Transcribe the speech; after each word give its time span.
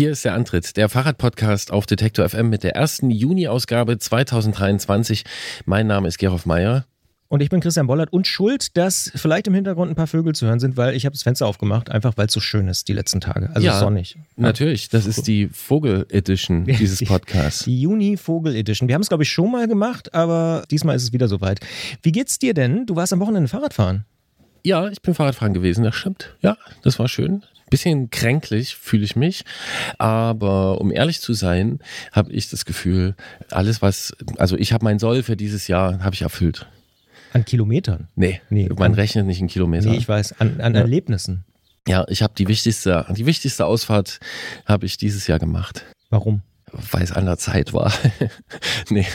Hier 0.00 0.12
ist 0.12 0.24
der 0.24 0.32
Antritt, 0.32 0.78
der 0.78 0.88
Fahrradpodcast 0.88 1.70
auf 1.72 1.84
Detektor 1.84 2.26
FM 2.26 2.48
mit 2.48 2.62
der 2.62 2.74
ersten 2.74 3.10
Juni-Ausgabe 3.10 3.98
2023. 3.98 5.24
Mein 5.66 5.88
Name 5.88 6.08
ist 6.08 6.16
Gerolf 6.16 6.46
Meyer. 6.46 6.86
Und 7.28 7.42
ich 7.42 7.50
bin 7.50 7.60
Christian 7.60 7.86
Bollert 7.86 8.10
und 8.10 8.26
schuld, 8.26 8.78
dass 8.78 9.12
vielleicht 9.14 9.46
im 9.46 9.52
Hintergrund 9.52 9.92
ein 9.92 9.94
paar 9.96 10.06
Vögel 10.06 10.34
zu 10.34 10.46
hören 10.46 10.58
sind, 10.58 10.78
weil 10.78 10.96
ich 10.96 11.04
habe 11.04 11.12
das 11.12 11.22
Fenster 11.22 11.46
aufgemacht, 11.46 11.90
einfach 11.90 12.16
weil 12.16 12.28
es 12.28 12.32
so 12.32 12.40
schön 12.40 12.66
ist 12.68 12.88
die 12.88 12.94
letzten 12.94 13.20
Tage. 13.20 13.50
Also 13.52 13.66
Ja, 13.66 13.78
sonnig. 13.78 14.16
Natürlich, 14.36 14.88
das 14.88 15.04
ist 15.04 15.26
die 15.26 15.48
Vogel-Edition 15.48 16.64
dieses 16.80 17.00
Die- 17.00 17.04
Podcasts. 17.04 17.64
Die 17.64 17.82
Juni-Vogel-Edition. 17.82 18.88
Wir 18.88 18.94
haben 18.94 19.02
es, 19.02 19.08
glaube 19.08 19.24
ich, 19.24 19.30
schon 19.30 19.52
mal 19.52 19.68
gemacht, 19.68 20.14
aber 20.14 20.64
diesmal 20.70 20.96
ist 20.96 21.02
es 21.02 21.12
wieder 21.12 21.28
soweit. 21.28 21.60
Wie 22.02 22.12
geht's 22.12 22.38
dir 22.38 22.54
denn? 22.54 22.86
Du 22.86 22.96
warst 22.96 23.12
am 23.12 23.20
Wochenende 23.20 23.48
Fahrrad 23.48 23.74
fahren. 23.74 24.06
Ja, 24.64 24.88
ich 24.88 25.00
bin 25.02 25.12
Fahrradfahren 25.14 25.52
gewesen, 25.52 25.84
das 25.84 25.94
stimmt. 25.94 26.34
Ja, 26.40 26.56
das 26.82 26.98
war 26.98 27.08
schön. 27.08 27.44
Bisschen 27.70 28.10
kränklich 28.10 28.74
fühle 28.74 29.04
ich 29.04 29.14
mich, 29.16 29.44
aber 29.98 30.80
um 30.80 30.90
ehrlich 30.92 31.20
zu 31.20 31.34
sein, 31.34 31.78
habe 32.12 32.32
ich 32.32 32.50
das 32.50 32.64
Gefühl, 32.64 33.14
alles 33.50 33.80
was, 33.80 34.12
also 34.38 34.56
ich 34.56 34.72
habe 34.72 34.84
mein 34.84 34.98
Soll 34.98 35.22
für 35.22 35.36
dieses 35.36 35.68
Jahr, 35.68 36.02
habe 36.02 36.14
ich 36.14 36.22
erfüllt. 36.22 36.66
An 37.32 37.44
Kilometern. 37.44 38.08
Nee, 38.16 38.40
Nee, 38.50 38.68
man 38.70 38.82
an- 38.92 38.94
rechnet 38.94 39.26
nicht 39.26 39.40
in 39.40 39.46
Kilometern. 39.46 39.92
Nee, 39.92 39.98
ich 39.98 40.08
weiß, 40.08 40.40
an, 40.40 40.60
an 40.60 40.74
Ja. 40.74 40.80
Erlebnissen. 40.80 41.44
Ja, 41.86 42.04
ich 42.08 42.22
habe 42.22 42.34
die 42.36 42.48
wichtigste, 42.48 43.06
die 43.16 43.24
wichtigste 43.24 43.64
Ausfahrt 43.66 44.18
habe 44.66 44.84
ich 44.86 44.96
dieses 44.96 45.26
Jahr 45.28 45.38
gemacht, 45.38 45.84
Warum? 46.10 46.42
weil 46.90 47.02
es 47.04 47.12
an 47.12 47.24
der 47.24 47.38
Zeit 47.38 47.72
war. 47.72 47.92
nee, 48.90 49.06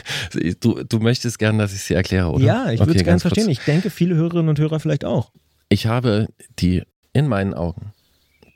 du, 0.62 0.84
du 0.84 1.00
möchtest 1.00 1.40
gern, 1.40 1.58
dass 1.58 1.74
ich 1.74 1.82
sie 1.82 1.94
erkläre, 1.94 2.32
oder? 2.32 2.44
Ja, 2.46 2.72
ich 2.72 2.80
würde 2.80 2.92
Okay, 2.92 3.00
es 3.00 3.04
gerne 3.04 3.06
ganz 3.14 3.22
kurz. 3.24 3.34
verstehen. 3.34 3.50
Ich 3.52 3.60
denke, 3.60 3.90
viele 3.90 4.16
Hörerinnen 4.16 4.50
und 4.50 4.60
Hörer 4.60 4.80
vielleicht 4.80 5.04
auch. 5.06 5.32
Ich 5.70 5.86
habe 5.88 6.28
die 6.60 6.84
in 7.14 7.28
meinen 7.28 7.54
Augen 7.54 7.92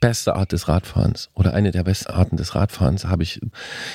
beste 0.00 0.34
Art 0.34 0.52
des 0.52 0.68
Radfahrens 0.68 1.30
oder 1.34 1.54
eine 1.54 1.70
der 1.70 1.84
besten 1.84 2.10
Arten 2.12 2.36
des 2.36 2.54
Radfahrens 2.54 3.04
habe 3.04 3.22
ich 3.22 3.40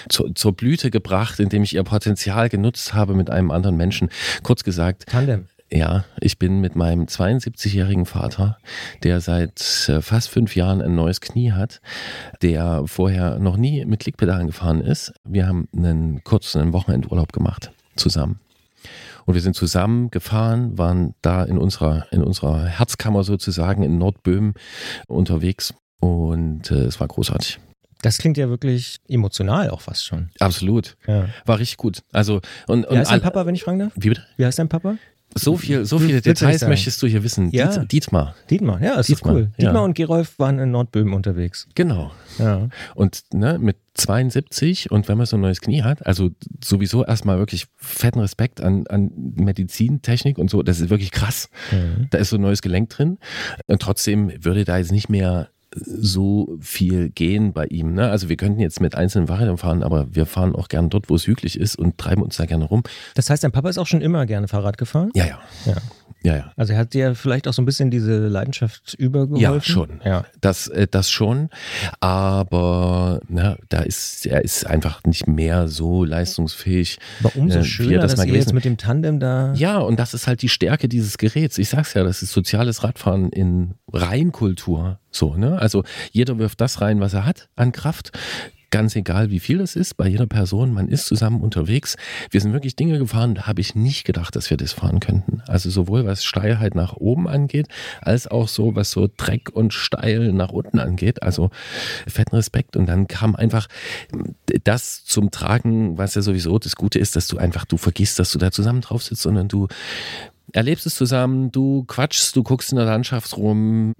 zu, 0.07 0.29
zur 0.33 0.53
Blüte 0.55 0.91
gebracht, 0.91 1.39
indem 1.39 1.63
ich 1.63 1.75
ihr 1.75 1.83
Potenzial 1.83 2.49
genutzt 2.49 2.93
habe 2.93 3.15
mit 3.15 3.29
einem 3.29 3.51
anderen 3.51 3.75
Menschen. 3.75 4.09
Kurz 4.43 4.63
gesagt, 4.63 5.05
Tandem. 5.07 5.47
ja, 5.71 6.05
ich 6.21 6.37
bin 6.37 6.61
mit 6.61 6.75
meinem 6.75 7.05
72-jährigen 7.05 8.05
Vater, 8.05 8.57
der 9.03 9.19
seit 9.19 9.89
äh, 9.89 10.01
fast 10.01 10.29
fünf 10.29 10.55
Jahren 10.55 10.81
ein 10.81 10.95
neues 10.95 11.21
Knie 11.21 11.51
hat, 11.51 11.81
der 12.41 12.83
vorher 12.85 13.39
noch 13.39 13.57
nie 13.57 13.83
mit 13.85 14.01
Klickpedalen 14.01 14.47
gefahren 14.47 14.81
ist. 14.81 15.13
Wir 15.23 15.47
haben 15.47 15.67
einen 15.75 16.23
kurzen 16.23 16.71
Wochenendurlaub 16.73 17.33
gemacht 17.33 17.71
zusammen. 17.95 18.39
Und 19.25 19.33
wir 19.33 19.41
sind 19.41 19.55
zusammen 19.55 20.11
gefahren, 20.11 20.77
waren 20.77 21.15
da 21.23 21.43
in 21.43 21.57
unserer, 21.57 22.05
in 22.11 22.21
unserer 22.21 22.65
Herzkammer 22.65 23.23
sozusagen 23.23 23.81
in 23.81 23.97
Nordböhmen 23.97 24.53
unterwegs. 25.07 25.73
Und 25.99 26.71
äh, 26.71 26.85
es 26.85 26.99
war 26.99 27.07
großartig. 27.07 27.59
Das 28.01 28.17
klingt 28.19 28.37
ja 28.37 28.49
wirklich 28.49 28.97
emotional 29.07 29.69
auch 29.69 29.81
fast 29.81 30.05
schon. 30.05 30.29
Absolut. 30.39 30.95
Ja. 31.07 31.29
War 31.45 31.59
richtig 31.59 31.77
gut. 31.77 32.03
Also, 32.11 32.41
und, 32.67 32.83
Wie 32.83 32.87
und 32.87 32.99
heißt 32.99 33.11
dein 33.11 33.21
Papa, 33.21 33.45
wenn 33.45 33.55
ich 33.55 33.63
fragen 33.63 33.79
darf? 33.79 33.93
Wie 33.95 34.09
bitte? 34.09 34.23
Wie 34.37 34.45
heißt 34.45 34.59
dein 34.59 34.69
Papa? 34.69 34.97
So 35.37 35.57
viel, 35.57 35.83
so 35.83 35.99
viele 35.99 36.21
Details 36.21 36.65
möchtest 36.65 37.01
du 37.01 37.07
hier 37.07 37.21
wissen. 37.23 37.49
Ja. 37.51 37.67
Diet, 37.67 37.91
Dietmar. 37.91 38.35
Dietmar, 38.49 38.81
ja, 38.81 38.93
ist 38.93 39.09
Dietmar, 39.09 39.33
cool. 39.33 39.51
ja. 39.57 39.65
Dietmar 39.65 39.83
und 39.83 39.93
Gerolf 39.93 40.39
waren 40.39 40.59
in 40.59 40.71
Nordböhmen 40.71 41.13
unterwegs. 41.13 41.67
Genau. 41.75 42.11
Ja. 42.39 42.69
Und 42.93 43.23
ne, 43.33 43.59
mit 43.59 43.75
72 43.95 44.91
und 44.91 45.09
wenn 45.09 45.17
man 45.17 45.25
so 45.25 45.35
ein 45.35 45.41
neues 45.41 45.59
Knie 45.59 45.81
hat, 45.81 46.05
also 46.05 46.29
sowieso 46.63 47.03
erstmal 47.03 47.37
wirklich 47.37 47.65
fetten 47.75 48.19
Respekt 48.19 48.61
an, 48.61 48.87
an 48.87 49.11
Medizintechnik 49.35 50.37
und 50.37 50.49
so, 50.49 50.63
das 50.63 50.79
ist 50.79 50.89
wirklich 50.89 51.11
krass. 51.11 51.49
Mhm. 51.71 52.07
Da 52.11 52.17
ist 52.17 52.29
so 52.29 52.37
ein 52.37 52.41
neues 52.41 52.61
Gelenk 52.61 52.89
drin. 52.91 53.17
Und 53.67 53.81
trotzdem 53.81 54.31
würde 54.41 54.63
da 54.63 54.77
jetzt 54.77 54.93
nicht 54.93 55.09
mehr 55.09 55.49
so 55.75 56.57
viel 56.61 57.09
gehen 57.09 57.53
bei 57.53 57.65
ihm. 57.65 57.93
Ne? 57.93 58.09
Also 58.09 58.29
wir 58.29 58.37
könnten 58.37 58.59
jetzt 58.59 58.81
mit 58.81 58.95
einzelnen 58.95 59.27
Fahrrädern 59.27 59.57
fahren, 59.57 59.83
aber 59.83 60.07
wir 60.15 60.25
fahren 60.25 60.55
auch 60.55 60.67
gern 60.67 60.89
dort, 60.89 61.09
wo 61.09 61.15
es 61.15 61.27
hügelig 61.27 61.59
ist 61.59 61.77
und 61.77 61.97
treiben 61.97 62.23
uns 62.23 62.37
da 62.37 62.45
gerne 62.45 62.65
rum. 62.65 62.83
Das 63.13 63.29
heißt, 63.29 63.43
dein 63.43 63.51
Papa 63.51 63.69
ist 63.69 63.77
auch 63.77 63.87
schon 63.87 64.01
immer 64.01 64.25
gerne 64.25 64.47
Fahrrad 64.47 64.77
gefahren? 64.77 65.11
Ja, 65.13 65.25
ja. 65.25 65.39
Ja. 65.65 65.75
Ja, 66.25 66.35
ja. 66.37 66.51
Also 66.55 66.73
er 66.73 66.79
hat 66.79 66.95
dir 66.95 67.13
vielleicht 67.13 67.47
auch 67.47 67.53
so 67.53 67.61
ein 67.61 67.65
bisschen 67.65 67.91
diese 67.91 68.27
Leidenschaft 68.27 68.95
übergeholfen? 68.95 69.41
Ja, 69.41 69.61
schon. 69.61 70.01
Ja. 70.03 70.25
Das, 70.41 70.67
äh, 70.67 70.87
das 70.89 71.11
schon. 71.11 71.49
Aber 71.99 73.19
na, 73.27 73.57
da 73.69 73.81
ist, 73.81 74.25
er 74.25 74.43
ist 74.43 74.65
einfach 74.65 75.03
nicht 75.03 75.27
mehr 75.27 75.67
so 75.67 76.03
leistungsfähig. 76.03 76.97
Aber 77.19 77.35
umso 77.35 77.59
äh, 77.59 77.61
er 77.61 77.63
schöner, 77.63 77.99
das 77.99 78.15
dass 78.15 78.25
ihr 78.25 78.33
jetzt 78.33 78.53
mit 78.53 78.65
dem 78.65 78.77
Tandem 78.77 79.19
da... 79.19 79.53
Ja, 79.53 79.77
und 79.77 79.99
das 79.99 80.15
ist 80.15 80.25
halt 80.25 80.41
die 80.41 80.49
Stärke 80.49 80.89
dieses 80.89 81.19
Geräts. 81.19 81.59
Ich 81.59 81.69
sag's 81.69 81.93
ja, 81.93 82.03
das 82.03 82.23
ist 82.23 82.31
soziales 82.31 82.83
Radfahren 82.83 83.29
in 83.29 83.75
Reinkultur. 83.93 84.99
So, 85.11 85.35
ne? 85.35 85.59
Also 85.59 85.83
jeder 86.11 86.39
wirft 86.39 86.59
das 86.59 86.81
rein, 86.81 86.99
was 86.99 87.13
er 87.13 87.25
hat 87.25 87.49
an 87.55 87.71
Kraft. 87.71 88.11
Ganz 88.75 88.93
egal, 88.97 89.31
wie 89.31 89.39
viel 89.39 89.61
es 89.61 89.77
ist, 89.77 89.95
bei 89.95 90.05
jeder 90.05 90.27
Person, 90.27 90.73
man 90.73 90.89
ist 90.89 91.05
zusammen 91.05 91.39
unterwegs. 91.39 91.95
Wir 92.29 92.41
sind 92.41 92.51
wirklich 92.51 92.75
Dinge 92.75 92.99
gefahren, 92.99 93.33
da 93.33 93.47
habe 93.47 93.61
ich 93.61 93.73
nicht 93.73 94.03
gedacht, 94.03 94.35
dass 94.35 94.49
wir 94.49 94.57
das 94.57 94.73
fahren 94.73 94.99
könnten. 94.99 95.41
Also 95.47 95.69
sowohl 95.69 96.05
was 96.05 96.25
Steilheit 96.25 96.75
nach 96.75 96.97
oben 96.97 97.29
angeht, 97.29 97.69
als 98.01 98.27
auch 98.27 98.49
so, 98.49 98.75
was 98.75 98.91
so 98.91 99.07
Dreck 99.15 99.49
und 99.49 99.73
Steil 99.73 100.33
nach 100.33 100.49
unten 100.49 100.79
angeht. 100.79 101.23
Also 101.23 101.51
fetten 102.05 102.35
Respekt. 102.35 102.75
Und 102.75 102.87
dann 102.87 103.07
kam 103.07 103.33
einfach 103.33 103.67
das 104.65 105.05
zum 105.05 105.31
Tragen, 105.31 105.97
was 105.97 106.15
ja 106.15 106.21
sowieso 106.21 106.59
das 106.59 106.75
Gute 106.75 106.99
ist, 106.99 107.15
dass 107.15 107.29
du 107.29 107.37
einfach, 107.37 107.63
du 107.63 107.77
vergisst, 107.77 108.19
dass 108.19 108.33
du 108.33 108.39
da 108.39 108.51
zusammen 108.51 108.81
drauf 108.81 109.03
sitzt, 109.03 109.21
sondern 109.21 109.47
du 109.47 109.69
erlebst 110.51 110.85
es 110.85 110.95
zusammen, 110.95 111.49
du 111.49 111.85
quatschst, 111.85 112.35
du 112.35 112.43
guckst 112.43 112.73
in 112.73 112.77
der 112.77 112.87
Landschaft 112.87 113.37
rum 113.37 113.95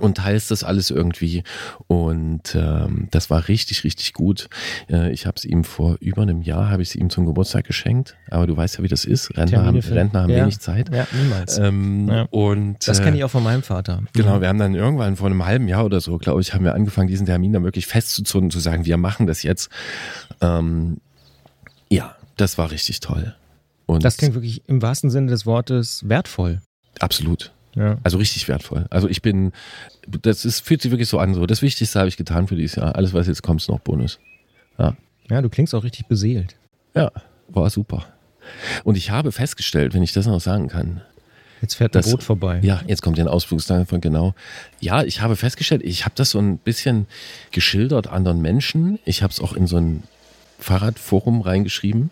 und 0.00 0.16
teilst 0.18 0.50
das 0.50 0.64
alles 0.64 0.90
irgendwie. 0.90 1.42
Und 1.86 2.54
ähm, 2.54 3.08
das 3.10 3.30
war 3.30 3.48
richtig, 3.48 3.84
richtig 3.84 4.12
gut. 4.12 4.48
Äh, 4.90 5.12
ich 5.12 5.26
habe 5.26 5.36
es 5.36 5.44
ihm 5.44 5.64
vor 5.64 5.96
über 6.00 6.22
einem 6.22 6.42
Jahr, 6.42 6.70
habe 6.70 6.82
ich 6.82 6.90
es 6.90 6.94
ihm 6.96 7.10
zum 7.10 7.26
Geburtstag 7.26 7.64
geschenkt. 7.64 8.16
Aber 8.30 8.46
du 8.46 8.56
weißt 8.56 8.78
ja, 8.78 8.84
wie 8.84 8.88
das 8.88 9.04
ist. 9.04 9.36
Rentner 9.36 9.58
haben, 9.58 9.64
Termine 9.66 9.82
für- 9.82 9.94
Rentner 9.94 10.22
haben 10.22 10.30
Ja. 10.30 10.42
wenig 10.42 10.58
Zeit. 10.58 10.94
Ja, 10.94 11.06
niemals. 11.12 11.58
Ähm, 11.58 12.08
Ja. 12.08 12.22
Und 12.30 12.86
das 12.88 13.00
äh, 13.00 13.04
kenne 13.04 13.16
ich 13.16 13.24
auch 13.24 13.30
von 13.30 13.42
meinem 13.44 13.62
Vater. 13.62 14.02
Genau, 14.14 14.40
wir 14.40 14.48
haben 14.48 14.58
dann 14.58 14.74
irgendwann 14.74 15.16
vor 15.16 15.26
einem 15.28 15.44
halben 15.44 15.68
Jahr 15.68 15.84
oder 15.84 16.00
so, 16.00 16.18
glaube 16.18 16.40
ich, 16.40 16.54
haben 16.54 16.64
wir 16.64 16.74
angefangen, 16.74 17.08
diesen 17.08 17.26
Termin 17.26 17.52
dann 17.52 17.64
wirklich 17.64 17.86
festzuzurren 17.86 18.46
und 18.46 18.50
zu 18.50 18.60
sagen, 18.60 18.84
wir 18.84 18.96
machen 18.96 19.26
das 19.26 19.42
jetzt. 19.42 19.70
Ähm, 20.40 20.98
ja, 21.88 22.16
das 22.36 22.58
war 22.58 22.70
richtig 22.70 23.00
toll. 23.00 23.34
Und 23.86 24.02
Das 24.04 24.16
klingt 24.16 24.34
wirklich 24.34 24.62
im 24.66 24.80
wahrsten 24.82 25.10
Sinne 25.10 25.30
des 25.30 25.46
Wortes 25.46 26.08
wertvoll. 26.08 26.60
absolut. 27.00 27.52
Ja. 27.76 27.98
Also 28.02 28.18
richtig 28.18 28.46
wertvoll. 28.48 28.86
Also 28.90 29.08
ich 29.08 29.20
bin, 29.22 29.52
das 30.06 30.44
ist, 30.44 30.60
fühlt 30.60 30.80
sich 30.82 30.90
wirklich 30.90 31.08
so 31.08 31.18
an. 31.18 31.34
So, 31.34 31.44
das 31.46 31.60
Wichtigste 31.62 31.98
habe 31.98 32.08
ich 32.08 32.16
getan 32.16 32.46
für 32.46 32.56
dieses 32.56 32.76
Jahr. 32.76 32.94
Alles, 32.94 33.12
was 33.12 33.26
jetzt 33.26 33.42
kommt, 33.42 33.60
ist 33.60 33.68
noch 33.68 33.80
Bonus. 33.80 34.18
ja, 34.78 34.96
du 35.42 35.48
klingst 35.48 35.74
auch 35.74 35.84
richtig 35.84 36.06
beseelt. 36.06 36.56
Ja, 36.94 37.10
war 37.48 37.68
super. 37.70 38.06
Und 38.84 38.96
ich 38.96 39.10
habe 39.10 39.32
festgestellt, 39.32 39.94
wenn 39.94 40.02
ich 40.02 40.12
das 40.12 40.26
noch 40.26 40.40
sagen 40.40 40.68
kann, 40.68 41.00
Jetzt 41.62 41.74
fährt 41.76 41.94
Das- 41.94 42.10
Boot 42.10 42.22
vorbei. 42.22 42.60
Ja, 42.62 42.82
jetzt 42.86 43.00
kommt 43.00 43.16
ja 43.16 43.24
ein 43.24 43.28
Ausflugsteil 43.28 43.86
von 43.86 44.02
genau. 44.02 44.34
Ja, 44.80 45.02
ich 45.02 45.22
habe 45.22 45.34
festgestellt, 45.34 45.80
ich 45.82 46.04
habe 46.04 46.14
das 46.14 46.30
so 46.30 46.38
ein 46.38 46.58
bisschen 46.58 47.06
geschildert 47.52 48.06
anderen 48.06 48.42
Menschen. 48.42 48.98
Ich 49.06 49.22
habe 49.22 49.30
es 49.32 49.40
auch 49.40 49.54
in 49.54 49.66
so 49.66 49.78
ein 49.78 50.02
Fahrradforum 50.58 51.40
reingeschrieben 51.40 52.10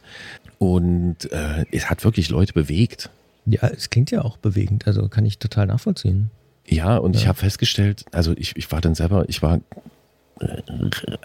und 0.59 1.31
äh, 1.33 1.67
es 1.71 1.91
hat 1.91 2.03
wirklich 2.05 2.31
Leute 2.31 2.55
bewegt. 2.55 3.11
Ja, 3.47 3.67
es 3.69 3.91
klingt 3.91 4.11
ja 4.11 4.23
auch 4.23 4.37
bewegend. 4.37 4.87
Also 4.87 5.09
kann 5.09 5.27
ich 5.27 5.39
total 5.39 5.67
nachvollziehen. 5.67 6.31
Ja, 6.67 6.97
und 6.97 7.17
ich 7.17 7.23
Ja. 7.23 7.29
habe 7.29 7.39
festgestellt, 7.39 8.05
also 8.13 8.33
ich, 8.37 8.57
ich 8.57 8.71
war 8.71 8.81
dann 8.81 8.95
selber, 8.95 9.29
ich 9.29 9.43
war 9.43 9.61
äh, 10.41 10.63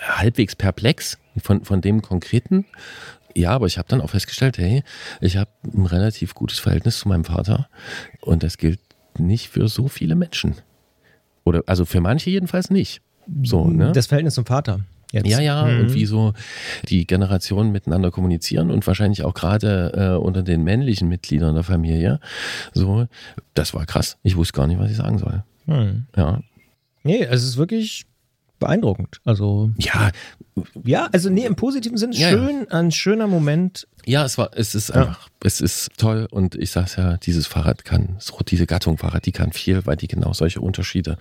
halbwegs 0.02 0.56
perplex 0.56 1.20
von, 1.42 1.64
von 1.64 1.82
dem 1.82 2.02
Konkreten. 2.02 2.66
Ja, 3.36 3.52
aber 3.52 3.68
ich 3.68 3.78
habe 3.78 3.88
dann 3.88 4.02
auch 4.02 4.10
festgestellt, 4.10 4.58
hey, 4.58 4.84
ich 5.22 5.38
habe 5.38 5.52
ein 5.64 5.86
relativ 5.86 6.34
gutes 6.34 6.58
Verhältnis 6.58 6.98
zu 7.00 7.08
meinem 7.08 7.24
Vater 7.24 7.70
und 8.22 8.42
das 8.42 8.58
gilt 8.58 8.80
nicht 9.20 9.50
für 9.50 9.68
so 9.68 9.88
viele 9.88 10.16
Menschen. 10.16 10.56
Oder 11.44 11.62
also 11.68 11.86
für 11.86 12.02
manche 12.02 12.30
jedenfalls 12.32 12.72
nicht. 12.72 13.02
So, 13.44 13.66
ne? 13.70 13.92
Das 13.92 14.08
Verhältnis 14.08 14.34
zum 14.34 14.46
Vater. 14.46 14.82
Jetzt. 15.12 15.28
Ja, 15.30 15.40
ja, 15.40 15.64
Mhm. 15.66 15.80
und 15.82 15.94
wie 15.94 16.06
so 16.06 16.34
die 16.90 17.08
Generationen 17.08 17.72
miteinander 17.72 18.12
kommunizieren 18.12 18.72
und 18.72 18.86
wahrscheinlich 18.86 19.24
auch 19.24 19.34
gerade 19.34 19.94
äh, 19.96 20.18
unter 20.22 20.44
den 20.44 20.64
männlichen 20.64 21.08
Mitgliedern 21.08 21.56
der 21.56 21.64
Familie. 21.64 22.20
So, 22.74 23.08
das 23.54 23.74
war 23.74 23.86
krass. 23.86 24.18
Ich 24.24 24.36
wusste 24.36 24.54
gar 24.54 24.68
nicht, 24.68 24.80
was 24.80 24.92
ich 24.92 24.98
sagen 24.98 25.18
soll. 25.18 25.44
Hm. 25.66 26.06
Ja. 26.16 26.42
Nee, 27.04 27.24
es 27.24 27.44
ist 27.44 27.56
wirklich 27.58 28.06
beeindruckend. 28.60 29.22
Also, 29.24 29.70
Ja, 29.78 30.10
ja, 30.84 31.08
also 31.14 31.30
nee, 31.30 31.46
im 31.46 31.56
positiven 31.56 31.98
Sinne 31.98 32.16
Ja, 32.16 32.32
ja. 32.32 32.38
schön, 32.38 32.70
ein 32.72 32.92
schöner 32.92 33.28
Moment. 33.28 33.88
ja, 34.06 34.26
es 34.26 34.38
war, 34.40 34.50
es 34.56 34.74
ist 34.74 34.90
Ja. 34.90 34.96
einfach, 34.96 35.30
es 35.44 35.62
ist 35.62 35.92
toll 35.98 36.28
und 36.32 36.56
ich 36.56 36.72
sag's 36.72 36.96
ja, 36.96 37.18
dieses 37.18 37.46
Fahrrad 37.46 37.86
kann, 37.86 38.18
diese 38.48 38.66
Gattung 38.66 38.98
Fahrrad, 38.98 39.26
die 39.28 39.32
kann 39.32 39.52
viel, 39.52 39.86
weil 39.86 39.96
die 39.96 40.08
genau 40.08 40.34
solche 40.34 40.60
Unterschiede 40.60 41.18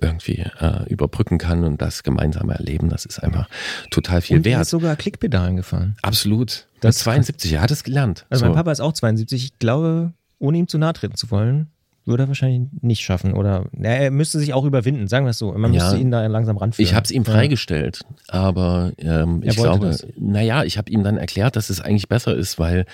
irgendwie 0.00 0.44
äh, 0.60 0.88
überbrücken 0.88 1.38
kann 1.38 1.64
und 1.64 1.80
das 1.80 2.02
gemeinsame 2.02 2.54
Erleben, 2.54 2.88
das 2.88 3.04
ist 3.04 3.18
einfach 3.22 3.48
total 3.90 4.20
viel 4.20 4.38
und 4.38 4.46
er 4.46 4.52
wert. 4.52 4.62
ist 4.62 4.70
sogar 4.70 4.96
Klickpedalen 4.96 5.56
gefahren. 5.56 5.96
Absolut. 6.02 6.68
Das 6.80 6.96
Mit 6.96 7.02
72, 7.02 7.52
er 7.52 7.62
hat 7.62 7.70
es 7.70 7.84
gelernt. 7.84 8.26
Also 8.30 8.40
so. 8.40 8.46
mein 8.46 8.56
Papa 8.56 8.72
ist 8.72 8.80
auch 8.80 8.92
72. 8.92 9.44
Ich 9.44 9.58
glaube, 9.58 10.12
ohne 10.38 10.58
ihm 10.58 10.68
zu 10.68 10.78
nahe 10.78 10.92
treten 10.92 11.16
zu 11.16 11.30
wollen, 11.30 11.68
würde 12.06 12.24
er 12.24 12.28
wahrscheinlich 12.28 12.68
nicht 12.82 13.02
schaffen. 13.02 13.32
Oder 13.32 13.66
er 13.80 14.10
müsste 14.10 14.38
sich 14.38 14.52
auch 14.52 14.64
überwinden, 14.64 15.08
sagen 15.08 15.24
wir 15.24 15.30
es 15.30 15.38
so. 15.38 15.52
Man 15.52 15.72
ja, 15.72 15.82
müsste 15.82 15.98
ihn 15.98 16.10
da 16.10 16.26
langsam 16.26 16.56
ranführen. 16.56 16.86
Ich 16.86 16.94
habe 16.94 17.04
es 17.04 17.10
ihm 17.10 17.24
freigestellt, 17.24 18.02
aber 18.28 18.92
ähm, 18.98 19.42
ich 19.42 19.56
glaube, 19.56 19.86
das. 19.86 20.06
naja, 20.18 20.64
ich 20.64 20.76
habe 20.76 20.90
ihm 20.90 21.02
dann 21.02 21.16
erklärt, 21.16 21.56
dass 21.56 21.70
es 21.70 21.80
eigentlich 21.80 22.08
besser 22.08 22.34
ist, 22.34 22.58
weil 22.58 22.84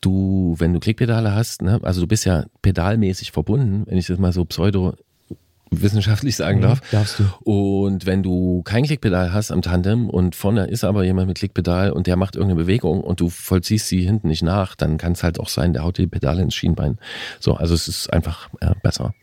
du, 0.00 0.54
wenn 0.58 0.72
du 0.72 0.80
Klickpedale 0.80 1.34
hast, 1.34 1.62
ne, 1.62 1.80
also 1.82 2.02
du 2.02 2.06
bist 2.06 2.26
ja 2.26 2.44
pedalmäßig 2.60 3.32
verbunden, 3.32 3.84
wenn 3.86 3.96
ich 3.96 4.06
das 4.06 4.18
mal 4.18 4.32
so 4.32 4.44
pseudo 4.44 4.94
wissenschaftlich 5.80 6.36
sagen 6.36 6.58
mhm, 6.58 6.62
darf. 6.62 6.80
Darfst 6.90 7.18
du. 7.18 7.24
Und 7.40 8.06
wenn 8.06 8.22
du 8.22 8.62
kein 8.62 8.84
Klickpedal 8.84 9.32
hast 9.32 9.50
am 9.50 9.62
Tandem 9.62 10.08
und 10.08 10.36
vorne 10.36 10.66
ist 10.66 10.84
aber 10.84 11.04
jemand 11.04 11.28
mit 11.28 11.38
Klickpedal 11.38 11.92
und 11.92 12.06
der 12.06 12.16
macht 12.16 12.36
irgendeine 12.36 12.60
Bewegung 12.62 13.00
und 13.00 13.20
du 13.20 13.30
vollziehst 13.30 13.88
sie 13.88 14.02
hinten 14.02 14.28
nicht 14.28 14.42
nach, 14.42 14.74
dann 14.74 14.98
kann 14.98 15.12
es 15.12 15.22
halt 15.22 15.40
auch 15.40 15.48
sein, 15.48 15.72
der 15.72 15.82
haut 15.82 15.98
die 15.98 16.06
Pedale 16.06 16.42
ins 16.42 16.54
Schienbein. 16.54 16.98
So, 17.40 17.54
also 17.54 17.74
es 17.74 17.88
ist 17.88 18.12
einfach 18.12 18.48
ja, 18.60 18.74
besser. 18.82 19.14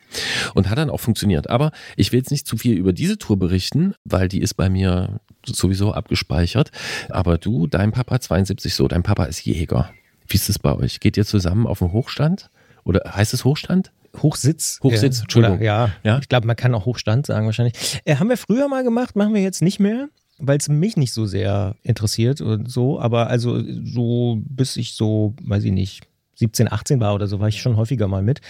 Und 0.56 0.70
hat 0.70 0.78
dann 0.78 0.90
auch 0.90 1.00
funktioniert. 1.00 1.50
Aber 1.50 1.72
ich 1.96 2.12
will 2.12 2.20
jetzt 2.20 2.32
nicht 2.32 2.48
zu 2.48 2.58
viel 2.58 2.76
über 2.76 2.94
diese 2.94 3.18
Tour 3.18 3.38
berichten, 3.38 3.94
weil 4.04 4.28
die 4.28 4.42
ist 4.42 4.56
bei 4.56 4.70
mir 4.70 5.20
sowieso 5.46 5.94
abgespeichert. 5.94 6.72
Aber 7.10 7.38
du, 7.38 7.68
dein 7.68 7.92
Papa 7.92 8.20
72 8.20 8.74
so, 8.74 8.88
dein 8.88 9.04
Papa 9.04 9.26
ist 9.26 9.46
Jäger. 9.46 9.92
Wie 10.28 10.36
ist 10.36 10.50
es 10.50 10.60
bei 10.60 10.76
euch? 10.76 11.00
Geht 11.00 11.18
ihr 11.18 11.26
zusammen 11.26 11.68
auf 11.68 11.80
den 11.80 11.92
Hochstand? 11.92 12.50
Oder 12.84 13.14
heißt 13.16 13.34
es 13.34 13.46
Hochstand? 13.46 13.92
Hochsitz. 14.18 14.80
Hochsitz, 14.84 15.22
Entschuldigung. 15.22 15.58
Oder, 15.58 15.66
ja, 15.66 15.92
ja, 16.04 16.20
ich 16.20 16.30
glaube, 16.30 16.48
man 16.48 16.56
kann 16.56 16.74
auch 16.76 16.86
Hochstand 16.86 17.26
sagen 17.26 17.46
wahrscheinlich. 17.46 18.02
Äh, 18.06 18.16
haben 18.16 18.30
wir 18.30 18.38
früher 18.38 18.68
mal 18.68 18.84
gemacht, 18.84 19.16
machen 19.16 19.34
wir 19.34 19.42
jetzt 19.42 19.62
nicht 19.62 19.80
mehr, 19.80 20.10
weil 20.38 20.58
es 20.58 20.70
mich 20.70 20.98
nicht 20.98 21.14
so 21.14 21.26
sehr 21.26 21.76
interessiert 21.84 22.42
und 22.42 22.70
so. 22.70 23.00
Aber 23.00 23.28
also 23.28 23.62
so 23.84 24.42
bis 24.44 24.78
ich 24.78 24.94
so, 24.94 25.36
weiß 25.42 25.64
ich 25.64 25.72
nicht, 25.72 26.04
17, 26.36 26.72
18 26.72 27.00
war 27.00 27.14
oder 27.14 27.28
so, 27.28 27.40
war 27.40 27.50
ich 27.50 27.62
schon 27.62 27.76
häufiger 27.76 28.08
mal 28.08 28.22
mit. 28.22 28.42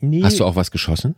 Nee, 0.00 0.22
Hast 0.22 0.40
du 0.40 0.44
auch 0.44 0.56
was 0.56 0.70
geschossen? 0.70 1.14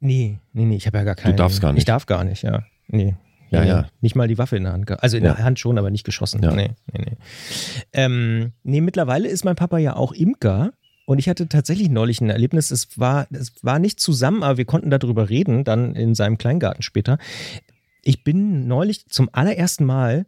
Nee, 0.00 0.38
nee, 0.52 0.64
nee, 0.64 0.76
ich 0.76 0.86
habe 0.86 0.98
ja 0.98 1.04
gar 1.04 1.14
keine. 1.14 1.34
Du 1.34 1.42
darfst 1.42 1.60
gar 1.60 1.72
nicht. 1.72 1.80
Ich 1.80 1.84
darf 1.84 2.06
gar 2.06 2.24
nicht, 2.24 2.42
ja. 2.42 2.64
Nee. 2.88 3.16
Ja, 3.50 3.60
nee, 3.60 3.68
ja. 3.68 3.86
Nicht 4.00 4.16
mal 4.16 4.28
die 4.28 4.38
Waffe 4.38 4.56
in 4.56 4.64
der 4.64 4.72
Hand. 4.72 4.90
Also 5.02 5.16
in 5.16 5.24
ja. 5.24 5.34
der 5.34 5.44
Hand 5.44 5.58
schon, 5.58 5.78
aber 5.78 5.90
nicht 5.90 6.04
geschossen. 6.04 6.42
Ja. 6.42 6.52
Nee, 6.52 6.70
nee, 6.92 7.04
nee. 7.06 7.16
Ähm, 7.92 8.52
nee, 8.62 8.80
mittlerweile 8.80 9.28
ist 9.28 9.44
mein 9.44 9.56
Papa 9.56 9.78
ja 9.78 9.96
auch 9.96 10.12
Imker. 10.12 10.72
Und 11.06 11.18
ich 11.18 11.28
hatte 11.28 11.48
tatsächlich 11.48 11.90
neulich 11.90 12.20
ein 12.20 12.30
Erlebnis, 12.30 12.70
es 12.70 12.98
war, 12.98 13.26
es 13.30 13.52
war 13.62 13.78
nicht 13.78 14.00
zusammen, 14.00 14.42
aber 14.42 14.56
wir 14.56 14.64
konnten 14.64 14.90
darüber 14.90 15.28
reden, 15.28 15.64
dann 15.64 15.94
in 15.94 16.14
seinem 16.14 16.38
Kleingarten 16.38 16.82
später. 16.82 17.18
Ich 18.02 18.24
bin 18.24 18.66
neulich 18.66 19.06
zum 19.08 19.28
allerersten 19.32 19.84
Mal 19.84 20.26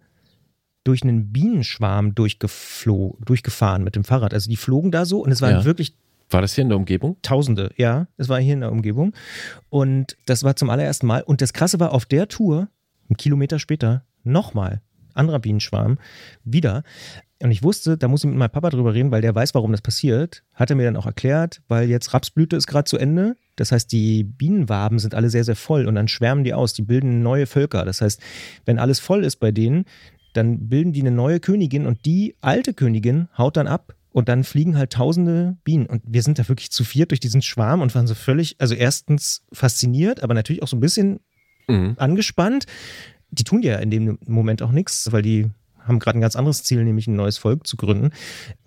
durch 0.85 1.03
einen 1.03 1.33
Bienenschwarm 1.33 2.15
durchgefahren 2.15 3.85
mit 3.85 3.97
dem 3.97 4.05
Fahrrad. 4.05 4.33
Also 4.33 4.49
die 4.49 4.57
flogen 4.57 4.91
da 4.91 5.05
so 5.05 5.23
und 5.23 5.33
es 5.33 5.41
waren 5.41 5.51
ja. 5.51 5.65
wirklich 5.65 5.95
war 6.29 6.43
das 6.43 6.55
hier 6.55 6.63
in 6.63 6.69
der 6.69 6.79
Umgebung? 6.79 7.17
Tausende, 7.23 7.71
ja. 7.77 8.09
Es 8.17 8.29
war 8.29 8.41
hier 8.41 8.55
in 8.55 8.61
der 8.61 8.73
Umgebung. 8.73 9.15
Und 9.69 10.17
das 10.27 10.43
war 10.43 10.57
zum 10.57 10.71
allerersten 10.71 11.07
Mal. 11.07 11.23
Und 11.23 11.41
das 11.41 11.53
Krasse 11.53 11.79
war, 11.79 11.93
auf 11.93 12.05
der 12.05 12.27
Tour, 12.27 12.69
einen 13.09 13.17
Kilometer 13.17 13.59
später, 13.59 14.05
nochmal, 14.25 14.83
anderer 15.15 15.39
Bienenschwarm, 15.39 15.99
wieder. 16.45 16.83
Und 17.43 17.51
ich 17.51 17.63
wusste, 17.63 17.99
da 17.99 18.09
muss 18.09 18.25
ich 18.25 18.31
mit 18.31 18.39
meinem 18.39 18.51
Papa 18.51 18.71
drüber 18.71 18.95
reden, 18.95 19.11
weil 19.11 19.21
der 19.21 19.35
weiß, 19.35 19.55
warum 19.55 19.71
das 19.71 19.83
passiert. 19.83 20.43
Hat 20.55 20.71
er 20.71 20.77
mir 20.77 20.85
dann 20.85 20.97
auch 20.97 21.05
erklärt, 21.05 21.61
weil 21.69 21.91
jetzt 21.91 22.15
Rapsblüte 22.15 22.57
ist 22.57 22.67
gerade 22.67 22.89
zu 22.89 22.97
Ende. 22.97 23.37
Das 23.57 23.73
heißt, 23.73 23.93
die 23.93 24.25
Bienenwaben 24.25 24.99
sind 24.99 25.15
alle 25.15 25.29
sehr, 25.29 25.45
sehr 25.45 25.57
voll 25.57 25.87
und 25.87 25.97
dann 25.97 26.09
schwärmen 26.09 26.45
die 26.45 26.55
aus. 26.55 26.73
Die 26.73 26.83
bilden 26.83 27.23
neue 27.23 27.47
Völker. 27.47 27.85
Das 27.85 28.01
heißt, 28.01 28.21
wenn 28.65 28.79
alles 28.79 29.01
voll 29.01 29.23
ist 29.23 29.37
bei 29.37 29.53
denen, 29.53 29.85
dann 30.33 30.69
bilden 30.69 30.93
die 30.93 31.01
eine 31.01 31.11
neue 31.11 31.41
Königin 31.41 31.87
und 31.87 32.07
die 32.07 32.37
alte 32.41 32.73
Königin 32.73 33.29
haut 33.37 33.57
dann 33.57 33.67
ab 33.67 33.95
und 34.13 34.31
dann 34.31 34.45
fliegen 34.45 34.79
halt 34.79 34.95
tausende 34.95 35.59
Bienen. 35.63 35.85
Und 35.85 36.03
wir 36.07 36.23
sind 36.23 36.39
da 36.39 36.49
wirklich 36.49 36.71
zu 36.71 36.85
viert 36.85 37.11
durch 37.11 37.21
diesen 37.21 37.43
Schwarm 37.43 37.83
und 37.83 37.95
waren 37.95 38.07
so 38.07 38.15
völlig, 38.15 38.57
also 38.59 38.75
erstens 38.75 39.43
fasziniert, 39.53 40.23
aber 40.23 40.33
natürlich 40.33 40.63
auch 40.63 40.69
so 40.69 40.77
ein 40.77 40.81
bisschen 40.81 41.21
mhm. 41.69 41.95
angespannt. 41.99 42.65
Die 43.31 43.45
tun 43.45 43.63
ja 43.63 43.77
in 43.77 43.91
dem 43.91 44.19
Moment 44.27 44.63
auch 44.63 44.73
nichts, 44.73 45.13
weil 45.13 45.21
die 45.21 45.51
haben 45.87 45.99
gerade 45.99 46.19
ein 46.19 46.21
ganz 46.21 46.37
anderes 46.37 46.63
Ziel, 46.65 46.85
nämlich 46.85 47.07
ein 47.07 47.17
neues 47.17 47.39
Volk 47.39 47.67
zu 47.67 47.77
gründen. 47.77 48.11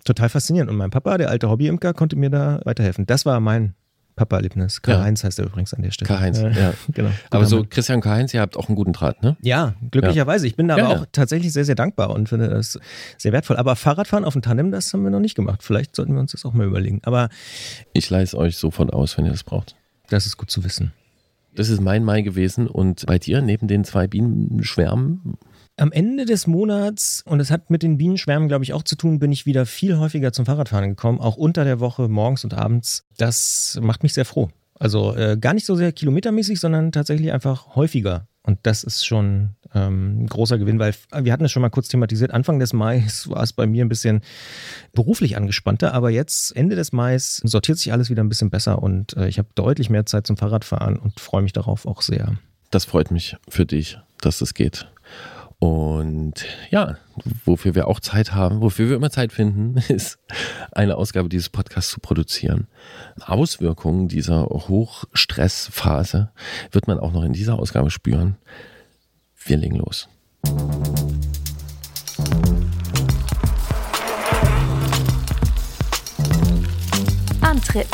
Total 0.04 0.28
faszinierend. 0.28 0.70
Und 0.70 0.76
mein 0.76 0.90
Papa, 0.90 1.18
der 1.18 1.30
alte 1.30 1.48
Hobby-Imker, 1.48 1.94
konnte 1.94 2.16
mir 2.16 2.30
da 2.30 2.60
weiterhelfen. 2.64 3.06
Das 3.06 3.26
war 3.26 3.40
mein 3.40 3.74
Papa-Erlebnis. 4.20 4.82
Karl-Heinz 4.82 5.22
ja. 5.22 5.26
heißt 5.28 5.38
er 5.38 5.46
übrigens 5.46 5.72
an 5.72 5.82
der 5.82 5.92
Stelle. 5.92 6.08
Karl-Heinz, 6.08 6.38
äh, 6.38 6.50
ja. 6.50 6.74
genau. 6.92 7.10
Aber 7.30 7.46
so 7.46 7.64
Christian 7.68 8.02
Karl-Heinz, 8.02 8.34
ihr 8.34 8.42
habt 8.42 8.56
auch 8.56 8.68
einen 8.68 8.76
guten 8.76 8.92
Draht, 8.92 9.22
ne? 9.22 9.36
Ja, 9.40 9.74
glücklicherweise. 9.90 10.46
Ich 10.46 10.56
bin 10.56 10.68
da 10.68 10.76
ja, 10.76 10.84
aber 10.84 11.00
auch 11.00 11.06
tatsächlich 11.10 11.52
sehr, 11.54 11.64
sehr 11.64 11.74
dankbar 11.74 12.10
und 12.10 12.28
finde 12.28 12.48
das 12.48 12.78
sehr 13.16 13.32
wertvoll. 13.32 13.56
Aber 13.56 13.76
Fahrradfahren 13.76 14.26
auf 14.26 14.34
dem 14.34 14.42
Tandem, 14.42 14.72
das 14.72 14.92
haben 14.92 15.04
wir 15.04 15.10
noch 15.10 15.20
nicht 15.20 15.36
gemacht. 15.36 15.62
Vielleicht 15.62 15.96
sollten 15.96 16.12
wir 16.12 16.20
uns 16.20 16.32
das 16.32 16.44
auch 16.44 16.52
mal 16.52 16.66
überlegen. 16.66 17.00
Aber 17.04 17.30
ich 17.94 18.10
leise 18.10 18.36
euch 18.36 18.56
sofort 18.58 18.92
aus, 18.92 19.16
wenn 19.16 19.24
ihr 19.24 19.30
das 19.30 19.44
braucht. 19.44 19.74
Das 20.10 20.26
ist 20.26 20.36
gut 20.36 20.50
zu 20.50 20.64
wissen. 20.64 20.92
Das 21.54 21.70
ist 21.70 21.80
mein 21.80 22.04
Mai 22.04 22.20
gewesen. 22.20 22.66
Und 22.66 23.06
bei 23.06 23.18
dir, 23.18 23.40
neben 23.40 23.68
den 23.68 23.84
zwei 23.84 24.06
Bienenschwärmen, 24.06 25.38
am 25.80 25.92
Ende 25.92 26.26
des 26.26 26.46
Monats, 26.46 27.22
und 27.26 27.40
es 27.40 27.50
hat 27.50 27.70
mit 27.70 27.82
den 27.82 27.96
Bienenschwärmen, 27.96 28.48
glaube 28.48 28.64
ich, 28.64 28.72
auch 28.72 28.82
zu 28.82 28.96
tun, 28.96 29.18
bin 29.18 29.32
ich 29.32 29.46
wieder 29.46 29.66
viel 29.66 29.98
häufiger 29.98 30.32
zum 30.32 30.46
Fahrradfahren 30.46 30.90
gekommen, 30.90 31.20
auch 31.20 31.36
unter 31.36 31.64
der 31.64 31.80
Woche, 31.80 32.08
morgens 32.08 32.44
und 32.44 32.54
abends. 32.54 33.04
Das 33.16 33.78
macht 33.82 34.02
mich 34.02 34.14
sehr 34.14 34.24
froh. 34.24 34.50
Also 34.74 35.14
äh, 35.14 35.36
gar 35.38 35.54
nicht 35.54 35.66
so 35.66 35.76
sehr 35.76 35.92
kilometermäßig, 35.92 36.60
sondern 36.60 36.92
tatsächlich 36.92 37.32
einfach 37.32 37.76
häufiger. 37.76 38.26
Und 38.42 38.58
das 38.62 38.82
ist 38.82 39.06
schon 39.06 39.50
ähm, 39.74 40.22
ein 40.22 40.26
großer 40.26 40.58
Gewinn, 40.58 40.78
weil 40.78 40.94
wir 41.14 41.32
hatten 41.32 41.44
es 41.44 41.52
schon 41.52 41.60
mal 41.60 41.68
kurz 41.68 41.88
thematisiert. 41.88 42.30
Anfang 42.30 42.58
des 42.58 42.72
Mai 42.72 43.06
war 43.26 43.42
es 43.42 43.52
bei 43.52 43.66
mir 43.66 43.84
ein 43.84 43.88
bisschen 43.88 44.22
beruflich 44.92 45.36
angespannter, 45.36 45.92
aber 45.94 46.10
jetzt 46.10 46.56
Ende 46.56 46.76
des 46.76 46.92
Mai 46.92 47.16
sortiert 47.18 47.78
sich 47.78 47.92
alles 47.92 48.10
wieder 48.10 48.24
ein 48.24 48.28
bisschen 48.28 48.50
besser 48.50 48.82
und 48.82 49.16
äh, 49.16 49.28
ich 49.28 49.38
habe 49.38 49.48
deutlich 49.54 49.90
mehr 49.90 50.06
Zeit 50.06 50.26
zum 50.26 50.36
Fahrradfahren 50.36 50.96
und 50.96 51.20
freue 51.20 51.42
mich 51.42 51.52
darauf 51.52 51.86
auch 51.86 52.02
sehr. 52.02 52.36
Das 52.70 52.84
freut 52.84 53.10
mich 53.10 53.36
für 53.48 53.66
dich, 53.66 53.98
dass 54.20 54.38
das 54.38 54.54
geht. 54.54 54.86
Und 55.60 56.46
ja, 56.70 56.96
wofür 57.44 57.74
wir 57.74 57.86
auch 57.86 58.00
Zeit 58.00 58.32
haben, 58.34 58.62
wofür 58.62 58.88
wir 58.88 58.96
immer 58.96 59.10
Zeit 59.10 59.30
finden, 59.30 59.76
ist 59.88 60.18
eine 60.72 60.96
Ausgabe 60.96 61.28
dieses 61.28 61.50
Podcasts 61.50 61.92
zu 61.92 62.00
produzieren. 62.00 62.66
Auswirkungen 63.20 64.08
dieser 64.08 64.46
Hochstressphase 64.46 66.32
wird 66.72 66.88
man 66.88 66.98
auch 66.98 67.12
noch 67.12 67.22
in 67.22 67.34
dieser 67.34 67.58
Ausgabe 67.58 67.90
spüren. 67.90 68.36
Wir 69.44 69.58
legen 69.58 69.76
los. 69.76 70.08
Antritt. 77.42 77.86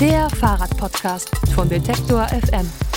Der 0.00 0.30
Fahrradpodcast 0.30 1.28
von 1.54 1.68
Detektor 1.68 2.26
FM. 2.28 2.93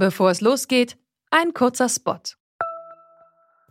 Bevor 0.00 0.30
es 0.30 0.40
losgeht, 0.40 0.96
ein 1.32 1.54
kurzer 1.54 1.88
Spot. 1.88 2.20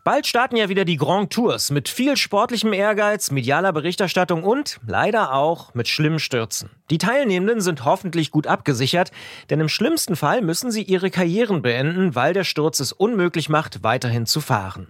Bald 0.04 0.28
starten 0.28 0.58
ja 0.58 0.68
wieder 0.68 0.84
die 0.84 0.98
Grand 0.98 1.32
Tours 1.32 1.72
mit 1.72 1.88
viel 1.88 2.18
sportlichem 2.18 2.74
Ehrgeiz, 2.74 3.32
medialer 3.32 3.72
Berichterstattung 3.72 4.44
und 4.44 4.82
leider 4.86 5.34
auch 5.34 5.74
mit 5.74 5.88
schlimmen 5.88 6.20
Stürzen. 6.20 6.70
Die 6.90 6.98
Teilnehmenden 6.98 7.62
sind 7.62 7.86
hoffentlich 7.86 8.32
gut 8.32 8.46
abgesichert, 8.46 9.12
denn 9.50 9.62
im 9.62 9.70
schlimmsten 9.70 10.18
Fall 10.18 10.42
müssen 10.42 10.70
sie 10.70 10.84
ihre 10.84 11.12
Karrieren 11.12 11.62
beenden, 11.62 12.14
weil 12.14 12.34
der 12.34 12.44
Sturz 12.44 12.82
es 12.82 12.92
unmöglich 12.92 13.48
macht, 13.48 13.84
weiterhin 13.84 14.26
zu 14.26 14.42
fahren. 14.42 14.90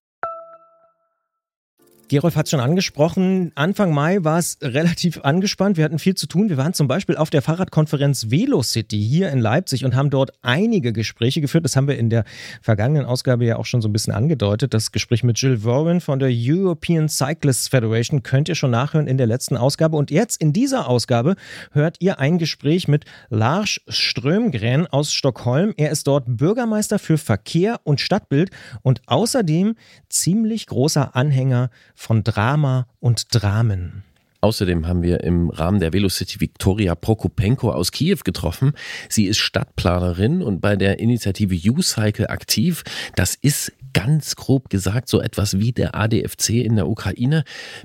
Gerolf 2.11 2.35
hat 2.35 2.47
es 2.47 2.51
schon 2.51 2.59
angesprochen. 2.59 3.53
Anfang 3.55 3.93
Mai 3.93 4.17
war 4.21 4.37
es 4.37 4.57
relativ 4.61 5.21
angespannt. 5.21 5.77
Wir 5.77 5.85
hatten 5.85 5.97
viel 5.97 6.13
zu 6.13 6.27
tun. 6.27 6.49
Wir 6.49 6.57
waren 6.57 6.73
zum 6.73 6.89
Beispiel 6.89 7.15
auf 7.15 7.29
der 7.29 7.41
Fahrradkonferenz 7.41 8.29
Velocity 8.29 9.01
hier 9.01 9.29
in 9.29 9.39
Leipzig 9.39 9.85
und 9.85 9.95
haben 9.95 10.09
dort 10.09 10.33
einige 10.41 10.91
Gespräche 10.91 11.39
geführt. 11.39 11.63
Das 11.63 11.77
haben 11.77 11.87
wir 11.87 11.97
in 11.97 12.09
der 12.09 12.25
vergangenen 12.61 13.05
Ausgabe 13.05 13.45
ja 13.45 13.55
auch 13.55 13.65
schon 13.65 13.81
so 13.81 13.87
ein 13.87 13.93
bisschen 13.93 14.11
angedeutet. 14.11 14.73
Das 14.73 14.91
Gespräch 14.91 15.23
mit 15.23 15.41
Jill 15.41 15.63
Warren 15.63 16.01
von 16.01 16.19
der 16.19 16.27
European 16.33 17.07
Cyclists 17.07 17.69
Federation 17.69 18.23
könnt 18.23 18.49
ihr 18.49 18.55
schon 18.55 18.71
nachhören 18.71 19.07
in 19.07 19.17
der 19.17 19.27
letzten 19.27 19.55
Ausgabe. 19.55 19.95
Und 19.95 20.11
jetzt 20.11 20.41
in 20.41 20.51
dieser 20.51 20.89
Ausgabe 20.89 21.37
hört 21.71 21.95
ihr 22.01 22.19
ein 22.19 22.39
Gespräch 22.39 22.89
mit 22.89 23.05
Lars 23.29 23.79
Strömgren 23.87 24.85
aus 24.85 25.13
Stockholm. 25.13 25.73
Er 25.77 25.91
ist 25.91 26.07
dort 26.07 26.25
Bürgermeister 26.27 26.99
für 26.99 27.17
Verkehr 27.17 27.79
und 27.85 28.01
Stadtbild 28.01 28.51
und 28.81 29.01
außerdem 29.05 29.75
ziemlich 30.09 30.67
großer 30.67 31.15
Anhänger 31.15 31.69
von 32.01 32.23
Drama 32.23 32.87
und 32.99 33.27
Dramen. 33.31 34.03
Außerdem 34.41 34.87
haben 34.87 35.03
wir 35.03 35.23
im 35.23 35.51
Rahmen 35.51 35.79
der 35.79 35.93
Velocity 35.93 36.39
Victoria 36.39 36.95
Prokopenko 36.95 37.71
aus 37.71 37.91
Kiew 37.91 38.17
getroffen. 38.25 38.73
Sie 39.07 39.25
ist 39.25 39.37
Stadtplanerin 39.37 40.41
und 40.41 40.61
bei 40.61 40.75
der 40.75 40.97
Initiative 40.99 41.55
U-Cycle 41.71 42.25
aktiv. 42.25 42.83
Das 43.15 43.35
ist 43.35 43.71
ganz 43.93 44.35
grob 44.35 44.71
gesagt 44.71 45.09
so 45.09 45.21
etwas 45.21 45.59
wie 45.59 45.73
der 45.73 45.93
ADFC 45.93 46.49
in 46.49 46.75
der 46.75 46.89
Ukraine. 46.89 47.43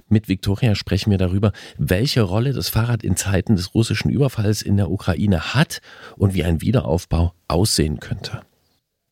Mit 0.09 0.29
Victoria 0.29 0.75
sprechen 0.75 1.11
wir 1.11 1.19
darüber, 1.19 1.53
welche 1.77 2.23
Rolle 2.23 2.55
das 2.55 2.71
Fahrrad 2.71 3.05
in 3.05 3.17
Zeiten 3.17 3.57
des 3.57 3.75
russischen 3.75 4.11
Überfalls 4.11 4.63
in 4.63 4.79
der 4.79 4.91
Ukraine 4.91 5.53
hat 5.53 5.83
und 6.17 6.33
wie 6.33 6.45
ein 6.45 6.63
Wiederaufbau 6.63 7.35
aussehen 7.49 8.01
könnte. 8.01 8.41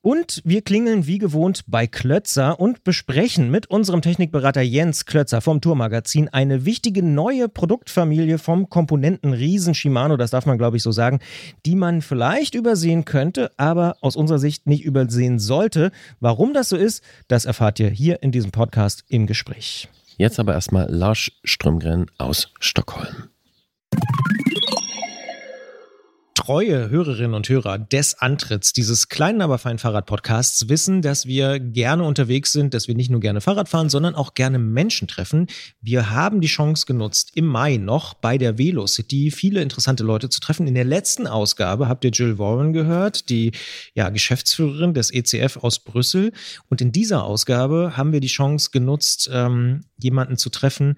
Und 0.05 0.43
wir 0.45 0.61
klingeln 0.61 1.07
wie 1.07 1.17
gewohnt 1.17 1.63
bei 1.67 1.87
Klötzer 1.87 2.61
und 2.61 2.85
besprechen 2.85 3.51
mit 3.51 3.71
unserem 3.71 4.03
Technikberater 4.03 4.61
Jens 4.61 5.07
Klötzer 5.07 5.41
vom 5.41 5.63
Tourmagazin 5.63 6.29
eine 6.29 6.67
wichtige 6.67 7.03
neue 7.03 7.49
Produktfamilie 7.49 8.37
vom 8.37 8.69
Komponentenriesen 8.69 9.75
Shimano, 9.75 10.19
das 10.19 10.31
darf 10.31 10.45
man 10.45 10.59
glaube 10.59 10.77
ich 10.77 10.83
so 10.83 10.93
sagen, 10.93 11.21
die 11.65 11.75
man 11.75 12.03
vielleicht 12.03 12.55
übersehen 12.55 13.07
könnte, 13.07 13.51
aber 13.57 13.97
aus 14.03 14.15
unserer 14.15 14.39
Sicht 14.39 14.67
nicht 14.67 14.85
übersehen 14.85 15.39
sollte. 15.39 15.91
Warum 16.21 16.53
das 16.53 16.69
so 16.69 16.77
ist, 16.77 17.03
das 17.29 17.47
erfahrt 17.47 17.81
ihr 17.81 17.89
hier 17.89 18.23
in 18.23 18.31
diesem 18.31 18.51
Podcast 18.51 19.05
im 19.09 19.27
Gespräch. 19.27 19.89
Jetzt 20.19 20.39
aber 20.39 20.53
erstmal 20.53 20.87
Lars 20.91 21.33
Strömgren 21.45 22.11
aus 22.19 22.53
Stockholm 22.61 23.31
treue 26.35 26.91
Hörerinnen 26.91 27.35
und 27.35 27.49
Hörer 27.49 27.79
des 27.79 28.19
Antritts 28.19 28.73
dieses 28.73 29.09
kleinen, 29.09 29.41
aber 29.41 29.59
feinen 29.59 29.79
Fahrrad-Podcasts 29.79 30.69
wissen, 30.69 31.01
dass 31.01 31.27
wir 31.27 31.61
gerne 31.61 32.03
unterwegs 32.03 32.53
sind, 32.53 32.75
dass 32.75 32.89
wir 32.89 32.97
nicht 32.97 33.11
nur 33.11 33.21
gerne 33.21 33.41
Fahrrad 33.41 33.69
fahren, 33.69 33.89
sondern 33.89 34.17
auch 34.17 34.35
gerne 34.35 34.59
Menschen 34.59 35.07
treffen. 35.07 35.47
Wir 35.81 36.11
haben 36.11 36.41
die 36.41 36.49
Chance 36.49 36.87
genutzt, 36.87 37.31
im 37.35 37.47
Mai 37.47 37.77
noch 37.77 38.15
bei 38.15 38.37
der 38.37 38.59
Velocity 38.59 39.31
viele 39.31 39.63
interessante 39.63 40.03
Leute 40.03 40.29
zu 40.29 40.41
treffen. 40.41 40.67
In 40.67 40.75
der 40.75 40.85
letzten 40.85 41.29
Ausgabe 41.29 41.89
habt 41.89 42.05
ihr 42.05 42.11
Jill 42.11 42.39
Warren 42.39 42.73
gehört, 42.73 43.31
die 43.31 43.53
ja, 43.95 44.11
Geschäftsführerin 44.11 44.93
des 44.93 45.13
ECF 45.13 45.59
aus 45.59 45.79
Brüssel. 45.79 46.33
Und 46.69 46.81
in 46.81 46.91
dieser 46.91 47.25
Ausgabe 47.25 47.97
haben 47.97 48.13
wir 48.13 48.21
die 48.21 48.27
Chance 48.27 48.71
genutzt, 48.73 49.31
ähm, 49.33 49.85
jemanden 49.99 50.37
zu 50.37 50.51
treffen, 50.51 50.97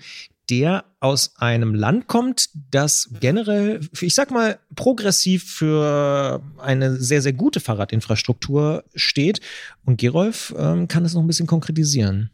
der 0.51 0.85
aus 1.01 1.37
einem 1.37 1.75
Land 1.75 2.07
kommt, 2.07 2.51
das 2.71 3.11
generell, 3.21 3.81
ich 4.01 4.15
sag 4.15 4.31
mal, 4.31 4.59
progressiv 4.75 5.45
für 5.45 6.43
eine 6.59 6.97
sehr, 6.97 7.23
sehr 7.23 7.33
gute 7.33 7.61
Fahrradinfrastruktur 7.61 8.85
steht. 8.95 9.41
Und 9.85 9.99
Gerolf 9.99 10.55
ähm, 10.57 10.89
kann 10.89 11.05
es 11.05 11.15
noch 11.15 11.23
ein 11.23 11.27
bisschen 11.27 11.47
konkretisieren. 11.47 12.31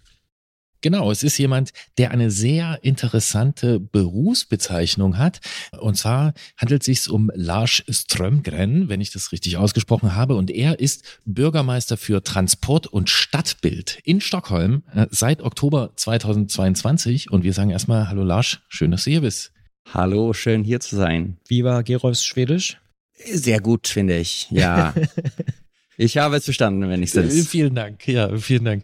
Genau, 0.83 1.13
es 1.13 1.23
ist 1.23 1.39
jemand, 1.39 1.73
der 1.97 2.11
eine 2.11 2.31
sehr 2.33 2.81
interessante 2.83 3.79
Berufsbezeichnung 3.79 5.17
hat. 5.17 5.41
Und 5.79 5.97
zwar 5.97 6.35
handelt 6.57 6.83
es 6.83 6.87
sich 6.87 7.09
um 7.09 7.31
Lars 7.35 7.85
Strömgren, 7.89 8.89
wenn 8.89 9.01
ich 9.01 9.13
das 9.13 9.31
richtig 9.31 9.57
ausgesprochen 9.57 10.17
habe. 10.17 10.35
Und 10.35 10.51
er 10.51 10.81
ist 10.81 11.21
Bürgermeister 11.25 11.97
für 11.97 12.25
Transport 12.25 12.89
und 12.89 13.09
Stadtbild 13.09 14.01
in 14.03 14.21
Stockholm 14.21 14.83
äh, 14.93 15.07
seit 15.11 15.43
Oktober 15.43 15.93
2022. 15.95 17.31
Und 17.31 17.45
wir 17.45 17.53
sagen 17.53 17.71
erstmal 17.71 18.09
Hallo 18.09 18.25
Lars, 18.25 18.59
schön, 18.69 18.91
dass 18.91 19.05
du 19.05 19.11
hier 19.11 19.21
bist. 19.21 19.53
Hallo, 19.95 20.33
schön 20.33 20.65
hier 20.65 20.81
zu 20.81 20.97
sein. 20.97 21.37
Wie 21.47 21.63
war 21.63 21.85
Gerolfs 21.85 22.25
Schwedisch? 22.25 22.79
Sehr 23.25 23.61
gut, 23.61 23.87
finde 23.87 24.19
ich. 24.19 24.49
Ja. 24.51 24.95
Ich 25.99 26.17
habe 26.17 26.37
es 26.37 26.45
verstanden, 26.45 26.89
wenn 26.89 27.03
ich 27.03 27.15
es. 27.15 27.49
Vielen 27.49 27.75
Dank, 27.75 28.09
ja, 28.09 28.37
vielen 28.39 28.65
Dank 28.65 28.83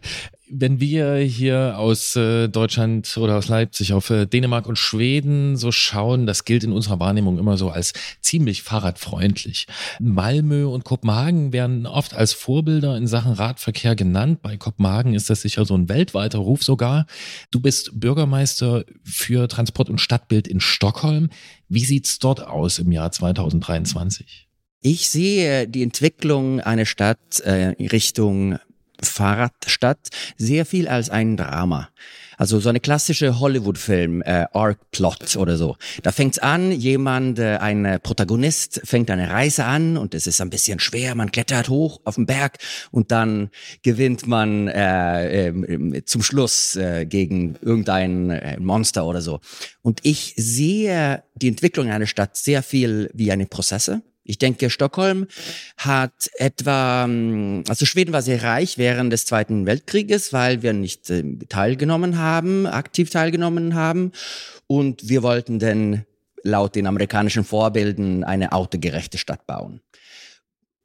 wenn 0.51 0.79
wir 0.79 1.15
hier 1.17 1.77
aus 1.77 2.15
äh, 2.15 2.47
Deutschland 2.47 3.15
oder 3.17 3.37
aus 3.37 3.47
Leipzig 3.47 3.93
auf 3.93 4.09
äh, 4.09 4.25
Dänemark 4.25 4.67
und 4.67 4.77
Schweden 4.77 5.57
so 5.57 5.71
schauen, 5.71 6.25
das 6.25 6.45
gilt 6.45 6.63
in 6.63 6.71
unserer 6.71 6.99
Wahrnehmung 6.99 7.37
immer 7.37 7.57
so 7.57 7.69
als 7.69 7.93
ziemlich 8.21 8.63
fahrradfreundlich. 8.63 9.67
Malmö 9.99 10.65
und 10.65 10.83
Kopenhagen 10.83 11.53
werden 11.53 11.85
oft 11.85 12.13
als 12.13 12.33
Vorbilder 12.33 12.97
in 12.97 13.07
Sachen 13.07 13.33
Radverkehr 13.33 13.95
genannt. 13.95 14.41
Bei 14.41 14.57
Kopenhagen 14.57 15.13
ist 15.13 15.29
das 15.29 15.41
sicher 15.41 15.65
so 15.65 15.75
ein 15.75 15.89
weltweiter 15.89 16.39
Ruf 16.39 16.63
sogar. 16.63 17.05
Du 17.51 17.59
bist 17.59 17.99
Bürgermeister 17.99 18.85
für 19.03 19.47
Transport 19.47 19.89
und 19.89 20.01
Stadtbild 20.01 20.47
in 20.47 20.59
Stockholm. 20.59 21.29
Wie 21.67 21.85
sieht's 21.85 22.19
dort 22.19 22.45
aus 22.45 22.79
im 22.79 22.91
Jahr 22.91 23.11
2023? 23.11 24.47
Ich 24.81 25.09
sehe 25.09 25.67
die 25.67 25.83
Entwicklung 25.83 26.61
einer 26.61 26.85
Stadt 26.85 27.41
äh, 27.41 27.75
Richtung 27.91 28.57
Fahrradstadt 29.01 30.09
sehr 30.37 30.65
viel 30.65 30.87
als 30.87 31.09
ein 31.09 31.37
Drama. 31.37 31.89
Also 32.39 32.61
so 32.61 32.69
eine 32.69 32.79
klassische 32.79 33.41
Hollywood-Film, 33.41 34.21
äh, 34.21 34.45
Arc-Plot 34.53 35.35
oder 35.35 35.57
so. 35.57 35.75
Da 36.03 36.13
fängt's 36.13 36.39
an, 36.39 36.71
jemand, 36.71 37.37
äh, 37.37 37.57
ein 37.57 37.99
Protagonist 38.01 38.79
fängt 38.85 39.11
eine 39.11 39.29
Reise 39.29 39.65
an 39.65 39.97
und 39.97 40.15
es 40.15 40.25
ist 40.25 40.39
ein 40.39 40.49
bisschen 40.49 40.79
schwer, 40.79 41.15
man 41.15 41.33
klettert 41.33 41.67
hoch 41.67 41.99
auf 42.05 42.15
den 42.15 42.25
Berg 42.25 42.57
und 42.91 43.11
dann 43.11 43.49
gewinnt 43.83 44.25
man 44.25 44.69
äh, 44.69 45.49
äh, 45.49 46.05
zum 46.05 46.23
Schluss 46.23 46.77
äh, 46.77 47.05
gegen 47.05 47.57
irgendein 47.61 48.29
äh, 48.29 48.57
Monster 48.57 49.05
oder 49.05 49.21
so. 49.21 49.41
Und 49.81 49.99
ich 50.03 50.33
sehe 50.37 51.23
die 51.35 51.49
Entwicklung 51.49 51.89
einer 51.89 52.07
Stadt 52.07 52.37
sehr 52.37 52.63
viel 52.63 53.09
wie 53.13 53.33
eine 53.33 53.47
Prozesse. 53.47 54.01
Ich 54.29 54.37
denke, 54.37 54.69
Stockholm 54.69 55.25
hat 55.75 56.29
etwa, 56.35 57.05
also 57.05 57.85
Schweden 57.85 58.13
war 58.13 58.21
sehr 58.21 58.43
reich 58.43 58.77
während 58.77 59.11
des 59.11 59.25
Zweiten 59.25 59.65
Weltkrieges, 59.65 60.33
weil 60.33 60.61
wir 60.61 60.71
nicht 60.71 61.09
äh, 61.09 61.23
teilgenommen 61.49 62.19
haben, 62.19 62.67
aktiv 62.67 63.09
teilgenommen 63.09 63.73
haben. 63.73 64.11
Und 64.67 65.09
wir 65.09 65.23
wollten 65.23 65.57
dann 65.57 66.05
laut 66.43 66.75
den 66.75 66.85
amerikanischen 66.85 67.43
Vorbilden 67.43 68.23
eine 68.23 68.51
autogerechte 68.51 69.17
Stadt 69.17 69.47
bauen. 69.47 69.81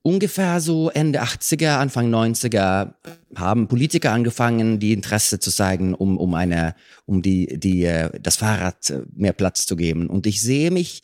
Ungefähr 0.01 0.61
so 0.61 0.91
Ende 0.91 1.23
80er, 1.23 1.77
Anfang 1.77 2.13
90er 2.15 2.95
haben 3.37 3.69
Politiker 3.69 4.13
angefangen, 4.13 4.79
die 4.79 4.93
Interesse 4.93 5.39
zu 5.39 5.51
zeigen, 5.51 5.95
um, 5.95 6.19
um 6.19 6.35
eine, 6.35 6.75
um 7.05 7.21
die, 7.21 7.59
die, 7.59 7.85
äh, 7.85 8.11
das 8.21 8.37
Fahrrad 8.37 8.91
äh, 8.91 9.03
mehr 9.15 9.33
Platz 9.33 9.67
zu 9.67 9.77
geben. 9.77 10.09
Und 10.09 10.27
ich 10.27 10.41
sehe 10.41 10.71
mich 10.71 11.03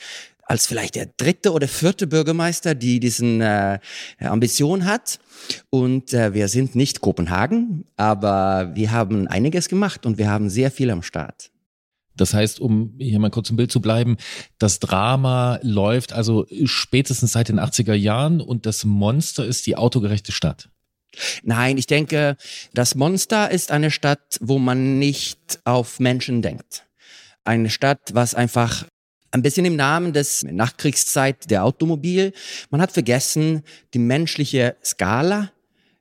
als 0.51 0.67
vielleicht 0.67 0.97
der 0.97 1.07
dritte 1.07 1.53
oder 1.53 1.69
vierte 1.69 2.09
Bürgermeister, 2.09 2.75
die 2.75 2.99
diesen 2.99 3.41
äh, 3.41 3.79
Ambition 4.19 4.85
hat. 4.85 5.21
Und 5.71 6.13
äh, 6.13 6.35
wir 6.35 6.49
sind 6.49 6.75
nicht 6.75 7.01
Kopenhagen, 7.01 7.85
aber 7.97 8.73
wir 8.75 8.91
haben 8.91 9.29
einiges 9.29 9.69
gemacht 9.69 10.07
und 10.07 10.19
wir 10.19 10.29
haben 10.29 10.51
sehr 10.51 10.73
viel 10.73 10.91
am 10.91 11.05
Start. 11.05 11.53
Das 12.17 12.35
heißt, 12.35 12.59
um 12.59 12.95
hier 12.99 13.21
mal 13.21 13.31
kurz 13.31 13.51
im 13.51 13.57
Bild 13.57 13.71
zu 13.71 13.81
bleiben, 13.81 14.17
das 14.59 14.81
Drama 14.81 15.61
läuft 15.63 16.13
also 16.13 16.47
spätestens 16.65 17.31
seit 17.31 17.49
den 17.49 17.61
80er 17.61 17.95
Jahren 17.95 18.41
und 18.41 18.67
das 18.67 18.85
Monster 18.85 19.47
ist 19.47 19.69
die 19.69 19.77
autogerechte 19.77 20.33
Stadt. 20.33 20.69
Nein, 21.45 21.79
ich 21.79 21.87
denke, 21.87 22.37
das 22.75 22.97
Monster 22.97 23.53
ist 23.53 23.71
eine 23.71 23.93
Stadt, 23.93 24.37
wo 24.41 24.59
man 24.59 24.99
nicht 24.99 25.61
auf 25.63 26.01
Menschen 26.01 26.43
denkt. 26.43 26.87
Eine 27.45 27.71
Stadt, 27.71 28.01
was 28.15 28.35
einfach 28.35 28.85
ein 29.31 29.43
bisschen 29.43 29.65
im 29.65 29.77
Namen 29.77 30.13
des 30.13 30.43
Nachkriegszeit 30.43 31.51
der 31.51 31.65
Automobil. 31.65 32.33
Man 32.71 32.81
hat 32.81 32.93
vergessen, 32.93 33.63
die 33.95 33.99
menschliche 33.99 34.77
Skala 34.85 35.51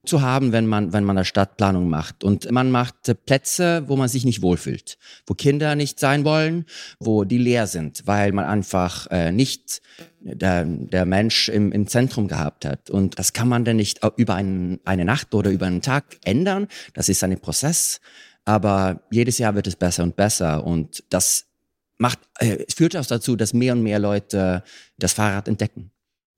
zu 0.06 0.22
haben, 0.22 0.52
wenn 0.52 0.66
man, 0.66 0.94
wenn 0.94 1.04
man 1.04 1.18
eine 1.18 1.26
Stadtplanung 1.26 1.90
macht. 1.90 2.24
Und 2.24 2.50
man 2.52 2.72
macht 2.72 2.96
Plätze, 3.26 3.84
wo 3.88 3.96
man 3.96 4.08
sich 4.08 4.26
nicht 4.26 4.42
wohlfühlt, 4.42 4.98
wo 5.28 5.34
Kinder 5.34 5.76
nicht 5.76 6.00
sein 6.00 6.24
wollen, 6.24 6.66
wo 7.00 7.26
die 7.26 7.38
leer 7.38 7.68
sind, 7.68 8.04
weil 8.06 8.32
man 8.32 8.46
einfach 8.46 9.08
äh, 9.12 9.32
nicht 9.32 9.82
der, 10.20 10.66
der 10.66 11.06
Mensch 11.06 11.50
im, 11.50 11.72
im 11.72 11.88
Zentrum 11.88 12.28
gehabt 12.28 12.66
hat. 12.66 12.90
Und 12.90 13.20
das 13.20 13.34
kann 13.34 13.50
man 13.50 13.66
dann 13.66 13.76
nicht 13.76 14.00
über 14.18 14.36
einen, 14.36 14.80
eine 14.86 15.06
Nacht 15.06 15.34
oder 15.36 15.52
über 15.52 15.68
einen 15.68 15.82
Tag 15.82 16.18
ändern. 16.24 16.68
Das 16.94 17.10
ist 17.10 17.24
ein 17.24 17.40
Prozess. 17.40 18.00
Aber 18.46 19.04
jedes 19.12 19.38
Jahr 19.38 19.54
wird 19.54 19.68
es 19.68 19.76
besser 19.76 20.04
und 20.04 20.16
besser. 20.16 20.64
Und 20.66 21.04
das 21.10 21.49
macht, 22.00 22.20
äh, 22.40 22.66
führt 22.74 22.98
auch 22.98 23.06
dazu, 23.06 23.36
dass 23.36 23.54
mehr 23.54 23.74
und 23.74 23.84
mehr 23.84 24.00
Leute 24.00 24.64
das 24.98 25.14
Fahrrad 25.14 25.48
entdecken. 25.48 25.92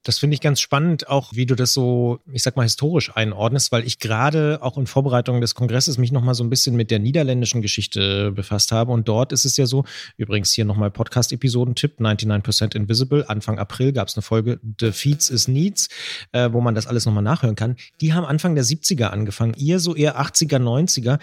Das 0.03 0.17
finde 0.17 0.33
ich 0.33 0.41
ganz 0.41 0.59
spannend, 0.59 1.09
auch 1.09 1.35
wie 1.35 1.45
du 1.45 1.53
das 1.53 1.73
so, 1.73 2.21
ich 2.33 2.41
sag 2.41 2.55
mal, 2.55 2.63
historisch 2.63 3.15
einordnest, 3.15 3.71
weil 3.71 3.85
ich 3.85 3.99
gerade 3.99 4.57
auch 4.63 4.75
in 4.79 4.87
Vorbereitung 4.87 5.41
des 5.41 5.53
Kongresses 5.53 5.99
mich 5.99 6.11
nochmal 6.11 6.33
so 6.33 6.43
ein 6.43 6.49
bisschen 6.49 6.75
mit 6.75 6.89
der 6.89 6.97
niederländischen 6.97 7.61
Geschichte 7.61 8.31
befasst 8.31 8.71
habe. 8.71 8.91
Und 8.91 9.07
dort 9.07 9.31
ist 9.31 9.45
es 9.45 9.57
ja 9.57 9.67
so, 9.67 9.85
übrigens 10.17 10.51
hier 10.53 10.65
nochmal 10.65 10.89
Podcast-Episoden-Tipp, 10.89 11.99
99% 11.99 12.75
Invisible, 12.75 13.25
Anfang 13.27 13.59
April 13.59 13.93
gab 13.93 14.07
es 14.07 14.15
eine 14.15 14.23
Folge 14.23 14.59
The 14.79 14.91
Feeds 14.91 15.29
is 15.29 15.47
Needs, 15.47 15.87
äh, 16.31 16.51
wo 16.51 16.61
man 16.61 16.73
das 16.73 16.87
alles 16.87 17.05
nochmal 17.05 17.23
nachhören 17.23 17.55
kann. 17.55 17.75
Die 18.01 18.13
haben 18.13 18.25
Anfang 18.25 18.55
der 18.55 18.65
70er 18.65 19.09
angefangen, 19.09 19.53
ihr 19.55 19.77
so 19.77 19.95
eher 19.95 20.19
80er, 20.19 20.57
90er 20.57 21.19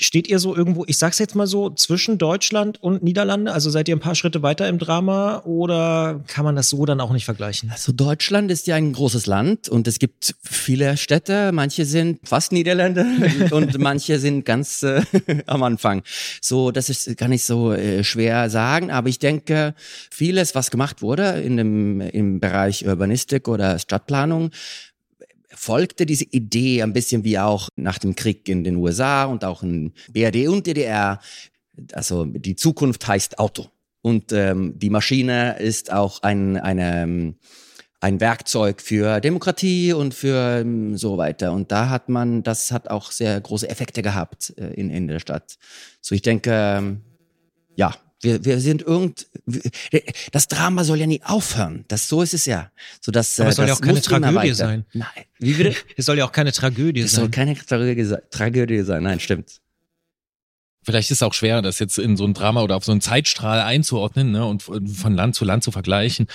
Steht 0.00 0.26
ihr 0.26 0.40
so 0.40 0.56
irgendwo, 0.56 0.84
ich 0.88 0.98
sag's 0.98 1.20
jetzt 1.20 1.36
mal 1.36 1.46
so, 1.46 1.70
zwischen 1.70 2.18
Deutschland 2.18 2.82
und 2.82 3.04
Niederlande? 3.04 3.52
Also 3.52 3.70
seid 3.70 3.88
ihr 3.88 3.94
ein 3.94 4.00
paar 4.00 4.16
Schritte 4.16 4.42
weiter 4.42 4.68
im 4.68 4.78
Drama 4.78 5.42
oder 5.44 6.20
kann 6.26 6.44
man 6.44 6.56
das 6.56 6.68
so 6.68 6.84
dann 6.84 7.00
auch 7.00 7.12
nicht 7.12 7.24
vergleichen? 7.24 7.70
Also 7.70 7.92
Deutschland 7.92 8.50
ist 8.50 8.66
ja 8.66 8.74
ein 8.74 8.92
großes 8.92 9.26
Land 9.26 9.68
und 9.68 9.86
es 9.86 10.00
gibt 10.00 10.34
viele 10.42 10.96
Städte. 10.96 11.52
Manche 11.52 11.84
sind 11.84 12.18
fast 12.26 12.50
Niederländer 12.50 13.06
und 13.52 13.78
manche 13.78 14.18
sind 14.18 14.44
ganz 14.44 14.82
äh, 14.82 15.02
am 15.46 15.62
Anfang. 15.62 16.02
So, 16.40 16.72
das 16.72 16.90
ist 16.90 17.16
gar 17.16 17.28
nicht 17.28 17.44
so 17.44 17.72
äh, 17.72 18.02
schwer 18.02 18.50
sagen, 18.50 18.90
aber 18.90 19.08
ich 19.08 19.20
denke, 19.20 19.74
vieles, 20.10 20.56
was 20.56 20.72
gemacht 20.72 21.02
wurde 21.02 21.40
in 21.40 21.56
dem, 21.56 22.00
im 22.00 22.40
Bereich 22.40 22.84
Urbanistik 22.84 23.46
oder 23.46 23.78
Stadtplanung, 23.78 24.50
folgte 25.56 26.06
diese 26.06 26.24
Idee 26.24 26.82
ein 26.82 26.92
bisschen 26.92 27.24
wie 27.24 27.38
auch 27.38 27.68
nach 27.76 27.98
dem 27.98 28.14
Krieg 28.14 28.48
in 28.48 28.64
den 28.64 28.76
USA 28.76 29.24
und 29.24 29.44
auch 29.44 29.62
in 29.62 29.92
BRD 30.10 30.48
und 30.48 30.66
DDR. 30.66 31.20
Also 31.92 32.24
die 32.24 32.56
Zukunft 32.56 33.06
heißt 33.06 33.38
Auto. 33.38 33.66
Und 34.02 34.32
ähm, 34.32 34.78
die 34.78 34.90
Maschine 34.90 35.58
ist 35.58 35.90
auch 35.90 36.22
ein, 36.22 36.58
eine, 36.58 37.34
ein 38.00 38.20
Werkzeug 38.20 38.82
für 38.82 39.20
Demokratie 39.20 39.94
und 39.94 40.12
für 40.12 40.60
ähm, 40.60 40.98
so 40.98 41.16
weiter. 41.16 41.52
Und 41.52 41.72
da 41.72 41.88
hat 41.88 42.10
man, 42.10 42.42
das 42.42 42.70
hat 42.70 42.90
auch 42.90 43.10
sehr 43.10 43.40
große 43.40 43.68
Effekte 43.68 44.02
gehabt 44.02 44.52
äh, 44.58 44.74
in, 44.74 44.90
in 44.90 45.08
der 45.08 45.20
Stadt. 45.20 45.56
So 46.02 46.14
ich 46.14 46.20
denke, 46.20 46.50
ähm, 46.52 47.00
ja, 47.76 47.94
wir, 48.24 48.44
wir 48.44 48.58
sind 48.60 48.82
irgend, 48.82 49.26
das 50.32 50.48
Drama 50.48 50.82
soll 50.84 50.98
ja 50.98 51.06
nie 51.06 51.22
aufhören. 51.22 51.84
Das, 51.88 52.08
so 52.08 52.22
ist 52.22 52.34
es 52.34 52.46
ja. 52.46 52.70
So, 53.00 53.12
dass, 53.12 53.38
Aber 53.38 53.50
es 53.50 53.56
soll 53.56 53.66
das 53.66 53.76
ja 53.76 53.76
auch 53.76 53.86
keine 53.86 54.00
Tragödie 54.00 54.54
sein. 54.54 54.84
Nein. 54.92 55.08
Wie 55.38 55.52
bitte? 55.52 55.76
Es 55.96 56.06
soll 56.06 56.18
ja 56.18 56.24
auch 56.24 56.32
keine 56.32 56.52
Tragödie 56.52 57.02
Es 57.02 57.12
sein. 57.12 57.20
soll 57.20 57.30
keine 57.30 57.54
Tragödie, 57.54 58.16
Tragödie 58.30 58.82
sein. 58.82 59.02
Nein, 59.04 59.20
stimmt. 59.20 59.60
Vielleicht 60.84 61.10
ist 61.10 61.18
es 61.18 61.22
auch 61.22 61.34
schwer, 61.34 61.62
das 61.62 61.78
jetzt 61.78 61.98
in 61.98 62.16
so 62.16 62.24
ein 62.24 62.34
Drama 62.34 62.62
oder 62.62 62.76
auf 62.76 62.84
so 62.84 62.92
einen 62.92 63.00
Zeitstrahl 63.00 63.60
einzuordnen 63.60 64.32
ne, 64.32 64.44
und 64.44 64.62
von 64.62 65.14
Land 65.14 65.34
zu 65.34 65.44
Land 65.44 65.64
zu 65.64 65.70
vergleichen. 65.70 66.26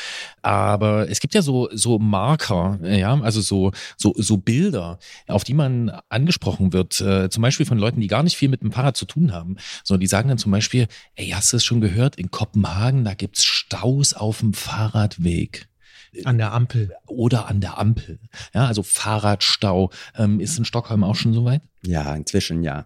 Aber 0.42 1.10
es 1.10 1.20
gibt 1.20 1.34
ja 1.34 1.42
so, 1.42 1.70
so 1.72 2.00
Marker, 2.00 2.80
ja, 2.84 3.20
also 3.22 3.42
so, 3.42 3.72
so, 3.98 4.14
so 4.18 4.38
Bilder, 4.38 5.00
auf 5.28 5.44
die 5.44 5.54
man 5.54 5.92
angesprochen 6.10 6.74
wird, 6.74 7.00
äh, 7.02 7.30
zum 7.30 7.42
Beispiel 7.42 7.66
von 7.66 7.78
Leuten, 7.78 8.02
die 8.02 8.08
gar 8.08 8.24
nicht 8.24 8.38
viel 8.38 8.50
mit 8.50 8.62
dem 8.62 8.72
Fahrrad 8.72 8.98
zu 8.98 9.06
tun 9.06 9.32
haben. 9.34 9.58
So, 9.84 9.98
die 9.98 10.08
sagen 10.08 10.30
dann 10.30 10.38
zum 10.38 10.52
Beispiel, 10.52 10.88
ey, 11.16 11.30
hast 11.30 11.54
du 11.54 11.58
es 11.58 11.64
schon 11.64 11.82
gehört? 11.82 12.16
In 12.16 12.32
Kopenhagen, 12.32 13.04
da 13.04 13.14
gibt's 13.14 13.44
Staus 13.44 14.14
auf 14.14 14.40
dem 14.40 14.54
Fahrradweg 14.54 15.68
An 16.24 16.38
der 16.38 16.54
Ampel. 16.54 16.92
oder 17.06 17.48
an 17.48 17.62
der 17.62 17.78
Ampel. 17.78 18.20
Ja, 18.54 18.66
also 18.66 18.84
Fahrradstau. 18.84 19.92
Ähm, 20.18 20.40
ist 20.40 20.58
in 20.58 20.66
Stockholm 20.66 21.04
auch 21.04 21.16
schon 21.16 21.34
soweit? 21.34 21.62
Ja, 21.84 22.16
inzwischen 22.16 22.64
ja. 22.64 22.86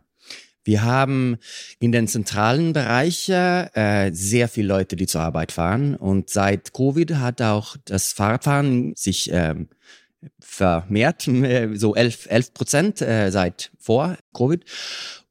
Wir 0.64 0.84
haben 0.84 1.38
in 1.80 1.92
den 1.92 2.08
zentralen 2.08 2.74
Bereichen 2.74 3.34
äh, 3.34 4.12
sehr 4.14 4.48
viele 4.48 4.68
Leute, 4.68 4.96
die 4.96 5.08
zur 5.08 5.22
Arbeit 5.22 5.52
fahren. 5.52 5.96
Und 5.96 6.30
seit 6.30 6.74
Covid 6.74 7.16
hat 7.16 7.42
auch 7.42 7.76
das 7.86 8.14
Fahrradfahren 8.14 8.96
sich 8.96 9.30
ähm, 9.32 9.68
vermehrt, 10.40 11.30
so 11.74 11.96
11 11.96 12.28
11 12.30 12.54
Prozent 12.54 13.02
äh, 13.02 13.30
seit 13.32 13.72
vor 13.80 14.18
Covid. 14.34 14.64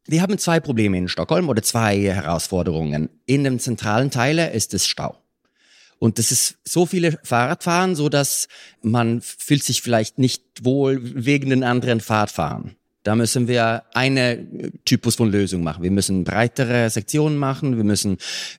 Wir 0.06 0.20
haben 0.20 0.36
zwei 0.36 0.60
Probleme 0.60 0.98
in 0.98 1.08
Stockholm 1.08 1.48
oder 1.48 1.62
zwei 1.62 1.98
Herausforderungen. 1.98 3.08
In 3.24 3.44
dem 3.44 3.58
zentralen 3.58 4.10
Teil 4.10 4.38
ist 4.38 4.74
es 4.74 4.86
Stau. 4.86 5.16
Und 5.98 6.18
das 6.18 6.32
ist 6.32 6.56
so 6.64 6.84
viele 6.84 7.18
Fahrradfahren, 7.22 7.94
so 7.94 8.08
dass 8.08 8.48
man 8.82 9.20
fühlt 9.20 9.62
sich 9.62 9.82
vielleicht 9.82 10.18
nicht 10.18 10.42
wohl 10.62 10.98
wegen 11.00 11.50
den 11.50 11.62
anderen 11.62 12.00
Fahrradfahren. 12.00 12.74
Da 13.02 13.16
müssen 13.16 13.49
wir 13.49 13.82
eine 13.94 14.47
Typus 14.85 15.16
von 15.16 15.30
Lösung 15.30 15.62
machen. 15.62 15.82
Wir 15.82 15.90
müssen 15.90 16.25
breitere 16.25 16.88
Sektionen 16.88 17.37
machen. 17.37 17.76
Wir 17.76 17.85
müssen 17.85 18.18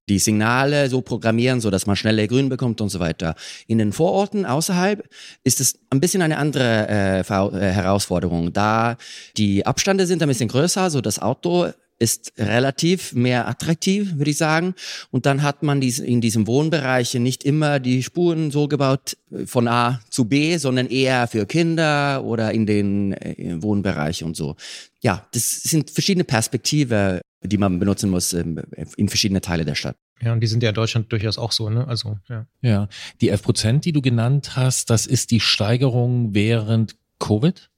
die 0.10 0.20
Signale 0.20 0.90
so 0.90 1.02
programmieren, 1.02 1.62
so 1.62 1.70
dass 1.70 1.86
man 1.86 1.96
schneller 1.96 2.28
Grün 2.28 2.50
bekommt 2.50 2.82
und 2.82 2.90
so 2.90 3.00
weiter. 3.00 3.36
In 3.68 3.78
den 3.78 3.94
Vororten 3.94 4.46
außerhalb 4.46 5.08
ist 5.44 5.62
es 5.62 5.80
ein 5.90 6.02
bisschen 6.02 6.22
eine 6.22 6.38
andere 6.38 6.88
äh, 6.90 7.20
äh, 7.20 7.72
Herausforderung. 7.72 8.52
Da 8.52 8.98
die 9.38 9.66
Abstände 9.66 10.06
sind 10.06 10.22
ein 10.22 10.28
bisschen 10.28 10.50
größer, 10.50 10.90
so 10.90 11.00
das 11.00 11.20
Auto 11.20 11.70
ist 12.00 12.34
relativ 12.38 13.14
mehr 13.14 13.48
attraktiv, 13.48 14.16
würde 14.16 14.32
ich 14.32 14.38
sagen. 14.38 14.76
Und 15.12 15.26
dann 15.26 15.42
hat 15.42 15.64
man 15.64 15.82
dies, 15.82 16.00
in 16.00 16.22
diesem 16.22 16.48
Wohnbereich 16.48 17.14
nicht 17.16 17.44
immer 17.44 17.80
die 17.80 18.04
Spuren 18.04 18.52
so 18.52 18.68
gebaut 18.68 19.18
äh, 19.32 19.46
von 19.46 19.68
A 19.68 20.02
zu 20.10 20.26
B, 20.26 20.58
sondern 20.58 20.88
eher 20.88 21.28
für 21.28 21.46
Kinder 21.46 22.24
oder 22.24 22.52
in 22.52 22.66
den 22.66 23.14
äh, 23.14 23.62
Wohnbereich 23.62 24.24
und 24.24 24.36
so. 24.36 24.56
Ja, 25.02 25.28
das 25.34 25.64
sind 25.64 25.90
verschiedene 25.90 26.24
Perspektiven, 26.24 27.22
die 27.44 27.58
man 27.58 27.80
benutzen 27.80 28.10
muss 28.10 28.34
ähm, 28.34 28.62
in 28.96 29.10
verschiedene 29.10 29.42
Teile 29.42 29.66
der 29.66 29.76
Stadt. 29.76 29.98
Ja, 30.22 30.32
und 30.32 30.40
die 30.40 30.48
sind 30.48 30.64
ja 30.64 30.70
in 30.70 30.76
Deutschland 30.76 31.12
durchaus 31.12 31.38
auch 31.38 31.52
so, 31.52 31.70
ne? 31.70 31.88
Also, 31.88 32.18
ja. 32.30 32.46
Ja. 32.62 32.88
Die 33.20 33.30
11 33.30 33.42
Prozent, 33.42 33.86
die 33.86 33.92
du 33.92 34.02
genannt 34.02 34.56
hast, 34.56 34.90
das 34.90 35.06
ist 35.06 35.32
die 35.32 35.42
Steigerung 35.42 36.34
während 36.34 36.96
Covid? 37.20 37.70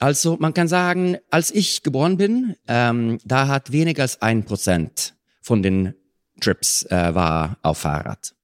Also 0.00 0.38
man 0.40 0.54
kann 0.54 0.66
sagen, 0.66 1.18
als 1.30 1.50
ich 1.50 1.82
geboren 1.82 2.16
bin, 2.16 2.56
ähm, 2.66 3.18
da 3.24 3.48
hat 3.48 3.70
weniger 3.70 4.02
als 4.02 4.22
ein 4.22 4.44
Prozent 4.44 5.14
von 5.42 5.62
den 5.62 5.94
Trips 6.40 6.84
äh, 6.84 7.14
war 7.14 7.58
auf 7.62 7.78
Fahrrad. 7.78 8.34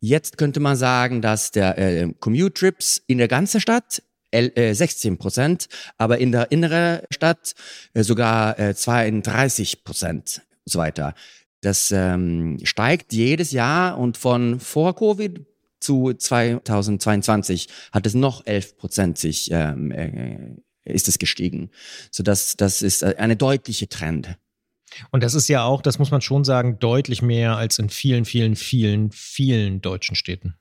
Jetzt 0.00 0.36
könnte 0.36 0.60
man 0.60 0.76
sagen, 0.76 1.22
dass 1.22 1.50
der 1.50 1.78
äh, 1.78 2.12
Commute-Trips 2.20 3.02
in 3.06 3.16
der 3.16 3.26
ganzen 3.26 3.58
Stadt 3.60 4.02
el- 4.30 4.52
äh, 4.54 4.74
16 4.74 5.16
Prozent, 5.16 5.68
aber 5.96 6.18
in 6.18 6.30
der 6.30 6.52
inneren 6.52 7.00
Stadt 7.10 7.54
äh, 7.94 8.02
sogar 8.02 8.58
äh, 8.58 8.74
32 8.74 9.84
Prozent 9.84 10.42
und 10.66 10.72
so 10.72 10.78
weiter. 10.78 11.14
Das 11.62 11.90
ähm, 11.90 12.58
steigt 12.64 13.14
jedes 13.14 13.50
Jahr 13.50 13.98
und 13.98 14.18
von 14.18 14.60
vor 14.60 14.94
Covid 14.94 15.40
zu 15.80 16.12
2022 16.12 17.68
hat 17.92 18.06
es 18.06 18.12
noch 18.14 18.46
11 18.46 18.76
Prozent 18.76 19.16
sich 19.18 19.48
ähm, 19.50 19.90
äh, 19.90 20.54
ist 20.90 21.08
es 21.08 21.18
gestiegen. 21.18 21.70
So 22.10 22.22
dass 22.22 22.56
das 22.56 22.82
ist 22.82 23.02
äh, 23.02 23.14
eine 23.18 23.36
deutliche 23.36 23.88
Trend. 23.88 24.36
Und 25.10 25.22
das 25.22 25.34
ist 25.34 25.48
ja 25.48 25.64
auch, 25.64 25.82
das 25.82 25.98
muss 25.98 26.10
man 26.10 26.20
schon 26.20 26.44
sagen, 26.44 26.78
deutlich 26.78 27.22
mehr 27.22 27.56
als 27.56 27.78
in 27.78 27.90
vielen, 27.90 28.24
vielen, 28.24 28.56
vielen, 28.56 29.10
vielen 29.10 29.80
deutschen 29.80 30.16
Städten. 30.16 30.54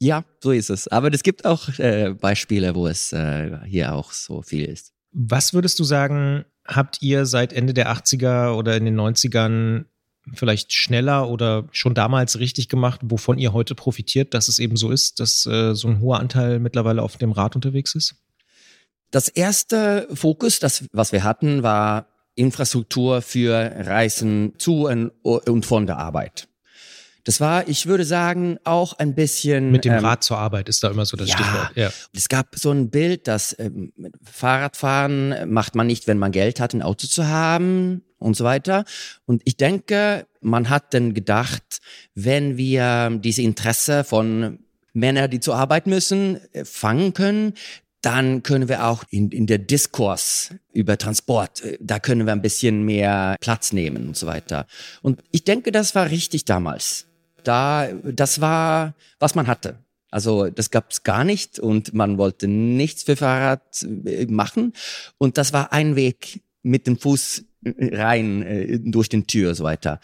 Ja, 0.00 0.24
so 0.40 0.50
ist 0.50 0.70
es. 0.70 0.88
Aber 0.88 1.12
es 1.12 1.22
gibt 1.22 1.44
auch 1.44 1.68
äh, 1.78 2.14
Beispiele, 2.18 2.74
wo 2.74 2.86
es 2.86 3.12
äh, 3.12 3.58
hier 3.66 3.94
auch 3.94 4.12
so 4.12 4.42
viel 4.42 4.64
ist. 4.64 4.92
Was 5.12 5.54
würdest 5.54 5.78
du 5.78 5.84
sagen, 5.84 6.44
habt 6.66 7.02
ihr 7.02 7.26
seit 7.26 7.52
Ende 7.52 7.74
der 7.74 7.92
80er 7.92 8.56
oder 8.56 8.76
in 8.76 8.84
den 8.84 8.98
90ern 8.98 9.84
vielleicht 10.32 10.72
schneller 10.72 11.28
oder 11.28 11.68
schon 11.70 11.94
damals 11.94 12.38
richtig 12.38 12.68
gemacht, 12.68 13.00
wovon 13.04 13.38
ihr 13.38 13.52
heute 13.52 13.74
profitiert, 13.74 14.34
dass 14.34 14.48
es 14.48 14.58
eben 14.58 14.76
so 14.76 14.90
ist, 14.90 15.20
dass 15.20 15.46
äh, 15.46 15.74
so 15.74 15.88
ein 15.88 16.00
hoher 16.00 16.18
Anteil 16.18 16.58
mittlerweile 16.58 17.02
auf 17.02 17.16
dem 17.18 17.30
Rad 17.30 17.54
unterwegs 17.54 17.94
ist? 17.94 18.16
Das 19.14 19.28
erste 19.28 20.08
Fokus, 20.12 20.58
das, 20.58 20.86
was 20.90 21.12
wir 21.12 21.22
hatten, 21.22 21.62
war 21.62 22.08
Infrastruktur 22.34 23.22
für 23.22 23.54
Reisen 23.54 24.54
zu 24.58 24.88
und 24.88 25.66
von 25.66 25.86
der 25.86 25.98
Arbeit. 25.98 26.48
Das 27.22 27.40
war, 27.40 27.68
ich 27.68 27.86
würde 27.86 28.04
sagen, 28.04 28.58
auch 28.64 28.94
ein 28.94 29.14
bisschen. 29.14 29.70
Mit 29.70 29.84
dem 29.84 29.92
ähm, 29.92 30.04
Rad 30.04 30.24
zur 30.24 30.38
Arbeit 30.38 30.68
ist 30.68 30.82
da 30.82 30.90
immer 30.90 31.06
so 31.06 31.16
das 31.16 31.28
ja. 31.28 31.36
Stichwort. 31.36 31.70
Ja. 31.76 31.90
Es 32.12 32.28
gab 32.28 32.56
so 32.56 32.72
ein 32.72 32.90
Bild, 32.90 33.28
dass 33.28 33.56
ähm, 33.56 33.92
Fahrradfahren 34.24 35.48
macht 35.48 35.76
man 35.76 35.86
nicht, 35.86 36.08
wenn 36.08 36.18
man 36.18 36.32
Geld 36.32 36.58
hat, 36.58 36.74
ein 36.74 36.82
Auto 36.82 37.06
zu 37.06 37.28
haben 37.28 38.02
und 38.18 38.36
so 38.36 38.42
weiter. 38.42 38.84
Und 39.26 39.42
ich 39.44 39.56
denke, 39.56 40.26
man 40.40 40.70
hat 40.70 40.92
dann 40.92 41.14
gedacht, 41.14 41.78
wenn 42.16 42.56
wir 42.56 43.10
diese 43.22 43.42
Interesse 43.42 44.02
von 44.02 44.58
Männern, 44.92 45.30
die 45.30 45.40
zur 45.40 45.56
Arbeit 45.56 45.86
müssen, 45.86 46.40
äh, 46.52 46.64
fangen 46.64 47.14
können, 47.14 47.54
dann 48.04 48.42
können 48.42 48.68
wir 48.68 48.86
auch 48.86 49.04
in, 49.08 49.30
in 49.30 49.46
der 49.46 49.58
Diskurs 49.58 50.50
über 50.72 50.98
Transport, 50.98 51.62
äh, 51.62 51.78
da 51.80 51.98
können 51.98 52.26
wir 52.26 52.32
ein 52.32 52.42
bisschen 52.42 52.84
mehr 52.84 53.36
Platz 53.40 53.72
nehmen 53.72 54.08
und 54.08 54.16
so 54.16 54.26
weiter. 54.26 54.66
Und 55.02 55.22
ich 55.30 55.44
denke, 55.44 55.72
das 55.72 55.94
war 55.94 56.10
richtig 56.10 56.44
damals. 56.44 57.06
Da, 57.44 57.88
das 57.92 58.40
war, 58.40 58.94
was 59.18 59.34
man 59.34 59.46
hatte. 59.46 59.78
Also 60.10 60.48
das 60.48 60.70
gab 60.70 60.90
es 60.90 61.02
gar 61.02 61.24
nicht 61.24 61.58
und 61.58 61.94
man 61.94 62.18
wollte 62.18 62.46
nichts 62.46 63.02
für 63.02 63.16
Fahrrad 63.16 63.62
äh, 63.82 64.26
machen. 64.26 64.74
Und 65.18 65.38
das 65.38 65.52
war 65.52 65.72
ein 65.72 65.96
Weg 65.96 66.42
mit 66.62 66.86
dem 66.86 66.98
Fuß 66.98 67.44
äh, 67.64 67.96
rein 67.96 68.82
durch 68.84 69.08
den 69.08 69.26
Tür 69.26 69.50
und 69.50 69.54
so 69.54 69.64
weiter. 69.64 69.98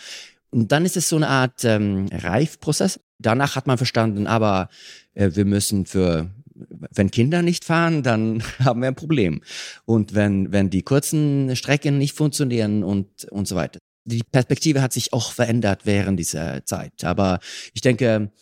Und 0.51 0.73
dann 0.73 0.85
ist 0.85 0.97
es 0.97 1.09
so 1.09 1.17
eine 1.17 1.29
Art 1.29 1.65
ähm, 1.65 2.09
Reifprozess. 2.11 2.99
Danach 3.19 3.57
hat 3.57 3.67
man 3.67 3.77
verstanden, 3.77 4.27
aber 4.27 4.69
äh, 5.15 5.31
wir 5.35 5.45
müssen 5.45 5.87
für 5.87 6.31
wenn 6.69 7.11
Kinder 7.11 7.43
nicht 7.43 7.65
fahren, 7.65 8.03
dann 8.03 8.43
haben 8.59 8.81
wir 8.81 8.89
ein 8.89 8.95
Problem. 8.95 9.43
Und 9.85 10.15
wenn, 10.15 10.53
wenn 10.53 10.71
die 10.71 10.83
kurzen 10.83 11.55
Strecken 11.57 11.99
nicht 11.99 12.17
funktionieren 12.17 12.85
und, 12.85 13.25
und 13.25 13.49
so 13.49 13.57
weiter. 13.57 13.79
Die 14.05 14.23
Perspektive 14.31 14.83
hat 14.83 14.93
sich 14.93 15.13
auch 15.13 15.33
verändert 15.33 15.83
während 15.85 16.19
dieser 16.19 16.65
Zeit. 16.65 17.05
Aber 17.05 17.39
ich 17.75 17.81
denke, 17.81 18.33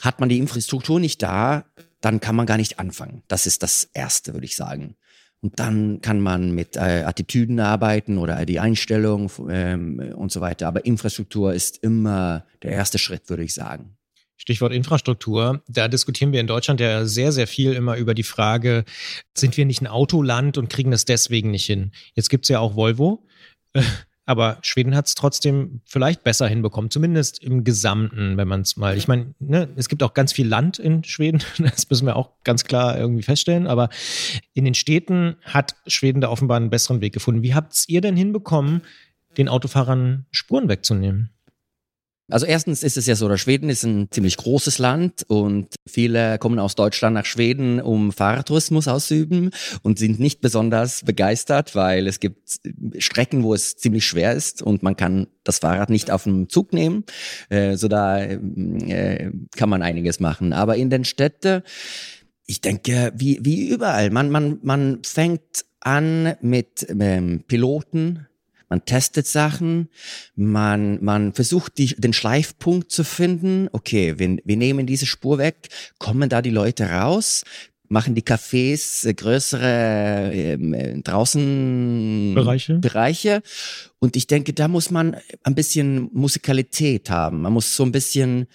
hat 0.00 0.20
man 0.20 0.28
die 0.28 0.38
Infrastruktur 0.38 1.00
nicht 1.00 1.22
da, 1.22 1.64
dann 2.00 2.20
kann 2.20 2.36
man 2.36 2.46
gar 2.46 2.56
nicht 2.56 2.78
anfangen. 2.78 3.22
Das 3.28 3.46
ist 3.46 3.62
das 3.62 3.88
Erste, 3.92 4.32
würde 4.32 4.46
ich 4.46 4.56
sagen. 4.56 4.96
Und 5.40 5.58
dann 5.60 6.00
kann 6.00 6.20
man 6.20 6.52
mit 6.52 6.76
äh, 6.76 7.04
Attitüden 7.04 7.60
arbeiten 7.60 8.18
oder 8.18 8.44
die 8.44 8.58
Einstellung 8.58 9.30
ähm, 9.48 10.12
und 10.16 10.32
so 10.32 10.40
weiter. 10.40 10.66
Aber 10.66 10.84
Infrastruktur 10.84 11.52
ist 11.54 11.78
immer 11.78 12.44
der 12.62 12.72
erste 12.72 12.98
Schritt, 12.98 13.28
würde 13.28 13.44
ich 13.44 13.54
sagen. 13.54 13.97
Stichwort 14.38 14.72
Infrastruktur. 14.72 15.62
Da 15.68 15.88
diskutieren 15.88 16.32
wir 16.32 16.40
in 16.40 16.46
Deutschland 16.46 16.80
ja 16.80 17.04
sehr, 17.04 17.32
sehr 17.32 17.46
viel 17.46 17.74
immer 17.74 17.96
über 17.96 18.14
die 18.14 18.22
Frage, 18.22 18.84
sind 19.36 19.56
wir 19.56 19.66
nicht 19.66 19.82
ein 19.82 19.86
Autoland 19.86 20.56
und 20.56 20.70
kriegen 20.70 20.90
das 20.90 21.04
deswegen 21.04 21.50
nicht 21.50 21.66
hin? 21.66 21.90
Jetzt 22.14 22.30
gibt's 22.30 22.48
ja 22.48 22.60
auch 22.60 22.74
Volvo. 22.74 23.26
Aber 24.28 24.58
Schweden 24.60 24.94
hat 24.94 25.06
es 25.06 25.14
trotzdem 25.14 25.80
vielleicht 25.86 26.22
besser 26.22 26.46
hinbekommen, 26.46 26.90
zumindest 26.90 27.42
im 27.42 27.64
Gesamten, 27.64 28.36
wenn 28.36 28.46
man 28.46 28.60
es 28.60 28.76
mal. 28.76 28.94
Ich 28.94 29.08
meine, 29.08 29.34
ne, 29.38 29.70
es 29.76 29.88
gibt 29.88 30.02
auch 30.02 30.12
ganz 30.12 30.34
viel 30.34 30.46
Land 30.46 30.78
in 30.78 31.02
Schweden, 31.02 31.42
das 31.58 31.88
müssen 31.88 32.04
wir 32.04 32.14
auch 32.14 32.32
ganz 32.44 32.64
klar 32.64 32.98
irgendwie 32.98 33.22
feststellen. 33.22 33.66
Aber 33.66 33.88
in 34.52 34.66
den 34.66 34.74
Städten 34.74 35.36
hat 35.44 35.76
Schweden 35.86 36.20
da 36.20 36.28
offenbar 36.28 36.58
einen 36.58 36.68
besseren 36.68 37.00
Weg 37.00 37.14
gefunden. 37.14 37.42
Wie 37.42 37.54
habt 37.54 37.84
ihr 37.88 38.02
denn 38.02 38.16
hinbekommen, 38.16 38.82
den 39.38 39.48
Autofahrern 39.48 40.26
Spuren 40.30 40.68
wegzunehmen? 40.68 41.30
Also 42.30 42.44
erstens 42.44 42.82
ist 42.82 42.98
es 42.98 43.06
ja 43.06 43.14
so, 43.14 43.26
dass 43.26 43.40
Schweden 43.40 43.70
ist 43.70 43.84
ein 43.84 44.08
ziemlich 44.10 44.36
großes 44.36 44.78
Land 44.78 45.24
und 45.28 45.74
viele 45.86 46.38
kommen 46.38 46.58
aus 46.58 46.74
Deutschland 46.74 47.14
nach 47.14 47.24
Schweden, 47.24 47.80
um 47.80 48.12
Fahrradtourismus 48.12 48.86
auszuüben 48.86 49.50
und 49.82 49.98
sind 49.98 50.20
nicht 50.20 50.42
besonders 50.42 51.04
begeistert, 51.04 51.74
weil 51.74 52.06
es 52.06 52.20
gibt 52.20 52.60
Strecken, 52.98 53.44
wo 53.44 53.54
es 53.54 53.76
ziemlich 53.76 54.06
schwer 54.06 54.34
ist 54.34 54.60
und 54.60 54.82
man 54.82 54.94
kann 54.94 55.28
das 55.42 55.60
Fahrrad 55.60 55.88
nicht 55.88 56.10
auf 56.10 56.24
dem 56.24 56.50
Zug 56.50 56.74
nehmen. 56.74 57.04
Äh, 57.48 57.76
so 57.76 57.88
da 57.88 58.20
äh, 58.20 59.30
kann 59.56 59.70
man 59.70 59.82
einiges 59.82 60.20
machen. 60.20 60.52
Aber 60.52 60.76
in 60.76 60.90
den 60.90 61.04
Städten, 61.04 61.62
ich 62.44 62.60
denke, 62.60 63.12
wie, 63.16 63.38
wie 63.42 63.68
überall, 63.68 64.10
man, 64.10 64.30
man, 64.30 64.58
man 64.62 64.98
fängt 65.02 65.64
an 65.80 66.34
mit 66.42 66.86
ähm, 66.90 67.44
Piloten, 67.46 68.26
man 68.68 68.84
testet 68.84 69.26
Sachen, 69.26 69.88
man, 70.36 71.02
man 71.02 71.32
versucht 71.32 71.78
die, 71.78 71.94
den 71.96 72.12
Schleifpunkt 72.12 72.90
zu 72.90 73.04
finden. 73.04 73.68
Okay, 73.72 74.18
wir, 74.18 74.38
wir 74.44 74.56
nehmen 74.56 74.86
diese 74.86 75.06
Spur 75.06 75.38
weg, 75.38 75.68
kommen 75.98 76.28
da 76.28 76.42
die 76.42 76.50
Leute 76.50 76.90
raus, 76.90 77.44
machen 77.88 78.14
die 78.14 78.22
Cafés 78.22 79.06
äh, 79.06 79.14
größere 79.14 80.30
ähm, 80.32 80.74
äh, 80.74 81.00
draußen 81.00 82.34
Bereiche. 82.34 82.78
Bereiche. 82.78 83.42
Und 83.98 84.16
ich 84.16 84.26
denke, 84.26 84.52
da 84.52 84.68
muss 84.68 84.90
man 84.90 85.16
ein 85.42 85.54
bisschen 85.54 86.10
Musikalität 86.12 87.10
haben. 87.10 87.42
Man 87.42 87.52
muss 87.52 87.74
so 87.74 87.84
ein 87.84 87.92
bisschen 87.92 88.46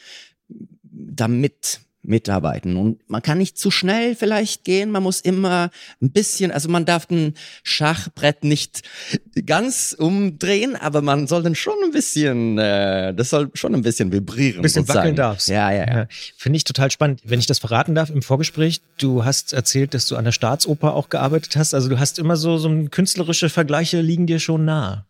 damit 0.80 1.82
mitarbeiten. 2.04 2.76
Und 2.76 3.10
man 3.10 3.22
kann 3.22 3.38
nicht 3.38 3.58
zu 3.58 3.72
schnell 3.72 4.16
vielleicht 4.16 4.64
gehen, 4.64 4.92
man 4.92 5.04
muss 5.04 5.22
immer 5.22 5.70
ein 6.02 6.12
bisschen, 6.12 6.52
also 6.52 6.70
man 6.70 6.86
darf 6.86 7.10
ein 7.10 7.34
Schachbrett 7.64 8.44
nicht 8.44 8.82
ganz 9.46 9.96
umdrehen, 9.98 10.76
aber 10.76 11.02
man 11.02 11.28
soll 11.28 11.44
dann 11.44 11.56
schon 11.56 11.76
ein 11.84 11.92
bisschen, 11.92 12.58
äh, 12.58 13.14
das 13.14 13.30
soll 13.30 13.50
schon 13.54 13.74
ein 13.74 13.82
bisschen 13.82 14.12
vibrieren. 14.12 14.60
Ein 14.60 14.64
bisschen 14.64 14.88
wackeln 14.88 15.16
darfst. 15.16 15.48
Ja, 15.48 15.72
ja, 15.72 15.88
ja. 15.88 15.98
ja. 16.00 16.08
Finde 16.38 16.58
ich 16.58 16.64
total 16.64 16.92
spannend. 16.92 17.22
Wenn 17.24 17.40
ich 17.40 17.46
das 17.48 17.60
verraten 17.60 17.96
darf 17.96 18.10
im 18.10 18.22
Vorgespräch, 18.22 18.82
du 18.98 19.24
hast 19.24 19.54
erzählt, 19.54 19.94
dass 19.94 20.06
du 20.08 20.16
an 20.16 20.26
der 20.26 20.32
Staatsoper 20.32 20.94
auch 20.94 21.10
gearbeitet 21.10 21.56
hast. 21.56 21.74
Also 21.74 21.90
du 21.90 22.00
hast 22.00 22.20
immer 22.20 22.36
so, 22.36 22.58
so 22.58 22.70
künstlerische 22.92 23.50
Vergleiche 23.50 24.02
liegen 24.02 24.28
dir 24.28 24.40
schon 24.40 24.66
nah. 24.66 25.08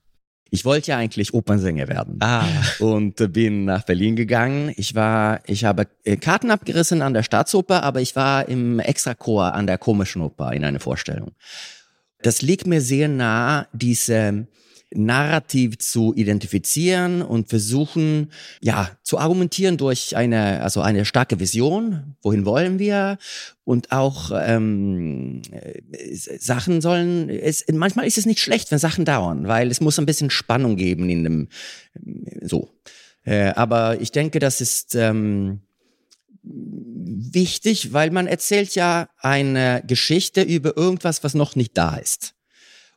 Ich 0.54 0.66
wollte 0.66 0.92
ja 0.92 0.98
eigentlich 0.98 1.34
Opernsänger 1.34 1.88
werden. 1.88 2.18
Ah. 2.20 2.46
Und 2.78 3.16
bin 3.34 3.66
nach 3.66 3.82
Berlin 3.86 4.16
gegangen. 4.16 4.72
Ich 4.78 4.94
war, 4.94 5.40
ich 5.48 5.66
habe 5.66 5.88
äh, 6.04 6.16
Karten 6.16 6.52
abgerissen 6.52 7.02
an 7.02 7.16
der 7.16 7.24
Staatsoper, 7.24 7.82
aber 7.82 8.02
ich 8.02 8.16
war 8.16 8.48
im 8.48 8.78
Extrachor 8.78 9.56
an 9.56 9.66
der 9.66 9.80
Komischen 9.80 10.22
Oper 10.22 10.54
in 10.54 10.64
einer 10.64 10.80
Vorstellung. 10.80 11.32
Das 12.22 12.44
liegt 12.44 12.68
mir 12.68 12.82
sehr 12.82 13.08
nah, 13.08 13.66
diese 13.74 14.46
narrativ 14.96 15.78
zu 15.80 16.14
identifizieren 16.16 17.22
und 17.22 17.50
versuchen, 17.50 18.32
ja, 18.62 18.92
zu 19.04 19.18
argumentieren 19.18 19.78
durch 19.78 20.16
eine, 20.16 20.62
also 20.62 20.82
eine 20.82 21.06
starke 21.06 21.40
Vision. 21.40 22.16
Wohin 22.22 22.46
wollen 22.46 22.80
wir? 22.80 23.18
Und 23.64 23.92
auch 23.92 24.32
ähm, 24.34 25.42
Sachen 26.12 26.82
sollen, 26.82 27.30
es, 27.30 27.66
manchmal 27.72 28.06
ist 28.06 28.18
es 28.18 28.26
nicht 28.26 28.40
schlecht, 28.40 28.72
wenn 28.72 28.80
Sachen 28.80 29.06
dauern, 29.06 29.48
weil 29.48 29.72
es 29.72 29.82
muss 29.82 30.00
ein 30.00 30.06
bisschen 30.06 30.30
Spannung 30.30 30.76
geben 30.76 31.10
in 31.10 31.24
dem, 31.24 31.48
so. 32.42 32.70
Äh, 33.26 33.54
aber 33.56 34.02
ich 34.02 34.12
denke, 34.12 34.40
das 34.40 34.60
ist 34.60 34.96
ähm, 34.96 35.62
wichtig, 36.44 37.94
weil 37.94 38.12
man 38.12 38.28
erzählt 38.28 38.76
ja 38.76 39.08
eine 39.18 39.84
Geschichte 39.88 40.42
über 40.42 40.76
irgendwas, 40.76 41.24
was 41.24 41.34
noch 41.34 41.56
nicht 41.56 41.78
da 41.78 41.96
ist. 41.96 42.36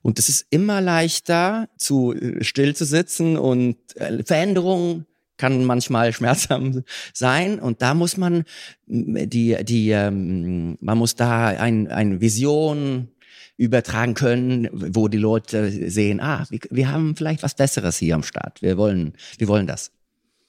Und 0.06 0.20
es 0.20 0.28
ist 0.28 0.46
immer 0.50 0.80
leichter, 0.80 1.68
zu 1.76 2.14
äh, 2.14 2.44
still 2.44 2.76
zu 2.76 2.84
sitzen 2.84 3.36
und 3.36 3.76
äh, 3.96 4.22
Veränderungen 4.22 5.04
kann 5.36 5.64
manchmal 5.64 6.12
schmerzhaft 6.12 6.84
sein 7.12 7.58
und 7.58 7.82
da 7.82 7.92
muss 7.92 8.16
man 8.16 8.44
die 8.86 9.56
die 9.64 9.90
ähm, 9.90 10.78
man 10.80 10.96
muss 10.96 11.16
da 11.16 11.48
ein 11.48 11.88
eine 11.88 12.20
Vision 12.20 13.08
übertragen 13.56 14.14
können, 14.14 14.68
wo 14.70 15.08
die 15.08 15.18
Leute 15.18 15.90
sehen, 15.90 16.20
ah, 16.20 16.46
wir, 16.50 16.60
wir 16.70 16.92
haben 16.92 17.16
vielleicht 17.16 17.42
was 17.42 17.56
Besseres 17.56 17.96
hier 17.98 18.14
am 18.14 18.22
Start. 18.22 18.62
Wir 18.62 18.78
wollen 18.78 19.14
wir 19.38 19.48
wollen 19.48 19.66
das. 19.66 19.90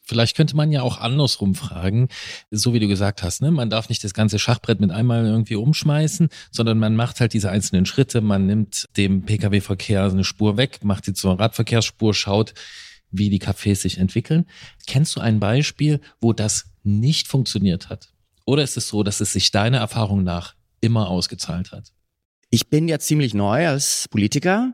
Vielleicht 0.07 0.37
könnte 0.37 0.55
man 0.55 0.71
ja 0.71 0.83
auch 0.83 0.99
andersrum 0.99 1.53
fragen, 1.53 2.07
so 2.49 2.73
wie 2.73 2.79
du 2.79 2.87
gesagt 2.87 3.23
hast, 3.23 3.41
ne? 3.41 3.51
man 3.51 3.69
darf 3.69 3.89
nicht 3.89 4.03
das 4.05 4.13
ganze 4.13 4.39
Schachbrett 4.39 4.79
mit 4.79 4.89
einmal 4.89 5.25
irgendwie 5.25 5.55
umschmeißen, 5.55 6.29
sondern 6.49 6.79
man 6.79 6.95
macht 6.95 7.19
halt 7.19 7.33
diese 7.33 7.51
einzelnen 7.51 7.85
Schritte, 7.85 8.21
man 8.21 8.45
nimmt 8.45 8.85
dem 8.95 9.23
Pkw-Verkehr 9.23 10.05
eine 10.05 10.23
Spur 10.23 10.55
weg, 10.55 10.79
macht 10.83 11.03
sie 11.03 11.13
zur 11.13 11.37
Radverkehrsspur, 11.37 12.13
schaut, 12.13 12.53
wie 13.11 13.29
die 13.29 13.41
Cafés 13.41 13.81
sich 13.81 13.97
entwickeln. 13.97 14.45
Kennst 14.85 15.17
du 15.17 15.19
ein 15.19 15.41
Beispiel, 15.41 15.99
wo 16.21 16.31
das 16.31 16.71
nicht 16.83 17.27
funktioniert 17.27 17.89
hat? 17.89 18.13
Oder 18.45 18.63
ist 18.63 18.77
es 18.77 18.87
so, 18.87 19.03
dass 19.03 19.19
es 19.19 19.33
sich 19.33 19.51
deiner 19.51 19.79
Erfahrung 19.79 20.23
nach 20.23 20.55
immer 20.79 21.09
ausgezahlt 21.09 21.73
hat? 21.73 21.91
Ich 22.49 22.69
bin 22.69 22.87
ja 22.87 22.97
ziemlich 22.97 23.33
neu 23.33 23.67
als 23.67 24.07
Politiker 24.09 24.73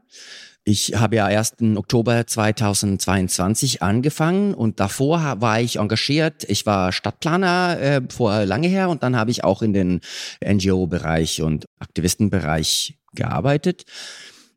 ich 0.66 0.94
habe 0.96 1.18
ja 1.18 1.30
erst 1.30 1.60
im 1.60 1.76
Oktober 1.76 2.26
2022 2.26 3.82
angefangen 3.82 4.54
und 4.54 4.80
davor 4.80 5.42
war 5.42 5.60
ich 5.60 5.78
engagiert. 5.78 6.46
Ich 6.48 6.66
war 6.66 6.94
Stadtplaner 6.94 7.80
äh, 7.82 8.02
vor 8.10 8.46
lange 8.46 8.68
her 8.68 8.90
und 8.90 9.04
dann 9.04 9.18
habe 9.18 9.32
ich 9.32 9.44
auch 9.44 9.62
in 9.62 9.74
den 9.74 10.00
NGO-Bereich 10.44 11.42
und 11.42 11.66
Aktivistenbereich 11.80 12.98
gearbeitet. 13.14 13.84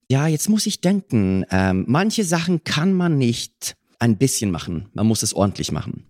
Ja, 0.09 0.29
jetzt 0.29 0.49
muss 0.49 0.66
ich 0.66 0.81
denken, 0.81 1.45
ähm, 1.51 1.85
manche 1.88 2.23
Sachen 2.23 2.62
kann 2.62 2.92
man 2.92 3.19
nicht 3.19 3.75
ein 3.99 4.16
bisschen 4.16 4.53
machen, 4.53 4.88
man 4.95 5.07
muss 5.07 5.25
es 5.25 5.35
ordentlich 5.35 5.73
machen. 5.73 6.05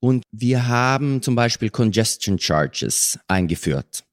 Und 0.00 0.24
wir 0.32 0.66
haben 0.66 1.20
zum 1.20 1.34
Beispiel 1.34 1.68
Congestion 1.68 2.38
Charges 2.38 3.18
eingeführt. 3.28 4.04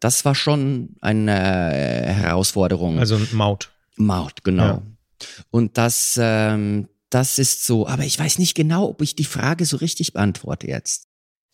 Das 0.00 0.24
war 0.24 0.34
schon 0.34 0.96
eine 1.00 1.22
Herausforderung. 1.22 2.98
Also 2.98 3.20
Maut. 3.32 3.70
Maut, 3.96 4.44
genau. 4.44 4.64
Ja. 4.64 4.82
Und 5.50 5.78
das, 5.78 6.18
ähm, 6.20 6.88
das 7.10 7.38
ist 7.38 7.64
so, 7.64 7.86
aber 7.86 8.04
ich 8.04 8.18
weiß 8.18 8.38
nicht 8.38 8.54
genau, 8.54 8.88
ob 8.88 9.02
ich 9.02 9.14
die 9.16 9.24
Frage 9.24 9.64
so 9.64 9.78
richtig 9.78 10.12
beantworte 10.12 10.68
jetzt. 10.68 11.06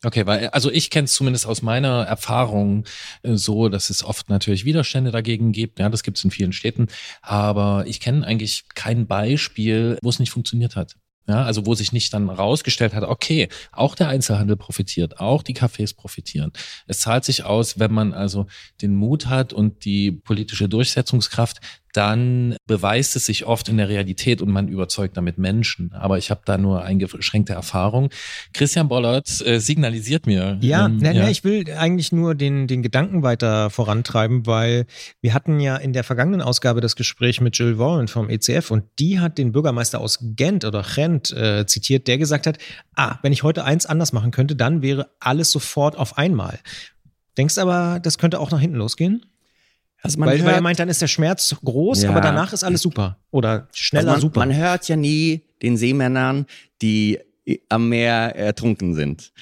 Okay, 0.04 0.26
weil 0.26 0.48
also 0.48 0.70
ich 0.70 0.90
kenne 0.90 1.04
es 1.04 1.12
zumindest 1.12 1.46
aus 1.46 1.62
meiner 1.62 2.02
Erfahrung 2.02 2.84
äh, 3.22 3.36
so, 3.36 3.68
dass 3.68 3.88
es 3.88 4.02
oft 4.02 4.28
natürlich 4.30 4.64
Widerstände 4.64 5.12
dagegen 5.12 5.52
gibt. 5.52 5.78
Ja, 5.78 5.88
das 5.88 6.02
gibt 6.02 6.18
es 6.18 6.24
in 6.24 6.32
vielen 6.32 6.52
Städten, 6.52 6.88
aber 7.20 7.84
ich 7.86 8.00
kenne 8.00 8.26
eigentlich 8.26 8.64
kein 8.74 9.06
Beispiel, 9.06 9.98
wo 10.02 10.08
es 10.08 10.18
nicht 10.18 10.32
funktioniert 10.32 10.74
hat. 10.74 10.96
Ja, 11.28 11.44
also 11.44 11.66
wo 11.66 11.74
sich 11.76 11.92
nicht 11.92 12.12
dann 12.12 12.28
rausgestellt 12.28 12.94
hat, 12.94 13.04
okay, 13.04 13.48
auch 13.70 13.94
der 13.94 14.08
Einzelhandel 14.08 14.56
profitiert, 14.56 15.20
auch 15.20 15.44
die 15.44 15.54
Cafés 15.54 15.94
profitieren. 15.94 16.50
Es 16.88 16.98
zahlt 16.98 17.24
sich 17.24 17.44
aus, 17.44 17.78
wenn 17.78 17.92
man 17.92 18.12
also 18.12 18.46
den 18.80 18.96
Mut 18.96 19.26
hat 19.26 19.52
und 19.52 19.84
die 19.84 20.10
politische 20.10 20.68
Durchsetzungskraft, 20.68 21.60
dann 21.92 22.56
beweist 22.66 23.16
es 23.16 23.26
sich 23.26 23.46
oft 23.46 23.68
in 23.68 23.76
der 23.76 23.88
Realität 23.88 24.42
und 24.42 24.50
man 24.50 24.68
überzeugt 24.68 25.16
damit 25.16 25.38
Menschen. 25.38 25.92
Aber 25.92 26.18
ich 26.18 26.30
habe 26.30 26.40
da 26.44 26.58
nur 26.58 26.82
eingeschränkte 26.82 27.52
Erfahrung. 27.52 28.10
Christian 28.52 28.88
Bollert 28.88 29.44
äh, 29.46 29.60
signalisiert 29.60 30.26
mir. 30.26 30.58
Ja, 30.60 30.86
ähm, 30.86 30.96
ne, 30.96 31.14
ja. 31.14 31.24
Ne, 31.24 31.30
ich 31.30 31.44
will 31.44 31.64
eigentlich 31.72 32.12
nur 32.12 32.34
den, 32.34 32.66
den 32.66 32.82
Gedanken 32.82 33.22
weiter 33.22 33.70
vorantreiben, 33.70 34.46
weil 34.46 34.86
wir 35.20 35.34
hatten 35.34 35.60
ja 35.60 35.76
in 35.76 35.92
der 35.92 36.04
vergangenen 36.04 36.40
Ausgabe 36.40 36.80
das 36.80 36.96
Gespräch 36.96 37.40
mit 37.40 37.58
Jill 37.58 37.78
Warren 37.78 38.08
vom 38.08 38.30
ECF 38.30 38.70
und 38.70 38.84
die 38.98 39.20
hat 39.20 39.38
den 39.38 39.52
Bürgermeister 39.52 40.00
aus 40.00 40.18
Gent 40.22 40.64
oder 40.64 40.82
Gent 40.82 41.32
äh, 41.32 41.66
zitiert, 41.66 42.08
der 42.08 42.18
gesagt 42.18 42.46
hat, 42.46 42.58
ah, 42.96 43.18
wenn 43.22 43.32
ich 43.32 43.42
heute 43.42 43.64
eins 43.64 43.86
anders 43.86 44.12
machen 44.12 44.30
könnte, 44.30 44.56
dann 44.56 44.82
wäre 44.82 45.10
alles 45.20 45.50
sofort 45.50 45.96
auf 45.96 46.16
einmal. 46.18 46.58
Denkst 47.36 47.58
aber, 47.58 48.00
das 48.00 48.18
könnte 48.18 48.40
auch 48.40 48.50
nach 48.50 48.60
hinten 48.60 48.76
losgehen? 48.76 49.24
Also 50.02 50.18
man 50.18 50.28
weil, 50.28 50.38
hört, 50.38 50.48
weil 50.48 50.54
er 50.56 50.60
meint, 50.60 50.78
dann 50.78 50.88
ist 50.88 51.00
der 51.00 51.06
Schmerz 51.06 51.54
groß, 51.64 52.02
ja. 52.02 52.10
aber 52.10 52.20
danach 52.20 52.52
ist 52.52 52.64
alles 52.64 52.82
super. 52.82 53.18
Oder 53.30 53.68
schneller 53.72 54.12
also 54.12 54.12
man, 54.12 54.20
super. 54.20 54.40
Man 54.40 54.56
hört 54.56 54.88
ja 54.88 54.96
nie 54.96 55.42
den 55.62 55.76
Seemännern, 55.76 56.46
die 56.82 57.20
am 57.68 57.88
Meer 57.88 58.36
ertrunken 58.36 58.94
sind. 58.94 59.32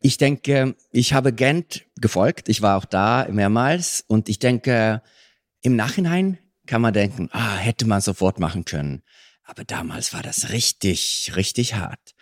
Ich 0.00 0.18
denke, 0.18 0.74
ich 0.90 1.12
habe 1.12 1.32
Gent 1.32 1.84
gefolgt. 1.96 2.48
Ich 2.48 2.62
war 2.62 2.76
auch 2.76 2.84
da 2.84 3.26
mehrmals 3.30 4.04
und 4.08 4.28
ich 4.28 4.38
denke, 4.38 5.02
Im 5.62 5.74
Nachhinein 5.74 6.38
kann 6.66 6.82
man 6.82 6.92
denken, 6.92 7.28
ah, 7.32 7.56
hätte 7.56 7.86
man 7.86 8.00
sofort 8.00 8.38
machen 8.38 8.64
können. 8.64 9.02
Aber 9.44 9.64
damals 9.64 10.12
war 10.12 10.22
das 10.22 10.50
richtig, 10.50 11.32
richtig 11.36 11.74
hart. 11.74 12.14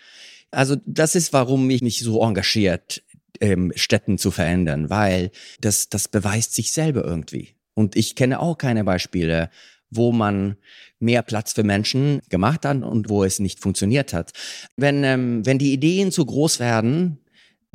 Also 0.50 0.76
das 0.86 1.14
ist, 1.14 1.32
warum 1.32 1.68
ich 1.70 1.82
mich 1.82 2.00
so 2.00 2.22
engagiert, 2.22 3.02
ähm, 3.40 3.72
Städten 3.74 4.18
zu 4.18 4.30
verändern, 4.30 4.88
weil 4.88 5.30
das, 5.60 5.88
das 5.88 6.08
beweist 6.08 6.54
sich 6.54 6.72
selber 6.72 7.04
irgendwie. 7.04 7.54
Und 7.74 7.96
ich 7.96 8.14
kenne 8.14 8.40
auch 8.40 8.56
keine 8.56 8.84
Beispiele, 8.84 9.50
wo 9.90 10.12
man 10.12 10.56
mehr 10.98 11.22
Platz 11.22 11.52
für 11.52 11.64
Menschen 11.64 12.20
gemacht 12.28 12.64
hat 12.64 12.82
und 12.82 13.08
wo 13.08 13.24
es 13.24 13.38
nicht 13.38 13.60
funktioniert 13.60 14.12
hat. 14.12 14.32
Wenn, 14.76 15.04
ähm, 15.04 15.44
wenn 15.46 15.58
die 15.58 15.72
Ideen 15.72 16.10
zu 16.10 16.24
groß 16.24 16.60
werden, 16.60 17.18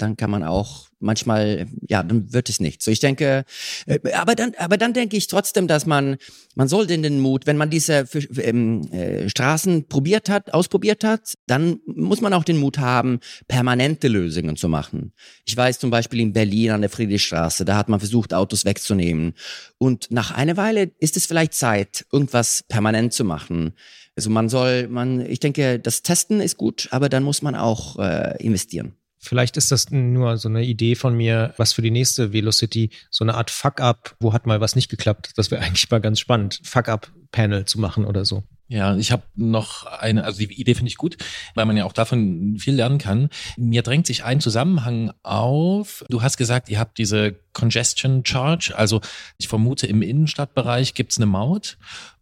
dann 0.01 0.17
kann 0.17 0.31
man 0.31 0.43
auch 0.43 0.89
manchmal, 0.99 1.67
ja, 1.88 2.03
dann 2.03 2.33
wird 2.33 2.49
es 2.49 2.59
nicht. 2.59 2.81
So, 2.81 2.91
ich 2.91 2.99
denke, 2.99 3.45
äh, 3.85 3.99
aber 4.13 4.35
dann, 4.35 4.53
aber 4.57 4.77
dann 4.77 4.93
denke 4.93 5.17
ich 5.17 5.27
trotzdem, 5.27 5.67
dass 5.67 5.85
man, 5.85 6.17
man 6.55 6.67
sollte 6.67 6.93
in 6.93 7.03
den 7.03 7.19
Mut, 7.19 7.47
wenn 7.47 7.57
man 7.57 7.69
diese 7.69 8.05
ähm, 8.38 8.81
äh, 8.91 9.29
Straßen 9.29 9.88
probiert 9.88 10.29
hat, 10.29 10.53
ausprobiert 10.53 11.03
hat, 11.03 11.35
dann 11.47 11.79
muss 11.85 12.21
man 12.21 12.33
auch 12.33 12.43
den 12.43 12.57
Mut 12.57 12.79
haben, 12.79 13.19
permanente 13.47 14.07
Lösungen 14.07 14.55
zu 14.55 14.67
machen. 14.67 15.13
Ich 15.45 15.55
weiß 15.55 15.79
zum 15.79 15.89
Beispiel 15.89 16.19
in 16.19 16.33
Berlin 16.33 16.71
an 16.71 16.81
der 16.81 16.89
Friedrichstraße, 16.89 17.65
da 17.65 17.77
hat 17.77 17.89
man 17.89 17.99
versucht, 17.99 18.33
Autos 18.33 18.65
wegzunehmen. 18.65 19.33
Und 19.77 20.12
nach 20.12 20.31
einer 20.31 20.57
Weile 20.57 20.91
ist 20.99 21.17
es 21.17 21.25
vielleicht 21.25 21.53
Zeit, 21.53 22.05
irgendwas 22.12 22.63
permanent 22.67 23.13
zu 23.13 23.23
machen. 23.23 23.73
Also 24.15 24.29
man 24.29 24.49
soll, 24.49 24.89
man, 24.89 25.25
ich 25.25 25.39
denke, 25.39 25.79
das 25.79 26.01
Testen 26.01 26.41
ist 26.41 26.57
gut, 26.57 26.89
aber 26.91 27.07
dann 27.07 27.23
muss 27.23 27.41
man 27.41 27.55
auch 27.55 27.97
äh, 27.99 28.35
investieren. 28.43 28.98
Vielleicht 29.19 29.58
ist 29.58 29.71
das 29.71 29.91
nur 29.91 30.38
so 30.38 30.47
eine 30.47 30.63
Idee 30.63 30.95
von 30.95 31.15
mir, 31.15 31.53
was 31.58 31.73
für 31.73 31.82
die 31.82 31.91
nächste 31.91 32.32
Velocity, 32.32 32.89
so 33.10 33.25
eine 33.25 33.36
Art 33.36 33.51
Fuck-up, 33.51 34.15
wo 34.21 34.32
hat 34.34 34.47
mal 34.47 34.62
was 34.62 34.75
nicht 34.75 34.89
geklappt. 34.89 35.32
Das 35.36 35.51
wäre 35.51 35.62
eigentlich 35.65 35.89
mal 35.91 35.99
ganz 35.99 36.19
spannend, 36.19 36.62
Fuck-up-Panel 36.63 37.65
zu 37.65 37.79
machen 37.79 38.05
oder 38.05 38.23
so. 38.23 38.43
Ja, 38.71 38.95
ich 38.95 39.12
habe 39.12 39.23
noch 39.36 39.88
eine, 39.88 40.23
also 40.23 40.39
die 40.39 40.62
Idee 40.62 40.75
finde 40.75 40.89
ich 40.89 40.97
gut, 40.97 41.17
weil 41.55 41.65
man 41.65 41.75
ja 41.75 41.86
auch 41.86 41.93
davon 41.93 42.58
viel 42.60 42.75
lernen 42.75 42.99
kann. 42.99 43.29
Mir 43.58 43.82
drängt 43.82 44.05
sich 44.05 44.23
ein 44.23 44.41
Zusammenhang 44.41 45.12
auf. 45.23 46.05
Du 46.08 46.21
hast 46.21 46.38
gesagt, 46.38 46.69
ihr 46.69 46.79
habt 46.79 46.99
diese 46.99 47.36
Congestion 47.53 48.23
Charge, 48.23 48.73
also 48.75 49.01
ich 49.39 49.47
vermute 49.47 49.88
im 49.88 50.03
Innenstadtbereich 50.03 50.93
gibt's 50.93 51.17
eine 51.17 51.25
Maut 51.25 51.77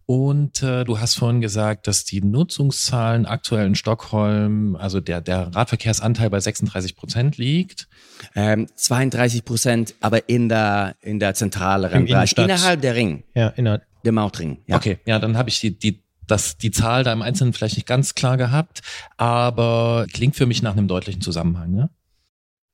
und 0.08 0.63
äh, 0.63 0.86
du 0.86 1.02
hast 1.02 1.15
vorhin 1.15 1.41
gesagt, 1.41 1.86
dass 1.86 2.06
die 2.06 2.22
Nutzungszahlen 2.22 3.26
aktuell 3.26 3.67
in 3.67 3.76
Stockholm, 3.76 4.78
also 4.78 5.02
der, 5.02 5.20
der 5.20 5.54
Radverkehrsanteil 5.54 6.30
bei 6.30 6.39
36 6.39 6.96
Prozent 6.96 7.38
liegt. 7.38 7.89
Ähm, 8.34 8.67
32 8.74 9.43
Prozent, 9.43 9.96
aber 10.00 10.30
in 10.30 10.48
der, 10.48 10.96
in 11.02 11.20
der 11.20 11.34
zentraleren 11.34 12.06
Bereich, 12.06 12.38
innerhalb 12.38 12.82
der 12.82 12.96
Ring. 12.96 13.26
Ja, 13.36 13.50
innerhalb. 13.50 13.84
Der 14.06 14.13
Mautring. 14.13 14.60
Ja. 14.67 14.78
Okay, 14.78 15.00
ja, 15.06 15.20
dann 15.20 15.36
habe 15.36 15.50
ich 15.50 15.60
die, 15.60 15.78
die, 15.78 16.02
das, 16.26 16.58
die 16.58 16.72
Zahl 16.72 17.04
da 17.04 17.12
im 17.12 17.22
Einzelnen 17.22 17.52
vielleicht 17.52 17.76
nicht 17.76 17.88
ganz 17.88 18.15
klar 18.15 18.38
gehabt, 18.38 18.84
aber 19.17 20.08
klingt 20.13 20.38
für 20.38 20.46
mich 20.46 20.63
nach 20.63 20.72
einem 20.72 20.88
deutlichen 20.88 21.20
Zusammenhang. 21.20 21.74
Ne? 21.74 21.89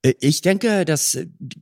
Äh, 0.04 0.13
ich 0.20 0.42
denke, 0.42 0.86
das 0.86 1.18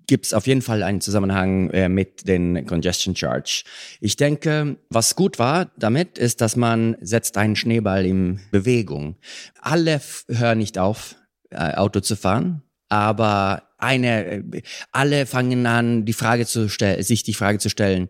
gibt's 0.08 0.34
auf 0.34 0.48
jeden 0.48 0.62
Fall 0.62 0.84
einen 0.84 1.02
Zusammenhang 1.02 1.70
äh, 1.70 1.88
mit 1.88 2.28
den 2.28 2.66
Congestion 2.66 3.16
Charge. 3.16 3.64
Ich 4.02 4.18
denke, 4.18 4.78
was 4.90 5.16
gut 5.16 5.40
war 5.40 5.72
damit, 5.78 6.18
ist, 6.18 6.42
dass 6.42 6.56
man 6.56 6.98
setzt 7.00 7.38
einen 7.38 7.56
Schneeball 7.56 8.06
in 8.06 8.42
Bewegung. 8.52 9.16
Alle 9.62 10.02
hören 10.28 10.58
nicht 10.58 10.78
auf, 10.78 11.16
äh, 11.50 11.76
Auto 11.76 12.02
zu 12.02 12.16
fahren, 12.16 12.64
aber 12.90 13.64
eine, 13.78 14.44
alle 14.92 15.26
fangen 15.26 15.66
an, 15.66 16.06
die 16.06 16.14
Frage 16.14 16.46
zu 16.46 16.70
stellen, 16.70 17.02
sich 17.04 17.24
die 17.24 17.34
Frage 17.34 17.58
zu 17.58 17.70
stellen, 17.70 18.10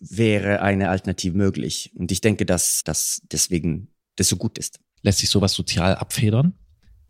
wäre 0.00 0.62
eine 0.62 0.90
Alternative 0.90 1.36
möglich? 1.36 1.92
Und 1.94 2.12
ich 2.12 2.20
denke, 2.20 2.46
dass 2.46 2.82
das 2.84 3.22
deswegen 3.30 3.88
das 4.16 4.28
so 4.28 4.36
gut 4.36 4.58
ist. 4.58 4.80
Lässt 5.02 5.18
sich 5.18 5.28
sowas 5.28 5.52
sozial 5.52 5.94
abfedern? 5.94 6.54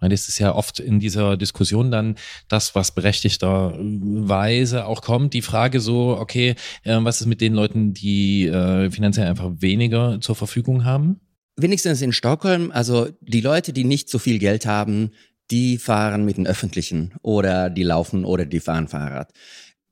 Meine, 0.00 0.14
es 0.14 0.28
ist 0.28 0.38
ja 0.38 0.54
oft 0.54 0.80
in 0.80 1.00
dieser 1.00 1.36
Diskussion 1.36 1.90
dann 1.90 2.16
das, 2.48 2.74
was 2.74 2.92
berechtigterweise 2.92 4.86
auch 4.86 5.02
kommt, 5.02 5.34
die 5.34 5.42
Frage 5.42 5.80
so, 5.80 6.16
okay, 6.18 6.54
äh, 6.84 6.98
was 7.00 7.20
ist 7.20 7.26
mit 7.26 7.40
den 7.40 7.54
Leuten, 7.54 7.94
die 7.94 8.46
äh, 8.46 8.90
finanziell 8.90 9.26
einfach 9.26 9.50
weniger 9.58 10.20
zur 10.20 10.36
Verfügung 10.36 10.84
haben? 10.84 11.20
Wenigstens 11.56 12.02
in 12.02 12.12
Stockholm, 12.12 12.70
also 12.70 13.08
die 13.20 13.40
Leute, 13.40 13.72
die 13.72 13.84
nicht 13.84 14.08
so 14.08 14.18
viel 14.18 14.38
Geld 14.38 14.66
haben, 14.66 15.10
die 15.50 15.78
fahren 15.78 16.24
mit 16.24 16.36
den 16.36 16.46
Öffentlichen 16.46 17.14
oder 17.22 17.70
die 17.70 17.82
laufen 17.82 18.24
oder 18.24 18.46
die 18.46 18.60
fahren 18.60 18.88
Fahrrad. 18.88 19.32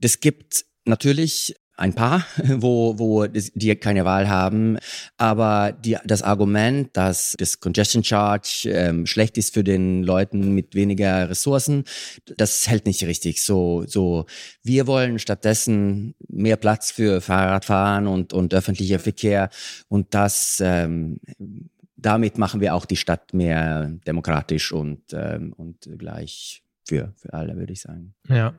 Das 0.01 0.21
gibt 0.21 0.65
natürlich 0.85 1.57
ein 1.77 1.95
paar, 1.95 2.25
wo, 2.45 2.99
wo 2.99 3.27
die 3.27 3.77
keine 3.77 4.05
Wahl 4.05 4.29
haben. 4.29 4.79
Aber 5.17 5.73
die, 5.73 5.97
das 6.05 6.23
Argument, 6.23 6.97
dass 6.97 7.35
das 7.39 7.61
Congestion 7.61 8.03
Charge 8.03 8.71
ähm, 8.71 9.07
schlecht 9.07 9.39
ist 9.39 9.55
für 9.55 9.65
den 9.65 10.03
Leuten 10.03 10.55
mit 10.55 10.75
weniger 10.75 11.29
Ressourcen, 11.29 11.85
das 12.37 12.69
hält 12.69 12.87
nicht 12.87 13.03
richtig. 13.05 13.43
So, 13.45 13.85
so, 13.87 14.27
wir 14.63 14.87
wollen 14.87 15.19
stattdessen 15.19 16.15
mehr 16.29 16.57
Platz 16.57 16.91
für 16.91 17.21
Fahrradfahren 17.21 18.07
und, 18.07 18.33
und 18.33 18.55
öffentlicher 18.55 18.99
Verkehr. 18.99 19.51
Und 19.89 20.15
das, 20.15 20.63
ähm, 20.65 21.21
damit 21.97 22.39
machen 22.39 22.61
wir 22.61 22.75
auch 22.75 22.87
die 22.87 22.97
Stadt 22.97 23.35
mehr 23.35 23.91
demokratisch 24.07 24.73
und, 24.73 25.03
ähm, 25.13 25.53
und 25.53 25.89
gleich 25.99 26.63
für, 26.87 27.13
für 27.17 27.35
alle, 27.35 27.57
würde 27.57 27.73
ich 27.73 27.81
sagen. 27.81 28.15
Ja. 28.29 28.55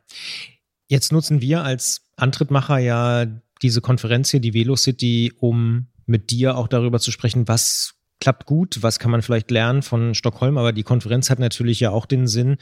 Jetzt 0.87 1.11
nutzen 1.11 1.41
wir 1.41 1.63
als 1.63 2.06
Antrittmacher 2.17 2.79
ja 2.79 3.25
diese 3.61 3.81
Konferenz 3.81 4.29
hier, 4.29 4.39
die 4.39 4.53
Velocity, 4.53 5.33
um 5.39 5.87
mit 6.05 6.29
dir 6.31 6.57
auch 6.57 6.67
darüber 6.67 6.99
zu 6.99 7.11
sprechen, 7.11 7.47
was 7.47 7.93
klappt 8.19 8.47
gut, 8.47 8.81
was 8.81 8.97
kann 8.97 9.11
man 9.11 9.21
vielleicht 9.21 9.51
lernen 9.51 9.83
von 9.83 10.15
Stockholm, 10.15 10.57
aber 10.57 10.73
die 10.73 10.81
Konferenz 10.83 11.29
hat 11.29 11.37
natürlich 11.39 11.79
ja 11.79 11.91
auch 11.91 12.07
den 12.07 12.27
Sinn, 12.27 12.57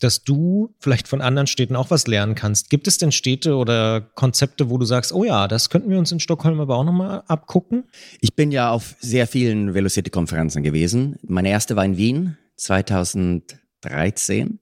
dass 0.00 0.24
du 0.24 0.74
vielleicht 0.78 1.08
von 1.08 1.20
anderen 1.20 1.46
Städten 1.46 1.76
auch 1.76 1.90
was 1.90 2.06
lernen 2.06 2.34
kannst. 2.34 2.70
Gibt 2.70 2.88
es 2.88 2.96
denn 2.96 3.12
Städte 3.12 3.56
oder 3.56 4.00
Konzepte, 4.00 4.70
wo 4.70 4.78
du 4.78 4.86
sagst, 4.86 5.12
oh 5.12 5.24
ja, 5.24 5.48
das 5.48 5.68
könnten 5.68 5.90
wir 5.90 5.98
uns 5.98 6.12
in 6.12 6.20
Stockholm 6.20 6.60
aber 6.60 6.76
auch 6.76 6.84
nochmal 6.84 7.24
abgucken? 7.28 7.84
Ich 8.20 8.34
bin 8.34 8.52
ja 8.52 8.70
auf 8.70 8.96
sehr 9.00 9.26
vielen 9.26 9.74
Velocity-Konferenzen 9.74 10.62
gewesen. 10.62 11.16
Meine 11.22 11.50
erste 11.50 11.76
war 11.76 11.84
in 11.84 11.98
Wien 11.98 12.38
2013 12.56 14.60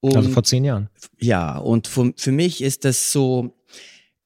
und, 0.00 0.16
also 0.16 0.30
vor 0.30 0.42
zehn 0.44 0.64
Jahren. 0.64 0.88
Ja, 1.18 1.58
und 1.58 1.86
für, 1.86 2.12
für 2.16 2.32
mich 2.32 2.62
ist 2.62 2.84
das 2.84 3.12
so, 3.12 3.54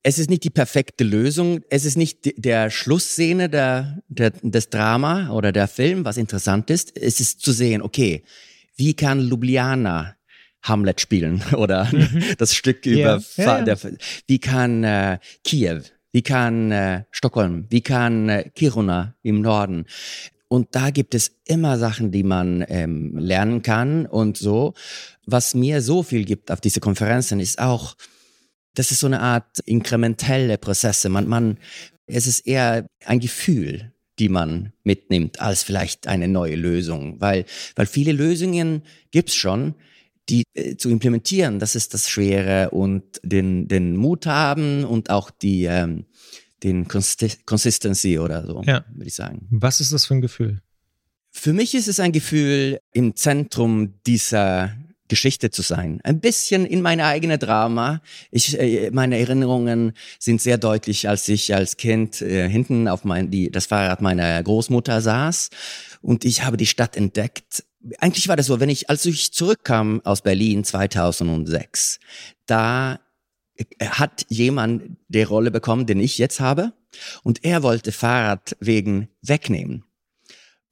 es 0.03 0.19
ist 0.19 0.31
nicht 0.31 0.45
die 0.45 0.51
perfekte 0.51 1.05
Lösung, 1.05 1.61
es 1.71 1.85
ist 1.85 1.97
nicht 1.97 2.33
der 2.37 2.71
Schlussszene 2.71 3.49
der, 3.49 4.03
der, 4.09 4.31
des 4.31 4.71
Drama 4.71 5.31
oder 5.31 5.51
der 5.51 5.67
Film, 5.67 6.05
was 6.05 6.17
interessant 6.17 6.71
ist. 6.71 6.97
Es 6.97 7.21
ist 7.21 7.41
zu 7.41 7.53
sehen, 7.53 7.83
okay, 7.83 8.23
wie 8.77 8.95
kann 8.95 9.21
Ljubljana 9.21 10.17
Hamlet 10.63 11.01
spielen 11.01 11.43
oder 11.57 11.89
mhm. 11.93 12.23
das 12.39 12.55
Stück 12.55 12.87
über, 12.87 13.23
yeah. 13.39 13.63
Der, 13.63 13.79
wie 14.27 14.39
kann 14.39 14.85
äh, 14.85 15.19
Kiew, 15.43 15.81
wie 16.13 16.23
kann 16.23 16.71
äh, 16.71 17.05
Stockholm, 17.11 17.67
wie 17.71 17.81
kann 17.81 18.29
äh, 18.29 18.51
Kiruna 18.55 19.15
im 19.23 19.41
Norden. 19.41 19.87
Und 20.49 20.75
da 20.77 20.91
gibt 20.91 21.15
es 21.15 21.33
immer 21.47 21.79
Sachen, 21.79 22.13
die 22.13 22.23
man 22.23 22.65
ähm, 22.69 23.17
lernen 23.17 23.63
kann 23.63 24.07
und 24.07 24.37
so. 24.37 24.75
Was 25.27 25.55
mir 25.55 25.81
so 25.83 26.03
viel 26.03 26.25
gibt 26.25 26.51
auf 26.51 26.61
diese 26.61 26.81
Konferenzen 26.81 27.41
ist 27.41 27.59
auch, 27.59 27.97
das 28.75 28.91
ist 28.91 29.01
so 29.01 29.07
eine 29.07 29.21
Art 29.21 29.61
inkrementelle 29.65 30.59
Prozesse. 30.59 31.09
Man, 31.09 31.29
man, 31.29 31.59
es 32.07 32.27
ist 32.27 32.41
eher 32.41 32.87
ein 33.05 33.21
Gefühl, 33.21 33.93
die 34.19 34.29
man 34.29 34.73
mitnimmt, 34.85 35.41
als 35.41 35.63
vielleicht 35.63 36.07
eine 36.07 36.29
neue 36.29 36.57
Lösung. 36.57 37.21
Weil, 37.21 37.45
weil 37.75 37.87
viele 37.87 38.13
Lösungen 38.13 38.83
gibt's 39.11 39.35
schon, 39.35 39.75
die 40.29 40.45
äh, 40.55 40.77
zu 40.77 40.89
implementieren, 40.89 41.59
das 41.59 41.75
ist 41.75 41.95
das 41.95 42.09
Schwere 42.09 42.71
und 42.71 43.05
den, 43.23 43.69
den 43.69 43.97
Mut 43.97 44.27
haben 44.27 44.85
und 44.85 45.11
auch 45.11 45.31
die, 45.31 45.65
ähm, 45.65 46.07
den 46.63 46.89
Consistency 46.89 48.19
oder 48.19 48.47
so, 48.47 48.63
ja. 48.65 48.85
würde 48.95 49.09
ich 49.09 49.15
sagen. 49.15 49.47
Was 49.51 49.81
ist 49.81 49.93
das 49.93 50.07
für 50.07 50.15
ein 50.15 50.23
Gefühl? 50.23 50.63
Für 51.31 51.53
mich 51.53 51.75
ist 51.75 51.89
es 51.89 52.01
ein 52.01 52.13
Gefühl, 52.13 52.79
im 52.93 53.17
Zentrum 53.17 53.95
dieser 54.07 54.75
Geschichte 55.15 55.53
zu 55.53 55.63
sein. 55.63 56.01
Ein 56.03 56.19
bisschen 56.19 56.67
in 56.67 56.83
meine 56.83 57.05
eigene 57.05 57.39
Drama. 57.39 58.03
Ich, 58.33 58.59
äh, 58.59 58.91
meine 58.91 59.17
Erinnerungen 59.17 59.93
sind 60.19 60.43
sehr 60.43 60.59
deutlich, 60.59 61.09
als 61.09 61.29
ich 61.29 61.55
als 61.55 61.77
Kind 61.77 62.21
äh, 62.21 62.49
hinten 62.49 62.89
auf 62.89 63.05
mein, 63.05 63.31
die, 63.31 63.49
das 63.49 63.67
Fahrrad 63.67 64.03
meiner 64.03 64.43
Großmutter 64.43 65.01
saß 65.01 65.51
und 66.03 66.25
ich 66.25 66.43
habe 66.43 66.57
die 66.57 66.67
Stadt 66.67 66.97
entdeckt. 66.97 67.63
Eigentlich 67.99 68.27
war 68.27 68.35
das 68.35 68.47
so, 68.47 68.59
wenn 68.59 68.69
ich, 68.69 68.91
als 68.91 69.07
ich 69.07 69.33
zurückkam 69.33 70.01
aus 70.03 70.23
Berlin 70.23 70.65
2006, 70.65 72.01
da 72.47 72.99
äh, 73.55 73.87
hat 73.87 74.27
jemand 74.29 74.97
die 75.07 75.23
Rolle 75.23 75.53
bekommen, 75.53 75.87
den 75.87 76.01
ich 76.01 76.19
jetzt 76.19 76.41
habe 76.41 76.73
und 77.23 77.45
er 77.45 77.63
wollte 77.63 77.93
Fahrrad 77.93 78.57
wegen 78.59 79.11
wegnehmen. 79.23 79.85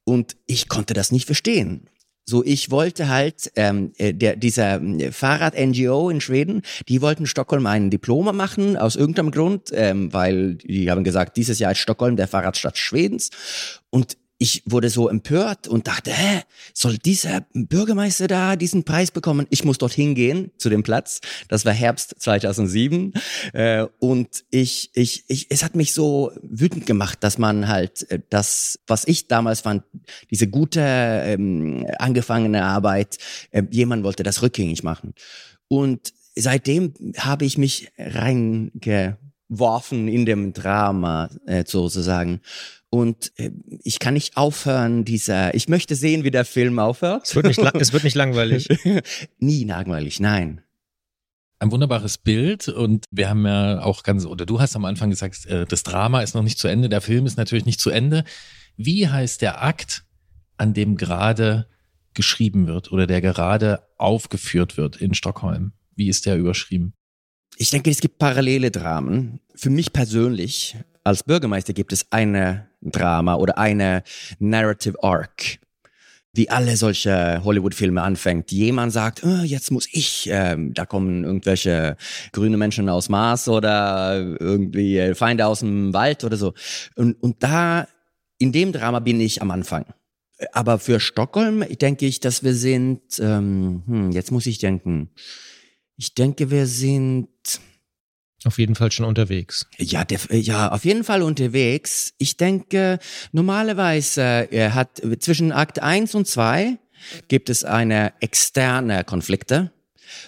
Und 0.03 0.35
ich 0.47 0.69
konnte 0.69 0.95
das 0.95 1.13
nicht 1.13 1.27
verstehen 1.27 1.89
So, 2.25 2.45
ich 2.45 2.71
wollte 2.71 3.09
halt, 3.09 3.51
ähm, 3.57 3.93
äh, 3.99 4.15
der, 4.15 4.37
dieser 4.37 4.81
äh, 4.81 5.11
Fahrrad-NGO 5.11 6.09
in 6.09 6.21
Schweden, 6.21 6.63
die 6.89 7.03
wollten 7.03 7.27
Stockholm 7.27 7.67
ein 7.67 7.91
Diploma 7.91 8.33
machen, 8.33 8.77
aus 8.77 8.95
irgendeinem 8.95 9.33
Grund, 9.33 9.71
ähm, 9.73 10.13
weil 10.13 10.55
die 10.55 10.91
haben 10.91 11.03
gesagt, 11.03 11.37
dieses 11.37 11.59
Jahr 11.59 11.73
ist 11.73 11.79
Stockholm 11.79 12.17
der 12.17 12.29
Fahrradstadt 12.29 12.79
Schwedens. 12.79 13.31
Und 13.91 14.17
ich 14.43 14.65
wurde 14.67 14.91
so 14.91 15.09
empört 15.09 15.69
und 15.69 15.87
dachte, 15.87 16.11
hä, 16.11 16.43
soll 16.75 16.99
dieser 16.99 17.47
Bürgermeister 17.55 18.27
da 18.27 18.57
diesen 18.57 18.83
Preis 18.83 19.13
bekommen? 19.13 19.47
Ich 19.51 19.65
muss 19.65 19.79
dorthin 19.79 20.17
gehen 20.17 20.51
zu 20.59 20.69
dem 20.69 20.83
Platz. 20.83 21.21
Das 21.47 21.65
war 21.65 21.73
Herbst 21.73 22.17
2007 22.19 23.13
äh, 23.53 23.87
und 24.01 24.45
ich, 24.51 24.91
ich, 24.95 25.23
ich, 25.29 25.47
es 25.51 25.63
hat 25.63 25.77
mich 25.77 25.95
so 25.95 26.33
wütend 26.43 26.87
gemacht, 26.87 27.23
dass 27.23 27.39
man 27.39 27.69
halt 27.69 28.11
äh, 28.11 28.19
das, 28.31 28.81
was 28.89 29.07
ich 29.07 29.29
damals 29.29 29.61
fand, 29.61 29.85
diese 30.29 30.49
gute 30.49 30.81
ähm, 30.81 31.87
angefangene 32.01 32.65
Arbeit, 32.65 33.19
äh, 33.53 33.63
jemand 33.71 34.03
wollte 34.03 34.25
das 34.25 34.43
rückgängig 34.43 34.83
machen 34.83 35.15
und 35.69 36.13
seitdem 36.35 36.95
habe 37.17 37.45
ich 37.45 37.59
mich 37.59 37.93
reingeworfen 37.97 39.19
in 40.09 40.27
dem 40.27 40.53
Drama 40.53 41.31
äh, 41.47 41.63
sozusagen 41.65 42.41
und 42.95 43.33
äh, 43.37 43.51
ich 43.83 44.01
kann 44.01 44.13
nicht 44.13 44.37
aufhören, 44.37 45.07
dieser, 45.07 45.55
ich 45.55 45.67
möchte 45.67 45.97
sehen, 45.97 46.25
wie 46.25 46.31
der 46.31 46.45
Film 46.45 46.79
aufhört. 46.79 47.23
Es 47.25 47.35
wird 47.35 47.47
nicht, 47.47 47.59
es 47.59 47.95
wird 47.95 48.05
nicht 48.05 48.15
langweilig. 48.15 48.69
Nie 49.39 49.65
langweilig, 49.65 50.21
nein. 50.21 50.61
Ein 51.59 51.73
wunderbares 51.73 52.19
Bild 52.19 52.69
und 52.69 53.07
wir 53.11 53.31
haben 53.31 53.47
ja 53.47 53.83
auch 53.83 54.03
ganz, 54.03 54.27
oder 54.27 54.45
du 54.45 54.61
hast 54.61 54.77
am 54.77 54.85
Anfang 54.85 55.09
gesagt, 55.09 55.47
äh, 55.47 55.65
das 55.65 55.85
Drama 55.85 56.21
ist 56.21 56.35
noch 56.35 56.43
nicht 56.43 56.59
zu 56.59 56.69
Ende, 56.69 56.91
der 56.91 57.01
Film 57.01 57.25
ist 57.25 57.39
natürlich 57.39 57.65
nicht 57.65 57.81
zu 57.81 57.89
Ende. 57.89 58.25
Wie 58.77 59.09
heißt 59.09 59.41
der 59.41 59.63
Akt, 59.63 60.05
an 60.59 60.75
dem 60.75 60.99
gerade 60.99 61.67
geschrieben 62.13 62.67
wird 62.67 62.93
oder 62.93 63.07
der 63.07 63.23
gerade 63.23 63.87
aufgeführt 63.97 64.77
wird 64.77 64.97
in 64.97 65.15
Stockholm? 65.15 65.73
Wie 65.97 66.09
ist 66.09 66.27
der 66.27 66.37
überschrieben? 66.37 66.93
Ich 67.57 67.71
denke, 67.71 67.89
es 67.89 68.03
gibt 68.03 68.19
parallele 68.19 68.71
Dramen. 68.71 69.41
Für 69.55 69.71
mich 69.71 69.95
persönlich 69.95 70.77
als 71.05 71.23
Bürgermeister 71.23 71.73
gibt 71.73 71.95
es 71.95 72.13
eine 72.13 72.69
Drama 72.83 73.37
oder 73.37 73.59
eine 73.59 74.03
Narrative 74.39 75.03
Arc, 75.03 75.59
wie 76.35 76.49
alle 76.51 76.77
solche 76.77 77.43
Hollywood-Filme 77.45 78.03
anfängt. 78.03 78.53
Jemand 78.53 78.93
sagt, 78.93 79.23
oh, 79.25 79.43
jetzt 79.45 79.71
muss 79.71 79.89
ich, 79.93 80.29
ähm, 80.31 80.75
da 80.75 80.87
kommen 80.87 81.25
irgendwelche 81.25 81.97
grüne 82.33 82.57
Menschen 82.57 82.89
aus 82.89 83.09
Mars 83.09 83.49
oder 83.49 84.37
irgendwie 84.41 85.15
Feinde 85.15 85.47
aus 85.47 85.61
dem 85.61 85.93
Wald 85.95 86.25
oder 86.25 86.37
so. 86.37 86.55
Und, 86.97 87.23
und 87.23 87.43
da, 87.43 87.87
in 88.39 88.53
dem 88.53 88.73
Drama 88.73 89.01
bin 89.01 89.21
ich 89.21 89.43
am 89.43 89.51
Anfang. 89.51 89.85
Aber 90.53 90.79
für 90.79 90.99
Stockholm 90.99 91.65
denke 91.81 92.07
ich, 92.07 92.19
dass 92.19 92.43
wir 92.43 92.55
sind, 92.55 93.01
ähm, 93.21 93.83
hm, 93.87 94.11
jetzt 94.11 94.33
muss 94.33 94.47
ich 94.47 94.59
denken, 94.59 95.11
ich 95.97 96.15
denke, 96.15 96.51
wir 96.51 96.67
sind 96.67 97.29
auf 98.47 98.59
jeden 98.59 98.75
Fall 98.75 98.93
schon 98.93 99.07
unterwegs. 99.07 99.67
Ja, 99.79 100.05
der, 100.05 100.21
ja, 100.31 100.71
auf 100.73 100.85
jeden 100.85 101.05
Fall 101.05 101.23
unterwegs. 101.23 102.13
Ich 102.19 102.37
denke, 102.37 102.99
normalerweise 103.33 104.51
äh, 104.53 104.71
hat 104.71 105.03
zwischen 105.21 105.53
Akt 105.53 105.81
1 105.81 106.15
und 106.15 106.27
2 106.27 106.79
gibt 107.29 107.51
es 107.51 107.65
eine 107.65 108.13
externe 108.21 109.05
Konflikte. 109.05 109.73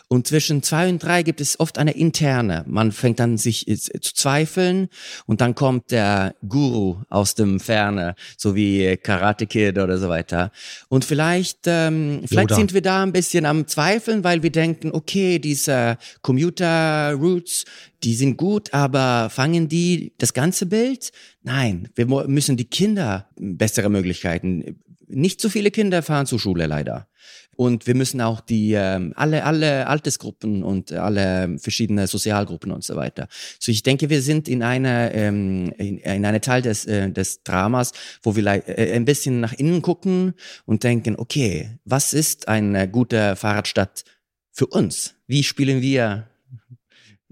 Und 0.09 0.27
zwischen 0.27 0.63
zwei 0.63 0.89
und 0.89 1.03
drei 1.03 1.23
gibt 1.23 1.41
es 1.41 1.59
oft 1.61 1.79
eine 1.79 1.93
interne. 1.93 2.65
Man 2.67 2.93
fängt 2.93 3.21
an 3.21 3.39
sich 3.39 3.69
äh, 3.69 3.77
zu 3.77 4.15
zweifeln 4.15 4.89
und 5.27 5.41
dann 5.41 5.55
kommt 5.55 5.91
der 5.91 6.35
Guru 6.47 7.03
aus 7.09 7.35
dem 7.35 7.61
Ferne, 7.61 8.15
so 8.37 8.55
wie 8.55 8.97
Karate 8.97 9.47
Kid 9.47 9.79
oder 9.79 9.99
so 9.99 10.09
weiter. 10.09 10.51
Und 10.89 11.05
vielleicht, 11.05 11.61
ähm, 11.67 12.23
vielleicht 12.27 12.55
sind 12.55 12.75
wir 12.75 12.83
da 12.83 13.03
ein 13.03 13.13
bisschen 13.13 13.47
am 13.47 13.67
Zweifeln, 13.67 14.25
weil 14.25 14.43
wir 14.43 14.51
denken, 14.51 14.91
okay, 14.93 15.39
diese 15.39 15.99
Commuter 16.23 17.13
Roots, 17.13 17.65
die 18.03 18.15
sind 18.15 18.37
gut, 18.37 18.73
aber 18.75 19.31
fangen 19.31 19.69
die 19.69 20.13
das 20.19 20.35
ganze 20.35 20.67
Bild? 20.67 21.11
Nein, 21.43 21.89
wir 21.95 22.07
müssen 22.07 22.57
die 22.57 22.67
Kinder 22.67 23.29
bessere 23.37 23.89
Möglichkeiten. 23.89 24.81
Nicht 25.09 25.41
so 25.41 25.49
viele 25.49 25.71
Kinder 25.71 26.03
fahren 26.03 26.27
zur 26.27 26.39
Schule 26.39 26.67
leider. 26.67 27.09
Und 27.57 27.87
wir 27.87 27.95
müssen 27.95 28.21
auch 28.21 28.41
die 28.41 28.73
ähm, 28.73 29.13
alle 29.17 29.45
alle 29.45 29.87
Altersgruppen 29.87 30.63
und 30.63 30.93
alle 30.93 31.57
verschiedene 31.59 32.07
Sozialgruppen 32.07 32.73
und 32.73 32.85
so 32.85 32.97
weiter. 32.97 33.29
So 33.59 33.73
ich 33.73 33.83
denke, 33.83 34.11
wir 34.11 34.23
sind 34.23 34.49
in 34.49 34.63
einer 34.63 35.15
ähm, 35.15 35.73
in, 35.79 35.99
in 35.99 36.25
einer 36.25 36.41
Teil 36.41 36.63
des 36.63 36.87
äh, 36.87 37.11
des 37.11 37.43
Dramas, 37.43 37.93
wo 38.23 38.37
wir 38.37 38.47
äh, 38.47 38.93
ein 38.95 39.05
bisschen 39.05 39.41
nach 39.41 39.53
innen 39.53 39.83
gucken 39.83 40.35
und 40.67 40.85
denken, 40.85 41.17
okay, 41.17 41.79
was 41.85 42.13
ist 42.13 42.49
eine 42.49 42.89
gute 42.89 43.37
Fahrradstadt 43.37 44.05
für 44.53 44.67
uns? 44.67 45.15
Wie 45.27 45.43
spielen 45.43 45.81
wir 45.81 46.29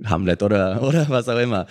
Hamlet 0.04 0.42
oder, 0.42 0.82
oder 0.86 1.08
was 1.08 1.28
auch 1.28 1.38
immer. 1.38 1.66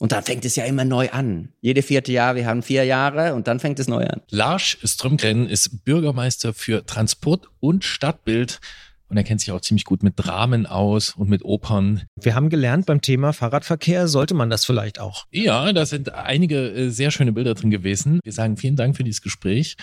Und 0.00 0.12
dann 0.12 0.24
fängt 0.24 0.44
es 0.44 0.56
ja 0.56 0.64
immer 0.64 0.84
neu 0.84 1.08
an. 1.10 1.50
Jede 1.60 1.82
vierte 1.82 2.12
Jahr, 2.12 2.34
wir 2.34 2.46
haben 2.46 2.62
vier 2.62 2.84
Jahre 2.84 3.34
und 3.34 3.46
dann 3.46 3.60
fängt 3.60 3.78
es 3.78 3.88
neu 3.88 4.04
an. 4.04 4.22
Lars 4.30 4.76
Strömgren 4.82 5.48
ist 5.48 5.84
Bürgermeister 5.84 6.52
für 6.52 6.84
Transport 6.84 7.48
und 7.60 7.84
Stadtbild 7.84 8.60
und 9.08 9.16
er 9.16 9.24
kennt 9.24 9.40
sich 9.40 9.52
auch 9.52 9.60
ziemlich 9.60 9.84
gut 9.84 10.02
mit 10.02 10.14
Dramen 10.16 10.66
aus 10.66 11.10
und 11.10 11.28
mit 11.28 11.44
Opern. 11.44 12.02
Wir 12.16 12.34
haben 12.34 12.48
gelernt, 12.48 12.86
beim 12.86 13.00
Thema 13.00 13.32
Fahrradverkehr 13.32 14.08
sollte 14.08 14.34
man 14.34 14.50
das 14.50 14.64
vielleicht 14.64 14.98
auch. 14.98 15.26
Ja, 15.30 15.72
da 15.72 15.86
sind 15.86 16.12
einige 16.12 16.70
äh, 16.72 16.88
sehr 16.88 17.10
schöne 17.10 17.32
Bilder 17.32 17.54
drin 17.54 17.70
gewesen. 17.70 18.18
Wir 18.24 18.32
sagen 18.32 18.56
vielen 18.56 18.76
Dank 18.76 18.96
für 18.96 19.04
dieses 19.04 19.22
Gespräch 19.22 19.76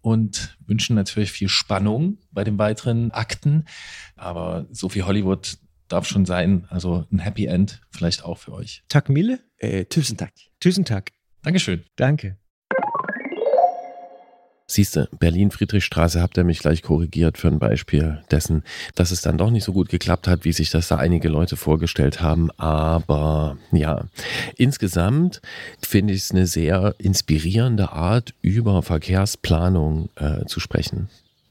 und 0.00 0.56
wünschen 0.64 0.94
natürlich 0.94 1.32
viel 1.32 1.48
Spannung 1.48 2.18
bei 2.30 2.44
den 2.44 2.58
weiteren 2.58 3.10
Akten. 3.10 3.64
Aber 4.16 4.66
so 4.70 4.88
viel 4.88 5.04
Hollywood 5.06 5.58
darf 5.88 6.06
schon 6.06 6.24
sein. 6.24 6.66
Also 6.68 7.06
ein 7.10 7.18
Happy 7.18 7.46
End 7.46 7.80
vielleicht 7.90 8.24
auch 8.24 8.38
für 8.38 8.52
euch. 8.52 8.82
Tag 8.88 9.08
Mille? 9.08 9.40
Äh, 9.56 9.86
Tüsen 9.86 10.16
Tag. 10.16 10.32
Tüsen 10.60 10.84
Tag. 10.84 11.12
Dankeschön. 11.42 11.84
Danke. 11.96 12.36
Siehste, 14.70 15.08
Berlin-Friedrichstraße 15.18 16.20
habt 16.20 16.36
ihr 16.36 16.44
mich 16.44 16.58
gleich 16.58 16.82
korrigiert 16.82 17.38
für 17.38 17.48
ein 17.48 17.58
Beispiel 17.58 18.22
dessen, 18.30 18.64
dass 18.94 19.12
es 19.12 19.22
dann 19.22 19.38
doch 19.38 19.50
nicht 19.50 19.64
so 19.64 19.72
gut 19.72 19.88
geklappt 19.88 20.28
hat, 20.28 20.44
wie 20.44 20.52
sich 20.52 20.68
das 20.68 20.88
da 20.88 20.96
einige 20.96 21.30
Leute 21.30 21.56
vorgestellt 21.56 22.20
haben. 22.20 22.50
Aber 22.58 23.56
ja, 23.72 24.04
insgesamt 24.56 25.40
finde 25.80 26.12
ich 26.12 26.20
es 26.20 26.32
eine 26.32 26.46
sehr 26.46 26.94
inspirierende 26.98 27.92
Art, 27.92 28.34
über 28.42 28.82
Verkehrsplanung 28.82 30.10
äh, 30.16 30.44
zu 30.44 30.60
sprechen. 30.60 31.08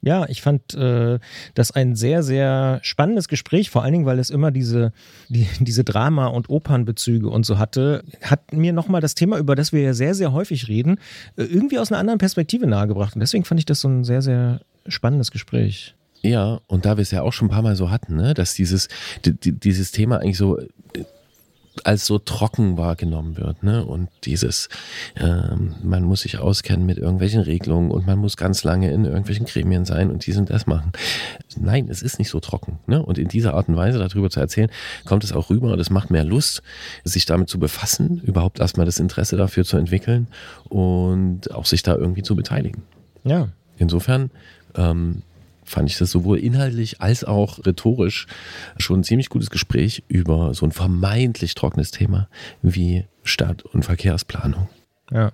Ja, 0.08 0.26
ich 0.30 0.42
fand 0.42 0.74
äh, 0.74 1.20
das 1.54 1.72
ein 1.72 1.98
sehr, 1.98 2.24
sehr 2.24 2.80
spannendes 2.82 3.28
Gespräch, 3.28 3.70
vor 3.70 3.84
allen 3.84 3.92
Dingen, 3.92 4.06
weil 4.06 4.20
es 4.20 4.30
immer 4.30 4.52
diese, 4.52 4.94
die, 5.28 5.50
diese 5.60 5.84
Drama- 5.84 6.28
und 6.28 6.50
Opernbezüge 6.50 7.28
und 7.28 7.46
so 7.46 7.58
hatte. 7.58 8.06
Hat 8.22 8.54
mir 8.54 8.72
nochmal 8.72 9.02
das 9.02 9.16
Thema, 9.16 9.38
über 9.38 9.54
das 9.54 9.74
wir 9.74 9.82
ja 9.82 9.94
sehr, 9.94 10.16
sehr 10.16 10.32
häufig 10.32 10.70
reden, 10.70 10.98
äh, 11.36 11.44
irgendwie 11.44 11.78
aus 11.78 11.92
einer 11.92 12.00
anderen 12.00 12.20
Perspektive 12.20 12.68
nahegebracht. 12.68 13.16
Und 13.16 13.20
deswegen 13.20 13.44
fand 13.44 13.60
ich 13.60 13.66
das 13.66 13.82
so 13.82 13.90
ein 13.90 14.06
sehr, 14.06 14.22
sehr 14.22 14.62
spannendes 14.88 15.32
Gespräch. 15.32 15.94
Ja, 16.22 16.62
und 16.68 16.86
da 16.86 16.96
wir 16.96 17.02
es 17.02 17.12
ja 17.12 17.22
auch 17.22 17.34
schon 17.34 17.50
ein 17.50 17.52
paar 17.52 17.62
Mal 17.62 17.76
so 17.76 17.92
hatten, 17.92 18.16
ne, 18.16 18.34
dass 18.34 18.54
dieses, 18.54 18.88
dieses 19.26 19.92
Thema 19.92 20.22
eigentlich 20.22 20.38
so 20.38 20.58
als 21.86 22.06
so 22.06 22.18
trocken 22.18 22.78
wahrgenommen 22.78 23.38
wird. 23.38 23.64
Ne? 23.64 23.86
Und 23.86 24.10
dieses, 24.24 24.70
ähm, 25.16 25.76
man 25.84 26.04
muss 26.04 26.22
sich 26.22 26.38
auskennen 26.40 26.86
mit 26.86 26.98
irgendwelchen 26.98 27.42
Regelungen 27.42 27.92
und 27.92 28.08
man 28.08 28.20
muss 28.20 28.38
ganz 28.38 28.64
lange 28.64 28.92
in 28.92 29.06
irgendwelchen 29.06 29.46
Gremien 29.46 29.86
sein 29.86 30.10
und 30.10 30.26
dies 30.26 30.38
und 30.38 30.50
das 30.50 30.66
machen. 30.68 30.92
Nein, 31.60 31.88
es 31.90 32.02
ist 32.02 32.20
nicht 32.20 32.30
so 32.30 32.40
trocken. 32.40 32.80
Ne? 32.88 33.04
Und 33.04 33.18
in 33.18 33.28
dieser 33.28 33.54
Art 33.54 33.70
und 33.70 33.76
Weise 33.76 34.00
darüber 34.00 34.30
zu 34.30 34.40
erzählen, 34.40 34.70
kommt 35.06 35.24
es 35.24 35.34
auch 35.34 35.50
rüber 35.50 35.74
und 35.74 35.80
es 35.80 35.90
macht 35.90 36.10
mehr 36.10 36.24
Lust, 36.24 36.62
sich 37.04 37.26
damit 37.26 37.50
zu 37.50 37.60
befassen, 37.60 38.22
überhaupt 38.24 38.60
erstmal 38.60 38.86
das 38.86 39.00
Interesse 39.00 39.38
dafür 39.38 39.66
zu 39.66 39.78
entwickeln 39.78 40.28
und 40.70 41.52
auch 41.54 41.66
sich 41.66 41.84
da 41.84 41.96
irgendwie 41.96 42.24
zu 42.24 42.36
beteiligen. 42.36 42.84
Ja. 43.24 43.50
Insofern 43.80 44.32
ähm, 44.76 45.22
fand 45.68 45.90
ich 45.90 45.98
das 45.98 46.12
sowohl 46.12 46.40
inhaltlich 46.40 47.02
als 47.02 47.24
auch 47.24 47.66
rhetorisch 47.66 48.26
schon 48.78 49.02
ein 49.02 49.04
ziemlich 49.04 49.30
gutes 49.30 49.50
Gespräch 49.50 50.04
über 50.08 50.54
so 50.54 50.66
ein 50.66 50.72
vermeintlich 50.72 51.54
trockenes 51.56 51.92
Thema 51.92 52.30
wie 52.62 53.06
Stadt- 53.24 53.64
und 53.64 53.84
Verkehrsplanung. 53.84 54.70
Ja. 55.12 55.32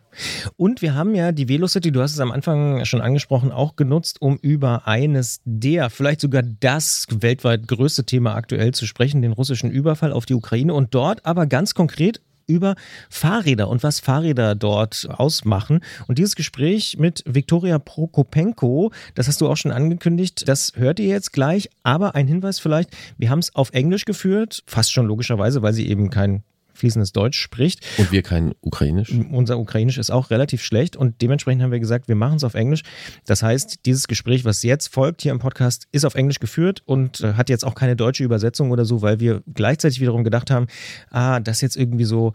Und 0.56 0.82
wir 0.82 0.94
haben 0.94 1.16
ja 1.16 1.32
die 1.32 1.50
Velocity, 1.50 1.92
du 1.92 2.02
hast 2.02 2.14
es 2.14 2.20
am 2.20 2.32
Anfang 2.32 2.86
schon 2.86 3.02
angesprochen, 3.02 3.52
auch 3.52 3.76
genutzt, 3.76 4.22
um 4.22 4.38
über 4.38 4.88
eines 4.88 5.42
der, 5.46 5.90
vielleicht 5.90 6.22
sogar 6.22 6.44
das 6.44 7.08
weltweit 7.10 7.68
größte 7.68 8.04
Thema 8.04 8.36
aktuell 8.36 8.74
zu 8.74 8.86
sprechen, 8.86 9.22
den 9.22 9.32
russischen 9.32 9.72
Überfall 9.72 10.14
auf 10.14 10.26
die 10.26 10.36
Ukraine 10.36 10.74
und 10.74 10.94
dort 10.94 11.26
aber 11.26 11.48
ganz 11.48 11.74
konkret 11.74 12.22
über 12.48 12.76
Fahrräder 13.10 13.68
und 13.70 13.84
was 13.84 14.00
Fahrräder 14.00 14.56
dort 14.56 15.08
ausmachen. 15.10 15.82
Und 16.08 16.18
dieses 16.18 16.36
Gespräch 16.36 16.98
mit 16.98 17.24
Viktoria 17.26 17.80
Prokopenko, 17.80 18.92
das 19.16 19.28
hast 19.28 19.42
du 19.42 19.50
auch 19.50 19.58
schon 19.58 19.72
angekündigt, 19.72 20.48
das 20.48 20.74
hört 20.76 21.00
ihr 21.00 21.08
jetzt 21.08 21.34
gleich. 21.34 21.70
Aber 21.84 22.16
ein 22.16 22.28
Hinweis 22.28 22.60
vielleicht, 22.60 22.90
wir 23.18 23.30
haben 23.30 23.40
es 23.40 23.56
auf 23.56 23.72
Englisch 23.72 24.06
geführt, 24.06 24.64
fast 24.68 24.92
schon 24.92 25.06
logischerweise, 25.06 25.62
weil 25.62 25.74
sie 25.74 25.88
eben 25.88 26.10
kein 26.10 26.44
fließendes 26.74 27.12
Deutsch 27.12 27.40
spricht. 27.40 27.86
Und 27.98 28.12
wir 28.12 28.22
kein 28.22 28.54
Ukrainisch. 28.62 29.14
Unser 29.32 29.60
Ukrainisch 29.60 29.98
ist 29.98 30.12
auch 30.12 30.30
relativ 30.30 30.64
schlecht 30.64 30.96
und 30.96 31.22
dementsprechend 31.22 31.64
haben 31.64 31.72
wir 31.72 31.80
gesagt, 31.80 32.08
wir 32.08 32.16
machen 32.16 32.38
es 32.38 32.44
auf 32.44 32.54
Englisch. 32.54 32.84
Das 33.26 33.44
heißt, 33.44 33.86
dieses 33.86 34.08
Gespräch, 34.08 34.46
was 34.46 34.64
jetzt 34.64 34.88
folgt 34.88 35.22
hier 35.22 35.32
im 35.32 35.40
Podcast, 35.40 35.88
ist 35.92 36.06
auf 36.06 36.16
Englisch 36.16 36.40
geführt 36.40 36.82
und 36.86 37.22
äh, 37.22 37.34
hat 37.34 37.50
jetzt 37.50 37.66
auch 37.66 37.76
keine 37.76 37.96
deutsche 37.96 38.24
Übersetzung 38.24 38.72
oder 38.72 38.86
so, 38.86 39.02
weil 39.02 39.20
wir 39.20 39.44
gleichzeitig 39.54 40.02
wiederum 40.02 40.24
gedacht 40.24 40.52
haben, 40.52 40.68
ah, 41.10 41.40
das 41.40 41.62
jetzt 41.62 41.76
irgendwie 41.76 42.06
so 42.06 42.34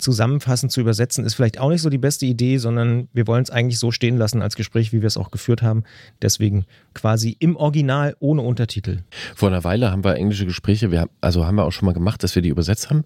zusammenfassend 0.00 0.72
zu 0.72 0.80
übersetzen, 0.80 1.24
ist 1.24 1.34
vielleicht 1.34 1.58
auch 1.58 1.70
nicht 1.70 1.82
so 1.82 1.90
die 1.90 1.98
beste 1.98 2.26
Idee, 2.26 2.58
sondern 2.58 3.08
wir 3.12 3.26
wollen 3.26 3.42
es 3.42 3.50
eigentlich 3.50 3.78
so 3.78 3.90
stehen 3.90 4.16
lassen 4.16 4.42
als 4.42 4.56
Gespräch, 4.56 4.92
wie 4.92 5.00
wir 5.00 5.06
es 5.06 5.16
auch 5.16 5.30
geführt 5.30 5.62
haben. 5.62 5.84
Deswegen 6.22 6.64
quasi 6.94 7.36
im 7.38 7.56
Original 7.56 8.16
ohne 8.20 8.42
Untertitel. 8.42 8.98
Vor 9.34 9.48
einer 9.48 9.64
Weile 9.64 9.90
haben 9.90 10.04
wir 10.04 10.16
englische 10.16 10.46
Gespräche, 10.46 10.90
wir, 10.90 11.08
also 11.20 11.46
haben 11.46 11.56
wir 11.56 11.64
auch 11.64 11.72
schon 11.72 11.86
mal 11.86 11.92
gemacht, 11.92 12.22
dass 12.22 12.34
wir 12.34 12.42
die 12.42 12.48
übersetzt 12.48 12.90
haben. 12.90 13.04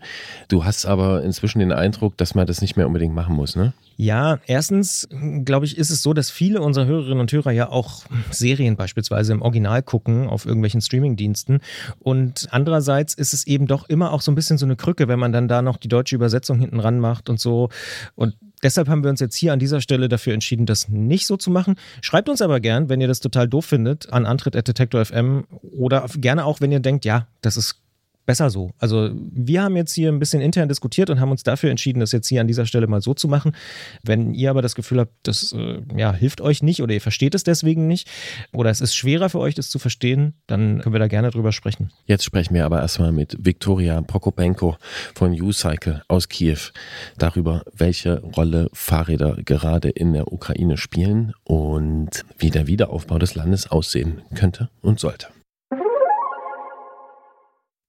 Du 0.49 0.65
hast 0.65 0.87
aber 0.87 1.23
inzwischen 1.23 1.59
den 1.59 1.73
Eindruck, 1.73 2.17
dass 2.17 2.35
man 2.35 2.47
das 2.47 2.61
nicht 2.61 2.77
mehr 2.77 2.87
unbedingt 2.87 3.15
machen 3.15 3.35
muss, 3.35 3.57
ne? 3.57 3.73
Ja, 3.97 4.41
erstens 4.47 5.09
glaube 5.45 5.67
ich, 5.67 5.79
ist 5.79 5.91
es 5.91 6.03
so, 6.03 6.15
dass 6.15 6.31
viele 6.31 6.61
unserer 6.61 6.87
Hörerinnen 6.87 7.21
und 7.21 7.33
Hörer 7.33 7.53
ja 7.53 7.69
auch 7.69 8.03
Serien 8.31 8.77
beispielsweise 8.77 9.33
im 9.33 9.43
Original 9.43 9.83
gucken 9.83 10.29
auf 10.29 10.47
irgendwelchen 10.47 10.81
Streamingdiensten. 10.81 11.61
Und 12.01 12.49
andererseits 12.51 13.15
ist 13.15 13.35
es 13.35 13.47
eben 13.47 13.67
doch 13.67 13.89
immer 13.89 14.13
auch 14.13 14.21
so 14.21 14.33
ein 14.33 14.35
bisschen 14.35 14.59
so 14.59 14.67
eine 14.67 14.75
Krücke, 14.75 15.07
wenn 15.07 15.21
man 15.21 15.33
dann 15.33 15.47
da 15.47 15.63
noch 15.63 15.77
die 15.77 15.89
deutsche 15.89 16.17
Übersetzung 16.17 16.54
hinten 16.59 16.81
ran 16.81 16.99
macht 16.99 17.29
und 17.29 17.41
so. 17.41 17.69
Und 18.15 18.35
Deshalb 18.63 18.89
haben 18.89 19.05
wir 19.05 19.11
uns 19.11 19.21
jetzt 19.21 19.37
hier 19.37 19.53
an 19.53 19.59
dieser 19.59 19.83
Stelle 19.83 20.09
dafür 20.09 20.33
entschieden, 20.33 20.65
das 20.65 20.89
nicht 20.89 21.27
so 21.27 21.37
zu 21.37 21.51
machen. 21.51 21.75
Schreibt 22.01 22.31
uns 22.31 22.41
aber 22.41 22.61
gern, 22.61 22.89
wenn 22.89 22.99
ihr 22.99 23.09
das 23.09 23.21
total 23.21 23.47
doof 23.47 23.67
findet, 23.67 24.11
an 24.11 24.25
antritt.detektor.fm 24.25 25.45
oder 25.79 26.07
gerne 26.17 26.47
auch, 26.47 26.63
wenn 26.63 26.73
ihr 26.73 26.81
denkt, 26.81 27.05
ja, 27.05 27.29
das 27.43 27.59
ist 27.59 27.84
besser 28.27 28.51
so. 28.51 28.71
Also 28.79 29.11
wir 29.15 29.63
haben 29.63 29.77
jetzt 29.77 29.93
hier 29.93 30.11
ein 30.11 30.19
bisschen 30.19 30.41
intern 30.41 30.69
diskutiert 30.69 31.11
und 31.11 31.21
haben 31.21 31.31
uns 31.31 31.43
dafür 31.43 31.71
entschieden, 31.71 32.01
das 32.01 32.13
jetzt 32.13 32.29
hier 32.29 32.41
an 32.41 32.47
dieser 32.47 32.67
Stelle 32.67 32.87
mal 32.87 33.01
so 33.01 33.15
zu 33.15 33.29
machen. 33.29 33.55
Wenn 34.03 34.35
ihr 34.35 34.51
aber 34.51 34.63
das 34.63 34.75
Gefühl 34.75 35.01
habt, 35.01 35.13
das 35.23 35.53
äh, 35.53 35.83
ja, 35.97 36.13
hilft 36.13 36.41
euch 36.41 36.63
nicht 36.63 36.83
oder 36.83 36.95
ihr 36.95 37.01
versteht 37.01 37.35
es 37.35 37.45
deswegen 37.45 37.87
nicht 37.87 38.09
oder 38.53 38.71
es 38.71 38.81
ist 38.81 38.95
schwerer 38.95 39.29
für 39.29 39.39
euch, 39.39 39.55
das 39.55 39.71
zu 39.71 39.79
verstehen, 39.79 40.35
dann 40.47 40.81
können 40.81 40.95
wir 40.95 41.01
da 41.01 41.09
gerne 41.09 41.31
drüber 41.31 41.53
sprechen. 41.53 41.91
Jetzt 42.07 42.25
sprechen 42.25 42.55
wir 42.55 42.65
aber 42.65 42.81
erstmal 42.81 43.13
mit 43.13 43.37
Viktoria 43.41 44.01
Prokopenko 44.03 44.77
von 45.15 45.41
U-Cycle 45.41 46.03
aus 46.09 46.29
Kiew 46.29 46.59
darüber, 47.19 47.63
welche 47.73 48.21
Rolle 48.21 48.69
Fahrräder 48.73 49.37
gerade 49.45 49.91
in 49.91 50.13
der 50.13 50.33
Ukraine 50.33 50.77
spielen 50.77 51.35
und 51.45 52.25
wie 52.39 52.51
der 52.51 52.67
Wiederaufbau 52.67 53.19
des 53.19 53.35
Landes 53.35 53.71
aussehen 53.71 54.23
könnte 54.35 54.71
und 54.81 55.01
sollte. 55.01 55.29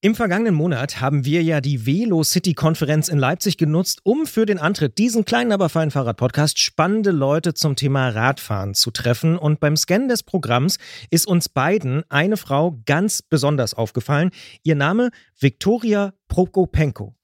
Im 0.06 0.14
vergangenen 0.14 0.54
Monat 0.54 1.02
haben 1.02 1.26
wir 1.26 1.42
ja 1.42 1.62
die 1.62 1.88
Velo 1.88 2.24
City 2.24 2.54
Konferenz 2.54 3.08
in 3.08 3.18
Leipzig 3.18 3.58
genutzt, 3.58 4.02
um 4.04 4.28
für 4.28 4.46
den 4.46 4.60
Antritt 4.60 5.00
diesen 5.00 5.26
kleinen, 5.26 5.52
aber 5.52 5.68
feinen 5.68 5.90
Fahrrad-Podcast 5.90 6.60
spannende 6.60 7.10
Leute 7.10 7.56
zum 7.56 7.76
Thema 7.76 8.10
Radfahren 8.10 8.76
zu 8.76 8.92
treffen. 8.92 9.36
Und 9.36 9.60
beim 9.60 9.76
Scannen 9.76 10.08
des 10.08 10.22
Programms 10.22 10.78
ist 11.10 11.26
uns 11.26 11.50
beiden 11.50 12.04
eine 12.08 12.38
Frau 12.38 12.80
ganz 12.86 13.24
besonders 13.24 13.74
aufgefallen. 13.74 14.30
Ihr 14.62 14.76
Name 14.76 15.10
Viktoria 15.40 16.14
Prokopenko. 16.28 17.16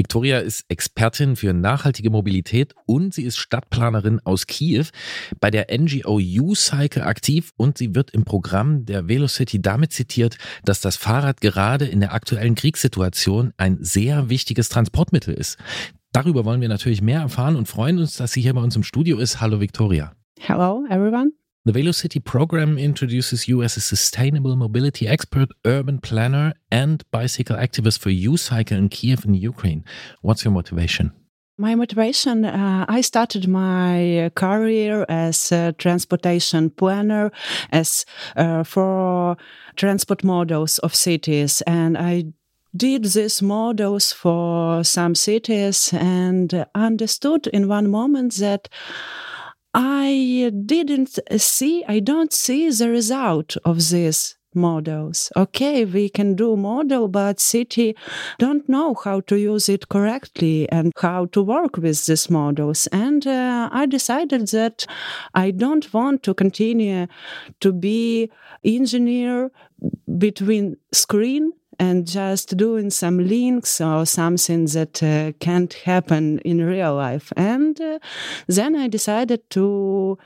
Victoria 0.00 0.38
ist 0.38 0.64
Expertin 0.68 1.36
für 1.36 1.52
nachhaltige 1.52 2.08
Mobilität 2.08 2.74
und 2.86 3.12
sie 3.12 3.24
ist 3.24 3.36
Stadtplanerin 3.36 4.18
aus 4.24 4.46
Kiew, 4.46 4.86
bei 5.40 5.50
der 5.50 5.66
NGO 5.70 6.18
U-Cycle 6.18 7.02
aktiv 7.02 7.52
und 7.58 7.76
sie 7.76 7.94
wird 7.94 8.10
im 8.12 8.24
Programm 8.24 8.86
der 8.86 9.08
Velocity 9.08 9.60
damit 9.60 9.92
zitiert, 9.92 10.38
dass 10.64 10.80
das 10.80 10.96
Fahrrad 10.96 11.42
gerade 11.42 11.84
in 11.84 12.00
der 12.00 12.14
aktuellen 12.14 12.54
Kriegssituation 12.54 13.52
ein 13.58 13.76
sehr 13.82 14.30
wichtiges 14.30 14.70
Transportmittel 14.70 15.34
ist. 15.34 15.58
Darüber 16.12 16.46
wollen 16.46 16.62
wir 16.62 16.70
natürlich 16.70 17.02
mehr 17.02 17.20
erfahren 17.20 17.56
und 17.56 17.68
freuen 17.68 17.98
uns, 17.98 18.16
dass 18.16 18.32
sie 18.32 18.40
hier 18.40 18.54
bei 18.54 18.62
uns 18.62 18.74
im 18.76 18.84
Studio 18.84 19.18
ist. 19.18 19.42
Hallo 19.42 19.60
Victoria. 19.60 20.14
Hello 20.38 20.82
everyone. 20.88 21.32
The 21.70 21.82
Velocity 21.82 22.18
program 22.18 22.78
introduces 22.78 23.46
you 23.46 23.62
as 23.62 23.76
a 23.76 23.80
sustainable 23.80 24.56
mobility 24.56 25.06
expert, 25.06 25.50
urban 25.64 26.00
planner, 26.00 26.52
and 26.72 27.08
bicycle 27.12 27.54
activist 27.54 28.00
for 28.00 28.10
U-Cycle 28.10 28.76
in 28.76 28.88
Kiev 28.88 29.24
in 29.24 29.34
Ukraine. 29.34 29.84
What's 30.20 30.44
your 30.44 30.50
motivation? 30.50 31.12
My 31.58 31.76
motivation, 31.76 32.44
uh, 32.44 32.86
I 32.88 33.02
started 33.02 33.46
my 33.46 34.32
career 34.34 35.06
as 35.08 35.52
a 35.52 35.72
transportation 35.78 36.70
planner, 36.70 37.30
as 37.70 38.04
uh, 38.34 38.64
for 38.64 39.36
transport 39.76 40.24
models 40.24 40.78
of 40.78 40.92
cities, 40.92 41.62
and 41.68 41.96
I 41.96 42.32
did 42.76 43.04
these 43.04 43.42
models 43.42 44.12
for 44.12 44.82
some 44.82 45.14
cities 45.14 45.92
and 45.92 46.66
understood 46.74 47.46
in 47.46 47.68
one 47.68 47.88
moment 47.90 48.34
that 48.38 48.68
I 49.72 50.52
didn't 50.66 51.18
see, 51.36 51.84
I 51.86 52.00
don't 52.00 52.32
see 52.32 52.70
the 52.70 52.88
result 52.88 53.56
of 53.64 53.90
these 53.90 54.36
models. 54.54 55.30
Okay, 55.36 55.84
we 55.84 56.08
can 56.08 56.34
do 56.34 56.56
model, 56.56 57.08
but 57.08 57.38
city 57.38 57.96
don't 58.38 58.68
know 58.68 58.94
how 58.94 59.20
to 59.20 59.36
use 59.36 59.68
it 59.68 59.88
correctly 59.88 60.68
and 60.70 60.92
how 61.00 61.26
to 61.26 61.42
work 61.42 61.76
with 61.76 62.06
these 62.06 62.28
models. 62.28 62.88
And 62.88 63.26
uh, 63.26 63.68
I 63.72 63.86
decided 63.86 64.48
that 64.48 64.86
I 65.34 65.52
don't 65.52 65.92
want 65.94 66.22
to 66.24 66.34
continue 66.34 67.06
to 67.60 67.72
be 67.72 68.30
engineer 68.64 69.50
between 70.18 70.76
screen 70.92 71.52
and 71.80 72.06
just 72.06 72.56
doing 72.56 72.90
some 72.90 73.18
links 73.26 73.80
or 73.80 74.04
something 74.04 74.66
that 74.66 75.02
uh, 75.02 75.32
can't 75.40 75.72
happen 75.72 76.38
in 76.40 76.62
real 76.62 76.94
life. 76.94 77.32
And 77.36 77.80
uh, 77.80 77.98
then 78.46 78.76
I 78.76 78.86
decided 78.86 79.48
to 79.50 80.18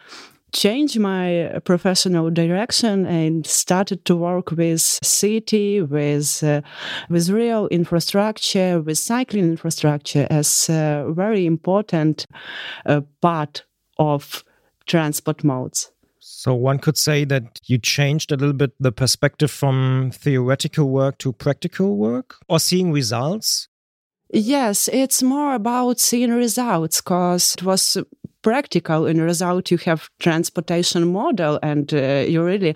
change 0.52 0.98
my 0.98 1.60
professional 1.64 2.30
direction 2.30 3.06
and 3.06 3.46
started 3.46 4.04
to 4.04 4.16
work 4.16 4.50
with 4.52 4.80
city 4.80 5.82
with 5.82 6.42
uh, 6.42 6.60
with 7.08 7.28
real 7.28 7.66
infrastructure 7.68 8.80
with 8.80 8.98
cycling 8.98 9.44
infrastructure 9.44 10.26
as 10.30 10.68
a 10.68 11.06
very 11.08 11.44
important 11.44 12.26
uh, 12.86 13.00
part 13.20 13.64
of 13.98 14.44
transport 14.86 15.42
modes 15.42 15.90
so 16.34 16.54
one 16.54 16.78
could 16.78 16.96
say 16.96 17.24
that 17.24 17.60
you 17.64 17.78
changed 17.78 18.32
a 18.32 18.36
little 18.36 18.52
bit 18.52 18.72
the 18.80 18.92
perspective 18.92 19.50
from 19.50 20.10
theoretical 20.12 20.88
work 20.90 21.18
to 21.18 21.32
practical 21.32 21.96
work? 21.96 22.36
Or 22.48 22.58
seeing 22.58 22.92
results? 22.92 23.68
Yes, 24.32 24.88
it's 24.92 25.22
more 25.22 25.54
about 25.54 26.00
seeing 26.00 26.32
results 26.32 27.00
because 27.00 27.54
it 27.54 27.62
was 27.62 27.96
practical 28.42 29.06
in 29.06 29.20
result. 29.20 29.70
You 29.70 29.78
have 29.78 30.10
transportation 30.18 31.12
model 31.12 31.58
and 31.62 31.92
uh, 31.94 32.24
you 32.28 32.42
really 32.42 32.74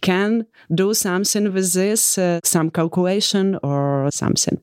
can 0.00 0.46
do 0.74 0.94
something 0.94 1.52
with 1.52 1.72
this 1.74 2.18
uh, 2.18 2.40
some 2.42 2.70
calculation 2.70 3.58
or 3.62 4.10
something 4.10 4.60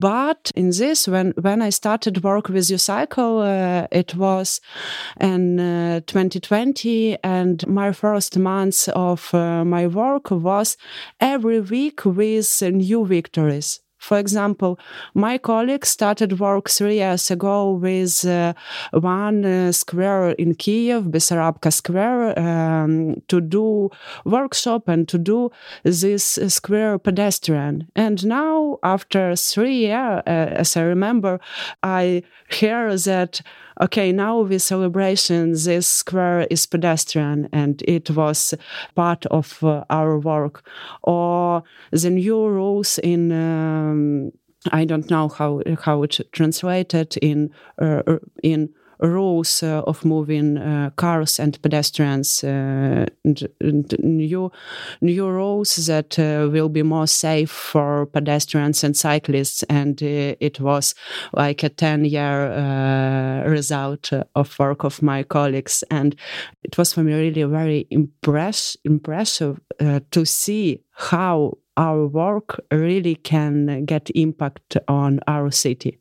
but 0.00 0.50
in 0.54 0.70
this, 0.70 1.08
when, 1.08 1.32
when 1.40 1.62
I 1.62 1.70
started 1.70 2.22
work 2.22 2.48
with 2.48 2.70
U-Cycle, 2.70 3.40
uh, 3.40 3.86
it 3.90 4.14
was 4.14 4.60
in 5.20 5.58
uh, 5.58 6.00
2020 6.06 7.18
and 7.24 7.66
my 7.66 7.92
first 7.92 8.38
months 8.38 8.88
of 8.88 9.34
uh, 9.34 9.64
my 9.64 9.86
work 9.86 10.30
was 10.30 10.76
every 11.20 11.60
week 11.60 12.04
with 12.04 12.62
new 12.62 13.06
victories. 13.06 13.80
For 13.98 14.18
example, 14.18 14.78
my 15.14 15.38
colleague 15.38 15.84
started 15.84 16.38
work 16.40 16.70
three 16.70 16.96
years 16.96 17.30
ago 17.30 17.72
with 17.72 18.24
uh, 18.24 18.54
one 18.92 19.44
uh, 19.44 19.72
square 19.72 20.30
in 20.30 20.54
Kiev, 20.54 21.04
Bessarabka 21.04 21.72
Square, 21.72 22.38
um, 22.38 23.20
to 23.28 23.40
do 23.40 23.90
workshop 24.24 24.88
and 24.88 25.08
to 25.08 25.18
do 25.18 25.50
this 25.82 26.38
square 26.48 26.98
pedestrian. 26.98 27.88
And 27.96 28.24
now, 28.24 28.78
after 28.82 29.34
three 29.36 29.76
years, 29.76 30.22
uh, 30.26 30.54
as 30.56 30.76
I 30.76 30.82
remember, 30.82 31.40
I 31.82 32.22
hear 32.50 32.96
that 32.96 33.40
okay, 33.80 34.12
now 34.12 34.40
with 34.40 34.62
celebration, 34.62 35.52
this 35.52 35.86
square 35.86 36.46
is 36.50 36.66
pedestrian 36.66 37.48
and 37.52 37.82
it 37.86 38.10
was 38.10 38.54
part 38.94 39.26
of 39.26 39.62
uh, 39.62 39.84
our 39.90 40.18
work. 40.18 40.66
Or 41.02 41.62
the 41.90 42.10
new 42.10 42.48
rules 42.48 42.98
in, 42.98 43.32
um, 43.32 44.32
I 44.72 44.84
don't 44.84 45.10
know 45.10 45.28
how, 45.28 45.62
how 45.80 46.02
it 46.02 46.20
translated 46.32 47.16
in, 47.18 47.50
uh, 47.80 48.02
in 48.42 48.70
rules 49.00 49.62
uh, 49.62 49.82
of 49.86 50.04
moving 50.04 50.58
uh, 50.58 50.90
cars 50.96 51.38
and 51.38 51.60
pedestrians, 51.62 52.42
uh, 52.44 53.06
and, 53.24 53.48
and 53.60 53.96
new 54.00 54.50
new 55.00 55.28
rules 55.28 55.76
that 55.86 56.16
will 56.18 56.68
be 56.68 56.82
more 56.82 57.06
safe 57.06 57.50
for 57.50 58.06
pedestrians 58.06 58.84
and 58.84 58.96
cyclists. 58.96 59.62
And 59.64 60.00
it 60.02 60.60
was 60.60 60.94
like 61.32 61.62
a 61.62 61.68
ten 61.68 62.04
year 62.04 63.44
result 63.46 64.12
of 64.34 64.58
work 64.58 64.84
of 64.84 65.02
my 65.02 65.22
colleagues, 65.22 65.84
and 65.90 66.14
it 66.62 66.76
was 66.76 66.92
for 66.92 67.02
me 67.02 67.14
really 67.14 67.44
very 67.44 67.86
impress 67.90 68.76
impressive 68.84 69.60
to 70.10 70.24
see 70.24 70.82
how 70.92 71.58
our 71.76 72.06
work 72.08 72.60
really 72.72 73.14
can 73.14 73.84
get 73.84 74.10
impact 74.14 74.76
on 74.88 75.20
our 75.28 75.50
city 75.50 75.98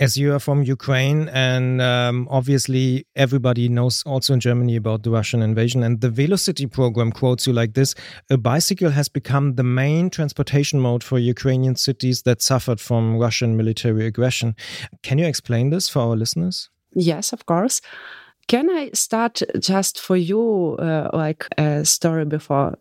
as 0.00 0.16
you 0.16 0.32
are 0.32 0.38
from 0.38 0.62
Ukraine, 0.62 1.28
and 1.28 1.80
um, 1.82 2.26
obviously 2.30 3.06
everybody 3.14 3.68
knows 3.68 4.02
also 4.04 4.32
in 4.32 4.40
Germany 4.40 4.74
about 4.74 5.02
the 5.02 5.10
Russian 5.10 5.42
invasion, 5.42 5.82
and 5.82 6.00
the 6.00 6.08
Velocity 6.10 6.66
program 6.66 7.12
quotes 7.12 7.46
you 7.46 7.52
like 7.52 7.74
this 7.74 7.94
A 8.30 8.38
bicycle 8.38 8.90
has 8.90 9.08
become 9.08 9.56
the 9.56 9.62
main 9.62 10.08
transportation 10.08 10.80
mode 10.80 11.04
for 11.04 11.18
Ukrainian 11.18 11.76
cities 11.76 12.22
that 12.22 12.40
suffered 12.40 12.80
from 12.80 13.18
Russian 13.18 13.56
military 13.58 14.06
aggression. 14.06 14.56
Can 15.02 15.18
you 15.18 15.26
explain 15.26 15.68
this 15.68 15.88
for 15.88 16.00
our 16.00 16.16
listeners? 16.16 16.70
Yes, 16.94 17.32
of 17.34 17.44
course. 17.44 17.82
Can 18.48 18.70
I 18.70 18.90
start 18.94 19.42
just 19.60 20.00
for 20.00 20.16
you, 20.16 20.76
uh, 20.80 21.10
like 21.12 21.46
a 21.58 21.84
story 21.84 22.24
before 22.24 22.78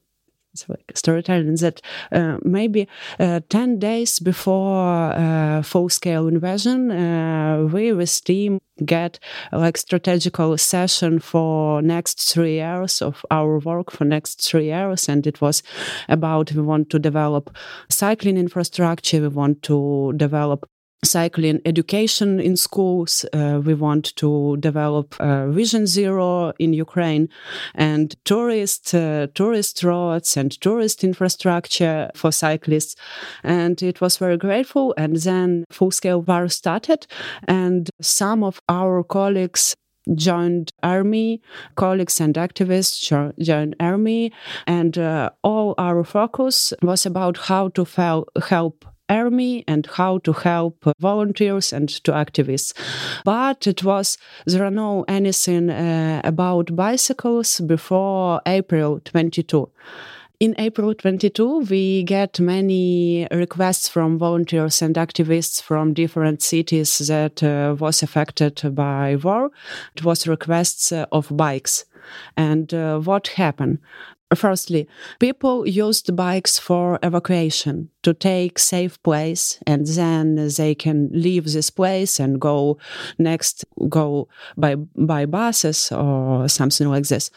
like 0.67 0.91
storytelling 0.95 1.55
that 1.55 1.81
uh, 2.11 2.37
maybe 2.43 2.87
uh, 3.19 3.39
10 3.49 3.79
days 3.79 4.19
before 4.19 5.11
uh, 5.13 5.61
full-scale 5.61 6.27
invasion 6.27 6.91
uh, 6.91 7.67
we 7.71 7.93
with 7.93 8.23
team 8.23 8.59
get 8.85 9.19
like 9.51 9.77
strategical 9.77 10.57
session 10.57 11.19
for 11.19 11.81
next 11.81 12.21
three 12.21 12.55
years 12.55 13.01
of 13.01 13.25
our 13.29 13.59
work 13.59 13.91
for 13.91 14.05
next 14.05 14.43
three 14.43 14.65
years 14.65 15.07
and 15.07 15.27
it 15.27 15.39
was 15.41 15.61
about 16.07 16.51
we 16.53 16.61
want 16.61 16.89
to 16.89 16.97
develop 16.97 17.55
cycling 17.89 18.37
infrastructure 18.37 19.21
we 19.21 19.27
want 19.27 19.61
to 19.61 20.13
develop 20.17 20.67
cycling 21.03 21.61
education 21.65 22.39
in 22.39 22.57
schools. 22.57 23.25
Uh, 23.33 23.61
we 23.63 23.73
want 23.73 24.15
to 24.17 24.57
develop 24.57 25.15
uh, 25.19 25.47
Vision 25.47 25.87
Zero 25.87 26.53
in 26.59 26.73
Ukraine 26.73 27.29
and 27.75 28.15
tourist 28.25 28.93
uh, 28.93 29.27
tourist 29.33 29.83
roads 29.83 30.37
and 30.37 30.51
tourist 30.61 31.03
infrastructure 31.03 32.09
for 32.15 32.31
cyclists. 32.31 32.95
And 33.43 33.81
it 33.81 34.01
was 34.01 34.17
very 34.17 34.37
grateful. 34.37 34.93
And 34.97 35.15
then 35.15 35.65
full 35.69 35.91
scale 35.91 36.21
war 36.21 36.47
started, 36.49 37.07
and 37.47 37.89
some 38.01 38.43
of 38.43 38.61
our 38.67 39.03
colleagues 39.03 39.75
joined 40.15 40.71
army 40.81 41.39
colleagues 41.75 42.19
and 42.19 42.33
activists 42.35 42.99
joined 43.39 43.75
army 43.79 44.31
and 44.65 44.97
uh, 44.97 45.29
all 45.43 45.75
our 45.77 46.03
focus 46.03 46.73
was 46.81 47.05
about 47.05 47.37
how 47.37 47.67
to 47.67 47.85
help 48.47 48.85
army 49.09 49.63
and 49.67 49.87
how 49.87 50.19
to 50.19 50.33
help 50.33 50.85
volunteers 50.99 51.73
and 51.73 51.89
to 51.89 52.11
activists. 52.11 52.73
But 53.25 53.67
it 53.67 53.83
was 53.83 54.17
there 54.45 54.63
are 54.63 54.71
no 54.71 55.05
anything 55.07 55.69
uh, 55.69 56.21
about 56.23 56.75
bicycles 56.75 57.59
before 57.61 58.41
April 58.45 58.99
22 58.99 59.69
in 60.39 60.55
April 60.57 60.93
22, 60.93 61.65
we 61.69 62.03
get 62.03 62.39
many 62.39 63.27
requests 63.29 63.89
from 63.89 64.17
volunteers 64.17 64.81
and 64.81 64.95
activists 64.95 65.61
from 65.61 65.93
different 65.93 66.41
cities 66.41 66.97
that 66.99 67.43
uh, 67.43 67.75
was 67.77 68.01
affected 68.01 68.73
by 68.73 69.17
war. 69.17 69.51
It 69.97 70.05
was 70.05 70.27
requests 70.27 70.93
uh, 70.93 71.07
of 71.11 71.27
bikes. 71.35 71.83
And 72.37 72.73
uh, 72.73 72.99
what 72.99 73.27
happened? 73.27 73.79
Firstly, 74.35 74.87
people 75.19 75.67
used 75.67 76.15
bikes 76.15 76.59
for 76.59 76.99
evacuation 77.01 77.89
to 78.03 78.13
take 78.13 78.59
safe 78.59 79.01
place 79.01 79.59
and 79.65 79.87
then 79.87 80.35
they 80.57 80.75
can 80.75 81.09
leave 81.11 81.45
this 81.45 81.71
place 81.71 82.19
and 82.19 82.39
go 82.39 82.77
next 83.17 83.65
go 83.89 84.27
by 84.55 84.75
by 84.75 85.25
buses 85.25 85.91
or 85.91 86.47
something 86.47 86.89
like 86.89 87.07
this. 87.07 87.31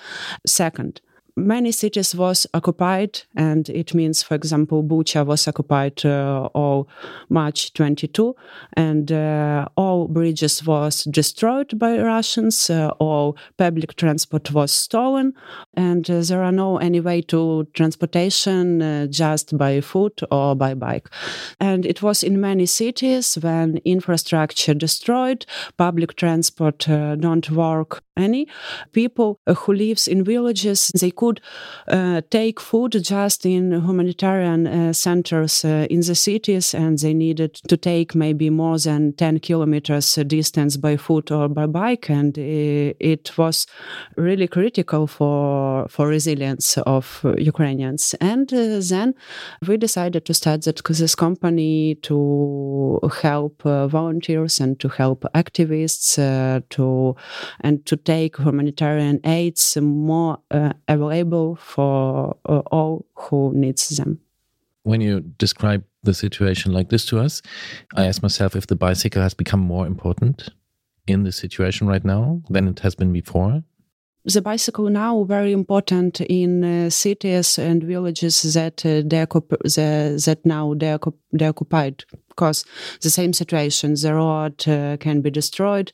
Second, 0.46 1.00
many 1.36 1.72
cities 1.72 2.14
was 2.14 2.46
occupied 2.54 3.22
and 3.34 3.68
it 3.70 3.94
means 3.94 4.22
for 4.22 4.34
example 4.34 4.82
bucha 4.82 5.24
was 5.24 5.48
occupied 5.48 6.04
uh, 6.04 6.48
all 6.54 6.88
march 7.28 7.72
22 7.72 8.34
and 8.74 9.12
uh, 9.12 9.66
all 9.76 10.08
bridges 10.08 10.66
was 10.66 11.04
destroyed 11.04 11.78
by 11.78 11.98
russians 11.98 12.70
uh, 12.70 12.88
all 12.98 13.36
public 13.56 13.96
transport 13.96 14.52
was 14.52 14.70
stolen 14.70 15.32
and 15.74 16.10
uh, 16.10 16.20
there 16.22 16.42
are 16.42 16.52
no 16.52 16.76
any 16.78 17.00
way 17.00 17.22
to 17.22 17.66
transportation 17.74 18.82
uh, 18.82 19.06
just 19.06 19.56
by 19.56 19.80
foot 19.80 20.20
or 20.30 20.54
by 20.54 20.74
bike. 20.74 21.08
And 21.60 21.86
it 21.86 22.02
was 22.02 22.22
in 22.22 22.40
many 22.40 22.66
cities 22.66 23.36
when 23.40 23.78
infrastructure 23.84 24.74
destroyed 24.74 25.46
public 25.76 26.16
transport 26.16 26.88
uh, 26.88 27.16
don't 27.16 27.50
work 27.50 28.02
any. 28.16 28.46
People 28.92 29.40
who 29.46 29.72
lives 29.72 30.06
in 30.08 30.24
villages 30.24 30.90
they 31.00 31.10
could 31.22 31.40
uh, 31.86 32.20
take 32.30 32.58
food 32.60 32.96
just 33.00 33.46
in 33.46 33.70
humanitarian 33.70 34.66
uh, 34.66 34.92
centers 34.92 35.64
uh, 35.64 35.86
in 35.88 36.00
the 36.00 36.14
cities, 36.14 36.74
and 36.74 36.98
they 36.98 37.14
needed 37.14 37.54
to 37.68 37.76
take 37.76 38.16
maybe 38.16 38.50
more 38.50 38.78
than 38.78 39.12
10 39.12 39.38
kilometers 39.38 40.18
distance 40.26 40.76
by 40.76 40.96
foot 40.96 41.30
or 41.30 41.48
by 41.48 41.66
bike, 41.66 42.10
and 42.10 42.36
it 42.38 43.38
was 43.38 43.66
really 44.16 44.48
critical 44.48 45.06
for 45.06 45.86
for 45.88 46.08
resilience 46.08 46.78
of 46.78 47.24
Ukrainians. 47.38 48.14
And 48.20 48.48
then 48.48 49.14
we 49.68 49.76
decided 49.76 50.24
to 50.24 50.34
start 50.34 50.62
that, 50.62 50.82
this 50.88 51.14
company 51.14 51.94
to 52.02 53.00
help 53.22 53.62
volunteers 53.62 54.60
and 54.60 54.78
to 54.80 54.88
help 54.88 55.24
activists 55.34 56.18
to 56.68 57.16
and 57.60 57.86
to 57.86 57.96
take 57.96 58.36
humanitarian 58.36 59.20
aids 59.24 59.76
more 59.80 60.38
uh, 60.50 60.72
available 61.12 61.56
for 61.56 62.36
uh, 62.48 62.62
all 62.70 63.06
who 63.14 63.52
needs 63.54 63.88
them. 63.88 64.20
When 64.84 65.00
you 65.00 65.20
describe 65.20 65.84
the 66.02 66.14
situation 66.14 66.72
like 66.72 66.88
this 66.88 67.06
to 67.06 67.20
us, 67.20 67.42
I 67.94 68.06
ask 68.06 68.22
myself 68.22 68.56
if 68.56 68.66
the 68.66 68.76
bicycle 68.76 69.22
has 69.22 69.34
become 69.34 69.60
more 69.60 69.86
important 69.86 70.48
in 71.06 71.22
the 71.22 71.32
situation 71.32 71.86
right 71.86 72.04
now 72.04 72.42
than 72.50 72.68
it 72.68 72.80
has 72.80 72.94
been 72.94 73.12
before 73.12 73.62
the 74.24 74.40
bicycle 74.40 74.88
now 74.88 75.24
very 75.24 75.52
important 75.52 76.20
in 76.20 76.62
uh, 76.62 76.90
cities 76.90 77.58
and 77.58 77.82
villages 77.82 78.42
that 78.54 78.84
uh, 78.86 79.02
they 79.04 79.26
the, 79.26 80.22
that 80.24 80.40
now 80.44 80.74
they 80.74 80.96
they 81.32 81.46
occupied 81.46 82.04
because 82.28 82.64
the 83.00 83.10
same 83.10 83.32
situation 83.32 83.94
the 83.94 84.14
road 84.14 84.68
uh, 84.68 84.96
can 84.98 85.20
be 85.22 85.30
destroyed 85.30 85.92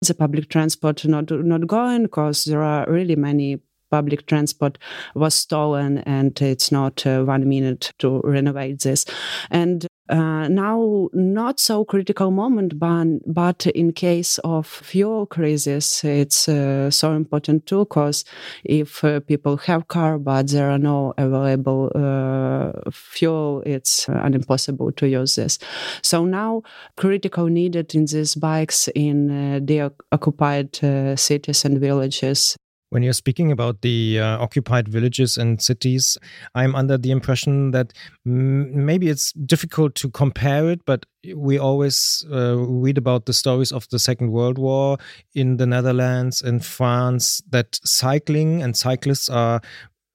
the 0.00 0.14
public 0.14 0.48
transport 0.48 1.04
not 1.04 1.30
not 1.30 1.66
going 1.66 2.02
because 2.02 2.44
there 2.44 2.62
are 2.62 2.90
really 2.90 3.16
many 3.16 3.58
public 3.90 4.26
transport 4.26 4.78
was 5.14 5.34
stolen 5.34 5.98
and 5.98 6.40
it's 6.40 6.72
not 6.72 7.06
uh, 7.06 7.24
one 7.24 7.48
minute 7.48 7.92
to 7.98 8.20
renovate 8.24 8.80
this. 8.80 9.04
And 9.50 9.86
uh, 10.08 10.46
now 10.48 11.08
not 11.12 11.58
so 11.58 11.84
critical 11.84 12.30
moment 12.30 12.78
but, 12.78 13.06
but 13.26 13.66
in 13.66 13.92
case 13.92 14.38
of 14.44 14.66
fuel 14.66 15.26
crisis 15.26 16.04
it's 16.04 16.48
uh, 16.48 16.88
so 16.90 17.12
important 17.12 17.66
too 17.66 17.80
because 17.80 18.24
if 18.64 19.02
uh, 19.02 19.18
people 19.20 19.56
have 19.56 19.88
car 19.88 20.18
but 20.18 20.48
there 20.48 20.70
are 20.70 20.78
no 20.78 21.12
available 21.18 21.90
uh, 21.94 22.72
fuel 22.90 23.62
it's 23.66 24.08
uh, 24.08 24.30
impossible 24.32 24.92
to 24.92 25.08
use 25.08 25.34
this. 25.34 25.58
So 26.02 26.24
now 26.24 26.62
critical 26.96 27.46
needed 27.46 27.94
in 27.94 28.04
these 28.04 28.36
bikes 28.36 28.88
in 28.94 29.64
the 29.66 29.92
occupied 30.12 30.76
cities 31.18 31.64
and 31.64 31.80
villages 31.80 32.56
when 32.90 33.02
you're 33.02 33.12
speaking 33.12 33.50
about 33.50 33.82
the 33.82 34.20
uh, 34.20 34.38
occupied 34.38 34.88
villages 34.88 35.36
and 35.36 35.60
cities, 35.60 36.16
I'm 36.54 36.74
under 36.74 36.96
the 36.96 37.10
impression 37.10 37.72
that 37.72 37.92
maybe 38.24 39.08
it's 39.08 39.32
difficult 39.32 39.94
to 39.96 40.10
compare 40.10 40.70
it, 40.70 40.84
but 40.84 41.06
we 41.34 41.58
always 41.58 42.24
uh, 42.32 42.56
read 42.56 42.98
about 42.98 43.26
the 43.26 43.32
stories 43.32 43.72
of 43.72 43.88
the 43.90 43.98
Second 43.98 44.30
World 44.30 44.58
War 44.58 44.98
in 45.34 45.56
the 45.56 45.66
Netherlands 45.66 46.42
and 46.42 46.64
France 46.64 47.42
that 47.50 47.80
cycling 47.84 48.62
and 48.62 48.76
cyclists 48.76 49.28
are 49.28 49.60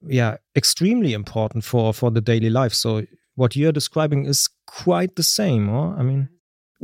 yeah 0.07 0.37
extremely 0.55 1.13
important 1.13 1.63
for 1.63 1.93
for 1.93 2.09
the 2.09 2.21
daily 2.21 2.49
life. 2.49 2.73
So 2.73 3.03
what 3.35 3.55
you're 3.55 3.71
describing 3.71 4.25
is 4.25 4.49
quite 4.67 5.15
the 5.15 5.23
same 5.23 5.69
or 5.69 5.95
i 5.97 6.03
mean 6.03 6.29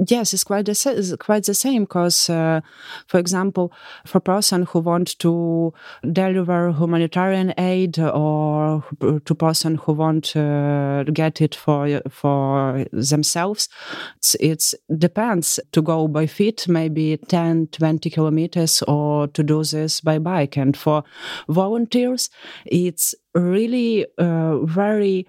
yes, 0.06 0.34
it's 0.34 0.44
quite 0.44 0.66
the, 0.66 1.18
quite 1.20 1.46
the 1.46 1.54
same 1.54 1.84
because, 1.84 2.30
uh, 2.30 2.62
for 3.08 3.20
example, 3.20 3.72
for 4.06 4.20
person 4.20 4.64
who 4.64 4.80
want 4.80 5.18
to 5.20 5.74
deliver 6.12 6.72
humanitarian 6.72 7.54
aid 7.58 8.00
or 8.00 8.84
to 9.26 9.36
person 9.36 9.76
who 9.76 9.94
want 9.94 10.26
to 10.26 11.06
get 11.14 11.42
it 11.42 11.56
for 11.56 12.02
for 12.10 12.86
themselves, 12.92 13.70
it's, 14.18 14.36
it's 14.40 14.76
depends 14.98 15.60
to 15.72 15.82
go 15.82 16.08
by 16.08 16.28
feet, 16.28 16.68
maybe 16.68 17.18
10, 17.28 17.68
20 17.68 18.10
kilometers, 18.10 18.82
or 18.84 19.28
to 19.28 19.44
do 19.44 19.64
this 19.64 20.02
by 20.02 20.20
bike. 20.20 20.58
And 20.58 20.78
for 20.78 21.04
volunteers, 21.50 22.30
it's 22.66 23.16
really 23.34 24.06
uh, 24.18 24.60
very 24.60 25.28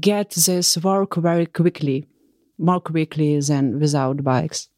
get 0.00 0.30
this 0.30 0.78
work 0.78 1.16
very 1.16 1.46
quickly 1.46 2.06
more 2.60 2.80
quickly 2.80 3.40
than 3.40 3.80
without 3.80 4.22
bikes. 4.22 4.68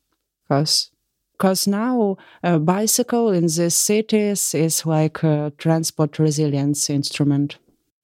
Because 0.48 0.90
because 1.38 1.66
now 1.66 2.16
a 2.42 2.58
bicycle 2.58 3.32
in 3.32 3.42
these 3.46 3.74
cities 3.74 4.54
is 4.54 4.86
like 4.86 5.22
a 5.24 5.52
transport 5.58 6.18
resilience 6.18 6.88
instrument. 6.94 7.58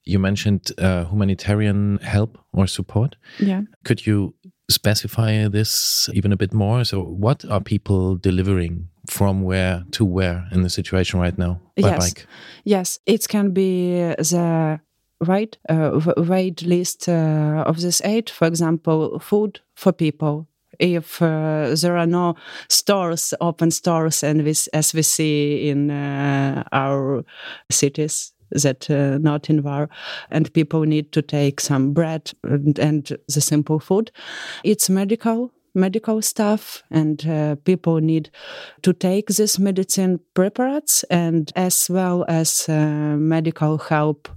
you 0.04 0.18
mentioned 0.18 0.72
uh, 0.78 1.04
humanitarian 1.10 1.98
help 2.02 2.38
or 2.52 2.66
support. 2.66 3.16
Yeah. 3.38 3.62
Could 3.84 4.06
you 4.06 4.32
specify 4.70 5.48
this 5.48 6.08
even 6.14 6.32
a 6.32 6.36
bit 6.36 6.52
more? 6.54 6.84
So, 6.84 7.02
what 7.02 7.44
are 7.44 7.60
people 7.60 8.16
delivering 8.16 8.88
from 9.10 9.42
where 9.42 9.84
to 9.90 10.04
where 10.06 10.46
in 10.52 10.62
the 10.62 10.70
situation 10.70 11.20
right 11.20 11.38
now 11.38 11.60
by 11.76 11.88
Yes. 11.90 11.98
bike? 11.98 12.26
Yes, 12.64 12.98
it 13.06 13.28
can 13.28 13.52
be 13.52 13.92
the 14.32 14.80
right 15.20 15.56
uh, 15.68 16.00
wait 16.16 16.62
list 16.62 17.08
uh, 17.08 17.64
of 17.66 17.80
this 17.80 18.00
aid. 18.04 18.30
For 18.30 18.46
example, 18.46 19.18
food 19.18 19.60
for 19.74 19.92
people. 19.92 20.46
If 20.78 21.20
uh, 21.20 21.74
there 21.80 21.96
are 21.96 22.06
no 22.06 22.36
stores, 22.68 23.34
open 23.40 23.70
stores, 23.70 24.22
and 24.22 24.46
this, 24.46 24.68
as 24.68 24.94
we 24.94 25.02
see 25.02 25.68
in 25.68 25.90
uh, 25.90 26.62
our 26.70 27.24
cities, 27.68 28.32
that 28.50 28.88
uh, 28.88 29.18
not 29.18 29.50
in 29.50 29.62
war, 29.62 29.88
and 30.30 30.52
people 30.52 30.82
need 30.82 31.12
to 31.12 31.22
take 31.22 31.60
some 31.60 31.92
bread 31.92 32.32
and, 32.44 32.78
and 32.78 33.16
the 33.26 33.40
simple 33.40 33.80
food. 33.80 34.10
It's 34.64 34.88
medical 34.88 35.52
medical 35.74 36.20
stuff 36.20 36.82
and 36.90 37.26
uh, 37.28 37.54
people 37.64 38.00
need 38.00 38.30
to 38.82 38.92
take 38.92 39.28
this 39.28 39.58
medicine 39.58 40.18
preparates 40.34 41.04
and 41.04 41.52
as 41.54 41.88
well 41.88 42.24
as 42.26 42.68
uh, 42.68 42.72
medical 43.16 43.78
help 43.78 44.28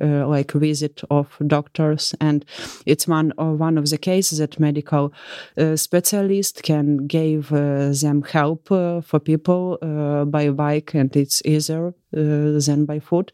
uh, 0.00 0.26
like 0.26 0.52
visit 0.52 1.02
of 1.10 1.36
doctors. 1.46 2.14
And 2.20 2.44
it's 2.86 3.06
one 3.06 3.32
of 3.38 3.58
one 3.60 3.78
of 3.78 3.88
the 3.88 3.98
cases 3.98 4.38
that 4.38 4.58
medical 4.60 5.12
uh, 5.56 5.76
specialist 5.76 6.62
can 6.62 7.06
give 7.06 7.52
uh, 7.52 7.92
them 7.92 8.22
help 8.22 8.70
uh, 8.70 9.00
for 9.00 9.20
people 9.20 9.78
uh, 9.82 10.24
by 10.24 10.50
bike 10.50 10.94
and 10.94 11.14
it's 11.16 11.42
easier 11.44 11.88
uh, 11.88 11.92
than 12.66 12.84
by 12.86 13.00
foot. 13.00 13.32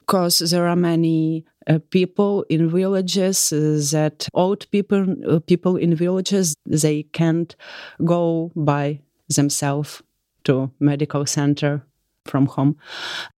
Because 0.00 0.38
there 0.50 0.66
are 0.68 0.76
many 0.76 1.46
uh, 1.66 1.78
people 1.90 2.44
in 2.48 2.68
villages 2.68 3.52
uh, 3.52 3.80
that 3.92 4.28
old 4.34 4.70
people 4.70 5.06
uh, 5.26 5.40
people 5.40 5.76
in 5.76 5.94
villages 5.94 6.54
they 6.66 7.04
can't 7.12 7.56
go 8.04 8.50
by 8.54 9.00
themselves 9.34 10.02
to 10.44 10.70
medical 10.78 11.24
center 11.24 11.82
from 12.26 12.46
home. 12.46 12.76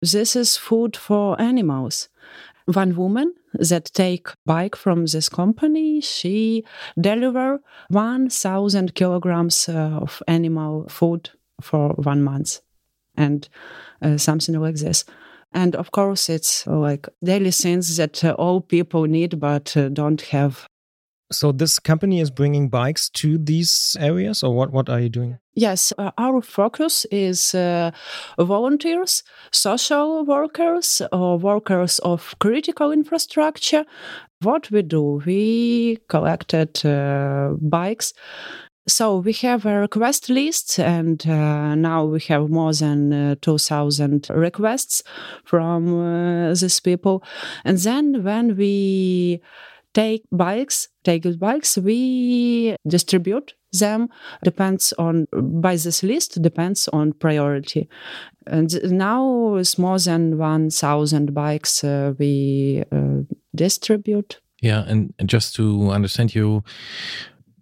This 0.01 0.36
is 0.36 0.57
food 0.57 0.97
for 0.97 1.40
animals 1.40 2.09
one 2.66 2.96
woman 2.96 3.32
that 3.54 3.90
take 3.94 4.28
bike 4.44 4.76
from 4.76 5.06
this 5.06 5.28
company 5.28 6.00
she 6.00 6.64
deliver 7.00 7.60
1000 7.90 8.94
kilograms 8.94 9.68
uh, 9.68 9.98
of 10.02 10.22
animal 10.26 10.86
food 10.88 11.30
for 11.60 11.90
one 11.90 12.22
month 12.22 12.60
and 13.16 13.48
uh, 14.02 14.16
something 14.16 14.60
like 14.60 14.76
this. 14.76 15.04
And 15.52 15.74
of 15.76 15.90
course 15.90 16.28
it's 16.28 16.66
like 16.66 17.08
daily 17.22 17.50
things 17.50 17.96
that 17.96 18.22
uh, 18.24 18.32
all 18.32 18.60
people 18.60 19.04
need 19.04 19.40
but 19.40 19.76
uh, 19.76 19.88
don't 19.88 20.20
have 20.22 20.66
So 21.33 21.51
this 21.51 21.81
company 21.81 22.20
is 22.20 22.31
bringing 22.31 22.68
bikes 22.68 23.09
to 23.11 23.37
these 23.37 23.97
areas, 23.99 24.45
or 24.45 24.55
what? 24.55 24.70
What 24.70 24.89
are 24.89 25.01
you 25.01 25.09
doing? 25.09 25.39
Yes, 25.55 25.93
uh, 25.99 26.12
our 26.18 26.41
focus 26.41 27.05
is 27.11 27.55
uh, 27.55 27.91
volunteers, 28.39 29.24
social 29.51 30.24
workers, 30.24 31.03
or 31.12 31.39
workers 31.39 31.99
of 32.01 32.35
critical 32.39 32.93
infrastructure. 32.93 33.85
What 34.41 34.70
we 34.70 34.83
do, 34.83 35.22
we 35.27 35.99
collected 36.09 36.85
uh, 36.85 37.55
bikes. 37.61 38.12
So 38.89 39.16
we 39.16 39.33
have 39.33 39.66
a 39.66 39.81
request 39.81 40.31
list, 40.31 40.79
and 40.79 41.27
uh, 41.27 41.74
now 41.74 42.05
we 42.05 42.20
have 42.29 42.49
more 42.49 42.72
than 42.72 43.12
uh, 43.12 43.35
2,000 43.43 44.29
requests 44.31 45.03
from 45.45 46.01
uh, 46.01 46.55
these 46.55 46.79
people. 46.79 47.24
And 47.64 47.79
then 47.79 48.22
when 48.22 48.57
we 48.57 49.41
take 49.97 50.24
bikes, 50.30 50.88
take 51.05 51.22
good 51.22 51.40
bikes, 51.40 51.78
we 51.78 52.76
distribute 52.86 53.55
them. 53.72 54.09
Depends 54.44 54.92
on 54.99 55.26
by 55.62 55.76
this 55.76 56.03
list 56.03 56.42
depends 56.42 56.88
on 56.88 57.14
priority. 57.14 57.88
And 58.47 58.70
now 58.92 59.55
it's 59.55 59.78
more 59.78 59.99
than 59.99 60.36
1000 60.36 61.32
bikes 61.32 61.82
uh, 61.82 62.12
we 62.18 62.84
uh, 62.92 63.22
distribute. 63.55 64.40
Yeah, 64.61 64.84
and, 64.86 65.14
just 65.24 65.55
to 65.57 65.90
understand 65.90 66.34
you, 66.34 66.62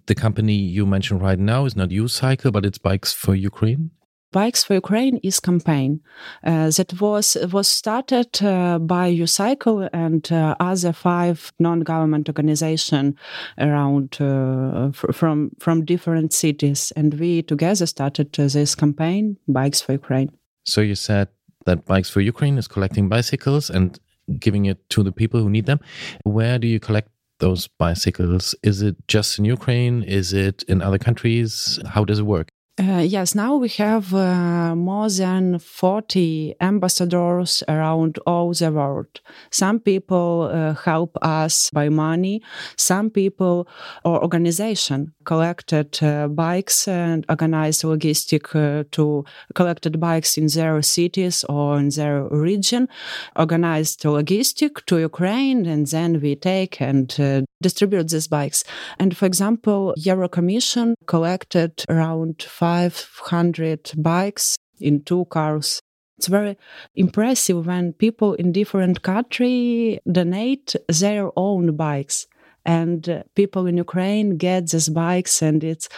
the 0.06 0.14
company 0.14 0.54
you 0.54 0.86
mentioned 0.86 1.22
right 1.22 1.38
now 1.38 1.66
is 1.66 1.76
not 1.76 1.90
U-Cycle, 1.90 2.50
but 2.50 2.66
it's 2.66 2.78
Bikes 2.78 3.12
for 3.12 3.34
Ukraine. 3.34 3.90
Bikes 4.34 4.64
for 4.64 4.74
Ukraine 4.74 5.18
is 5.22 5.38
campaign 5.38 6.00
uh, 6.42 6.68
that 6.76 7.00
was 7.00 7.36
was 7.52 7.68
started 7.68 8.42
uh, 8.42 8.80
by 8.80 9.06
UCycle 9.08 9.88
and 9.92 10.22
uh, 10.32 10.56
other 10.58 10.92
five 10.92 11.52
non-government 11.60 12.28
organization 12.28 13.16
around 13.58 14.16
uh, 14.20 14.90
from 14.90 15.52
from 15.60 15.84
different 15.84 16.32
cities, 16.32 16.92
and 16.96 17.14
we 17.14 17.42
together 17.42 17.86
started 17.86 18.28
uh, 18.40 18.48
this 18.48 18.74
campaign, 18.74 19.36
Bikes 19.46 19.80
for 19.80 19.92
Ukraine. 19.92 20.30
So 20.64 20.80
you 20.80 20.96
said 20.96 21.28
that 21.66 21.84
Bikes 21.86 22.10
for 22.10 22.20
Ukraine 22.20 22.58
is 22.58 22.66
collecting 22.66 23.08
bicycles 23.08 23.70
and 23.70 24.00
giving 24.40 24.66
it 24.66 24.78
to 24.94 25.04
the 25.04 25.12
people 25.12 25.38
who 25.40 25.48
need 25.48 25.66
them. 25.66 25.78
Where 26.24 26.58
do 26.58 26.66
you 26.66 26.80
collect 26.80 27.08
those 27.38 27.68
bicycles? 27.68 28.56
Is 28.64 28.82
it 28.82 28.96
just 29.06 29.38
in 29.38 29.44
Ukraine? 29.44 30.02
Is 30.02 30.32
it 30.32 30.64
in 30.64 30.82
other 30.82 30.98
countries? 30.98 31.78
How 31.94 32.04
does 32.04 32.18
it 32.18 32.26
work? 32.26 32.48
Uh, 32.76 32.98
yes, 32.98 33.36
now 33.36 33.54
we 33.54 33.68
have 33.68 34.12
uh, 34.12 34.74
more 34.74 35.08
than 35.08 35.60
40 35.60 36.56
ambassadors 36.60 37.62
around 37.68 38.18
all 38.26 38.52
the 38.52 38.72
world. 38.72 39.20
Some 39.52 39.78
people 39.78 40.50
uh, 40.52 40.74
help 40.74 41.16
us 41.22 41.70
by 41.70 41.88
money. 41.88 42.42
Some 42.76 43.10
people 43.10 43.68
or 44.04 44.20
organization 44.20 45.14
collected 45.24 46.02
uh, 46.02 46.26
bikes 46.26 46.88
and 46.88 47.24
organized 47.28 47.84
logistic 47.84 48.56
uh, 48.56 48.82
to 48.90 49.24
collected 49.54 50.00
bikes 50.00 50.36
in 50.36 50.48
their 50.48 50.82
cities 50.82 51.44
or 51.44 51.78
in 51.78 51.90
their 51.90 52.24
region, 52.24 52.88
organized 53.36 54.02
logistic 54.02 54.84
to 54.86 54.98
Ukraine, 54.98 55.64
and 55.66 55.86
then 55.86 56.20
we 56.20 56.34
take 56.34 56.80
and 56.80 57.14
uh, 57.20 57.42
distribute 57.62 58.10
these 58.10 58.26
bikes. 58.28 58.64
And 58.98 59.16
for 59.16 59.26
example, 59.26 59.94
Euro 59.96 60.28
Commission 60.28 60.96
collected 61.06 61.84
around 61.88 62.42
500 62.64 63.92
bikes 63.98 64.56
in 64.80 65.02
two 65.02 65.26
cars. 65.26 65.82
It's 66.16 66.28
very 66.28 66.56
impressive 66.94 67.66
when 67.66 67.92
people 67.92 68.32
in 68.32 68.52
different 68.52 69.02
country 69.02 70.00
donate 70.10 70.74
their 70.88 71.30
own 71.36 71.76
bikes 71.76 72.26
and 72.64 73.06
uh, 73.06 73.24
people 73.34 73.66
in 73.66 73.76
Ukraine 73.76 74.38
get 74.38 74.70
these 74.70 74.88
bikes 74.88 75.42
and 75.42 75.62
it 75.62 75.88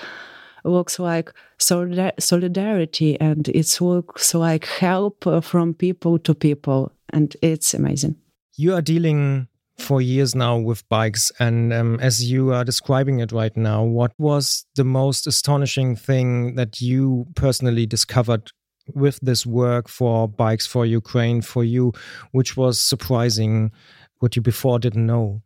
looks 0.64 0.98
like 0.98 1.32
solidar- 1.60 2.18
solidarity 2.18 3.20
and 3.20 3.48
it 3.48 3.80
looks 3.80 4.34
like 4.34 4.66
help 4.66 5.24
uh, 5.24 5.40
from 5.40 5.72
people 5.72 6.18
to 6.18 6.34
people 6.34 6.90
and 7.10 7.36
it's 7.42 7.74
amazing. 7.74 8.16
You 8.56 8.74
are 8.74 8.82
dealing 8.82 9.46
for 9.78 10.00
years 10.00 10.34
now 10.34 10.58
with 10.58 10.88
bikes, 10.88 11.30
and 11.38 11.72
um, 11.72 11.98
as 12.00 12.30
you 12.30 12.52
are 12.52 12.64
describing 12.64 13.20
it 13.20 13.32
right 13.32 13.56
now, 13.56 13.84
what 13.84 14.12
was 14.18 14.64
the 14.74 14.84
most 14.84 15.26
astonishing 15.26 15.96
thing 15.96 16.54
that 16.54 16.80
you 16.80 17.26
personally 17.34 17.86
discovered 17.86 18.50
with 18.94 19.18
this 19.20 19.44
work 19.44 19.88
for 19.88 20.28
Bikes 20.28 20.66
for 20.66 20.86
Ukraine 20.86 21.42
for 21.42 21.64
you, 21.64 21.92
which 22.32 22.56
was 22.56 22.80
surprising, 22.80 23.72
what 24.18 24.36
you 24.36 24.42
before 24.42 24.78
didn't 24.78 25.06
know? 25.06 25.42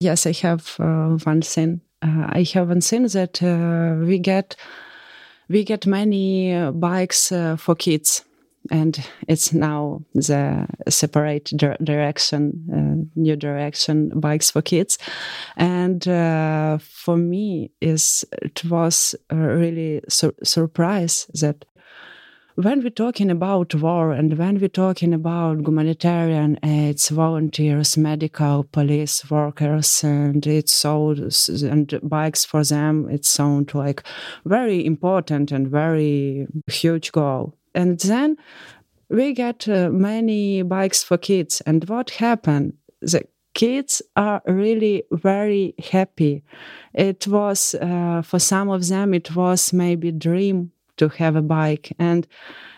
Yes, 0.00 0.26
I 0.26 0.32
have 0.32 0.76
uh, 0.78 1.16
one 1.24 1.42
thing. 1.42 1.80
Uh, 2.02 2.26
I 2.28 2.46
have 2.54 2.68
one 2.68 2.80
thing 2.80 3.08
that 3.08 3.42
uh, 3.42 4.04
we 4.04 4.18
get 4.18 4.56
we 5.48 5.64
get 5.64 5.86
many 5.86 6.54
uh, 6.54 6.72
bikes 6.72 7.30
uh, 7.32 7.56
for 7.56 7.74
kids, 7.74 8.24
and 8.70 9.06
it's 9.28 9.52
now 9.52 10.02
the 10.14 10.66
separate 10.88 11.50
dir- 11.56 11.76
direction, 11.82 12.66
uh, 12.72 13.20
new 13.20 13.36
direction 13.36 14.12
bikes 14.20 14.50
for 14.50 14.62
kids, 14.62 14.98
and 15.56 16.06
uh, 16.08 16.78
for 16.78 17.16
me 17.16 17.70
is 17.80 18.24
it 18.42 18.64
was 18.64 19.14
a 19.30 19.36
really 19.36 20.00
sur- 20.08 20.34
surprise 20.42 21.26
that 21.40 21.64
when 22.56 22.82
we're 22.82 22.88
talking 22.88 23.30
about 23.30 23.74
war 23.74 24.12
and 24.12 24.38
when 24.38 24.58
we're 24.58 24.68
talking 24.68 25.12
about 25.12 25.58
humanitarian 25.58 26.58
aids, 26.62 27.10
volunteers, 27.10 27.98
medical, 27.98 28.64
police 28.64 29.30
workers, 29.30 30.02
and 30.02 30.46
it's 30.46 30.72
so 30.72 31.14
and 31.62 32.00
bikes 32.02 32.46
for 32.46 32.64
them, 32.64 33.10
it 33.10 33.26
sounds 33.26 33.74
like 33.74 34.02
very 34.46 34.84
important 34.86 35.52
and 35.52 35.68
very 35.68 36.46
huge 36.66 37.12
goal. 37.12 37.54
And 37.76 38.00
then 38.00 38.36
we 39.08 39.32
get 39.34 39.68
uh, 39.68 39.90
many 39.90 40.62
bikes 40.62 41.04
for 41.04 41.18
kids, 41.18 41.60
and 41.60 41.88
what 41.88 42.10
happened? 42.10 42.72
The 43.00 43.22
kids 43.54 44.02
are 44.16 44.42
really 44.46 45.04
very 45.12 45.74
happy. 45.92 46.42
It 46.94 47.26
was 47.28 47.74
uh, 47.74 48.22
for 48.22 48.38
some 48.38 48.68
of 48.68 48.88
them, 48.88 49.14
it 49.14 49.36
was 49.36 49.72
maybe 49.72 50.10
dream 50.10 50.72
to 50.96 51.08
have 51.08 51.36
a 51.36 51.42
bike 51.42 51.92
and 51.98 52.26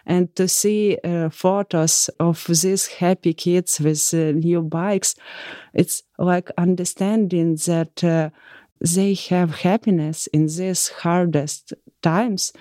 and 0.07 0.35
to 0.35 0.49
see 0.49 0.99
uh, 1.05 1.29
photos 1.29 2.11
of 2.19 2.47
these 2.47 2.87
happy 2.87 3.35
kids 3.35 3.81
with 3.81 4.13
uh, 4.15 4.33
new 4.33 4.63
bikes 4.63 5.15
it's 5.73 6.03
like 6.19 6.51
understanding 6.59 7.57
that 7.67 8.03
uh, 8.03 8.31
they 8.81 9.15
have 9.15 9.61
happiness 9.63 10.27
in 10.29 10.47
these 10.47 10.89
hardest 10.89 11.73
times 12.03 12.53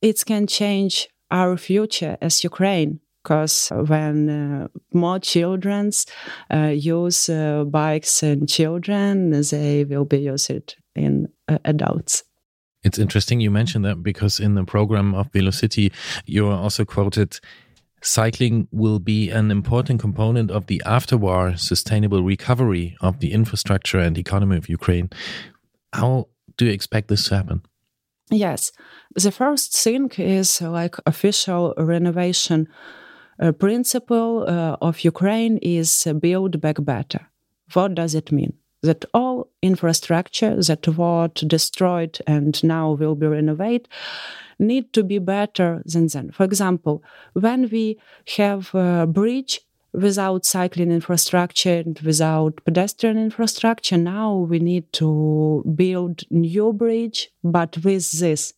it 0.00 0.24
can 0.24 0.46
change 0.46 1.08
our 1.30 1.56
future 1.56 2.16
as 2.20 2.44
ukraine 2.44 3.00
because 3.22 3.70
when 3.88 4.30
uh, 4.30 4.68
more 4.92 5.18
children 5.18 5.90
uh, 6.52 6.72
use 6.74 7.28
uh, 7.28 7.64
bikes 7.64 8.22
and 8.22 8.48
children 8.48 9.30
they 9.50 9.84
will 9.84 10.04
be 10.04 10.18
used 10.18 10.76
in 10.94 11.28
uh, 11.48 11.58
adults 11.64 12.22
it's 12.86 13.00
interesting 13.00 13.40
you 13.40 13.50
mentioned 13.50 13.84
that 13.84 14.02
because 14.02 14.38
in 14.38 14.54
the 14.54 14.62
program 14.62 15.12
of 15.12 15.32
Velocity, 15.32 15.92
you 16.24 16.46
are 16.46 16.56
also 16.56 16.84
quoted 16.84 17.40
cycling 18.00 18.68
will 18.70 19.00
be 19.00 19.28
an 19.30 19.50
important 19.50 20.00
component 20.00 20.52
of 20.52 20.66
the 20.66 20.80
after 20.86 21.16
war 21.16 21.56
sustainable 21.56 22.22
recovery 22.22 22.96
of 23.00 23.18
the 23.18 23.32
infrastructure 23.32 23.98
and 23.98 24.16
economy 24.16 24.56
of 24.56 24.68
Ukraine. 24.68 25.10
How 25.92 26.28
do 26.56 26.66
you 26.66 26.72
expect 26.72 27.08
this 27.08 27.28
to 27.28 27.36
happen? 27.36 27.62
Yes. 28.30 28.72
The 29.14 29.30
first 29.30 29.76
thing 29.76 30.10
is 30.18 30.60
like 30.60 30.96
official 31.06 31.74
renovation 31.76 32.68
uh, 33.40 33.52
principle 33.52 34.44
uh, 34.48 34.76
of 34.80 35.04
Ukraine 35.04 35.58
is 35.58 36.06
build 36.20 36.60
back 36.60 36.76
better. 36.84 37.28
What 37.72 37.94
does 37.94 38.14
it 38.14 38.32
mean? 38.32 38.54
that 38.82 39.04
all 39.12 39.50
infrastructure 39.62 40.56
that 40.62 40.88
was 40.88 41.30
destroyed 41.46 42.18
and 42.26 42.62
now 42.64 42.92
will 42.92 43.14
be 43.14 43.26
renovated 43.26 43.88
need 44.58 44.92
to 44.94 45.04
be 45.04 45.18
better 45.18 45.82
than 45.84 46.06
then. 46.06 46.30
For 46.30 46.44
example, 46.44 47.02
when 47.34 47.68
we 47.68 47.98
have 48.38 48.74
a 48.74 49.06
bridge 49.06 49.60
without 49.96 50.44
cycling 50.44 50.92
infrastructure 50.92 51.78
and 51.78 51.98
without 52.00 52.62
pedestrian 52.64 53.16
infrastructure, 53.16 53.96
now 53.96 54.34
we 54.34 54.58
need 54.58 54.92
to 54.92 55.64
build 55.74 56.22
new 56.30 56.72
bridge, 56.72 57.30
but 57.42 57.78
with 57.78 58.12
this. 58.12 58.52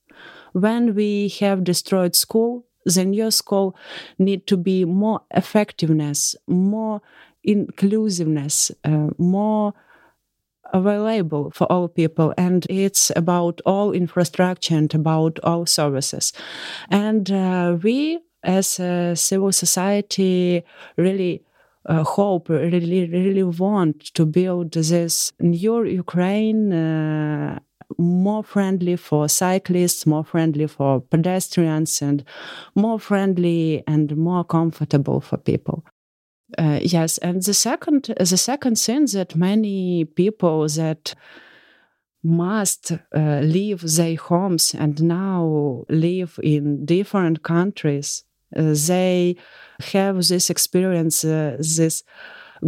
When 0.52 0.94
we 0.94 1.28
have 1.40 1.62
destroyed 1.62 2.16
school, 2.16 2.66
the 2.84 3.04
new 3.04 3.30
school 3.30 3.76
need 4.18 4.46
to 4.48 4.56
be 4.56 4.84
more 4.84 5.20
effectiveness, 5.30 6.34
more 6.48 7.00
inclusiveness, 7.44 8.72
uh, 8.84 9.10
more 9.18 9.74
available 10.72 11.50
for 11.50 11.70
all 11.72 11.88
people 11.88 12.34
and 12.36 12.66
it's 12.68 13.10
about 13.16 13.60
all 13.64 13.92
infrastructure 13.92 14.76
and 14.76 14.94
about 14.94 15.38
all 15.42 15.64
services 15.64 16.30
and 16.90 17.30
uh, 17.30 17.74
we 17.82 18.20
as 18.48 18.80
a 18.80 19.14
civil 19.14 19.52
society 19.52 20.64
really 20.96 21.44
uh, 21.86 22.02
hope 22.02 22.48
really 22.48 23.08
really 23.08 23.44
want 23.44 23.96
to 24.14 24.26
build 24.26 24.72
this 24.72 25.32
new 25.40 25.84
ukraine 25.84 26.72
uh, 26.72 27.58
more 27.96 28.44
friendly 28.44 28.96
for 28.96 29.28
cyclists, 29.28 30.06
more 30.06 30.24
friendly 30.24 30.66
for 30.66 31.00
pedestrians, 31.00 32.02
and 32.02 32.24
more 32.74 32.98
friendly 32.98 33.82
and 33.86 34.16
more 34.16 34.44
comfortable 34.44 35.20
for 35.20 35.36
people. 35.38 35.84
Uh, 36.56 36.80
yes, 36.82 37.18
and 37.18 37.42
the 37.42 37.54
second 37.54 38.14
the 38.18 38.36
second 38.36 38.78
thing 38.78 39.06
that 39.06 39.36
many 39.36 40.04
people 40.04 40.66
that 40.68 41.14
must 42.22 42.92
uh, 42.92 43.40
leave 43.40 43.80
their 43.82 44.16
homes 44.16 44.74
and 44.74 45.02
now 45.02 45.84
live 45.88 46.38
in 46.42 46.84
different 46.84 47.42
countries, 47.42 48.24
they 48.52 49.36
have 49.92 50.16
this 50.26 50.50
experience, 50.50 51.24
uh, 51.24 51.56
this 51.58 52.02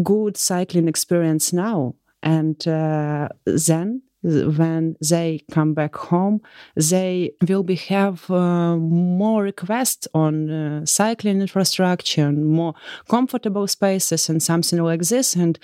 good 0.03 0.37
cycling 0.37 0.89
experience 0.89 1.53
now, 1.53 1.95
and 2.23 2.67
uh, 2.69 3.29
then 3.45 4.03
when 4.23 4.97
they 5.09 5.43
come 5.51 5.75
back 5.75 5.97
home, 5.97 6.41
they 6.77 7.33
will 7.49 7.63
be 7.63 7.77
have 7.77 8.31
uh, 8.31 8.77
more 8.77 9.43
requests 9.43 10.07
on 10.15 10.51
uh, 10.51 10.87
cycling 10.87 11.41
infrastructure 11.41 12.27
and 12.27 12.47
more 12.47 12.75
comfortable 13.09 13.67
spaces 13.67 14.29
and 14.29 14.43
something 14.43 14.83
like 14.83 15.03
this. 15.03 15.35
And 15.35 15.59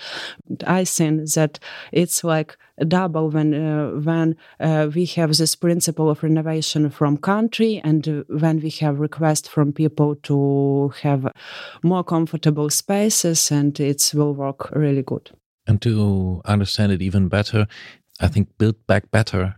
I 0.65 0.85
think 0.85 1.29
that 1.31 1.59
it's 1.91 2.23
like 2.23 2.57
double 2.87 3.29
when 3.29 3.53
uh, 3.53 3.89
when 3.91 4.35
uh, 4.59 4.89
we 4.93 5.05
have 5.05 5.35
this 5.35 5.55
principle 5.55 6.09
of 6.09 6.23
renovation 6.23 6.89
from 6.89 7.17
country 7.17 7.81
and 7.83 8.25
when 8.27 8.59
we 8.59 8.69
have 8.69 8.99
requests 8.99 9.47
from 9.47 9.73
people 9.73 10.15
to 10.23 10.93
have 11.01 11.31
more 11.83 12.03
comfortable 12.03 12.69
spaces 12.69 13.51
and 13.51 13.79
it 13.79 14.11
will 14.13 14.33
work 14.33 14.71
really 14.71 15.03
good. 15.03 15.31
And 15.67 15.81
to 15.81 16.41
understand 16.45 16.93
it 16.93 17.01
even 17.01 17.27
better, 17.27 17.67
I 18.19 18.27
think 18.27 18.49
Build 18.57 18.75
Back 18.87 19.11
Better 19.11 19.55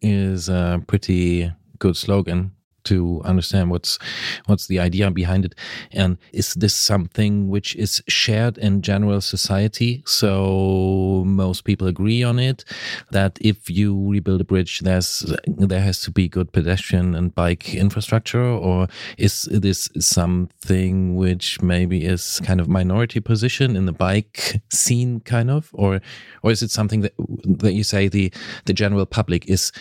is 0.00 0.48
a 0.48 0.82
pretty 0.86 1.52
good 1.78 1.96
slogan 1.96 2.52
to 2.84 3.20
understand 3.24 3.70
what's 3.70 3.98
what's 4.46 4.66
the 4.66 4.78
idea 4.78 5.10
behind 5.10 5.44
it. 5.44 5.54
And 5.92 6.18
is 6.32 6.54
this 6.54 6.74
something 6.74 7.48
which 7.48 7.74
is 7.76 8.02
shared 8.08 8.58
in 8.58 8.82
general 8.82 9.20
society? 9.20 10.02
So 10.06 11.24
most 11.26 11.64
people 11.64 11.86
agree 11.88 12.22
on 12.22 12.38
it 12.38 12.64
that 13.10 13.38
if 13.40 13.70
you 13.70 14.10
rebuild 14.10 14.40
a 14.40 14.44
bridge 14.44 14.80
there's 14.80 15.34
there 15.46 15.80
has 15.80 16.00
to 16.02 16.10
be 16.10 16.28
good 16.28 16.52
pedestrian 16.52 17.14
and 17.14 17.34
bike 17.34 17.74
infrastructure 17.74 18.44
or 18.44 18.88
is 19.18 19.42
this 19.50 19.88
something 19.98 21.16
which 21.16 21.60
maybe 21.62 22.04
is 22.04 22.40
kind 22.44 22.60
of 22.60 22.68
minority 22.68 23.20
position 23.20 23.76
in 23.76 23.86
the 23.86 23.92
bike 23.92 24.60
scene 24.70 25.20
kind 25.20 25.50
of? 25.50 25.70
Or 25.72 26.00
or 26.42 26.50
is 26.50 26.62
it 26.62 26.70
something 26.70 27.00
that 27.00 27.14
that 27.44 27.72
you 27.72 27.84
say 27.84 28.08
the 28.08 28.32
the 28.66 28.72
general 28.72 29.06
public 29.06 29.48
is 29.48 29.72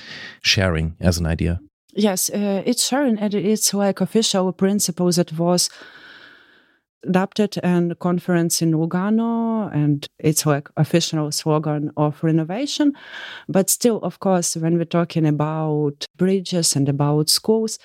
sharing 0.42 0.96
as 1.00 1.18
an 1.18 1.26
idea 1.26 1.60
Yes, 1.96 2.30
uh, 2.30 2.64
it's 2.66 2.84
certain, 2.84 3.20
and 3.20 3.34
it's 3.36 3.74
like 3.74 4.02
official 4.02 4.52
principle 4.52 5.12
that 5.12 5.32
was 5.38 5.70
adopted 7.06 7.60
and 7.62 8.00
conference 8.00 8.62
in 8.62 8.72
Lugano, 8.72 9.70
and 9.74 10.08
it's 10.18 10.46
like 10.46 10.70
official 10.78 11.32
slogan 11.32 11.92
of 11.98 12.24
renovation. 12.24 12.94
But 13.48 13.70
still, 13.70 13.98
of 13.98 14.20
course, 14.20 14.56
when 14.56 14.78
we're 14.78 14.86
talking 14.86 15.28
about 15.28 16.06
bridges 16.18 16.76
and 16.76 16.90
about 16.90 17.30
schools, 17.30 17.78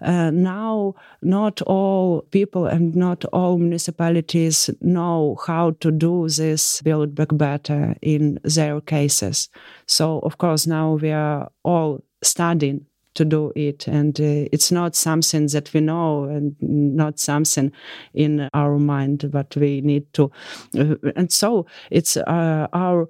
uh, 0.00 0.30
now 0.30 0.94
not 1.20 1.62
all 1.62 2.22
people 2.30 2.66
and 2.66 2.96
not 2.96 3.24
all 3.26 3.58
municipalities 3.58 4.70
know 4.80 5.36
how 5.46 5.72
to 5.80 5.90
do 5.92 6.28
this 6.28 6.82
build 6.82 7.14
back 7.14 7.28
better 7.32 7.94
in 8.02 8.40
their 8.42 8.80
cases. 8.80 9.50
So, 9.86 10.18
of 10.20 10.38
course, 10.38 10.66
now 10.66 10.94
we 10.94 11.12
are 11.12 11.50
all 11.62 12.02
studying 12.24 12.86
to 13.14 13.24
do 13.24 13.52
it 13.54 13.86
and 13.88 14.20
uh, 14.20 14.48
it's 14.52 14.72
not 14.72 14.94
something 14.94 15.46
that 15.48 15.72
we 15.72 15.80
know 15.80 16.24
and 16.24 16.56
not 16.60 17.18
something 17.18 17.72
in 18.14 18.48
our 18.54 18.78
mind 18.78 19.30
but 19.30 19.54
we 19.56 19.80
need 19.80 20.12
to 20.12 20.30
uh, 20.78 20.94
and 21.16 21.32
so 21.32 21.66
it's 21.90 22.16
uh, 22.16 22.66
our 22.72 23.08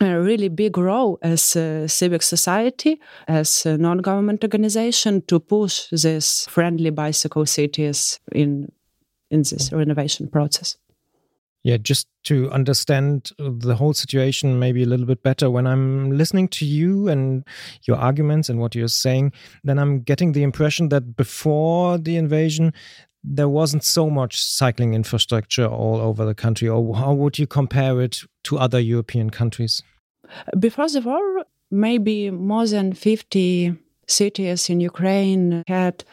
a 0.00 0.20
really 0.20 0.48
big 0.48 0.78
role 0.78 1.18
as 1.22 1.54
a 1.56 1.86
civic 1.88 2.22
society, 2.22 3.00
as 3.28 3.66
a 3.66 3.78
non-government 3.78 4.42
organization 4.42 5.22
to 5.22 5.38
push 5.38 5.88
these 5.90 6.46
friendly 6.50 6.90
bicycle 6.90 7.46
cities 7.46 8.20
in 8.32 8.68
in 9.30 9.42
this 9.42 9.72
renovation 9.72 10.28
process. 10.28 10.76
Yeah, 11.64 11.76
just 11.76 12.08
to 12.24 12.50
understand 12.50 13.30
uh, 13.38 13.50
the 13.56 13.76
whole 13.76 13.94
situation 13.94 14.58
maybe 14.58 14.82
a 14.82 14.86
little 14.86 15.06
bit 15.06 15.22
better, 15.22 15.48
when 15.48 15.66
I'm 15.66 16.10
listening 16.10 16.48
to 16.48 16.64
you 16.64 17.08
and 17.08 17.44
your 17.86 17.96
arguments 17.96 18.48
and 18.48 18.58
what 18.58 18.74
you're 18.74 18.88
saying, 18.88 19.32
then 19.62 19.78
I'm 19.78 20.00
getting 20.00 20.32
the 20.32 20.42
impression 20.42 20.88
that 20.88 21.16
before 21.16 21.98
the 21.98 22.16
invasion, 22.16 22.72
there 23.22 23.48
wasn't 23.48 23.84
so 23.84 24.10
much 24.10 24.42
cycling 24.42 24.94
infrastructure 24.94 25.66
all 25.66 26.00
over 26.00 26.24
the 26.24 26.34
country. 26.34 26.68
Or 26.68 26.96
how 26.96 27.12
would 27.12 27.38
you 27.38 27.46
compare 27.46 28.00
it 28.00 28.18
to 28.44 28.58
other 28.58 28.80
European 28.80 29.30
countries? 29.30 29.82
Before 30.58 30.88
the 30.88 31.00
war, 31.00 31.44
maybe 31.70 32.30
more 32.30 32.66
than 32.66 32.92
50 32.92 33.76
cities 34.08 34.68
in 34.68 34.80
Ukraine 34.80 35.62
had 35.68 36.04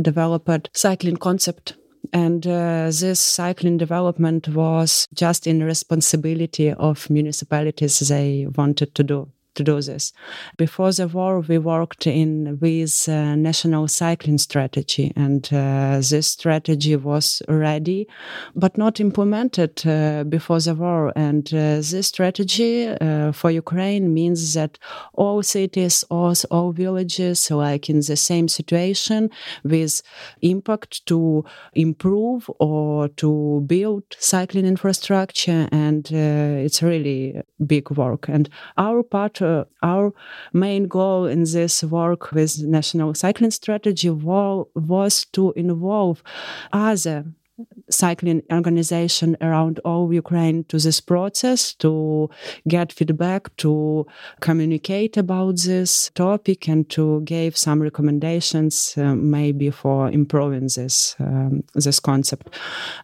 developed 0.00 0.70
cycling 0.72 1.16
concept 1.16 1.74
and 2.12 2.46
uh, 2.46 2.90
this 2.90 3.20
cycling 3.20 3.78
development 3.78 4.48
was 4.48 5.06
just 5.14 5.46
in 5.46 5.62
responsibility 5.62 6.72
of 6.72 7.08
municipalities 7.10 7.98
they 8.00 8.46
wanted 8.56 8.94
to 8.94 9.02
do. 9.02 9.30
To 9.54 9.64
do 9.64 9.80
this. 9.80 10.12
Before 10.56 10.92
the 10.92 11.08
war, 11.08 11.40
we 11.40 11.58
worked 11.58 12.06
in 12.06 12.58
with 12.60 13.08
uh, 13.08 13.34
national 13.34 13.88
cycling 13.88 14.38
strategy, 14.38 15.12
and 15.16 15.48
uh, 15.52 15.96
this 15.98 16.28
strategy 16.28 16.96
was 16.96 17.42
ready, 17.48 18.06
but 18.54 18.78
not 18.78 19.00
implemented 19.00 19.86
uh, 19.86 20.24
before 20.24 20.60
the 20.60 20.74
war. 20.74 21.12
And 21.16 21.46
uh, 21.52 21.76
this 21.76 22.08
strategy 22.08 22.88
uh, 22.88 23.32
for 23.32 23.50
Ukraine 23.50 24.12
means 24.12 24.54
that 24.54 24.78
all 25.14 25.42
cities, 25.42 26.04
all, 26.10 26.34
all 26.50 26.72
villages, 26.72 27.50
like 27.50 27.88
in 27.88 28.00
the 28.00 28.16
same 28.16 28.48
situation, 28.48 29.30
with 29.62 30.02
impact 30.42 31.06
to 31.06 31.44
improve 31.74 32.50
or 32.58 33.08
to 33.08 33.62
build 33.66 34.04
cycling 34.18 34.66
infrastructure, 34.66 35.68
and 35.72 36.10
uh, 36.12 36.64
it's 36.64 36.82
really 36.82 37.42
big 37.66 37.90
work. 37.90 38.28
And 38.28 38.48
our 38.76 39.02
part, 39.02 39.40
uh, 39.44 39.64
our 39.82 40.12
main 40.52 40.88
goal 40.88 41.26
in 41.26 41.44
this 41.44 41.84
work 41.84 42.32
with 42.32 42.62
national 42.62 43.14
cycling 43.14 43.50
strategy 43.50 44.10
wa- 44.10 44.64
was 44.74 45.26
to 45.26 45.52
involve 45.56 46.22
other 46.72 47.24
cycling 47.88 48.42
organization 48.52 49.36
around 49.40 49.78
all 49.84 50.12
Ukraine 50.12 50.64
to 50.64 50.78
this 50.78 51.00
process 51.00 51.74
to 51.74 52.28
get 52.66 52.92
feedback, 52.92 53.54
to 53.58 54.06
communicate 54.40 55.16
about 55.16 55.58
this 55.60 56.10
topic, 56.14 56.68
and 56.68 56.88
to 56.90 57.20
give 57.22 57.56
some 57.56 57.80
recommendations 57.80 58.94
uh, 58.96 59.14
maybe 59.14 59.70
for 59.70 60.10
improving 60.10 60.68
this 60.76 61.16
um, 61.20 61.62
this 61.74 62.00
concept. 62.00 62.48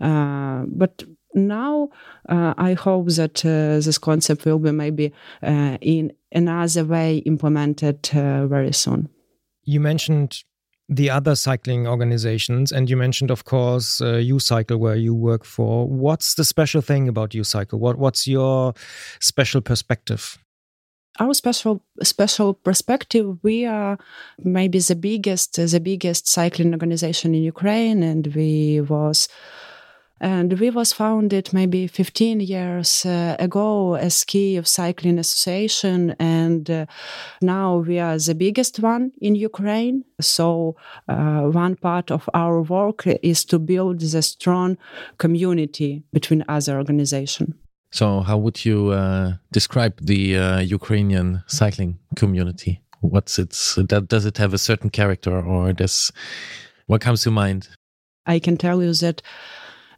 Uh, 0.00 0.64
but 0.66 1.04
now 1.34 1.88
uh, 2.28 2.54
I 2.58 2.74
hope 2.74 3.08
that 3.10 3.44
uh, 3.44 3.78
this 3.84 3.98
concept 3.98 4.44
will 4.44 4.58
be 4.58 4.72
maybe 4.72 5.12
uh, 5.42 5.78
in 5.80 6.12
another 6.32 6.84
way 6.84 7.18
implemented 7.18 8.10
uh, 8.14 8.46
very 8.46 8.72
soon. 8.72 9.08
You 9.64 9.80
mentioned 9.80 10.42
the 10.88 11.08
other 11.08 11.36
cycling 11.36 11.86
organizations, 11.86 12.72
and 12.72 12.90
you 12.90 12.96
mentioned, 12.96 13.30
of 13.30 13.44
course, 13.44 14.00
uh, 14.00 14.16
U-Cycle, 14.16 14.76
where 14.76 14.96
you 14.96 15.14
work 15.14 15.44
for. 15.44 15.86
What's 15.88 16.34
the 16.34 16.44
special 16.44 16.80
thing 16.82 17.08
about 17.08 17.32
U-Cycle? 17.32 17.78
What 17.78 17.96
What's 17.98 18.26
your 18.26 18.74
special 19.20 19.60
perspective? 19.60 20.36
Our 21.20 21.34
special 21.34 21.84
special 22.02 22.54
perspective. 22.54 23.38
We 23.42 23.66
are 23.66 23.98
maybe 24.42 24.80
the 24.80 24.96
biggest 24.96 25.54
the 25.54 25.80
biggest 25.80 26.28
cycling 26.28 26.72
organization 26.72 27.34
in 27.34 27.42
Ukraine, 27.42 28.02
and 28.02 28.26
we 28.34 28.80
was 28.80 29.28
and 30.20 30.58
we 30.60 30.70
was 30.70 30.92
founded 30.92 31.52
maybe 31.52 31.86
15 31.86 32.40
years 32.40 33.06
uh, 33.06 33.36
ago 33.38 33.94
as 33.94 34.24
Kiev 34.24 34.68
Cycling 34.68 35.18
Association, 35.18 36.14
and 36.18 36.70
uh, 36.70 36.86
now 37.40 37.78
we 37.78 37.98
are 37.98 38.18
the 38.18 38.34
biggest 38.34 38.80
one 38.80 39.12
in 39.20 39.34
Ukraine. 39.34 40.04
So 40.20 40.76
uh, 41.08 41.42
one 41.42 41.76
part 41.76 42.10
of 42.10 42.28
our 42.34 42.60
work 42.60 43.06
is 43.22 43.44
to 43.46 43.58
build 43.58 44.00
the 44.00 44.22
strong 44.22 44.76
community 45.18 46.02
between 46.12 46.44
other 46.48 46.76
organizations. 46.76 47.54
So, 47.92 48.20
how 48.20 48.38
would 48.38 48.64
you 48.64 48.90
uh, 48.90 49.34
describe 49.50 49.94
the 50.00 50.36
uh, 50.36 50.60
Ukrainian 50.60 51.42
cycling 51.46 51.98
community? 52.14 52.80
What's 53.00 53.38
its? 53.38 53.74
Does 53.74 54.26
it 54.26 54.38
have 54.38 54.54
a 54.54 54.58
certain 54.58 54.90
character, 54.90 55.40
or 55.40 55.72
does 55.72 56.12
what 56.86 57.00
comes 57.00 57.22
to 57.22 57.30
mind? 57.32 57.68
I 58.26 58.38
can 58.38 58.56
tell 58.56 58.80
you 58.82 58.94
that 58.94 59.22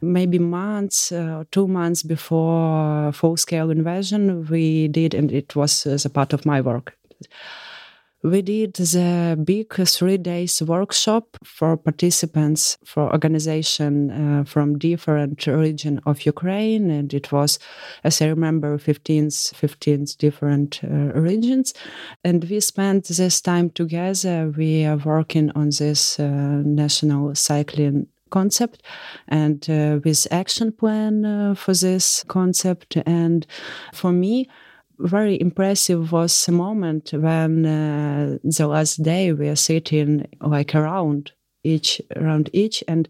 maybe 0.03 0.39
months 0.39 1.11
uh, 1.11 1.39
or 1.39 1.45
two 1.51 1.67
months 1.67 2.03
before 2.03 3.11
full 3.13 3.37
scale 3.37 3.71
invasion, 3.71 4.45
we 4.49 4.87
did, 4.87 5.13
and 5.13 5.31
it 5.31 5.55
was 5.55 5.85
as 5.85 6.05
a 6.05 6.09
part 6.09 6.33
of 6.33 6.45
my 6.45 6.61
work. 6.61 6.97
We 8.23 8.41
did 8.41 8.75
the 8.75 9.37
big 9.43 9.73
three 9.73 10.17
days 10.17 10.63
workshop 10.63 11.37
for 11.43 11.75
participants 11.75 12.77
for 12.85 13.11
organization 13.11 14.11
uh, 14.11 14.43
from 14.45 14.79
different 14.79 15.45
region 15.45 15.99
of 16.05 16.25
Ukraine, 16.25 16.89
and 16.89 17.13
it 17.13 17.33
was, 17.33 17.59
as 18.05 18.21
I 18.21 18.27
remember, 18.27 18.77
15, 18.77 19.29
15 19.29 20.05
different 20.19 20.79
uh, 20.85 20.87
regions. 21.19 21.73
And 22.23 22.45
we 22.45 22.61
spent 22.61 23.09
this 23.09 23.41
time 23.41 23.71
together. 23.71 24.53
We 24.55 24.85
are 24.85 24.95
working 24.95 25.51
on 25.53 25.71
this 25.77 26.17
uh, 26.17 26.61
national 26.63 27.35
cycling 27.35 28.07
concept 28.37 28.81
and 29.27 29.69
uh, 29.69 29.99
with 30.03 30.27
action 30.31 30.71
plan 30.71 31.25
uh, 31.25 31.55
for 31.55 31.73
this 31.73 32.23
concept. 32.27 32.97
And 33.05 33.45
for 33.93 34.11
me 34.11 34.47
very 34.99 35.39
impressive 35.41 36.11
was 36.11 36.47
a 36.47 36.51
moment 36.51 37.11
when 37.13 37.65
uh, 37.65 38.37
the 38.43 38.67
last 38.67 39.03
day 39.03 39.33
we 39.33 39.49
are 39.49 39.55
sitting 39.55 40.27
like 40.41 40.75
around 40.75 41.31
each 41.63 42.01
around 42.15 42.49
each 42.53 42.83
and 42.87 43.07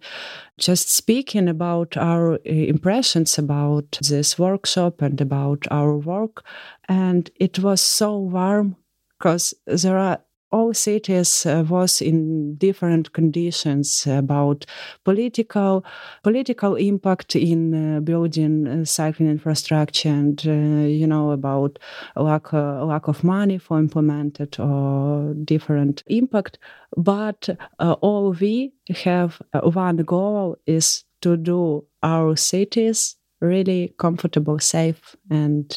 just 0.58 0.90
speaking 0.90 1.50
about 1.50 1.98
our 1.98 2.34
uh, 2.34 2.40
impressions 2.46 3.38
about 3.38 3.98
this 4.10 4.38
workshop 4.38 5.02
and 5.02 5.20
about 5.22 5.66
our 5.72 5.98
work. 5.98 6.44
And 6.88 7.30
it 7.40 7.60
was 7.60 7.82
so 7.82 8.18
warm 8.18 8.76
because 9.18 9.54
there 9.66 9.98
are 9.98 10.20
all 10.54 10.72
cities 10.74 11.46
uh, 11.48 11.66
was 11.68 12.00
in 12.00 12.56
different 12.56 13.12
conditions 13.12 14.06
about 14.06 14.66
political 15.04 15.84
political 16.22 16.76
impact 16.76 17.36
in 17.36 17.74
uh, 17.74 18.00
building 18.02 18.68
uh, 18.68 18.86
cycling 18.86 19.30
infrastructure 19.30 20.10
and 20.10 20.46
uh, 20.46 20.52
you 20.88 21.08
know 21.08 21.32
about 21.32 21.80
lack 22.16 22.54
uh, 22.54 22.86
lack 22.86 23.08
of 23.08 23.24
money 23.24 23.58
for 23.58 23.80
implemented 23.80 24.60
or 24.60 25.34
different 25.44 26.04
impact. 26.08 26.60
But 26.96 27.50
uh, 27.80 27.94
all 28.02 28.34
we 28.34 28.74
have 29.04 29.42
one 29.64 29.98
goal 29.98 30.58
is 30.68 31.04
to 31.22 31.36
do 31.36 31.84
our 32.04 32.36
cities 32.36 33.16
really 33.42 33.94
comfortable 33.98 34.60
safe 34.60 35.16
and 35.32 35.68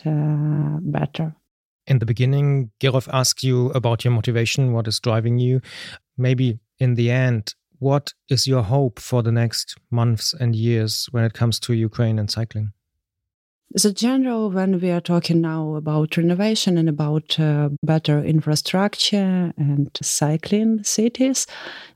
better 0.83 1.35
in 1.87 1.99
the 1.99 2.07
beginning, 2.07 2.71
Gerov 2.81 3.09
asked 3.13 3.43
you 3.43 3.71
about 3.71 4.05
your 4.05 4.13
motivation, 4.13 4.73
what 4.73 4.89
is 4.89 5.01
driving 5.01 5.39
you. 5.39 5.61
Maybe 6.17 6.59
in 6.79 6.95
the 6.95 7.11
end, 7.11 7.55
what 7.79 8.13
is 8.29 8.47
your 8.47 8.63
hope 8.63 8.99
for 8.99 9.23
the 9.23 9.33
next 9.33 9.77
months 9.91 10.35
and 10.35 10.57
years 10.57 11.09
when 11.11 11.25
it 11.25 11.35
comes 11.35 11.61
to 11.61 11.75
Ukraine 11.75 12.19
and 12.19 12.31
cycling? 12.31 12.73
The 13.73 13.93
general, 13.93 14.51
when 14.51 14.81
we 14.81 14.91
are 14.91 15.01
talking 15.01 15.41
now 15.41 15.75
about 15.75 16.17
renovation 16.17 16.79
and 16.79 16.89
about 16.89 17.39
uh, 17.39 17.71
better 17.83 18.23
infrastructure 18.23 19.53
and 19.57 19.91
cycling 20.01 20.85
cities, 20.85 21.47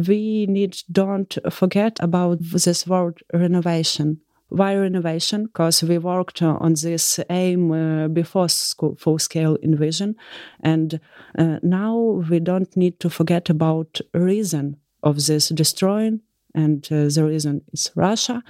we 0.07 0.47
need 0.47 0.79
don't 0.91 1.39
forget 1.51 1.97
about 2.01 2.39
this 2.41 2.87
word 2.87 3.23
renovation 3.33 4.21
why 4.51 4.77
renovation? 4.77 5.47
Because 5.47 5.83
we 5.83 5.99
worked 5.99 6.43
on 6.43 6.75
this 6.75 7.21
aim 7.31 7.73
uh, 7.73 8.09
before 8.09 8.49
full 8.49 9.19
scale 9.19 9.57
invasion, 9.63 10.17
and 10.61 11.01
uh, 11.39 11.59
now 11.63 11.97
we 12.29 12.41
don't 12.41 12.77
need 12.77 13.01
to 13.01 13.11
forget 13.11 13.49
about 13.49 14.01
reason 14.13 14.77
of 15.03 15.25
this 15.25 15.49
destroying, 15.49 16.21
and 16.55 16.87
uh, 16.91 17.09
the 17.09 17.25
reason 17.25 17.63
is 17.73 17.91
Russia, 17.95 18.43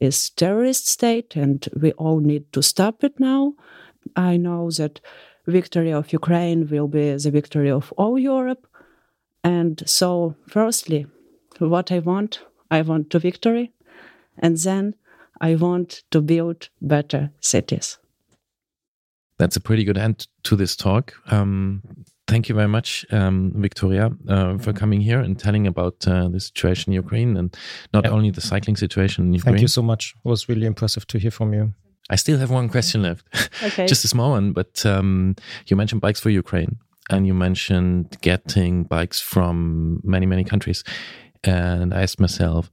is 0.00 0.30
terrorist 0.30 0.88
state, 0.88 1.36
and 1.36 1.68
we 1.80 1.92
all 1.92 2.18
need 2.18 2.52
to 2.52 2.62
stop 2.62 3.04
it 3.04 3.20
now. 3.20 3.54
I 4.16 4.38
know 4.38 4.70
that 4.70 5.00
victory 5.46 5.92
of 5.92 6.12
Ukraine 6.12 6.68
will 6.68 6.88
be 6.88 7.14
the 7.14 7.30
victory 7.30 7.70
of 7.70 7.92
all 7.98 8.18
Europe, 8.18 8.66
and 9.44 9.82
so 9.86 10.34
firstly, 10.48 11.06
what 11.58 11.92
I 11.92 11.98
want, 11.98 12.40
I 12.70 12.80
want 12.80 13.10
to 13.10 13.18
victory, 13.18 13.72
and 14.38 14.56
then 14.56 14.94
I 15.42 15.56
want 15.56 16.04
to 16.12 16.22
build 16.22 16.70
better 16.80 17.30
cities. 17.40 17.98
That's 19.38 19.56
a 19.56 19.60
pretty 19.60 19.82
good 19.82 19.98
end 19.98 20.28
to 20.44 20.54
this 20.54 20.76
talk. 20.76 21.14
Um, 21.32 21.82
thank 22.28 22.48
you 22.48 22.54
very 22.54 22.68
much, 22.68 23.04
um, 23.10 23.52
Victoria, 23.56 24.10
uh, 24.28 24.56
for 24.58 24.72
coming 24.72 25.00
here 25.00 25.18
and 25.18 25.36
telling 25.36 25.66
about 25.66 26.06
uh, 26.06 26.28
the 26.28 26.38
situation 26.38 26.92
in 26.92 26.94
Ukraine 26.94 27.36
and 27.36 27.56
not 27.92 28.06
only 28.06 28.30
the 28.30 28.40
cycling 28.40 28.76
situation 28.76 29.26
in 29.26 29.34
Ukraine. 29.34 29.54
Thank 29.54 29.62
you 29.62 29.68
so 29.68 29.82
much. 29.82 30.14
It 30.24 30.28
was 30.28 30.48
really 30.48 30.66
impressive 30.66 31.08
to 31.08 31.18
hear 31.18 31.32
from 31.32 31.52
you. 31.52 31.74
I 32.08 32.16
still 32.16 32.38
have 32.38 32.50
one 32.50 32.68
question 32.68 33.02
left. 33.02 33.26
Okay. 33.64 33.86
Just 33.86 34.04
a 34.04 34.08
small 34.08 34.30
one, 34.30 34.52
but 34.52 34.84
um, 34.86 35.36
you 35.66 35.76
mentioned 35.76 36.00
bikes 36.00 36.20
for 36.20 36.30
Ukraine 36.30 36.78
and 37.10 37.26
you 37.26 37.34
mentioned 37.34 38.16
getting 38.20 38.84
bikes 38.84 39.20
from 39.20 40.00
many, 40.02 40.26
many 40.26 40.44
countries. 40.44 40.84
And 41.44 41.94
I 41.94 42.02
asked 42.02 42.20
myself, 42.20 42.70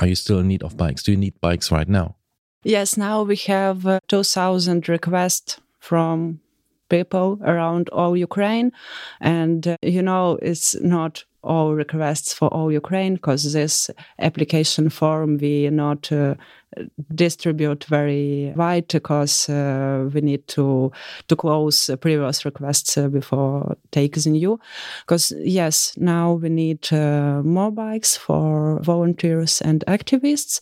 are 0.00 0.06
you 0.06 0.14
still 0.14 0.38
in 0.38 0.48
need 0.48 0.62
of 0.62 0.76
bikes? 0.76 1.02
Do 1.02 1.12
you 1.12 1.18
need 1.18 1.40
bikes 1.40 1.70
right 1.70 1.88
now? 1.88 2.16
Yes, 2.62 2.96
now 2.96 3.22
we 3.22 3.36
have 3.36 3.86
uh, 3.86 4.00
2,000 4.08 4.88
requests 4.88 5.60
from 5.78 6.40
people 6.88 7.38
around 7.42 7.88
all 7.90 8.16
Ukraine. 8.16 8.72
And, 9.20 9.66
uh, 9.66 9.76
you 9.82 10.02
know, 10.02 10.38
it's 10.42 10.74
not 10.80 11.24
all 11.42 11.74
requests 11.74 12.34
for 12.34 12.48
all 12.48 12.70
Ukraine 12.70 13.14
because 13.14 13.52
this 13.52 13.90
application 14.18 14.90
form 14.90 15.38
we 15.38 15.70
not 15.70 16.12
uh, 16.12 16.34
distribute 17.14 17.84
very 17.84 18.52
wide 18.56 18.88
because 18.88 19.48
uh, 19.48 20.08
we 20.12 20.20
need 20.20 20.46
to 20.48 20.92
to 21.28 21.36
close 21.36 21.90
previous 22.00 22.44
requests 22.44 22.96
uh, 22.96 23.08
before 23.08 23.76
taking 23.90 24.32
new. 24.32 24.58
Because 25.02 25.32
yes, 25.38 25.92
now 25.96 26.34
we 26.34 26.48
need 26.48 26.92
uh, 26.92 27.42
more 27.42 27.70
bikes 27.70 28.16
for 28.16 28.80
volunteers 28.82 29.60
and 29.60 29.84
activists. 29.86 30.60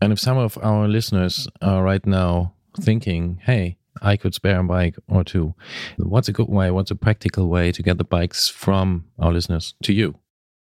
And 0.00 0.12
if 0.12 0.18
some 0.18 0.36
of 0.36 0.58
our 0.62 0.88
listeners 0.88 1.46
are 1.60 1.82
right 1.82 2.04
now 2.04 2.54
thinking, 2.80 3.38
hey, 3.42 3.78
I 4.00 4.16
could 4.16 4.34
spare 4.34 4.58
a 4.58 4.64
bike 4.64 4.96
or 5.08 5.22
two, 5.22 5.54
what's 5.98 6.28
a 6.28 6.32
good 6.32 6.48
way? 6.48 6.70
What's 6.70 6.90
a 6.90 6.96
practical 6.96 7.48
way 7.48 7.70
to 7.72 7.82
get 7.82 7.98
the 7.98 8.04
bikes 8.04 8.48
from 8.48 9.04
our 9.18 9.32
listeners 9.32 9.74
to 9.84 9.92
you? 9.92 10.18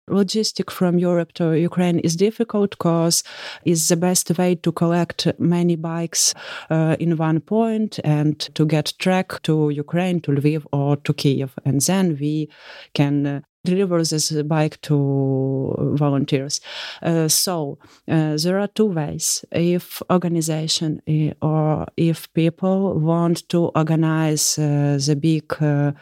Logistic 0.08 0.70
from 0.70 0.98
Europe 0.98 1.32
to 1.34 1.52
Ukraine 1.52 1.98
is 1.98 2.16
difficult 2.16 2.70
because 2.70 3.24
it's 3.64 3.88
the 3.88 3.96
best 3.96 4.36
way 4.38 4.54
to 4.54 4.72
collect 4.72 5.26
many 5.38 5.76
bikes 5.76 6.34
uh, 6.70 6.96
in 6.98 7.16
one 7.16 7.40
point 7.40 7.98
and 8.04 8.38
to 8.54 8.66
get 8.66 8.94
track 8.98 9.42
to 9.42 9.70
Ukraine, 9.70 10.20
to 10.20 10.32
Lviv 10.32 10.64
or 10.72 10.96
to 10.96 11.12
Kiev. 11.12 11.54
And 11.64 11.80
then 11.80 12.16
we 12.20 12.48
can 12.94 13.26
uh, 13.26 13.40
deliver 13.66 14.02
this 14.02 14.30
bike 14.42 14.80
to 14.82 15.74
volunteers. 15.98 16.60
Uh, 17.02 17.28
so 17.28 17.78
uh, 18.08 18.36
there 18.42 18.58
are 18.58 18.68
two 18.68 18.86
ways. 18.86 19.44
If 19.50 20.02
organization 20.10 21.02
uh, 21.08 21.46
or 21.46 21.86
if 21.96 22.32
people 22.32 22.98
want 22.98 23.48
to 23.48 23.66
organize 23.74 24.58
uh, 24.58 24.98
the 25.04 25.16
big 25.16 25.52
uh, 25.60 25.92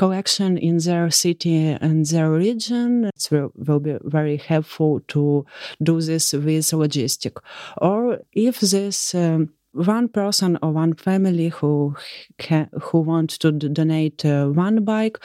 collection 0.00 0.56
in 0.56 0.78
their 0.78 1.10
city 1.10 1.58
and 1.86 2.06
their 2.06 2.30
region, 2.30 3.04
it 3.04 3.28
will, 3.30 3.52
will 3.66 3.80
be 3.80 3.96
very 4.02 4.38
helpful 4.38 5.00
to 5.08 5.44
do 5.82 6.00
this 6.00 6.32
with 6.32 6.70
logistic. 6.82 7.34
Or 7.76 8.20
if 8.32 8.60
this 8.60 9.14
um, 9.14 9.50
one 9.72 10.08
person 10.08 10.58
or 10.62 10.72
one 10.72 10.94
family 10.94 11.48
who 11.48 11.94
who 12.82 13.00
want 13.00 13.30
to 13.30 13.52
donate 13.52 14.24
uh, 14.24 14.46
one 14.46 14.84
bike 14.84 15.18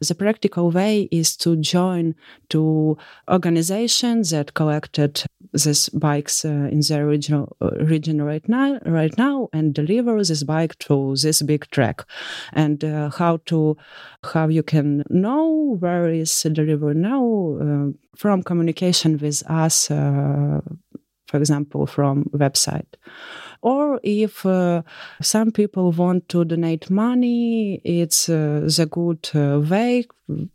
the 0.00 0.14
practical 0.14 0.70
way 0.70 1.08
is 1.10 1.36
to 1.36 1.56
join 1.56 2.14
to 2.48 2.96
organizations 3.30 4.30
that 4.30 4.54
collected 4.54 5.22
these 5.52 5.88
bikes 5.90 6.44
uh, 6.44 6.48
in 6.48 6.80
their 6.88 7.06
region, 7.06 7.46
uh, 7.60 7.70
region 7.80 8.22
right 8.22 8.48
now 8.48 8.78
right 8.86 9.16
now 9.18 9.48
and 9.52 9.74
deliver 9.74 10.22
this 10.22 10.42
bike 10.42 10.78
to 10.78 11.14
this 11.16 11.42
big 11.42 11.68
track. 11.70 12.04
And 12.52 12.82
uh, 12.84 13.10
how 13.10 13.38
to 13.46 13.76
how 14.32 14.48
you 14.48 14.62
can 14.62 15.04
know 15.10 15.76
where 15.78 16.08
is 16.08 16.42
delivered 16.52 16.96
now 16.96 17.58
uh, 17.60 18.16
from 18.16 18.42
communication 18.42 19.18
with 19.18 19.42
us 19.50 19.90
uh, 19.90 20.60
for 21.26 21.36
example 21.38 21.86
from 21.86 22.24
website 22.34 22.94
or 23.62 24.00
if 24.02 24.44
uh, 24.44 24.82
some 25.20 25.52
people 25.52 25.92
want 25.92 26.28
to 26.28 26.44
donate 26.44 26.90
money, 26.90 27.80
it's 27.84 28.28
uh, 28.28 28.68
the 28.76 28.86
good 28.90 29.30
uh, 29.34 29.60
way 29.60 30.04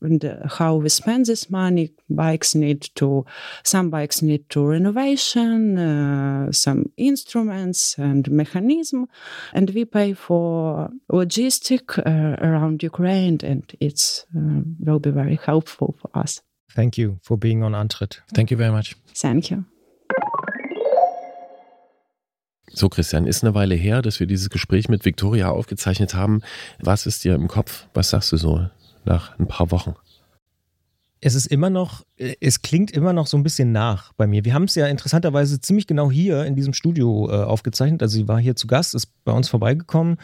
and 0.01 0.39
how 0.57 0.75
we 0.75 0.89
spend 0.89 1.25
this 1.25 1.49
money. 1.49 1.91
Bikes 2.09 2.53
need 2.55 2.89
to, 2.95 3.25
some 3.63 3.89
bikes 3.89 4.21
need 4.21 4.49
to 4.49 4.65
renovation, 4.65 5.77
uh, 5.77 6.51
some 6.51 6.91
instruments 6.97 7.97
and 7.97 8.29
mechanism, 8.29 9.07
and 9.53 9.69
we 9.69 9.85
pay 9.85 10.13
for 10.13 10.89
logistic 11.11 11.97
uh, 11.99 12.45
around 12.45 12.83
Ukraine, 12.83 13.39
and 13.43 13.63
it's 13.79 14.25
uh, 14.35 14.61
will 14.79 14.99
be 14.99 15.11
very 15.11 15.39
helpful 15.45 15.95
for 15.99 16.09
us. 16.13 16.41
Thank 16.71 16.97
you 16.97 17.19
for 17.23 17.37
being 17.37 17.63
on 17.63 17.73
Antritt. 17.73 18.19
Thank 18.33 18.51
you 18.51 18.57
very 18.57 18.71
much. 18.71 18.95
Thank 19.15 19.49
you. 19.49 19.65
So, 22.72 22.89
Christian, 22.89 23.26
ist 23.26 23.43
eine 23.43 23.53
Weile 23.53 23.76
her, 23.76 24.01
dass 24.01 24.20
wir 24.20 24.28
dieses 24.28 24.49
Gespräch 24.49 24.89
mit 24.89 25.05
Viktoria 25.05 25.49
aufgezeichnet 25.49 26.13
haben. 26.13 26.41
Was 26.80 27.05
ist 27.05 27.24
dir 27.24 27.36
im 27.36 27.47
Kopf? 27.47 27.88
Was 27.93 28.09
sagst 28.09 28.32
du 28.32 28.38
so 28.38 28.68
nach 29.05 29.38
ein 29.39 29.47
paar 29.47 29.72
Wochen? 29.72 29.95
Es 31.20 31.34
ist 31.34 31.47
immer 31.47 31.70
noch, 31.70 32.05
es 32.18 32.61
klingt 32.61 32.91
immer 32.91 33.11
noch 33.11 33.26
so 33.26 33.38
ein 33.38 33.43
bisschen 33.43 33.72
nach 33.72 34.13
bei 34.13 34.28
mir. 34.28 34.45
Wir 34.45 34.53
haben 34.53 34.65
es 34.65 34.76
ja 34.76 34.86
interessanterweise 34.86 35.59
ziemlich 35.59 35.88
genau 35.88 36.11
hier 36.11 36.45
in 36.45 36.55
diesem 36.55 36.74
Studio 36.74 37.30
äh, 37.32 37.43
aufgezeichnet. 37.43 38.03
Also 38.03 38.18
sie 38.18 38.28
war 38.28 38.39
hier 38.39 38.55
zu 38.55 38.68
Gast, 38.68 38.93
ist 38.93 39.07
bei 39.24 39.32
uns 39.32 39.49
vorbeigekommen. 39.49 40.18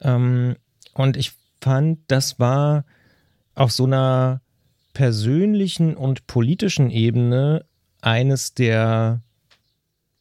Ähm, 0.00 0.56
und 0.94 1.16
ich 1.16 1.32
fand, 1.60 1.98
das 2.08 2.38
war 2.38 2.84
auf 3.54 3.72
so 3.72 3.84
einer 3.84 4.40
persönlichen 4.94 5.94
und 5.94 6.26
politischen 6.26 6.90
Ebene 6.90 7.66
eines 8.00 8.54
der 8.54 9.22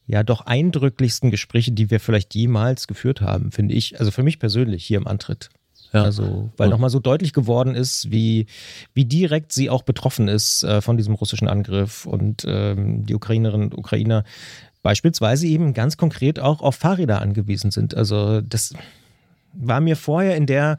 ja 0.09 0.23
doch 0.23 0.41
eindrücklichsten 0.41 1.29
Gespräche, 1.29 1.71
die 1.71 1.91
wir 1.91 1.99
vielleicht 1.99 2.33
jemals 2.33 2.87
geführt 2.87 3.21
haben, 3.21 3.51
finde 3.51 3.75
ich. 3.75 3.99
Also 3.99 4.09
für 4.09 4.23
mich 4.23 4.39
persönlich 4.39 4.83
hier 4.83 4.97
im 4.97 5.07
Antritt. 5.07 5.49
Ja. 5.93 6.03
Also, 6.03 6.49
weil 6.57 6.69
nochmal 6.69 6.89
so 6.89 6.99
deutlich 6.99 7.31
geworden 7.31 7.75
ist, 7.75 8.11
wie, 8.11 8.47
wie 8.93 9.05
direkt 9.05 9.51
sie 9.51 9.69
auch 9.69 9.83
betroffen 9.83 10.27
ist 10.27 10.63
äh, 10.63 10.81
von 10.81 10.97
diesem 10.97 11.13
russischen 11.13 11.47
Angriff 11.47 12.05
und 12.05 12.43
ähm, 12.47 13.05
die 13.05 13.15
Ukrainerinnen 13.15 13.69
und 13.69 13.77
Ukrainer 13.77 14.23
beispielsweise 14.81 15.47
eben 15.47 15.73
ganz 15.73 15.97
konkret 15.97 16.39
auch 16.39 16.61
auf 16.61 16.75
Fahrräder 16.75 17.21
angewiesen 17.21 17.69
sind. 17.69 17.95
Also, 17.95 18.41
das 18.41 18.73
war 19.53 19.79
mir 19.79 19.95
vorher 19.95 20.35
in 20.35 20.47
der 20.47 20.77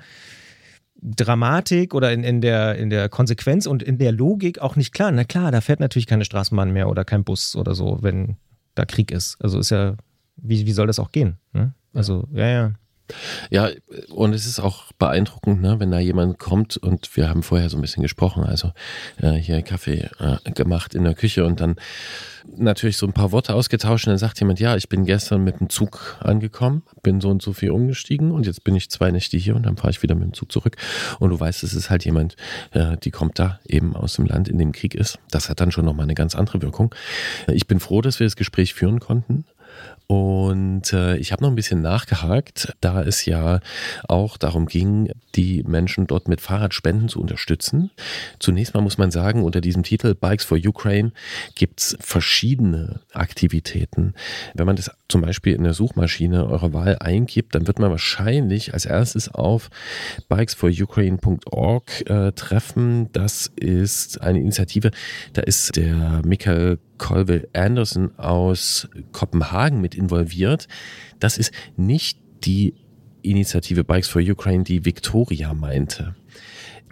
Dramatik 1.02 1.94
oder 1.94 2.12
in, 2.12 2.24
in, 2.24 2.40
der, 2.40 2.76
in 2.76 2.90
der 2.90 3.08
Konsequenz 3.08 3.66
und 3.66 3.82
in 3.82 3.98
der 3.98 4.12
Logik 4.12 4.60
auch 4.60 4.76
nicht 4.76 4.92
klar. 4.92 5.10
Na 5.12 5.24
klar, 5.24 5.50
da 5.50 5.60
fährt 5.60 5.80
natürlich 5.80 6.06
keine 6.06 6.24
Straßenbahn 6.24 6.72
mehr 6.72 6.88
oder 6.88 7.04
kein 7.04 7.24
Bus 7.24 7.56
oder 7.56 7.74
so, 7.74 7.98
wenn 8.02 8.36
da 8.74 8.84
Krieg 8.84 9.10
ist. 9.10 9.36
Also 9.40 9.58
ist 9.58 9.70
ja, 9.70 9.96
wie, 10.36 10.66
wie 10.66 10.72
soll 10.72 10.86
das 10.86 10.98
auch 10.98 11.12
gehen? 11.12 11.36
Ne? 11.52 11.74
Also, 11.92 12.28
ja, 12.32 12.46
ja. 12.46 12.72
Ja, 13.50 13.70
und 14.08 14.34
es 14.34 14.46
ist 14.46 14.60
auch 14.60 14.92
beeindruckend, 14.98 15.60
ne, 15.60 15.80
wenn 15.80 15.90
da 15.90 15.98
jemand 15.98 16.38
kommt 16.38 16.76
und 16.76 17.16
wir 17.16 17.28
haben 17.28 17.42
vorher 17.42 17.68
so 17.68 17.76
ein 17.76 17.80
bisschen 17.80 18.02
gesprochen, 18.02 18.44
also 18.44 18.72
äh, 19.20 19.32
hier 19.32 19.62
Kaffee 19.62 20.08
äh, 20.18 20.50
gemacht 20.52 20.94
in 20.94 21.04
der 21.04 21.14
Küche 21.14 21.44
und 21.44 21.60
dann 21.60 21.76
natürlich 22.56 22.96
so 22.96 23.06
ein 23.06 23.12
paar 23.12 23.32
Worte 23.32 23.54
ausgetauscht 23.54 24.06
und 24.06 24.12
dann 24.12 24.18
sagt 24.18 24.40
jemand, 24.40 24.60
ja, 24.60 24.76
ich 24.76 24.88
bin 24.88 25.04
gestern 25.04 25.44
mit 25.44 25.60
dem 25.60 25.68
Zug 25.68 26.18
angekommen, 26.20 26.82
bin 27.02 27.20
so 27.20 27.28
und 27.28 27.42
so 27.42 27.52
viel 27.52 27.70
umgestiegen 27.70 28.30
und 28.30 28.46
jetzt 28.46 28.64
bin 28.64 28.74
ich 28.74 28.90
zwei 28.90 29.10
Nächte 29.10 29.36
hier 29.36 29.56
und 29.56 29.64
dann 29.64 29.76
fahre 29.76 29.90
ich 29.90 30.02
wieder 30.02 30.14
mit 30.14 30.24
dem 30.24 30.34
Zug 30.34 30.52
zurück 30.52 30.76
und 31.18 31.30
du 31.30 31.38
weißt, 31.38 31.62
es 31.62 31.74
ist 31.74 31.90
halt 31.90 32.04
jemand, 32.04 32.36
äh, 32.72 32.96
die 32.98 33.10
kommt 33.10 33.38
da 33.38 33.60
eben 33.66 33.96
aus 33.96 34.14
dem 34.14 34.26
Land, 34.26 34.48
in 34.48 34.58
dem 34.58 34.72
Krieg 34.72 34.94
ist. 34.94 35.18
Das 35.30 35.48
hat 35.48 35.60
dann 35.60 35.72
schon 35.72 35.84
nochmal 35.84 36.04
eine 36.04 36.14
ganz 36.14 36.34
andere 36.34 36.62
Wirkung. 36.62 36.94
Ich 37.48 37.66
bin 37.66 37.80
froh, 37.80 38.00
dass 38.00 38.20
wir 38.20 38.26
das 38.26 38.36
Gespräch 38.36 38.74
führen 38.74 39.00
konnten. 39.00 39.44
Und 40.10 40.92
äh, 40.92 41.18
ich 41.18 41.30
habe 41.30 41.44
noch 41.44 41.50
ein 41.50 41.54
bisschen 41.54 41.82
nachgehakt, 41.82 42.74
da 42.80 43.00
es 43.00 43.26
ja 43.26 43.60
auch 44.08 44.38
darum 44.38 44.66
ging, 44.66 45.12
die 45.36 45.62
Menschen 45.62 46.08
dort 46.08 46.26
mit 46.26 46.40
Fahrradspenden 46.40 47.08
zu 47.08 47.20
unterstützen. 47.20 47.92
Zunächst 48.40 48.74
mal 48.74 48.80
muss 48.80 48.98
man 48.98 49.12
sagen, 49.12 49.44
unter 49.44 49.60
diesem 49.60 49.84
Titel 49.84 50.16
Bikes 50.16 50.44
for 50.44 50.58
Ukraine 50.58 51.12
gibt 51.54 51.80
es 51.80 51.96
verschiedene 52.00 53.02
Aktivitäten. 53.12 54.14
Wenn 54.54 54.66
man 54.66 54.74
das 54.74 54.90
zum 55.08 55.20
Beispiel 55.20 55.54
in 55.54 55.62
der 55.62 55.74
Suchmaschine 55.74 56.44
eurer 56.44 56.72
Wahl 56.72 56.96
eingibt, 56.98 57.54
dann 57.54 57.68
wird 57.68 57.78
man 57.78 57.92
wahrscheinlich 57.92 58.74
als 58.74 58.86
erstes 58.86 59.32
auf 59.32 59.70
bikesforukraine.org 60.28 62.10
äh, 62.10 62.32
treffen. 62.32 63.12
Das 63.12 63.46
ist 63.54 64.20
eine 64.20 64.40
Initiative, 64.40 64.90
da 65.34 65.42
ist 65.42 65.76
der 65.76 66.22
Michael 66.24 66.80
Colville 67.00 67.48
Anderson 67.54 68.16
aus 68.18 68.86
Kopenhagen 69.12 69.80
mit 69.80 69.94
involviert. 70.00 70.68
Das 71.18 71.38
ist 71.38 71.52
nicht 71.76 72.18
die 72.44 72.74
Initiative 73.22 73.84
Bikes 73.84 74.08
for 74.08 74.22
Ukraine, 74.22 74.64
die 74.64 74.84
Victoria 74.84 75.54
meinte. 75.54 76.16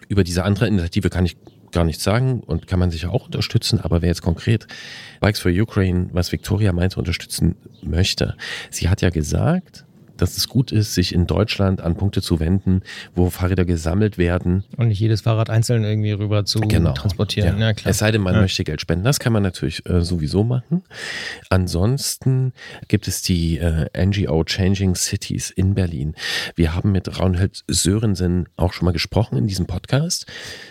Über 0.08 0.24
diese 0.24 0.44
andere 0.44 0.68
Initiative 0.68 1.10
kann 1.10 1.26
ich 1.26 1.36
gar 1.72 1.84
nichts 1.84 2.02
sagen 2.02 2.40
und 2.40 2.66
kann 2.66 2.78
man 2.78 2.90
sicher 2.90 3.12
auch 3.12 3.26
unterstützen, 3.26 3.80
aber 3.80 4.00
wer 4.02 4.08
jetzt 4.08 4.22
konkret 4.22 4.66
Bikes 5.20 5.40
for 5.40 5.50
Ukraine, 5.50 6.08
was 6.12 6.32
Victoria 6.32 6.72
meinte, 6.72 6.98
unterstützen 6.98 7.56
möchte, 7.82 8.36
sie 8.70 8.88
hat 8.88 9.02
ja 9.02 9.10
gesagt, 9.10 9.84
dass 10.18 10.36
es 10.36 10.48
gut 10.48 10.72
ist, 10.72 10.94
sich 10.94 11.14
in 11.14 11.26
Deutschland 11.26 11.80
an 11.80 11.96
Punkte 11.96 12.22
zu 12.22 12.40
wenden, 12.40 12.82
wo 13.14 13.30
Fahrräder 13.30 13.64
gesammelt 13.64 14.18
werden. 14.18 14.64
Und 14.76 14.88
nicht 14.88 15.00
jedes 15.00 15.22
Fahrrad 15.22 15.50
einzeln 15.50 15.84
irgendwie 15.84 16.12
rüber 16.12 16.44
zu 16.44 16.60
genau. 16.60 16.92
transportieren. 16.92 17.58
Ja. 17.58 17.70
Ja, 17.70 17.74
es 17.84 17.98
sei 17.98 18.10
denn, 18.10 18.22
man 18.22 18.34
ja. 18.34 18.40
möchte 18.40 18.64
Geld 18.64 18.80
spenden. 18.80 19.04
Das 19.04 19.18
kann 19.18 19.32
man 19.32 19.42
natürlich 19.42 19.84
äh, 19.86 20.02
sowieso 20.02 20.44
machen. 20.44 20.82
Ansonsten 21.50 22.52
gibt 22.88 23.08
es 23.08 23.22
die 23.22 23.58
äh, 23.58 23.86
NGO 23.96 24.44
Changing 24.44 24.94
Cities 24.94 25.50
in 25.50 25.74
Berlin. 25.74 26.14
Wir 26.54 26.74
haben 26.74 26.92
mit 26.92 27.18
Raunhild 27.18 27.64
Sörensen 27.68 28.48
auch 28.56 28.72
schon 28.72 28.86
mal 28.86 28.92
gesprochen 28.92 29.38
in 29.38 29.46
diesem 29.46 29.66
Podcast. 29.66 30.26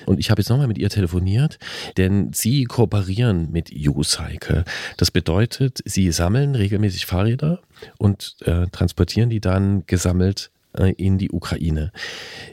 Und 0.06 0.20
ich 0.20 0.30
habe 0.30 0.42
jetzt 0.42 0.50
nochmal 0.50 0.68
mit 0.68 0.78
ihr 0.78 0.90
telefoniert, 0.90 1.60
denn 1.98 2.32
sie 2.34 2.66
kooperieren 2.66 3.52
mit 3.52 3.72
YouCycle. 3.72 4.64
Das 4.98 5.12
bedeutet, 5.12 5.80
sie 5.86 6.12
sammeln 6.12 6.56
regelmäßig 6.56 7.06
Fahrräder 7.06 7.62
und 7.98 8.36
äh, 8.42 8.68
transportieren 8.68 9.30
die 9.30 9.42
dann 9.42 9.86
gesammelt 9.86 10.52
äh, 10.74 10.94
in 10.94 11.18
die 11.18 11.32
Ukraine. 11.32 11.92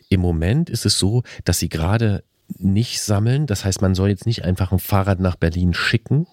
Im 0.09 0.20
Moment 0.20 0.70
ist 0.70 0.87
es 0.87 0.99
so, 0.99 1.22
dass 1.45 1.59
sie 1.59 1.68
gerade 1.68 2.22
nicht 2.59 3.01
sammeln. 3.01 3.47
Das 3.47 3.64
heißt, 3.64 3.81
man 3.83 3.95
soll 3.95 4.11
jetzt 4.11 4.27
nicht 4.27 4.45
einfach 4.45 4.72
ein 4.72 4.79
Fahrrad 4.79 5.20
nach 5.20 5.37
Berlin 5.37 5.75
schicken, 5.75 6.27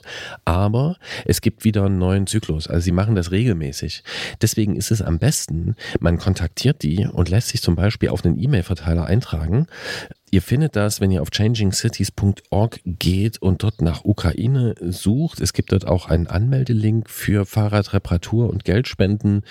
aber 0.46 0.98
es 1.26 1.42
gibt 1.42 1.64
wieder 1.64 1.86
einen 1.86 1.98
neuen 1.98 2.28
Zyklus. 2.28 2.68
Also 2.68 2.84
sie 2.84 2.92
machen 2.92 3.16
das 3.16 3.32
regelmäßig. 3.32 4.04
Deswegen 4.42 4.76
ist 4.76 4.92
es 4.92 5.02
am 5.02 5.20
besten, 5.20 5.76
man 6.00 6.18
kontaktiert 6.18 6.84
die 6.84 7.06
und 7.06 7.30
lässt 7.30 7.50
sich 7.50 7.62
zum 7.62 7.76
Beispiel 7.76 8.10
auf 8.10 8.26
einen 8.26 8.42
E-Mail-Verteiler 8.42 9.06
eintragen. 9.06 9.68
Ihr 10.34 10.42
findet 10.42 10.78
das, 10.78 11.02
wenn 11.02 11.12
ihr 11.12 11.22
auf 11.22 11.30
changingcities.org 11.30 12.80
geht 12.86 13.42
und 13.42 13.64
dort 13.64 13.82
nach 13.82 14.06
Ukraine 14.06 14.76
sucht. 14.80 15.42
Es 15.42 15.52
gibt 15.52 15.74
dort 15.74 15.86
auch 15.86 16.08
einen 16.08 16.28
Anmeldelink 16.28 17.10
für 17.10 17.46
Fahrradreparatur 17.46 18.50
und 18.50 18.64
Geldspenden. 18.64 19.44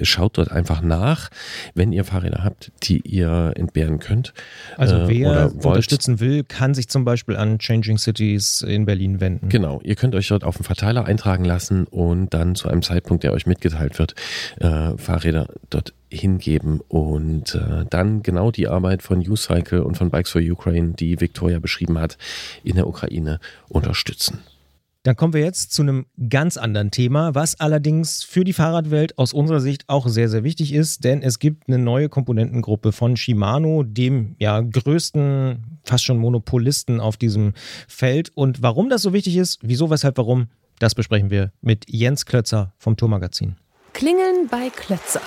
Schaut 0.00 0.38
dort 0.38 0.52
einfach 0.52 0.80
nach, 0.80 1.28
wenn 1.74 1.92
ihr 1.92 2.04
Fahrräder 2.04 2.44
habt, 2.44 2.70
die 2.84 2.98
ihr 2.98 3.52
entbehren 3.56 3.98
könnt. 3.98 4.32
Also 4.76 4.94
äh, 4.94 5.08
wer 5.08 5.30
oder 5.30 5.54
wollt. 5.54 5.64
unterstützen 5.64 6.20
will, 6.20 6.44
kann 6.44 6.74
sich 6.74 6.88
zum 6.88 7.04
Beispiel 7.04 7.34
an 7.34 7.58
Changing 7.58 7.98
Cities 7.98 8.62
in 8.62 8.84
Berlin 8.84 9.20
wenden. 9.20 9.48
Genau, 9.48 9.80
ihr 9.82 9.96
könnt 9.96 10.14
euch 10.14 10.28
dort 10.28 10.44
auf 10.44 10.56
den 10.56 10.64
Verteiler 10.64 11.04
eintragen 11.04 11.44
lassen 11.44 11.84
und 11.84 12.32
dann 12.32 12.54
zu 12.54 12.68
einem 12.68 12.82
Zeitpunkt, 12.82 13.24
der 13.24 13.32
euch 13.32 13.46
mitgeteilt 13.46 13.98
wird, 13.98 14.14
äh, 14.60 14.96
Fahrräder 14.96 15.48
dort 15.68 15.94
hingeben 16.12 16.80
und 16.88 17.54
äh, 17.54 17.84
dann 17.88 18.22
genau 18.22 18.50
die 18.50 18.68
Arbeit 18.68 19.02
von 19.02 19.26
U-Cycle 19.26 19.82
und 19.82 19.96
von 19.96 20.10
Bikes 20.10 20.30
for 20.30 20.40
Ukraine, 20.40 20.92
die 20.92 21.20
Victoria 21.20 21.58
beschrieben 21.58 21.98
hat, 21.98 22.18
in 22.62 22.76
der 22.76 22.86
Ukraine 22.86 23.40
unterstützen. 23.68 24.40
Dann 25.04 25.16
kommen 25.16 25.32
wir 25.32 25.40
jetzt 25.40 25.72
zu 25.72 25.82
einem 25.82 26.06
ganz 26.28 26.56
anderen 26.56 26.92
Thema, 26.92 27.34
was 27.34 27.58
allerdings 27.58 28.22
für 28.22 28.44
die 28.44 28.52
Fahrradwelt 28.52 29.18
aus 29.18 29.32
unserer 29.32 29.60
Sicht 29.60 29.88
auch 29.88 30.06
sehr, 30.06 30.28
sehr 30.28 30.44
wichtig 30.44 30.72
ist, 30.72 31.02
denn 31.02 31.22
es 31.22 31.40
gibt 31.40 31.66
eine 31.66 31.78
neue 31.78 32.08
Komponentengruppe 32.08 32.92
von 32.92 33.16
Shimano, 33.16 33.82
dem 33.82 34.36
ja 34.38 34.60
größten, 34.60 35.80
fast 35.82 36.04
schon 36.04 36.18
Monopolisten 36.18 37.00
auf 37.00 37.16
diesem 37.16 37.54
Feld. 37.88 38.30
Und 38.36 38.62
warum 38.62 38.90
das 38.90 39.02
so 39.02 39.12
wichtig 39.12 39.38
ist, 39.38 39.58
wieso, 39.62 39.90
weshalb, 39.90 40.18
warum, 40.18 40.46
das 40.78 40.94
besprechen 40.94 41.30
wir 41.30 41.50
mit 41.62 41.84
Jens 41.88 42.24
Klötzer 42.24 42.72
vom 42.78 42.96
Tourmagazin. 42.96 43.56
Klingeln 43.94 44.46
bei 44.48 44.70
Klötzer. 44.70 45.20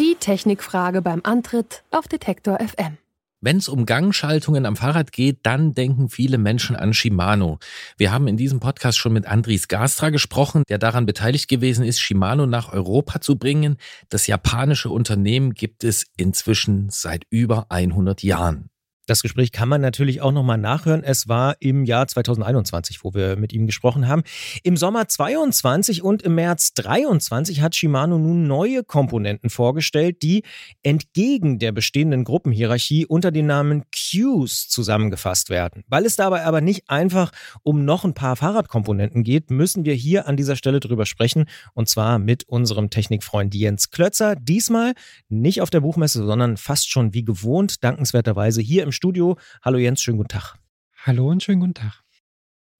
Die 0.00 0.16
Technikfrage 0.18 1.02
beim 1.02 1.20
Antritt 1.24 1.82
auf 1.90 2.08
Detektor 2.08 2.58
FM. 2.58 2.96
Wenn 3.42 3.58
es 3.58 3.68
um 3.68 3.84
Gangschaltungen 3.84 4.64
am 4.64 4.74
Fahrrad 4.74 5.12
geht, 5.12 5.40
dann 5.42 5.74
denken 5.74 6.08
viele 6.08 6.38
Menschen 6.38 6.74
an 6.74 6.94
Shimano. 6.94 7.58
Wir 7.98 8.10
haben 8.10 8.26
in 8.26 8.38
diesem 8.38 8.60
Podcast 8.60 8.96
schon 8.96 9.12
mit 9.12 9.26
Andris 9.26 9.68
Gastra 9.68 10.08
gesprochen, 10.08 10.62
der 10.70 10.78
daran 10.78 11.04
beteiligt 11.04 11.48
gewesen 11.48 11.84
ist, 11.84 12.00
Shimano 12.00 12.46
nach 12.46 12.72
Europa 12.72 13.20
zu 13.20 13.36
bringen. 13.36 13.76
Das 14.08 14.26
japanische 14.26 14.88
Unternehmen 14.88 15.52
gibt 15.52 15.84
es 15.84 16.06
inzwischen 16.16 16.88
seit 16.88 17.26
über 17.28 17.66
100 17.68 18.22
Jahren. 18.22 18.69
Das 19.10 19.22
Gespräch 19.22 19.50
kann 19.50 19.68
man 19.68 19.80
natürlich 19.80 20.20
auch 20.20 20.30
nochmal 20.30 20.56
nachhören. 20.56 21.02
Es 21.02 21.26
war 21.26 21.56
im 21.58 21.84
Jahr 21.84 22.06
2021, 22.06 23.02
wo 23.02 23.12
wir 23.12 23.34
mit 23.34 23.52
ihm 23.52 23.66
gesprochen 23.66 24.06
haben. 24.06 24.22
Im 24.62 24.76
Sommer 24.76 25.08
22 25.08 26.04
und 26.04 26.22
im 26.22 26.36
März 26.36 26.74
23 26.74 27.60
hat 27.60 27.74
Shimano 27.74 28.18
nun 28.18 28.46
neue 28.46 28.84
Komponenten 28.84 29.50
vorgestellt, 29.50 30.22
die 30.22 30.44
entgegen 30.84 31.58
der 31.58 31.72
bestehenden 31.72 32.22
Gruppenhierarchie 32.22 33.04
unter 33.04 33.32
dem 33.32 33.46
Namen 33.46 33.82
Qs 33.90 34.68
zusammengefasst 34.68 35.50
werden. 35.50 35.82
Weil 35.88 36.06
es 36.06 36.14
dabei 36.14 36.44
aber 36.44 36.60
nicht 36.60 36.88
einfach 36.88 37.32
um 37.64 37.84
noch 37.84 38.04
ein 38.04 38.14
paar 38.14 38.36
Fahrradkomponenten 38.36 39.24
geht, 39.24 39.50
müssen 39.50 39.84
wir 39.84 39.94
hier 39.94 40.28
an 40.28 40.36
dieser 40.36 40.54
Stelle 40.54 40.78
drüber 40.78 41.04
sprechen. 41.04 41.46
Und 41.74 41.88
zwar 41.88 42.20
mit 42.20 42.44
unserem 42.44 42.90
Technikfreund 42.90 43.56
Jens 43.56 43.90
Klötzer. 43.90 44.36
Diesmal 44.36 44.92
nicht 45.28 45.62
auf 45.62 45.70
der 45.70 45.80
Buchmesse, 45.80 46.24
sondern 46.24 46.56
fast 46.56 46.88
schon 46.88 47.12
wie 47.12 47.24
gewohnt, 47.24 47.82
dankenswerterweise 47.82 48.60
hier 48.60 48.84
im 48.84 48.92
Studio. 49.00 49.38
Hallo 49.62 49.78
Jens, 49.78 50.02
schönen 50.02 50.18
guten 50.18 50.28
Tag. 50.28 50.56
Hallo 51.06 51.30
und 51.30 51.42
schönen 51.42 51.60
guten 51.60 51.72
Tag. 51.72 52.02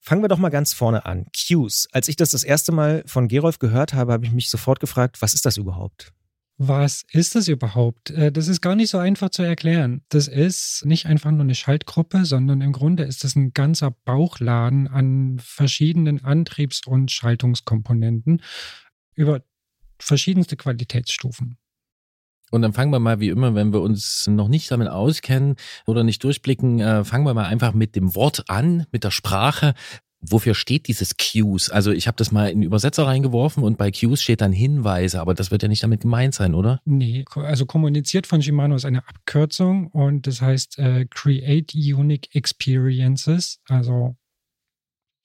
Fangen 0.00 0.20
wir 0.20 0.28
doch 0.28 0.36
mal 0.36 0.50
ganz 0.50 0.74
vorne 0.74 1.06
an. 1.06 1.24
Cues. 1.34 1.88
Als 1.92 2.08
ich 2.08 2.16
das 2.16 2.32
das 2.32 2.42
erste 2.42 2.72
Mal 2.72 3.02
von 3.06 3.26
Gerolf 3.26 3.58
gehört 3.58 3.94
habe, 3.94 4.12
habe 4.12 4.26
ich 4.26 4.32
mich 4.32 4.50
sofort 4.50 4.80
gefragt, 4.80 5.22
was 5.22 5.32
ist 5.32 5.46
das 5.46 5.56
überhaupt? 5.56 6.12
Was 6.58 7.06
ist 7.12 7.36
das 7.36 7.48
überhaupt? 7.48 8.10
Äh, 8.10 8.30
das 8.30 8.48
ist 8.48 8.60
gar 8.60 8.76
nicht 8.76 8.90
so 8.90 8.98
einfach 8.98 9.30
zu 9.30 9.42
erklären. 9.42 10.02
Das 10.10 10.28
ist 10.28 10.84
nicht 10.84 11.06
einfach 11.06 11.30
nur 11.30 11.40
eine 11.40 11.54
Schaltgruppe, 11.54 12.26
sondern 12.26 12.60
im 12.60 12.72
Grunde 12.72 13.04
ist 13.04 13.24
das 13.24 13.34
ein 13.34 13.54
ganzer 13.54 13.92
Bauchladen 14.04 14.88
an 14.88 15.38
verschiedenen 15.42 16.22
Antriebs- 16.22 16.86
und 16.86 17.10
Schaltungskomponenten 17.10 18.42
über 19.14 19.40
verschiedenste 19.98 20.58
Qualitätsstufen. 20.58 21.56
Und 22.50 22.62
dann 22.62 22.72
fangen 22.72 22.92
wir 22.92 22.98
mal 22.98 23.20
wie 23.20 23.28
immer, 23.28 23.54
wenn 23.54 23.72
wir 23.72 23.80
uns 23.80 24.26
noch 24.28 24.48
nicht 24.48 24.70
damit 24.70 24.88
auskennen 24.88 25.56
oder 25.86 26.04
nicht 26.04 26.22
durchblicken, 26.24 26.80
äh, 26.80 27.04
fangen 27.04 27.24
wir 27.24 27.34
mal 27.34 27.46
einfach 27.46 27.72
mit 27.72 27.96
dem 27.96 28.14
Wort 28.14 28.44
an, 28.48 28.86
mit 28.92 29.04
der 29.04 29.10
Sprache. 29.10 29.74
Wofür 30.22 30.54
steht 30.54 30.86
dieses 30.88 31.16
Cues? 31.16 31.70
Also 31.70 31.92
ich 31.92 32.06
habe 32.06 32.16
das 32.16 32.30
mal 32.30 32.50
in 32.50 32.62
Übersetzer 32.62 33.06
reingeworfen 33.06 33.62
und 33.62 33.78
bei 33.78 33.90
Cues 33.90 34.20
steht 34.20 34.42
dann 34.42 34.52
Hinweise, 34.52 35.18
aber 35.18 35.32
das 35.32 35.50
wird 35.50 35.62
ja 35.62 35.68
nicht 35.68 35.82
damit 35.82 36.02
gemeint 36.02 36.34
sein, 36.34 36.54
oder? 36.54 36.80
Nee, 36.84 37.24
also 37.36 37.64
kommuniziert 37.64 38.26
von 38.26 38.42
Shimano 38.42 38.74
ist 38.74 38.84
eine 38.84 39.06
Abkürzung 39.08 39.86
und 39.86 40.26
das 40.26 40.42
heißt 40.42 40.78
äh, 40.78 41.06
Create 41.08 41.74
Unique 41.74 42.28
Experiences, 42.34 43.60
also 43.66 44.16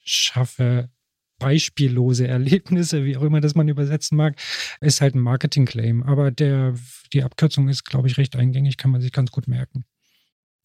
schaffe 0.05 0.89
beispiellose 1.39 2.27
Erlebnisse, 2.27 3.03
wie 3.05 3.17
auch 3.17 3.23
immer 3.23 3.41
das 3.41 3.55
man 3.55 3.67
übersetzen 3.67 4.17
mag, 4.17 4.35
ist 4.81 5.01
halt 5.01 5.15
ein 5.15 5.19
Marketing-Claim. 5.19 6.03
Aber 6.03 6.31
der, 6.31 6.75
die 7.13 7.23
Abkürzung 7.23 7.67
ist, 7.69 7.83
glaube 7.85 8.07
ich, 8.07 8.17
recht 8.17 8.35
eingängig, 8.35 8.77
kann 8.77 8.91
man 8.91 9.01
sich 9.01 9.11
ganz 9.11 9.31
gut 9.31 9.47
merken. 9.47 9.85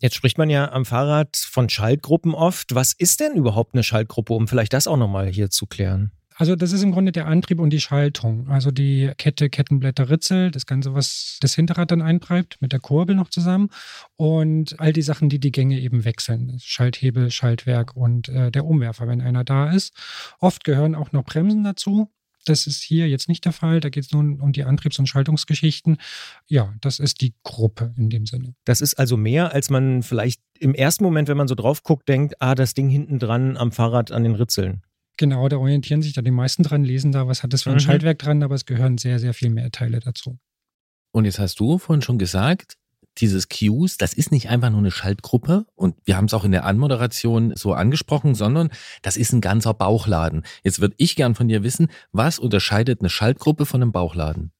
Jetzt 0.00 0.14
spricht 0.14 0.38
man 0.38 0.48
ja 0.48 0.72
am 0.72 0.86
Fahrrad 0.86 1.36
von 1.36 1.68
Schaltgruppen 1.68 2.34
oft. 2.34 2.74
Was 2.74 2.94
ist 2.94 3.20
denn 3.20 3.36
überhaupt 3.36 3.74
eine 3.74 3.82
Schaltgruppe, 3.82 4.32
um 4.32 4.48
vielleicht 4.48 4.72
das 4.72 4.86
auch 4.86 4.96
nochmal 4.96 5.28
hier 5.28 5.50
zu 5.50 5.66
klären? 5.66 6.12
Also 6.40 6.56
das 6.56 6.72
ist 6.72 6.82
im 6.82 6.90
Grunde 6.90 7.12
der 7.12 7.26
Antrieb 7.26 7.60
und 7.60 7.68
die 7.68 7.82
Schaltung. 7.82 8.48
Also 8.48 8.70
die 8.70 9.12
Kette, 9.18 9.50
Kettenblätter, 9.50 10.08
Ritzel, 10.08 10.50
das 10.50 10.64
Ganze, 10.64 10.94
was 10.94 11.36
das 11.42 11.54
Hinterrad 11.54 11.90
dann 11.90 12.00
eintreibt, 12.00 12.56
mit 12.62 12.72
der 12.72 12.80
Kurbel 12.80 13.14
noch 13.14 13.28
zusammen. 13.28 13.68
Und 14.16 14.80
all 14.80 14.94
die 14.94 15.02
Sachen, 15.02 15.28
die 15.28 15.38
die 15.38 15.52
Gänge 15.52 15.78
eben 15.78 16.06
wechseln. 16.06 16.56
Schalthebel, 16.58 17.30
Schaltwerk 17.30 17.94
und 17.94 18.30
äh, 18.30 18.50
der 18.50 18.64
Umwerfer, 18.64 19.06
wenn 19.06 19.20
einer 19.20 19.44
da 19.44 19.70
ist. 19.70 19.92
Oft 20.38 20.64
gehören 20.64 20.94
auch 20.94 21.12
noch 21.12 21.24
Bremsen 21.24 21.62
dazu. 21.62 22.08
Das 22.46 22.66
ist 22.66 22.80
hier 22.80 23.06
jetzt 23.06 23.28
nicht 23.28 23.44
der 23.44 23.52
Fall. 23.52 23.80
Da 23.80 23.90
geht 23.90 24.04
es 24.04 24.12
nun 24.12 24.40
um 24.40 24.52
die 24.54 24.64
Antriebs- 24.64 24.98
und 24.98 25.08
Schaltungsgeschichten. 25.08 25.98
Ja, 26.46 26.72
das 26.80 27.00
ist 27.00 27.20
die 27.20 27.34
Gruppe 27.42 27.92
in 27.98 28.08
dem 28.08 28.24
Sinne. 28.24 28.54
Das 28.64 28.80
ist 28.80 28.94
also 28.94 29.18
mehr, 29.18 29.52
als 29.52 29.68
man 29.68 30.02
vielleicht 30.02 30.40
im 30.58 30.74
ersten 30.74 31.04
Moment, 31.04 31.28
wenn 31.28 31.36
man 31.36 31.48
so 31.48 31.54
drauf 31.54 31.82
guckt, 31.82 32.08
denkt, 32.08 32.36
ah, 32.40 32.54
das 32.54 32.72
Ding 32.72 32.88
hinten 32.88 33.18
dran 33.18 33.58
am 33.58 33.72
Fahrrad 33.72 34.10
an 34.10 34.22
den 34.22 34.36
Ritzeln. 34.36 34.80
Genau, 35.20 35.46
da 35.50 35.58
orientieren 35.58 36.00
sich 36.00 36.14
da 36.14 36.22
die 36.22 36.30
meisten 36.30 36.62
dran, 36.62 36.82
lesen 36.82 37.12
da, 37.12 37.28
was 37.28 37.42
hat 37.42 37.52
das 37.52 37.64
für 37.64 37.68
ein 37.68 37.74
Mhm. 37.74 37.80
Schaltwerk 37.80 38.18
dran, 38.18 38.42
aber 38.42 38.54
es 38.54 38.64
gehören 38.64 38.96
sehr, 38.96 39.18
sehr 39.18 39.34
viel 39.34 39.50
mehr 39.50 39.70
Teile 39.70 40.00
dazu. 40.00 40.38
Und 41.12 41.26
jetzt 41.26 41.38
hast 41.38 41.60
du 41.60 41.76
vorhin 41.76 42.00
schon 42.00 42.16
gesagt, 42.16 42.78
dieses 43.18 43.50
Cues, 43.50 43.98
das 43.98 44.14
ist 44.14 44.32
nicht 44.32 44.48
einfach 44.48 44.70
nur 44.70 44.78
eine 44.78 44.90
Schaltgruppe 44.90 45.66
und 45.74 45.94
wir 46.06 46.16
haben 46.16 46.24
es 46.24 46.32
auch 46.32 46.44
in 46.44 46.52
der 46.52 46.64
Anmoderation 46.64 47.54
so 47.54 47.74
angesprochen, 47.74 48.34
sondern 48.34 48.70
das 49.02 49.18
ist 49.18 49.34
ein 49.34 49.42
ganzer 49.42 49.74
Bauchladen. 49.74 50.42
Jetzt 50.64 50.80
würde 50.80 50.94
ich 50.96 51.16
gern 51.16 51.34
von 51.34 51.48
dir 51.48 51.62
wissen, 51.62 51.88
was 52.12 52.38
unterscheidet 52.38 53.00
eine 53.00 53.10
Schaltgruppe 53.10 53.66
von 53.66 53.82
einem 53.82 53.92
Bauchladen? 53.92 54.52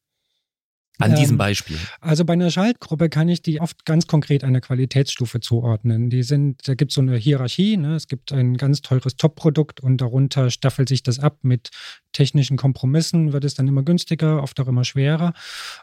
An 1.01 1.13
Ähm, 1.13 1.17
diesem 1.17 1.39
Beispiel. 1.39 1.79
Also 2.01 2.25
bei 2.25 2.35
einer 2.35 2.51
Schaltgruppe 2.51 3.09
kann 3.09 3.29
ich 3.29 3.43
die 3.43 3.61
oft 3.61 3.85
ganz 3.85 4.07
konkret 4.07 4.45
einer 4.45 4.61
Qualitätsstufe 4.61 5.41
zuordnen. 5.41 6.11
Die 6.11 6.23
sind, 6.23 6.67
da 6.69 6.75
gibt 6.75 6.93
es 6.93 6.95
so 6.95 7.01
eine 7.01 7.17
Hierarchie. 7.17 7.77
Ne? 7.77 7.95
Es 7.95 8.07
gibt 8.07 8.33
ein 8.33 8.57
ganz 8.57 8.83
teures 8.83 9.17
Top-Produkt 9.17 9.81
und 9.81 10.01
darunter 10.01 10.51
staffelt 10.51 10.89
sich 10.89 11.03
das 11.03 11.19
ab 11.19 11.39
mit 11.43 11.71
technischen 12.13 12.57
Kompromissen, 12.57 13.33
wird 13.33 13.45
es 13.45 13.55
dann 13.55 13.69
immer 13.69 13.83
günstiger, 13.83 14.43
oft 14.43 14.59
auch 14.61 14.69
immer 14.69 14.85
schwerer. 14.85 15.33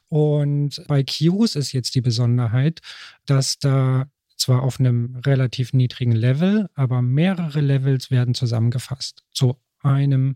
Und 0.07 0.83
bei 0.87 1.03
Qs 1.03 1.55
ist 1.55 1.71
jetzt 1.71 1.95
die 1.95 2.01
Besonderheit, 2.01 2.81
dass 3.25 3.59
da 3.59 4.07
zwar 4.37 4.61
auf 4.63 4.79
einem 4.79 5.15
relativ 5.25 5.73
niedrigen 5.73 6.11
Level, 6.11 6.69
aber 6.75 7.01
mehrere 7.01 7.59
Levels 7.59 8.11
werden 8.11 8.33
zusammengefasst 8.33 9.23
zu 9.31 9.57
einem 9.81 10.35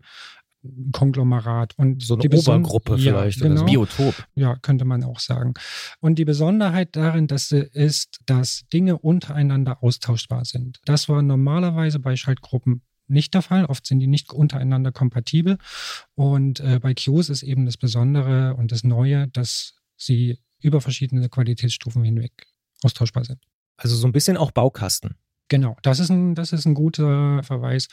Konglomerat 0.92 1.76
und 1.78 2.02
So 2.02 2.14
eine 2.14 2.22
die 2.22 2.28
Beson- 2.28 2.60
Obergruppe 2.60 2.92
ja, 2.96 3.12
vielleicht 3.12 3.40
oder 3.40 3.50
Genau. 3.50 3.64
Biotop. 3.64 4.14
Ja, 4.34 4.56
könnte 4.56 4.84
man 4.84 5.02
auch 5.04 5.18
sagen. 5.20 5.54
Und 6.00 6.18
die 6.18 6.24
Besonderheit 6.24 6.94
darin, 6.96 7.26
dass 7.26 7.48
sie 7.48 7.58
ist, 7.72 8.20
dass 8.26 8.62
Dinge 8.72 8.98
untereinander 8.98 9.82
austauschbar 9.82 10.44
sind. 10.44 10.80
Das 10.84 11.08
war 11.08 11.22
normalerweise 11.22 11.98
bei 11.98 12.16
Schaltgruppen 12.16 12.82
nicht 13.08 13.34
der 13.34 13.42
Fall. 13.42 13.64
Oft 13.66 13.86
sind 13.86 13.98
die 14.00 14.06
nicht 14.06 14.32
untereinander 14.32 14.92
kompatibel. 14.92 15.58
Und 16.14 16.60
äh, 16.60 16.78
bei 16.80 16.94
Qs 16.94 17.28
ist 17.28 17.42
eben 17.42 17.66
das 17.66 17.76
Besondere 17.76 18.54
und 18.54 18.72
das 18.72 18.84
Neue, 18.84 19.28
dass 19.28 19.74
sie 19.96 20.38
über 20.60 20.80
verschiedene 20.80 21.28
Qualitätsstufen 21.28 22.04
hinweg 22.04 22.32
austauschbar 22.84 23.24
sind. 23.24 23.40
Also 23.76 23.96
so 23.96 24.06
ein 24.06 24.12
bisschen 24.12 24.36
auch 24.36 24.52
Baukasten. 24.52 25.16
Genau, 25.52 25.76
das 25.82 26.00
ist 26.00 26.08
ein, 26.08 26.34
das 26.34 26.54
ist 26.54 26.64
ein 26.64 26.72
guter 26.72 27.42
Verweis. 27.42 27.88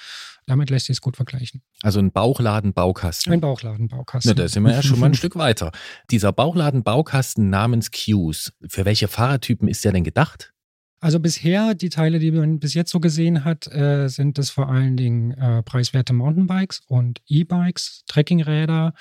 Damit 0.45 0.69
lässt 0.69 0.85
sich 0.85 0.95
es 0.95 1.01
gut 1.01 1.17
vergleichen. 1.17 1.61
Also 1.81 1.99
ein 1.99 2.13
Bauchladen-Baukasten. 2.13 3.33
Ein 3.33 3.41
Bauchladen-Baukasten. 3.41 4.33
Da 4.33 4.47
sind 4.47 4.63
wir 4.63 4.71
ja 4.71 4.81
schon 4.81 4.97
mal 4.97 5.07
ein 5.07 5.13
Stück 5.13 5.35
weiter. 5.35 5.73
Dieser 6.09 6.31
Bauchladen-Baukasten 6.31 7.49
namens 7.49 7.91
Qs, 7.91 8.53
für 8.69 8.85
welche 8.85 9.09
Fahrertypen 9.09 9.67
ist 9.67 9.83
der 9.83 9.91
denn 9.91 10.05
gedacht? 10.05 10.53
Also 11.01 11.19
bisher, 11.19 11.75
die 11.75 11.89
Teile, 11.89 12.19
die 12.19 12.31
man 12.31 12.61
bis 12.61 12.75
jetzt 12.75 12.91
so 12.91 13.01
gesehen 13.01 13.43
hat, 13.43 13.67
äh, 13.67 14.07
sind 14.07 14.39
es 14.39 14.51
vor 14.51 14.69
allen 14.69 14.95
Dingen 14.95 15.31
äh, 15.31 15.61
preiswerte 15.61 16.13
Mountainbikes 16.13 16.83
und 16.87 17.21
E-Bikes, 17.27 18.05
Trekkingräder, 18.07 18.93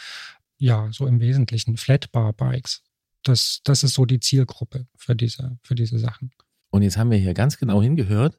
ja, 0.56 0.88
so 0.90 1.06
im 1.06 1.20
Wesentlichen 1.20 1.76
Flatbar-Bikes. 1.76 2.82
Das, 3.22 3.60
das 3.62 3.84
ist 3.84 3.94
so 3.94 4.04
die 4.04 4.18
Zielgruppe 4.18 4.88
für 4.96 5.14
diese, 5.14 5.60
für 5.62 5.76
diese 5.76 6.00
Sachen. 6.00 6.32
Und 6.70 6.82
jetzt 6.82 6.96
haben 6.96 7.12
wir 7.12 7.18
hier 7.18 7.34
ganz 7.34 7.56
genau 7.56 7.80
hingehört 7.80 8.36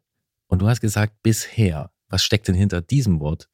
und 0.49 0.61
du 0.61 0.67
hast 0.67 0.81
gesagt 0.81 1.23
bisher. 1.23 1.91
Was 2.09 2.23
steckt 2.23 2.47
denn 2.47 2.55
hinter 2.55 2.81
diesem 2.81 3.19
Wort? 3.19 3.47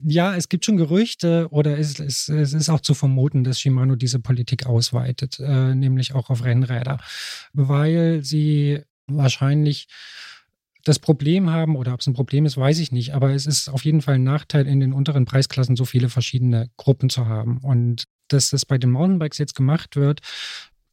Ja, 0.00 0.36
es 0.36 0.48
gibt 0.48 0.64
schon 0.64 0.76
Gerüchte 0.76 1.48
oder 1.50 1.76
es, 1.76 1.98
es, 1.98 2.28
es 2.28 2.52
ist 2.52 2.68
auch 2.68 2.80
zu 2.80 2.94
vermuten, 2.94 3.42
dass 3.42 3.60
Shimano 3.60 3.96
diese 3.96 4.20
Politik 4.20 4.64
ausweitet, 4.66 5.40
äh, 5.40 5.74
nämlich 5.74 6.14
auch 6.14 6.30
auf 6.30 6.44
Rennräder, 6.44 6.98
weil 7.52 8.24
sie 8.24 8.82
wahrscheinlich 9.08 9.88
das 10.84 11.00
Problem 11.00 11.50
haben, 11.50 11.74
oder 11.74 11.92
ob 11.92 12.00
es 12.00 12.06
ein 12.06 12.14
Problem 12.14 12.46
ist, 12.46 12.56
weiß 12.56 12.78
ich 12.78 12.92
nicht, 12.92 13.12
aber 13.12 13.32
es 13.34 13.44
ist 13.44 13.68
auf 13.68 13.84
jeden 13.84 14.00
Fall 14.00 14.14
ein 14.14 14.22
Nachteil, 14.22 14.66
in 14.68 14.78
den 14.78 14.92
unteren 14.92 15.24
Preisklassen 15.24 15.74
so 15.74 15.84
viele 15.84 16.08
verschiedene 16.08 16.70
Gruppen 16.76 17.10
zu 17.10 17.26
haben. 17.26 17.58
Und 17.58 18.04
dass 18.28 18.50
das 18.50 18.64
bei 18.64 18.78
den 18.78 18.92
Mountainbikes 18.92 19.38
jetzt 19.38 19.54
gemacht 19.54 19.96
wird, 19.96 20.20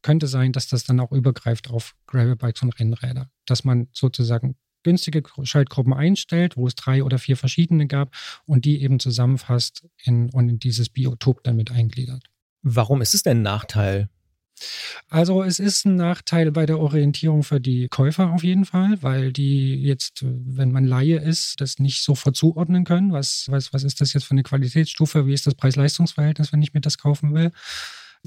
könnte 0.02 0.26
sein, 0.26 0.52
dass 0.52 0.68
das 0.68 0.84
dann 0.84 1.00
auch 1.00 1.12
übergreift 1.12 1.70
auf 1.70 1.94
Gravelbikes 2.08 2.62
und 2.62 2.78
Rennräder. 2.78 3.30
Dass 3.46 3.64
man 3.64 3.88
sozusagen 3.92 4.56
günstige 4.86 5.24
Schaltgruppen 5.42 5.92
einstellt, 5.92 6.56
wo 6.56 6.68
es 6.68 6.76
drei 6.76 7.02
oder 7.02 7.18
vier 7.18 7.36
verschiedene 7.36 7.88
gab 7.88 8.14
und 8.44 8.64
die 8.64 8.80
eben 8.82 9.00
zusammenfasst 9.00 9.84
in, 10.04 10.30
und 10.30 10.48
in 10.48 10.58
dieses 10.60 10.88
Biotop 10.88 11.42
damit 11.42 11.72
eingliedert. 11.72 12.22
Warum 12.62 13.02
ist 13.02 13.12
es 13.12 13.24
denn 13.24 13.38
ein 13.38 13.42
Nachteil? 13.42 14.08
Also 15.08 15.42
es 15.42 15.58
ist 15.58 15.84
ein 15.84 15.96
Nachteil 15.96 16.52
bei 16.52 16.66
der 16.66 16.78
Orientierung 16.78 17.42
für 17.42 17.60
die 17.60 17.88
Käufer 17.88 18.30
auf 18.30 18.44
jeden 18.44 18.64
Fall, 18.64 19.02
weil 19.02 19.32
die 19.32 19.74
jetzt, 19.74 20.24
wenn 20.24 20.70
man 20.70 20.84
Laie 20.84 21.18
ist, 21.18 21.60
das 21.60 21.80
nicht 21.80 22.02
sofort 22.02 22.36
zuordnen 22.36 22.84
können. 22.84 23.12
Was, 23.12 23.46
was, 23.50 23.72
was 23.72 23.82
ist 23.82 24.00
das 24.00 24.12
jetzt 24.12 24.24
für 24.24 24.30
eine 24.30 24.44
Qualitätsstufe? 24.44 25.26
Wie 25.26 25.34
ist 25.34 25.46
das 25.48 25.56
Preis-Leistungs-Verhältnis, 25.56 26.52
wenn 26.52 26.62
ich 26.62 26.72
mir 26.72 26.80
das 26.80 26.96
kaufen 26.96 27.34
will? 27.34 27.50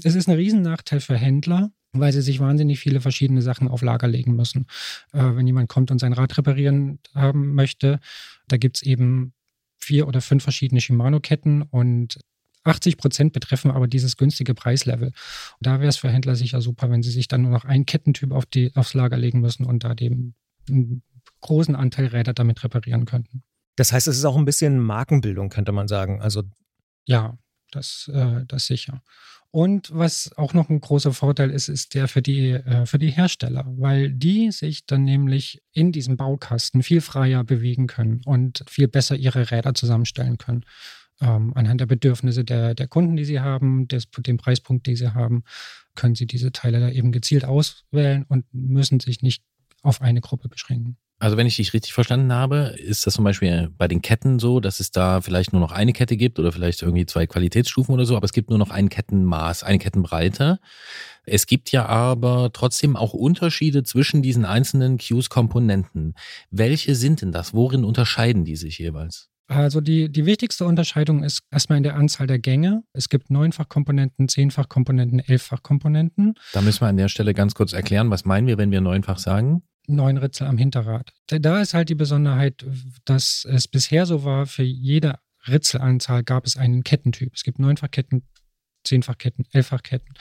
Es 0.02 0.14
ist 0.14 0.28
ein 0.28 0.36
Riesennachteil 0.36 1.00
für 1.00 1.16
Händler, 1.16 1.72
weil 1.92 2.12
sie 2.12 2.22
sich 2.22 2.40
wahnsinnig 2.40 2.78
viele 2.78 3.00
verschiedene 3.00 3.42
Sachen 3.42 3.68
auf 3.68 3.82
Lager 3.82 4.08
legen 4.08 4.36
müssen. 4.36 4.66
Äh, 5.12 5.34
wenn 5.34 5.46
jemand 5.46 5.68
kommt 5.68 5.90
und 5.90 5.98
sein 5.98 6.12
Rad 6.12 6.36
reparieren 6.38 6.98
haben 7.14 7.54
möchte, 7.54 8.00
da 8.48 8.56
gibt 8.56 8.76
es 8.76 8.82
eben 8.82 9.32
vier 9.78 10.06
oder 10.06 10.20
fünf 10.20 10.42
verschiedene 10.42 10.80
Shimano-Ketten 10.80 11.62
und 11.62 12.18
80 12.64 12.98
Prozent 12.98 13.32
betreffen 13.32 13.70
aber 13.70 13.88
dieses 13.88 14.16
günstige 14.16 14.54
Preislevel. 14.54 15.12
Da 15.60 15.80
wäre 15.80 15.88
es 15.88 15.96
für 15.96 16.10
Händler 16.10 16.36
sicher 16.36 16.60
super, 16.60 16.90
wenn 16.90 17.02
sie 17.02 17.10
sich 17.10 17.26
dann 17.26 17.42
nur 17.42 17.50
noch 17.50 17.64
einen 17.64 17.86
Kettentyp 17.86 18.32
auf 18.32 18.46
die, 18.46 18.70
aufs 18.74 18.94
Lager 18.94 19.16
legen 19.16 19.40
müssen 19.40 19.64
und 19.64 19.82
da 19.84 19.94
den 19.94 20.34
großen 21.40 21.74
Anteil 21.74 22.06
Räder 22.06 22.34
damit 22.34 22.62
reparieren 22.62 23.06
könnten. 23.06 23.42
Das 23.76 23.92
heißt, 23.92 24.06
es 24.08 24.18
ist 24.18 24.24
auch 24.26 24.36
ein 24.36 24.44
bisschen 24.44 24.78
Markenbildung, 24.78 25.48
könnte 25.48 25.72
man 25.72 25.88
sagen. 25.88 26.20
Also 26.20 26.42
ja, 27.06 27.38
das, 27.70 28.10
äh, 28.12 28.44
das 28.46 28.66
sicher. 28.66 29.02
Und 29.52 29.90
was 29.92 30.30
auch 30.36 30.54
noch 30.54 30.68
ein 30.68 30.80
großer 30.80 31.12
Vorteil 31.12 31.50
ist, 31.50 31.68
ist 31.68 31.94
der 31.94 32.06
für 32.06 32.22
die, 32.22 32.50
äh, 32.50 32.86
für 32.86 32.98
die 32.98 33.10
Hersteller, 33.10 33.64
weil 33.66 34.12
die 34.12 34.52
sich 34.52 34.86
dann 34.86 35.02
nämlich 35.04 35.60
in 35.72 35.90
diesem 35.90 36.16
Baukasten 36.16 36.84
viel 36.84 37.00
freier 37.00 37.42
bewegen 37.42 37.88
können 37.88 38.20
und 38.24 38.64
viel 38.68 38.86
besser 38.86 39.16
ihre 39.16 39.50
Räder 39.50 39.74
zusammenstellen 39.74 40.38
können. 40.38 40.64
Ähm, 41.20 41.52
anhand 41.56 41.80
der 41.80 41.86
Bedürfnisse 41.86 42.44
der, 42.44 42.74
der 42.74 42.86
Kunden, 42.86 43.16
die 43.16 43.24
sie 43.24 43.40
haben, 43.40 43.88
des, 43.88 44.08
dem 44.10 44.36
Preispunkt, 44.36 44.86
den 44.86 44.96
sie 44.96 45.14
haben, 45.14 45.42
können 45.96 46.14
sie 46.14 46.26
diese 46.26 46.52
Teile 46.52 46.78
da 46.78 46.88
eben 46.88 47.10
gezielt 47.10 47.44
auswählen 47.44 48.24
und 48.28 48.44
müssen 48.52 49.00
sich 49.00 49.20
nicht 49.20 49.42
auf 49.82 50.00
eine 50.00 50.20
Gruppe 50.20 50.48
beschränken. 50.48 50.96
Also 51.20 51.36
wenn 51.36 51.46
ich 51.46 51.56
dich 51.56 51.74
richtig 51.74 51.92
verstanden 51.92 52.32
habe, 52.32 52.74
ist 52.78 53.06
das 53.06 53.12
zum 53.12 53.24
Beispiel 53.24 53.70
bei 53.76 53.86
den 53.88 54.00
Ketten 54.00 54.38
so, 54.38 54.58
dass 54.58 54.80
es 54.80 54.90
da 54.90 55.20
vielleicht 55.20 55.52
nur 55.52 55.60
noch 55.60 55.70
eine 55.70 55.92
Kette 55.92 56.16
gibt 56.16 56.38
oder 56.38 56.50
vielleicht 56.50 56.80
irgendwie 56.80 57.04
zwei 57.04 57.26
Qualitätsstufen 57.26 57.94
oder 57.94 58.06
so, 58.06 58.16
aber 58.16 58.24
es 58.24 58.32
gibt 58.32 58.48
nur 58.48 58.58
noch 58.58 58.70
ein 58.70 58.88
Kettenmaß, 58.88 59.62
eine 59.62 59.78
Kettenbreite. 59.78 60.60
Es 61.26 61.46
gibt 61.46 61.72
ja 61.72 61.84
aber 61.84 62.50
trotzdem 62.54 62.96
auch 62.96 63.12
Unterschiede 63.12 63.82
zwischen 63.82 64.22
diesen 64.22 64.46
einzelnen 64.46 64.96
Qs-Komponenten. 64.96 66.14
Welche 66.50 66.94
sind 66.94 67.20
denn 67.20 67.32
das? 67.32 67.52
Worin 67.52 67.84
unterscheiden 67.84 68.46
die 68.46 68.56
sich 68.56 68.78
jeweils? 68.78 69.28
Also 69.46 69.82
die, 69.82 70.10
die 70.10 70.24
wichtigste 70.24 70.64
Unterscheidung 70.64 71.22
ist 71.22 71.40
erstmal 71.50 71.76
in 71.76 71.82
der 71.82 71.96
Anzahl 71.96 72.28
der 72.28 72.38
Gänge. 72.38 72.82
Es 72.94 73.10
gibt 73.10 73.30
Neunfachkomponenten, 73.30 74.28
Zehnfachkomponenten, 74.28 75.18
Elffachkomponenten. 75.18 76.34
Da 76.54 76.62
müssen 76.62 76.80
wir 76.80 76.88
an 76.88 76.96
der 76.96 77.08
Stelle 77.08 77.34
ganz 77.34 77.54
kurz 77.54 77.74
erklären, 77.74 78.10
was 78.10 78.24
meinen 78.24 78.46
wir, 78.46 78.56
wenn 78.56 78.70
wir 78.70 78.80
neunfach 78.80 79.18
sagen? 79.18 79.64
Neun 79.86 80.16
Ritzel 80.16 80.46
am 80.46 80.58
Hinterrad. 80.58 81.12
Da 81.26 81.60
ist 81.60 81.74
halt 81.74 81.88
die 81.88 81.94
Besonderheit, 81.94 82.64
dass 83.04 83.46
es 83.48 83.68
bisher 83.68 84.06
so 84.06 84.24
war, 84.24 84.46
für 84.46 84.62
jede 84.62 85.18
Ritzelanzahl 85.48 86.22
gab 86.22 86.46
es 86.46 86.56
einen 86.56 86.84
Kettentyp. 86.84 87.32
Es 87.34 87.42
gibt 87.42 87.58
Neunfachketten, 87.58 88.22
Zehnfachketten, 88.84 89.46
Elffachketten. 89.52 90.14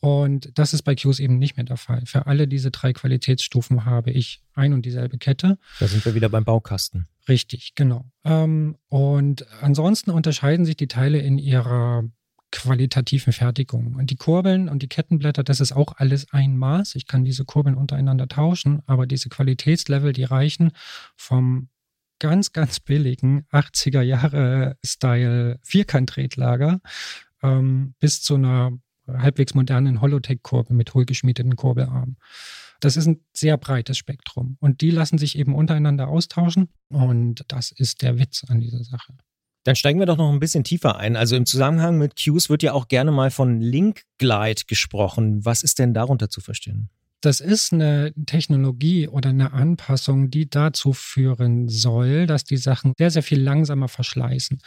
Und 0.00 0.56
das 0.56 0.74
ist 0.74 0.82
bei 0.82 0.94
Qs 0.94 1.18
eben 1.18 1.38
nicht 1.38 1.56
mehr 1.56 1.64
der 1.64 1.76
Fall. 1.76 2.02
Für 2.06 2.26
alle 2.26 2.46
diese 2.46 2.70
drei 2.70 2.92
Qualitätsstufen 2.92 3.84
habe 3.84 4.12
ich 4.12 4.42
ein 4.54 4.72
und 4.72 4.86
dieselbe 4.86 5.18
Kette. 5.18 5.58
Da 5.80 5.88
sind 5.88 6.04
wir 6.04 6.14
wieder 6.14 6.28
beim 6.28 6.44
Baukasten. 6.44 7.08
Richtig, 7.28 7.74
genau. 7.74 8.10
Ähm, 8.24 8.76
und 8.88 9.46
ansonsten 9.60 10.10
unterscheiden 10.10 10.64
sich 10.64 10.76
die 10.76 10.86
Teile 10.86 11.18
in 11.18 11.38
ihrer 11.38 12.04
qualitativen 12.50 13.32
Fertigung. 13.32 13.94
Und 13.94 14.10
die 14.10 14.16
Kurbeln 14.16 14.68
und 14.68 14.82
die 14.82 14.88
Kettenblätter, 14.88 15.44
das 15.44 15.60
ist 15.60 15.72
auch 15.72 15.94
alles 15.96 16.32
ein 16.32 16.56
Maß. 16.56 16.94
Ich 16.94 17.06
kann 17.06 17.24
diese 17.24 17.44
Kurbeln 17.44 17.76
untereinander 17.76 18.28
tauschen, 18.28 18.82
aber 18.86 19.06
diese 19.06 19.28
Qualitätslevel, 19.28 20.12
die 20.12 20.24
reichen 20.24 20.72
vom 21.16 21.68
ganz, 22.18 22.52
ganz 22.52 22.80
billigen 22.80 23.46
80er 23.52 24.02
Jahre 24.02 24.76
Style 24.84 25.58
Vierkant-Tretlager 25.62 26.80
ähm, 27.42 27.94
bis 28.00 28.22
zu 28.22 28.34
einer 28.34 28.72
halbwegs 29.06 29.54
modernen 29.54 30.00
Holotech-Kurbel 30.00 30.76
mit 30.76 30.94
hohlgeschmiedeten 30.94 31.56
Kurbelarmen. 31.56 32.18
Das 32.80 32.96
ist 32.96 33.06
ein 33.06 33.24
sehr 33.32 33.56
breites 33.56 33.98
Spektrum 33.98 34.56
und 34.60 34.80
die 34.80 34.90
lassen 34.90 35.18
sich 35.18 35.36
eben 35.36 35.54
untereinander 35.54 36.08
austauschen 36.08 36.68
und 36.88 37.44
das 37.48 37.72
ist 37.72 38.02
der 38.02 38.18
Witz 38.18 38.44
an 38.48 38.60
dieser 38.60 38.84
Sache. 38.84 39.14
Dann 39.64 39.76
steigen 39.76 39.98
wir 39.98 40.06
doch 40.06 40.16
noch 40.16 40.32
ein 40.32 40.40
bisschen 40.40 40.64
tiefer 40.64 40.96
ein. 40.96 41.16
Also 41.16 41.36
im 41.36 41.46
Zusammenhang 41.46 41.98
mit 41.98 42.16
Qs 42.16 42.48
wird 42.48 42.62
ja 42.62 42.72
auch 42.72 42.88
gerne 42.88 43.12
mal 43.12 43.30
von 43.30 43.60
Link 43.60 44.02
Glide 44.18 44.62
gesprochen. 44.66 45.44
Was 45.44 45.62
ist 45.62 45.78
denn 45.78 45.94
darunter 45.94 46.30
zu 46.30 46.40
verstehen? 46.40 46.90
Das 47.20 47.40
ist 47.40 47.72
eine 47.72 48.12
Technologie 48.26 49.08
oder 49.08 49.30
eine 49.30 49.52
Anpassung, 49.52 50.30
die 50.30 50.48
dazu 50.48 50.92
führen 50.92 51.68
soll, 51.68 52.28
dass 52.28 52.44
die 52.44 52.56
Sachen 52.56 52.92
sehr, 52.96 53.10
sehr 53.10 53.24
viel 53.24 53.42
langsamer 53.42 53.88
verschleißen. 53.88 54.60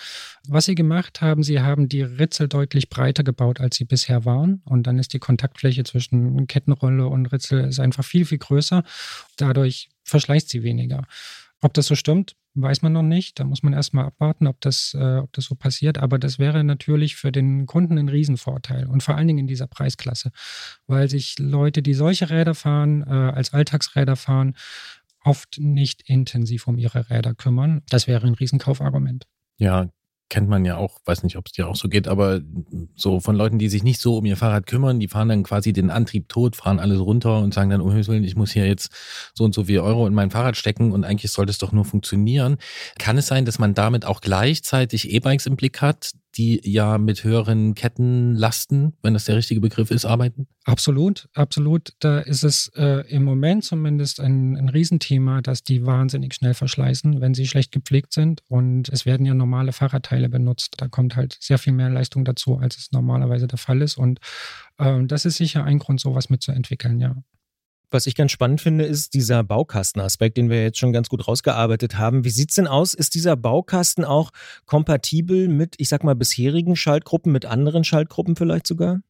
Was 0.50 0.66
sie 0.66 0.76
gemacht 0.76 1.22
haben, 1.22 1.44
sie 1.44 1.62
haben 1.62 1.88
die 1.88 2.02
Ritzel 2.02 2.50
deutlich 2.50 2.90
breiter 2.90 3.24
gebaut, 3.24 3.62
als 3.62 3.78
sie 3.78 3.86
bisher 3.86 4.26
waren. 4.26 4.62
Und 4.66 4.86
dann 4.86 5.00
ist 5.00 5.14
die 5.14 5.20
Kontaktfläche 5.20 5.86
zwischen 5.86 6.46
Kettenrolle 6.48 7.08
und 7.08 7.28
Ritzel 7.28 7.72
einfach 7.80 8.04
viel, 8.04 8.26
viel 8.26 8.40
größer. 8.40 8.84
Dadurch 9.38 9.90
verschleißt 10.04 10.50
sie 10.50 10.62
weniger. 10.62 11.08
Ob 11.62 11.74
das 11.74 11.86
so 11.86 11.96
stimmt, 11.96 12.36
weiß 12.53 12.82
man 12.82 12.94
noch 12.94 13.03
nicht. 13.03 13.40
Da 13.40 13.44
muss 13.44 13.64
man 13.64 13.73
erstmal 13.73 14.06
abwarten, 14.06 14.48
ob 14.48 14.60
das, 14.61 14.95
äh, 14.98 15.18
ob 15.18 15.32
das 15.34 15.45
so 15.45 15.56
passiert. 15.56 15.98
Aber 15.98 16.19
das 16.19 16.40
wäre 16.40 16.64
natürlich 16.64 17.15
für 17.15 17.32
den 17.32 17.65
Kunden 17.65 17.98
ein 17.98 18.10
Riesenvorteil 18.10 18.88
und 18.88 19.03
vor 19.03 19.15
allen 19.15 19.28
Dingen 19.28 19.40
in 19.40 19.48
dieser 19.48 19.68
Preisklasse, 19.68 20.32
weil 20.88 21.10
sich 21.10 21.40
Leute, 21.40 21.82
die 21.82 21.94
solche 21.94 22.30
Räder 22.30 22.56
fahren, 22.56 23.03
äh, 23.03 23.10
als 23.10 23.53
Alltagsräder 23.53 24.15
fahren, 24.15 24.56
oft 25.23 25.60
nicht 25.60 26.02
intensiv 26.10 26.68
um 26.68 26.78
ihre 26.78 27.10
Räder 27.10 27.34
kümmern. 27.36 27.82
Das 27.90 28.07
wäre 28.07 28.28
ein 28.28 28.34
Riesenkaufargument. 28.34 29.28
Ja, 29.57 29.90
kennt 30.32 30.48
man 30.48 30.64
ja 30.64 30.78
auch, 30.78 31.02
weiß 31.03 31.24
nicht, 31.24 31.36
ob 31.36 31.48
es 31.48 31.52
dir 31.52 31.68
auch 31.68 31.76
so 31.76 31.90
geht, 31.90 32.08
aber 32.08 32.40
so 32.95 33.20
von 33.20 33.36
Leuten, 33.36 33.60
die 33.60 33.68
sich 33.68 33.84
nicht 33.84 33.99
so 33.99 34.18
um 34.18 34.26
ihr 34.26 34.38
Fahrrad 34.38 34.66
kümmern, 34.66 34.98
die 34.98 35.10
fahren 35.10 35.28
dann 35.28 35.44
quasi 35.44 35.74
den 35.74 35.90
Antrieb 35.90 36.30
tot, 36.30 36.56
fahren 36.56 36.80
alles 36.80 37.02
runter 37.02 37.40
und 37.40 37.53
sagen 37.53 37.70
dann, 37.70 37.82
um 37.82 37.90
Himmels 37.90 38.08
Willen, 38.08 38.24
ich 38.24 38.38
muss 38.38 38.52
hier 38.53 38.66
jetzt 38.66 38.94
so 39.34 39.44
und 39.44 39.53
so 39.53 39.66
viel 39.66 39.82
Euro 39.82 40.08
in 40.08 40.14
mein 40.14 40.32
Fahrrad 40.32 40.56
stecken 40.56 40.94
und 40.94 41.03
eigentlich 41.03 41.34
sollte 41.34 41.52
es 41.52 41.58
doch 41.58 41.74
nur 41.74 41.84
funktionieren. 41.84 42.56
Kann 42.98 43.18
es 43.18 43.28
sein, 43.28 43.44
dass 43.44 43.60
man 43.60 43.74
damit 43.74 44.06
auch 44.06 44.22
gleichzeitig 44.22 45.12
E-Bikes 45.12 45.48
im 45.48 45.58
Blick 45.58 45.82
hat, 45.82 46.12
die 46.36 46.62
ja 46.64 46.98
mit 46.98 47.24
höheren 47.24 47.76
Kettenlasten, 47.76 48.94
wenn 49.02 49.14
das 49.14 49.26
der 49.26 49.36
richtige 49.36 49.62
Begriff 49.62 49.91
ist, 49.91 50.06
arbeiten? 50.06 50.48
Absolut, 50.64 51.28
absolut. 51.34 51.94
Da 51.99 52.20
ist 52.20 52.44
es 52.44 52.72
äh, 52.76 53.08
im 53.10 53.24
Moment 53.24 53.64
zumindest 53.64 54.20
ein, 54.20 54.56
ein 54.56 54.70
Riesenthema, 54.70 55.41
dass 55.41 55.64
die 55.64 55.86
wahnsinnig 55.86 56.34
schnell 56.34 56.53
verschleißen, 56.53 57.20
wenn 57.20 57.34
sie 57.34 57.48
schlecht 57.48 57.72
gepflegt 57.72 58.14
sind. 58.14 58.44
Und 58.48 58.90
es 58.90 59.06
werden 59.06 59.26
ja 59.26 59.34
normale 59.34 59.74
Fahrradteile 59.74 60.30
benutzt. 60.30 60.76
Da 60.78 60.88
kommt 60.88 61.16
halt 61.16 61.38
sehr 61.40 61.58
viel 61.58 61.74
mehr 61.74 61.90
Leistung 61.90 62.26
dazu, 62.26 62.58
als 62.58 62.78
es 62.78 62.91
normalerweise 62.91 63.48
der 63.48 63.58
Fall 63.58 63.82
ist. 63.82 63.98
Und 63.98 64.20
äh, 64.78 65.03
das 65.06 65.26
ist 65.26 65.38
sicher 65.38 65.64
ein 65.64 65.80
Grund, 65.80 65.99
sowas 65.99 66.30
mitzuentwickeln, 66.30 66.99
ja. 66.99 67.16
Was 67.92 68.08
ich 68.08 68.16
ganz 68.16 68.32
spannend 68.32 68.62
finde, 68.62 68.86
ist 68.86 69.14
dieser 69.14 69.44
Baukastenaspekt, 69.44 70.38
den 70.38 70.50
wir 70.50 70.64
jetzt 70.64 70.80
schon 70.80 70.94
ganz 70.94 71.10
gut 71.10 71.28
rausgearbeitet 71.28 71.98
haben. 71.98 72.24
Wie 72.24 72.30
sieht's 72.30 72.56
denn 72.56 72.68
aus? 72.68 72.94
Ist 72.94 73.16
dieser 73.16 73.36
Baukasten 73.36 74.06
auch 74.06 74.32
kompatibel 74.66 75.50
mit, 75.50 75.76
ich 75.78 75.90
sag 75.90 76.06
mal, 76.06 76.16
bisherigen 76.16 76.78
Schaltgruppen, 76.78 77.34
mit 77.34 77.46
anderen 77.46 77.84
Schaltgruppen 77.84 78.38
vielleicht 78.38 78.66
sogar? 78.66 79.02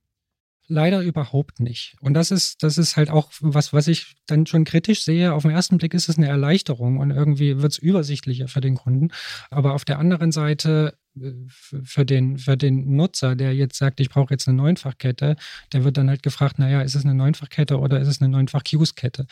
Leider 0.67 1.01
überhaupt 1.01 1.59
nicht. 1.59 1.95
Und 2.01 2.15
das 2.15 2.31
ist, 2.31 2.63
das 2.63 2.79
ist 2.79 2.97
halt 2.97 3.11
auch 3.11 3.29
was, 3.41 3.71
was 3.71 3.87
ich 3.87 4.15
dann 4.25 4.47
schon 4.47 4.63
kritisch 4.63 5.03
sehe. 5.03 5.33
Auf 5.33 5.43
den 5.43 5.51
ersten 5.51 5.77
Blick 5.77 5.93
ist 5.93 6.09
es 6.09 6.17
eine 6.17 6.29
Erleichterung 6.29 6.97
und 6.97 7.11
irgendwie 7.11 7.61
wird 7.61 7.73
es 7.73 7.77
übersichtlicher 7.77 8.47
für 8.47 8.61
den 8.61 8.75
Kunden. 8.75 9.09
Aber 9.51 9.73
auf 9.73 9.85
der 9.85 9.99
anderen 9.99 10.31
Seite 10.31 10.97
für 11.17 12.05
den, 12.05 12.37
für 12.37 12.55
den 12.55 12.95
Nutzer, 12.95 13.35
der 13.35 13.53
jetzt 13.53 13.77
sagt, 13.77 13.99
ich 13.99 14.09
brauche 14.09 14.33
jetzt 14.33 14.47
eine 14.47 14.57
Neunfachkette, 14.57 15.35
der 15.73 15.83
wird 15.83 15.97
dann 15.97 16.09
halt 16.09 16.23
gefragt, 16.23 16.57
naja, 16.57 16.81
ist 16.81 16.95
es 16.95 17.03
eine 17.03 17.13
Neunfachkette 17.13 17.77
oder 17.79 17.99
ist 17.99 18.07
es 18.07 18.21
eine 18.21 18.29
Neunfach-Qs-Kette? 18.29 19.27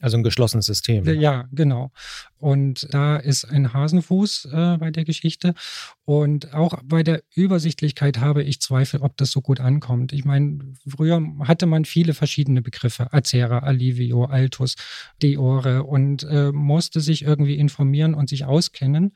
Also 0.00 0.16
ein 0.16 0.22
geschlossenes 0.22 0.66
System. 0.66 1.04
Ja, 1.20 1.46
genau. 1.52 1.92
Und 2.38 2.86
da 2.90 3.16
ist 3.16 3.44
ein 3.44 3.74
Hasenfuß 3.74 4.46
äh, 4.46 4.76
bei 4.78 4.90
der 4.90 5.04
Geschichte. 5.04 5.54
Und 6.06 6.54
auch 6.54 6.78
bei 6.82 7.02
der 7.02 7.22
Übersichtlichkeit 7.34 8.18
habe 8.18 8.42
ich 8.42 8.60
Zweifel, 8.60 9.02
ob 9.02 9.16
das 9.18 9.30
so 9.30 9.42
gut 9.42 9.60
ankommt. 9.60 10.12
Ich 10.12 10.24
meine, 10.24 10.74
früher 10.88 11.22
hatte 11.40 11.66
man 11.66 11.84
viele 11.84 12.14
verschiedene 12.14 12.62
Begriffe, 12.62 13.12
Acera, 13.12 13.58
Alivio, 13.58 14.24
Altus, 14.24 14.76
Deore 15.22 15.84
und 15.84 16.22
äh, 16.24 16.50
musste 16.50 17.00
sich 17.00 17.22
irgendwie 17.22 17.56
informieren 17.56 18.14
und 18.14 18.30
sich 18.30 18.46
auskennen 18.46 19.12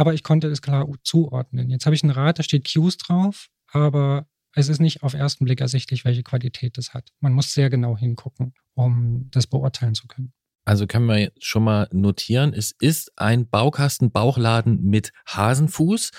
aber 0.00 0.14
ich 0.14 0.22
konnte 0.22 0.48
es 0.48 0.62
klar 0.62 0.88
zuordnen. 1.04 1.68
Jetzt 1.68 1.84
habe 1.84 1.94
ich 1.94 2.02
ein 2.02 2.08
Rad, 2.08 2.38
da 2.38 2.42
steht 2.42 2.64
Qs 2.64 2.96
drauf, 2.96 3.48
aber 3.70 4.26
es 4.54 4.70
ist 4.70 4.80
nicht 4.80 5.02
auf 5.02 5.12
ersten 5.12 5.44
Blick 5.44 5.60
ersichtlich, 5.60 6.06
welche 6.06 6.22
Qualität 6.22 6.78
das 6.78 6.94
hat. 6.94 7.10
Man 7.20 7.34
muss 7.34 7.52
sehr 7.52 7.68
genau 7.68 7.98
hingucken, 7.98 8.54
um 8.72 9.28
das 9.30 9.46
beurteilen 9.46 9.94
zu 9.94 10.06
können. 10.06 10.32
Also 10.64 10.86
können 10.86 11.04
wir 11.04 11.32
schon 11.38 11.64
mal 11.64 11.86
notieren, 11.92 12.54
es 12.54 12.74
ist 12.80 13.12
ein 13.16 13.46
Baukasten-Bauchladen 13.50 14.82
mit 14.82 15.12
Hasenfuß 15.28 16.12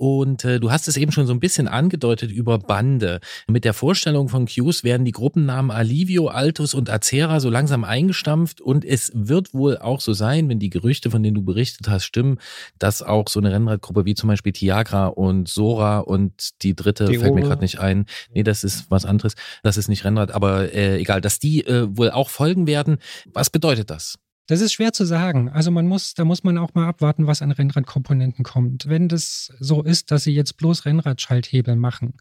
und 0.00 0.46
äh, 0.46 0.60
du 0.60 0.70
hast 0.70 0.88
es 0.88 0.96
eben 0.96 1.12
schon 1.12 1.26
so 1.26 1.34
ein 1.34 1.40
bisschen 1.40 1.68
angedeutet 1.68 2.30
über 2.30 2.58
Bande. 2.58 3.20
Mit 3.48 3.66
der 3.66 3.74
Vorstellung 3.74 4.30
von 4.30 4.46
Qs 4.46 4.82
werden 4.82 5.04
die 5.04 5.12
Gruppennamen 5.12 5.70
Alivio, 5.70 6.28
Altus 6.28 6.72
und 6.72 6.88
Acera 6.88 7.38
so 7.38 7.50
langsam 7.50 7.84
eingestampft. 7.84 8.62
Und 8.62 8.82
es 8.86 9.12
wird 9.14 9.52
wohl 9.52 9.76
auch 9.76 10.00
so 10.00 10.14
sein, 10.14 10.48
wenn 10.48 10.58
die 10.58 10.70
Gerüchte, 10.70 11.10
von 11.10 11.22
denen 11.22 11.34
du 11.34 11.42
berichtet 11.42 11.90
hast, 11.90 12.04
stimmen, 12.04 12.38
dass 12.78 13.02
auch 13.02 13.28
so 13.28 13.40
eine 13.40 13.52
Rennradgruppe 13.52 14.06
wie 14.06 14.14
zum 14.14 14.28
Beispiel 14.28 14.54
Tiagra 14.54 15.08
und 15.08 15.50
Sora 15.50 15.98
und 15.98 16.62
die 16.62 16.74
dritte 16.74 17.04
die 17.04 17.18
fällt 17.18 17.34
mir 17.34 17.42
gerade 17.42 17.60
nicht 17.60 17.78
ein. 17.78 18.06
Nee, 18.32 18.42
das 18.42 18.64
ist 18.64 18.90
was 18.90 19.04
anderes. 19.04 19.34
Das 19.62 19.76
ist 19.76 19.88
nicht 19.88 20.06
Rennrad, 20.06 20.30
aber 20.30 20.72
äh, 20.72 20.98
egal, 20.98 21.20
dass 21.20 21.40
die 21.40 21.66
äh, 21.66 21.86
wohl 21.94 22.10
auch 22.10 22.30
folgen 22.30 22.66
werden. 22.66 22.96
Was 23.34 23.50
bedeutet 23.50 23.90
das? 23.90 24.16
Das 24.50 24.60
ist 24.60 24.72
schwer 24.72 24.92
zu 24.92 25.04
sagen. 25.04 25.48
Also 25.48 25.70
man 25.70 25.86
muss, 25.86 26.14
da 26.14 26.24
muss 26.24 26.42
man 26.42 26.58
auch 26.58 26.74
mal 26.74 26.88
abwarten, 26.88 27.28
was 27.28 27.40
an 27.40 27.52
Rennradkomponenten 27.52 28.42
kommt. 28.42 28.88
Wenn 28.88 29.06
das 29.06 29.52
so 29.60 29.80
ist, 29.80 30.10
dass 30.10 30.24
sie 30.24 30.34
jetzt 30.34 30.56
bloß 30.56 30.86
Rennradschalthebel 30.86 31.76
machen, 31.76 32.14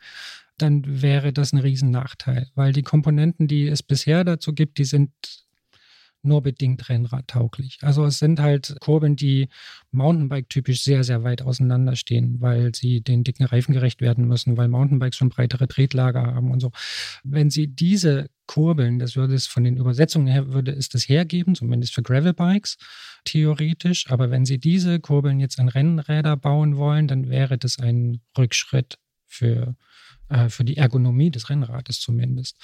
dann 0.60 1.01
wäre 1.01 1.34
das 1.34 1.53
ein 1.53 1.57
Riesennachteil, 1.57 2.47
weil 2.53 2.72
die 2.72 2.84
Komponenten, 2.84 3.47
die 3.47 3.68
es 3.68 3.81
bisher 3.81 4.23
dazu 4.23 4.53
gibt, 4.53 4.77
die 4.77 4.85
sind 4.85 5.10
nur 6.22 6.41
bedingt 6.41 6.90
rennradtauglich. 6.90 7.80
Also 7.82 8.06
es 8.06 8.20
sind 8.20 8.40
halt 8.40 8.76
Kurbeln, 8.82 9.16
die 9.16 9.50
Mountainbike-typisch 9.91 10.84
sehr, 10.84 11.04
sehr 11.04 11.24
weit 11.24 11.41
auseinander 11.41 11.96
stehen, 11.96 12.41
weil 12.41 12.74
sie 12.76 13.02
den 13.02 13.24
dicken 13.24 13.46
Reifen 13.46 13.74
gerecht 13.74 14.02
werden 14.02 14.28
müssen, 14.28 14.58
weil 14.58 14.68
Mountainbikes 14.68 15.18
schon 15.18 15.30
breitere 15.30 15.68
Tretlager 15.68 16.22
haben 16.22 16.52
und 16.52 16.60
so. 16.60 16.72
Wenn 17.24 17.50
sie 17.50 17.68
diese 17.68 18.30
Kurbeln, 18.48 19.00
das 19.00 19.16
würde 19.16 19.36
es 19.36 19.48
von 19.48 19.64
den 19.64 19.78
Übersetzungen 19.78 20.28
her, 20.28 20.52
würde 20.52 20.72
es 20.72 20.90
das 20.90 21.08
hergeben, 21.08 21.56
zumindest 21.56 21.94
für 21.94 22.02
Gravelbikes, 22.02 22.78
theoretisch. 23.24 24.10
Aber 24.10 24.32
wenn 24.32 24.46
sie 24.46 24.58
diese 24.58 25.00
Kurbeln 25.00 25.40
jetzt 25.40 25.60
an 25.60 25.70
Rennräder 25.70 26.36
bauen 26.36 26.78
wollen, 26.78 27.08
dann 27.08 27.30
wäre 27.30 27.58
das 27.58 27.80
ein 27.80 28.22
Rückschritt 28.38 28.98
für, 29.28 29.76
äh, 30.30 30.50
für 30.50 30.64
die 30.64 30.78
Ergonomie 30.78 31.32
des 31.32 31.50
Rennrades 31.50 32.00
zumindest. 32.00 32.58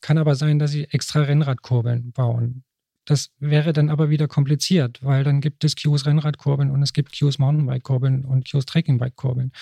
Kann 0.00 0.18
aber 0.18 0.34
sein, 0.34 0.58
dass 0.58 0.70
sie 0.70 0.84
extra 0.84 1.22
Rennradkurbeln 1.22 2.12
bauen. 2.12 2.64
Das 3.06 3.30
wäre 3.38 3.72
dann 3.72 3.88
aber 3.88 4.10
wieder 4.10 4.28
kompliziert, 4.28 4.98
weil 5.02 5.24
dann 5.24 5.40
gibt 5.40 5.64
es 5.64 5.76
Qs 5.76 6.06
Rennradkurbeln 6.06 6.70
und 6.70 6.82
es 6.82 6.92
gibt 6.92 7.12
Qs 7.12 7.38
Mountainbike-Kurbeln 7.38 8.24
und 8.24 8.44
Qs 8.44 8.66
Trekkingbike-Kurbeln. 8.66 9.52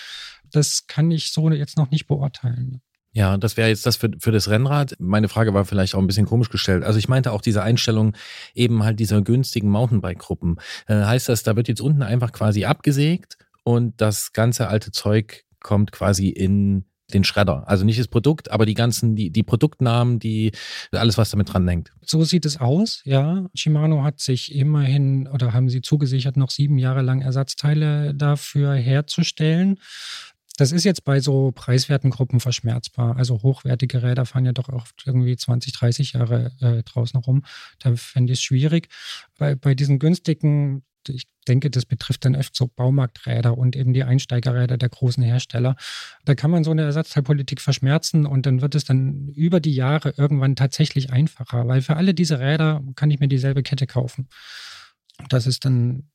Das 0.51 0.87
kann 0.87 1.11
ich 1.11 1.31
so 1.31 1.51
jetzt 1.51 1.77
noch 1.77 1.91
nicht 1.91 2.07
beurteilen. 2.07 2.81
Ja, 3.13 3.37
das 3.37 3.57
wäre 3.57 3.69
jetzt 3.69 3.87
das 3.87 3.97
für, 3.97 4.11
für 4.19 4.33
das 4.33 4.49
Rennrad. 4.49 4.97
Meine 4.99 5.29
Frage 5.29 5.55
war 5.55 5.65
vielleicht 5.65 5.95
auch 5.95 6.01
ein 6.01 6.07
bisschen 6.09 6.27
komisch 6.27 6.49
gestellt. 6.49 6.83
Also 6.83 6.99
ich 6.99 7.07
meinte 7.07 7.31
auch 7.31 7.43
diese 7.43 7.63
Einstellung 7.63 8.17
eben 8.55 8.83
halt 8.83 8.99
dieser 8.99 9.23
günstigen 9.23 9.69
Mountainbike-Gruppen. 9.69 10.57
Äh, 10.89 11.05
heißt 11.05 11.29
das, 11.29 11.45
da 11.45 11.55
wird 11.55 11.69
jetzt 11.69 11.81
unten 11.81 12.03
einfach 12.03 12.33
quasi 12.33 12.65
abgesägt 12.65 13.37
und 13.63 14.01
das 14.01 14.33
ganze 14.33 14.69
alte 14.69 14.91
Zeug 14.91 15.45
kommt 15.61 15.93
quasi 15.93 16.29
in 16.29 16.87
den 17.13 17.25
Schredder. 17.25 17.69
Also 17.69 17.85
nicht 17.85 18.01
das 18.01 18.09
Produkt, 18.09 18.51
aber 18.51 18.67
die 18.67 18.75
ganzen, 18.75 19.15
die, 19.15 19.31
die 19.31 19.43
Produktnamen, 19.43 20.19
die, 20.19 20.53
alles, 20.93 21.19
was 21.19 21.31
damit 21.31 21.53
dran 21.53 21.69
hängt. 21.69 21.93
So 22.03 22.25
sieht 22.25 22.47
es 22.47 22.59
aus, 22.59 23.03
ja. 23.05 23.47
Shimano 23.55 24.03
hat 24.03 24.21
sich 24.21 24.55
immerhin 24.55 25.29
oder 25.29 25.53
haben 25.53 25.69
sie 25.69 25.83
zugesichert, 25.83 26.37
noch 26.37 26.51
sieben 26.51 26.79
Jahre 26.79 27.03
lang 27.03 27.21
Ersatzteile 27.21 28.15
dafür 28.15 28.75
herzustellen. 28.75 29.79
Das 30.57 30.71
ist 30.71 30.85
jetzt 30.85 31.05
bei 31.05 31.19
so 31.19 31.51
preiswerten 31.53 32.11
Gruppen 32.11 32.39
verschmerzbar. 32.39 33.17
Also 33.17 33.43
hochwertige 33.43 34.03
Räder 34.03 34.25
fahren 34.25 34.47
ja 34.47 34.53
doch 34.53 34.69
oft 34.69 35.03
irgendwie 35.05 35.37
20, 35.37 35.73
30 35.73 36.13
Jahre 36.13 36.53
äh, 36.61 36.83
draußen 36.85 37.19
rum. 37.19 37.45
Da 37.81 37.97
fände 37.97 38.33
ich 38.33 38.39
es 38.39 38.43
schwierig. 38.45 38.89
Bei, 39.37 39.57
bei 39.57 39.75
diesen 39.75 39.99
günstigen 39.99 40.85
ich 41.09 41.25
denke, 41.49 41.71
das 41.71 41.87
betrifft 41.87 42.25
dann 42.25 42.37
oft 42.37 42.55
so 42.55 42.69
Baumarkträder 42.69 43.57
und 43.57 43.77
eben 43.77 43.93
die 43.93 44.05
Einsteigerräder 44.05 44.77
der 44.77 44.89
großen 44.89 45.23
Hersteller. 45.23 45.77
Da 46.25 46.35
kann 46.35 46.51
man 46.51 46.65
so 46.65 46.71
eine 46.71 46.83
Ersatzteilpolitik 46.83 47.61
verschmerzen 47.61 48.27
und 48.27 48.47
dann 48.47 48.61
wird 48.61 48.75
es 48.75 48.85
dann 48.85 49.29
über 49.29 49.61
die 49.61 49.75
Jahre 49.75 50.15
irgendwann 50.17 50.57
tatsächlich 50.57 51.11
einfacher, 51.11 51.67
weil 51.69 51.83
für 51.83 51.97
alle 51.97 52.15
diese 52.15 52.41
Räder 52.41 52.83
kann 52.97 53.11
ich 53.11 53.21
mir 53.21 53.29
dieselbe 53.29 53.63
Kette 53.63 53.87
kaufen. 53.87 54.29
Das 55.29 55.47
ist 55.47 55.65
dann 55.65 56.11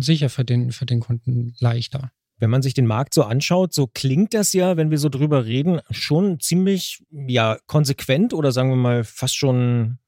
sicher 0.00 0.30
für 0.30 0.44
den, 0.44 0.72
für 0.72 0.86
den 0.86 1.00
Kunden 1.00 1.54
leichter. 1.58 2.10
Wenn 2.40 2.50
man 2.50 2.62
sich 2.62 2.74
den 2.74 2.86
Markt 2.86 3.14
so 3.14 3.24
anschaut, 3.24 3.74
so 3.74 3.88
klingt 3.88 4.32
das 4.32 4.52
ja, 4.52 4.76
wenn 4.76 4.90
wir 4.90 4.98
so 4.98 5.08
drüber 5.08 5.44
reden, 5.44 5.80
schon 5.90 6.38
ziemlich 6.38 7.02
ja 7.10 7.58
konsequent 7.66 8.32
oder 8.32 8.52
sagen 8.52 8.70
wir 8.70 8.76
mal 8.76 9.02
fast 9.02 9.36
schon 9.36 9.98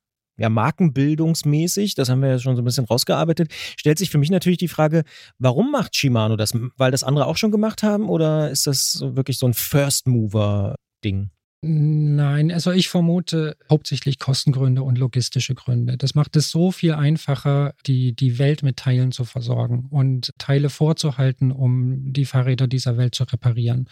ja, 0.40 0.48
markenbildungsmäßig, 0.48 1.94
das 1.94 2.08
haben 2.08 2.22
wir 2.22 2.30
ja 2.30 2.38
schon 2.38 2.56
so 2.56 2.62
ein 2.62 2.64
bisschen 2.64 2.86
rausgearbeitet, 2.86 3.52
stellt 3.76 3.98
sich 3.98 4.10
für 4.10 4.18
mich 4.18 4.30
natürlich 4.30 4.58
die 4.58 4.68
Frage, 4.68 5.04
warum 5.38 5.70
macht 5.70 5.94
Shimano 5.94 6.36
das? 6.36 6.54
Weil 6.76 6.90
das 6.90 7.04
andere 7.04 7.26
auch 7.26 7.36
schon 7.36 7.50
gemacht 7.50 7.82
haben 7.82 8.08
oder 8.08 8.50
ist 8.50 8.66
das 8.66 9.00
wirklich 9.02 9.38
so 9.38 9.46
ein 9.46 9.54
First-Mover-Ding? 9.54 11.30
Nein, 11.62 12.50
also 12.52 12.72
ich 12.72 12.88
vermute 12.88 13.54
hauptsächlich 13.68 14.18
Kostengründe 14.18 14.82
und 14.82 14.96
logistische 14.96 15.54
Gründe. 15.54 15.98
Das 15.98 16.14
macht 16.14 16.34
es 16.36 16.50
so 16.50 16.70
viel 16.70 16.94
einfacher, 16.94 17.74
die, 17.86 18.14
die 18.14 18.38
Welt 18.38 18.62
mit 18.62 18.78
Teilen 18.78 19.12
zu 19.12 19.26
versorgen 19.26 19.86
und 19.90 20.32
Teile 20.38 20.70
vorzuhalten, 20.70 21.52
um 21.52 22.14
die 22.14 22.24
Fahrräder 22.24 22.66
dieser 22.66 22.96
Welt 22.96 23.14
zu 23.14 23.24
reparieren. 23.24 23.90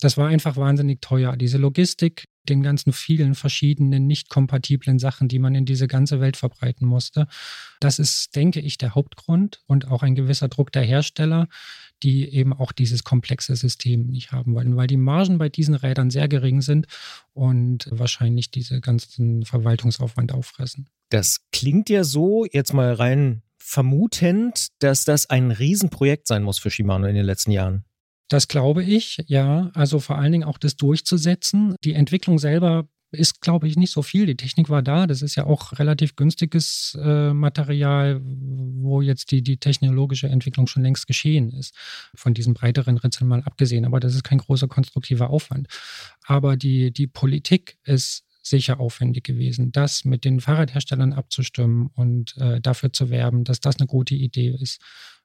Das 0.00 0.16
war 0.16 0.28
einfach 0.28 0.56
wahnsinnig 0.56 1.00
teuer. 1.00 1.36
Diese 1.36 1.58
Logistik 1.58 2.28
den 2.48 2.62
ganzen 2.62 2.92
vielen 2.92 3.34
verschiedenen 3.34 4.06
nicht 4.06 4.28
kompatiblen 4.28 4.98
Sachen, 4.98 5.28
die 5.28 5.38
man 5.38 5.54
in 5.54 5.66
diese 5.66 5.86
ganze 5.86 6.20
Welt 6.20 6.36
verbreiten 6.36 6.86
musste. 6.86 7.26
Das 7.80 7.98
ist, 7.98 8.34
denke 8.36 8.60
ich, 8.60 8.78
der 8.78 8.94
Hauptgrund 8.94 9.60
und 9.66 9.88
auch 9.88 10.02
ein 10.02 10.14
gewisser 10.14 10.48
Druck 10.48 10.72
der 10.72 10.82
Hersteller, 10.82 11.48
die 12.02 12.28
eben 12.28 12.52
auch 12.52 12.72
dieses 12.72 13.04
komplexe 13.04 13.56
System 13.56 14.06
nicht 14.06 14.32
haben 14.32 14.54
wollen, 14.54 14.76
weil 14.76 14.86
die 14.86 14.96
Margen 14.96 15.38
bei 15.38 15.48
diesen 15.48 15.74
Rädern 15.74 16.10
sehr 16.10 16.28
gering 16.28 16.62
sind 16.62 16.86
und 17.34 17.88
wahrscheinlich 17.90 18.50
diese 18.50 18.80
ganzen 18.80 19.44
Verwaltungsaufwand 19.44 20.32
auffressen. 20.32 20.88
Das 21.10 21.40
klingt 21.52 21.90
ja 21.90 22.04
so, 22.04 22.46
jetzt 22.50 22.72
mal 22.72 22.92
rein 22.92 23.42
vermutend, 23.56 24.68
dass 24.78 25.04
das 25.04 25.28
ein 25.28 25.50
Riesenprojekt 25.50 26.26
sein 26.26 26.42
muss 26.42 26.58
für 26.58 26.70
Shimano 26.70 27.06
in 27.06 27.14
den 27.14 27.26
letzten 27.26 27.50
Jahren. 27.50 27.84
Das 28.28 28.48
glaube 28.48 28.84
ich, 28.84 29.22
ja. 29.26 29.70
Also 29.74 30.00
vor 30.00 30.18
allen 30.18 30.32
Dingen 30.32 30.44
auch 30.44 30.58
das 30.58 30.76
durchzusetzen. 30.76 31.76
Die 31.82 31.94
Entwicklung 31.94 32.38
selber 32.38 32.88
ist, 33.10 33.40
glaube 33.40 33.66
ich, 33.68 33.76
nicht 33.76 33.90
so 33.90 34.02
viel. 34.02 34.26
Die 34.26 34.36
Technik 34.36 34.68
war 34.68 34.82
da. 34.82 35.06
Das 35.06 35.22
ist 35.22 35.34
ja 35.34 35.46
auch 35.46 35.78
relativ 35.78 36.14
günstiges 36.14 36.96
äh, 37.02 37.32
Material, 37.32 38.20
wo 38.22 39.00
jetzt 39.00 39.30
die, 39.30 39.42
die 39.42 39.56
technologische 39.56 40.28
Entwicklung 40.28 40.66
schon 40.66 40.82
längst 40.82 41.06
geschehen 41.06 41.50
ist. 41.52 41.74
Von 42.14 42.34
diesen 42.34 42.52
breiteren 42.54 42.98
Ritzeln 42.98 43.28
mal 43.28 43.42
abgesehen. 43.42 43.86
Aber 43.86 43.98
das 43.98 44.14
ist 44.14 44.24
kein 44.24 44.38
großer 44.38 44.68
konstruktiver 44.68 45.30
Aufwand. 45.30 45.68
Aber 46.26 46.56
die, 46.56 46.92
die 46.92 47.06
Politik 47.06 47.78
ist 47.84 48.24
sicher 48.42 48.80
aufwendig 48.80 49.24
gewesen, 49.24 49.72
das 49.72 50.04
mit 50.04 50.24
den 50.24 50.40
Fahrradherstellern 50.40 51.12
abzustimmen 51.12 51.90
und 51.94 52.36
äh, 52.38 52.60
dafür 52.60 52.92
zu 52.92 53.10
werben, 53.10 53.44
dass 53.44 53.60
das 53.60 53.78
eine 53.78 53.86
gute 53.86 54.14
Idee 54.14 54.56
ist 54.58 54.80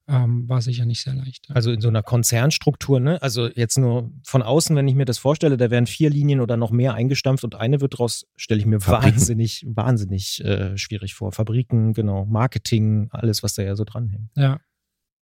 ähm, 0.07 0.47
war 0.49 0.61
sicher 0.61 0.85
nicht 0.85 1.01
sehr 1.01 1.13
leicht. 1.13 1.47
Also 1.49 1.71
in 1.71 1.79
so 1.79 1.87
einer 1.87 2.03
Konzernstruktur, 2.03 2.99
ne? 2.99 3.21
Also 3.21 3.47
jetzt 3.47 3.77
nur 3.77 4.11
von 4.23 4.41
außen, 4.41 4.75
wenn 4.75 4.87
ich 4.87 4.95
mir 4.95 5.05
das 5.05 5.17
vorstelle, 5.17 5.55
da 5.55 5.71
werden 5.71 5.87
vier 5.87 6.09
Linien 6.09 6.41
oder 6.41 6.57
noch 6.57 6.71
mehr 6.71 6.93
eingestampft 6.93 7.43
und 7.43 7.55
eine 7.55 7.79
wird 7.79 7.97
draus, 7.97 8.25
stelle 8.35 8.59
ich 8.59 8.65
mir 8.65 8.81
Fabriken. 8.81 9.15
wahnsinnig, 9.15 9.65
wahnsinnig 9.67 10.43
äh, 10.43 10.77
schwierig 10.77 11.13
vor. 11.13 11.31
Fabriken, 11.31 11.93
genau, 11.93 12.25
Marketing, 12.25 13.07
alles, 13.11 13.43
was 13.43 13.53
da 13.55 13.63
ja 13.63 13.75
so 13.75 13.85
dranhängt. 13.85 14.29
Ja. 14.35 14.59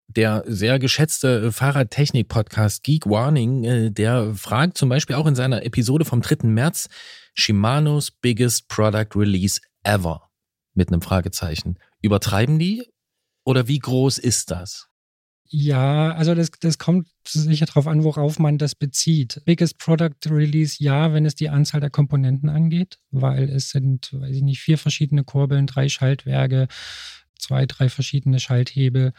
Der 0.08 0.44
sehr 0.46 0.78
geschätzte 0.78 1.50
Fahrradtechnik-Podcast 1.50 2.82
Geek 2.82 3.06
Warning, 3.06 3.64
äh, 3.64 3.90
der 3.90 4.34
fragt 4.34 4.76
zum 4.76 4.88
Beispiel 4.88 5.16
auch 5.16 5.26
in 5.26 5.36
seiner 5.36 5.64
Episode 5.64 6.04
vom 6.04 6.20
3. 6.20 6.48
März 6.48 6.88
Shimano's 7.34 8.10
biggest 8.10 8.68
product 8.68 9.16
release 9.16 9.60
ever 9.84 10.30
mit 10.74 10.88
einem 10.88 11.00
Fragezeichen. 11.00 11.78
Übertreiben 12.02 12.58
die 12.58 12.84
oder 13.44 13.68
wie 13.68 13.78
groß 13.78 14.18
ist 14.18 14.50
das? 14.50 14.88
Ja, 15.46 16.12
also 16.12 16.34
das, 16.34 16.50
das 16.58 16.78
kommt 16.78 17.06
sicher 17.28 17.66
darauf 17.66 17.86
an, 17.86 18.02
worauf 18.02 18.38
man 18.38 18.58
das 18.58 18.74
bezieht. 18.74 19.42
Biggest 19.44 19.78
Product 19.78 20.16
Release, 20.26 20.82
ja, 20.82 21.12
wenn 21.12 21.26
es 21.26 21.34
die 21.34 21.48
Anzahl 21.48 21.80
der 21.80 21.90
Komponenten 21.90 22.48
angeht, 22.48 22.98
weil 23.10 23.48
es 23.50 23.70
sind, 23.70 24.12
weiß 24.12 24.36
ich 24.36 24.42
nicht, 24.42 24.60
vier 24.60 24.78
verschiedene 24.78 25.22
Kurbeln, 25.22 25.66
drei 25.66 25.88
Schaltwerke, 25.88 26.66
zwei, 27.38 27.66
drei 27.66 27.88
verschiedene 27.88 28.40
Schalthebel, 28.40 29.12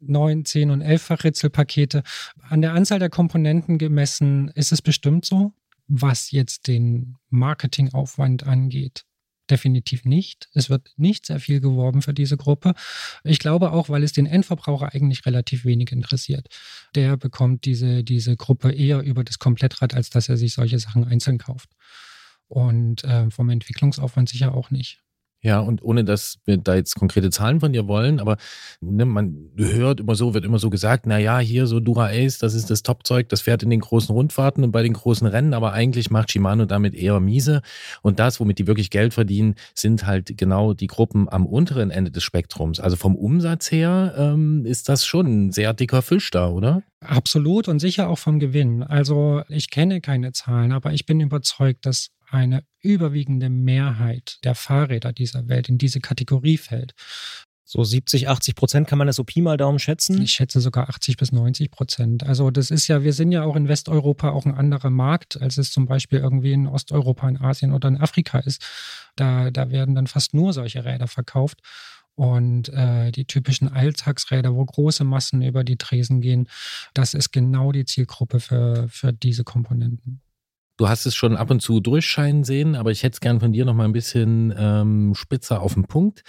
neun, 0.00 0.44
zehn 0.44 0.70
und 0.70 0.80
elffach 0.80 1.22
Ritzelpakete. 1.22 2.02
An 2.48 2.62
der 2.62 2.72
Anzahl 2.72 2.98
der 2.98 3.10
Komponenten 3.10 3.78
gemessen 3.78 4.48
ist 4.54 4.72
es 4.72 4.82
bestimmt 4.82 5.24
so. 5.24 5.52
Was 5.86 6.30
jetzt 6.30 6.66
den 6.66 7.16
Marketingaufwand 7.30 8.42
angeht, 8.44 9.04
definitiv 9.50 10.04
nicht. 10.04 10.48
Es 10.54 10.70
wird 10.70 10.92
nicht 10.96 11.26
sehr 11.26 11.40
viel 11.40 11.60
geworben 11.60 12.02
für 12.02 12.14
diese 12.14 12.36
Gruppe. 12.36 12.74
Ich 13.24 13.38
glaube 13.38 13.72
auch, 13.72 13.88
weil 13.88 14.02
es 14.02 14.12
den 14.12 14.26
Endverbraucher 14.26 14.94
eigentlich 14.94 15.26
relativ 15.26 15.64
wenig 15.64 15.92
interessiert. 15.92 16.48
Der 16.94 17.16
bekommt 17.16 17.64
diese, 17.64 18.04
diese 18.04 18.36
Gruppe 18.36 18.72
eher 18.72 19.00
über 19.02 19.24
das 19.24 19.38
Komplettrad, 19.38 19.94
als 19.94 20.10
dass 20.10 20.28
er 20.28 20.36
sich 20.36 20.54
solche 20.54 20.78
Sachen 20.78 21.04
einzeln 21.04 21.38
kauft. 21.38 21.70
Und 22.48 23.04
äh, 23.04 23.30
vom 23.30 23.50
Entwicklungsaufwand 23.50 24.28
sicher 24.28 24.54
auch 24.54 24.70
nicht. 24.70 25.02
Ja, 25.40 25.60
und 25.60 25.84
ohne 25.84 26.04
dass 26.04 26.38
wir 26.46 26.56
da 26.56 26.74
jetzt 26.74 26.96
konkrete 26.96 27.30
Zahlen 27.30 27.60
von 27.60 27.72
dir 27.72 27.86
wollen, 27.86 28.18
aber 28.18 28.38
ne, 28.80 29.04
man 29.04 29.50
hört 29.56 30.00
immer 30.00 30.16
so, 30.16 30.34
wird 30.34 30.44
immer 30.44 30.58
so 30.58 30.68
gesagt, 30.68 31.06
na 31.06 31.16
ja, 31.18 31.38
hier 31.38 31.68
so 31.68 31.78
Dura 31.78 32.08
Ace, 32.08 32.38
das 32.38 32.54
ist 32.54 32.70
das 32.70 32.82
Topzeug, 32.82 33.28
das 33.28 33.42
fährt 33.42 33.62
in 33.62 33.70
den 33.70 33.78
großen 33.78 34.12
Rundfahrten 34.12 34.64
und 34.64 34.72
bei 34.72 34.82
den 34.82 34.94
großen 34.94 35.28
Rennen, 35.28 35.54
aber 35.54 35.72
eigentlich 35.72 36.10
macht 36.10 36.32
Shimano 36.32 36.64
damit 36.64 36.94
eher 36.94 37.20
miese. 37.20 37.62
Und 38.02 38.18
das, 38.18 38.40
womit 38.40 38.58
die 38.58 38.66
wirklich 38.66 38.90
Geld 38.90 39.14
verdienen, 39.14 39.54
sind 39.74 40.06
halt 40.06 40.36
genau 40.36 40.74
die 40.74 40.88
Gruppen 40.88 41.28
am 41.28 41.46
unteren 41.46 41.90
Ende 41.90 42.10
des 42.10 42.24
Spektrums. 42.24 42.80
Also 42.80 42.96
vom 42.96 43.14
Umsatz 43.14 43.70
her 43.70 44.14
ähm, 44.18 44.66
ist 44.66 44.88
das 44.88 45.06
schon 45.06 45.26
ein 45.46 45.52
sehr 45.52 45.72
dicker 45.72 46.02
Fisch 46.02 46.32
da, 46.32 46.48
oder? 46.48 46.82
Absolut 47.00 47.68
und 47.68 47.78
sicher 47.78 48.08
auch 48.08 48.18
vom 48.18 48.40
Gewinn. 48.40 48.82
Also 48.82 49.42
ich 49.48 49.70
kenne 49.70 50.00
keine 50.00 50.32
Zahlen, 50.32 50.72
aber 50.72 50.92
ich 50.92 51.06
bin 51.06 51.20
überzeugt, 51.20 51.86
dass 51.86 52.10
eine 52.30 52.62
überwiegende 52.80 53.48
Mehrheit 53.50 54.38
der 54.44 54.54
Fahrräder 54.54 55.12
dieser 55.12 55.48
Welt 55.48 55.68
in 55.68 55.78
diese 55.78 56.00
Kategorie 56.00 56.58
fällt. 56.58 56.94
So 57.70 57.84
70, 57.84 58.30
80 58.30 58.54
Prozent 58.54 58.88
kann 58.88 58.96
man 58.96 59.06
das 59.06 59.16
so 59.16 59.24
Pi 59.24 59.42
mal 59.42 59.58
Daumen 59.58 59.78
schätzen? 59.78 60.22
Ich 60.22 60.32
schätze 60.32 60.62
sogar 60.62 60.88
80 60.88 61.18
bis 61.18 61.32
90 61.32 61.70
Prozent. 61.70 62.24
Also 62.24 62.50
das 62.50 62.70
ist 62.70 62.88
ja, 62.88 63.02
wir 63.02 63.12
sind 63.12 63.30
ja 63.30 63.42
auch 63.42 63.56
in 63.56 63.68
Westeuropa 63.68 64.30
auch 64.30 64.46
ein 64.46 64.54
anderer 64.54 64.88
Markt, 64.88 65.38
als 65.42 65.58
es 65.58 65.70
zum 65.70 65.84
Beispiel 65.84 66.18
irgendwie 66.18 66.52
in 66.52 66.66
Osteuropa, 66.66 67.28
in 67.28 67.38
Asien 67.38 67.74
oder 67.74 67.88
in 67.88 67.98
Afrika 67.98 68.38
ist. 68.38 68.64
Da, 69.16 69.50
da 69.50 69.70
werden 69.70 69.94
dann 69.94 70.06
fast 70.06 70.32
nur 70.32 70.54
solche 70.54 70.86
Räder 70.86 71.08
verkauft. 71.08 71.58
Und 72.14 72.70
äh, 72.70 73.12
die 73.12 73.26
typischen 73.26 73.68
Alltagsräder, 73.68 74.54
wo 74.54 74.64
große 74.64 75.04
Massen 75.04 75.42
über 75.42 75.62
die 75.62 75.76
Tresen 75.76 76.22
gehen, 76.22 76.48
das 76.94 77.12
ist 77.12 77.32
genau 77.32 77.70
die 77.70 77.84
Zielgruppe 77.84 78.40
für, 78.40 78.88
für 78.88 79.12
diese 79.12 79.44
Komponenten. 79.44 80.22
Du 80.78 80.88
hast 80.88 81.06
es 81.06 81.16
schon 81.16 81.36
ab 81.36 81.50
und 81.50 81.60
zu 81.60 81.80
durchscheinen 81.80 82.44
sehen, 82.44 82.76
aber 82.76 82.92
ich 82.92 83.02
hätte 83.02 83.14
es 83.14 83.20
gern 83.20 83.40
von 83.40 83.52
dir 83.52 83.64
noch 83.64 83.74
mal 83.74 83.84
ein 83.84 83.92
bisschen 83.92 84.54
ähm, 84.56 85.12
spitzer 85.14 85.60
auf 85.60 85.74
den 85.74 85.84
Punkt. 85.84 86.22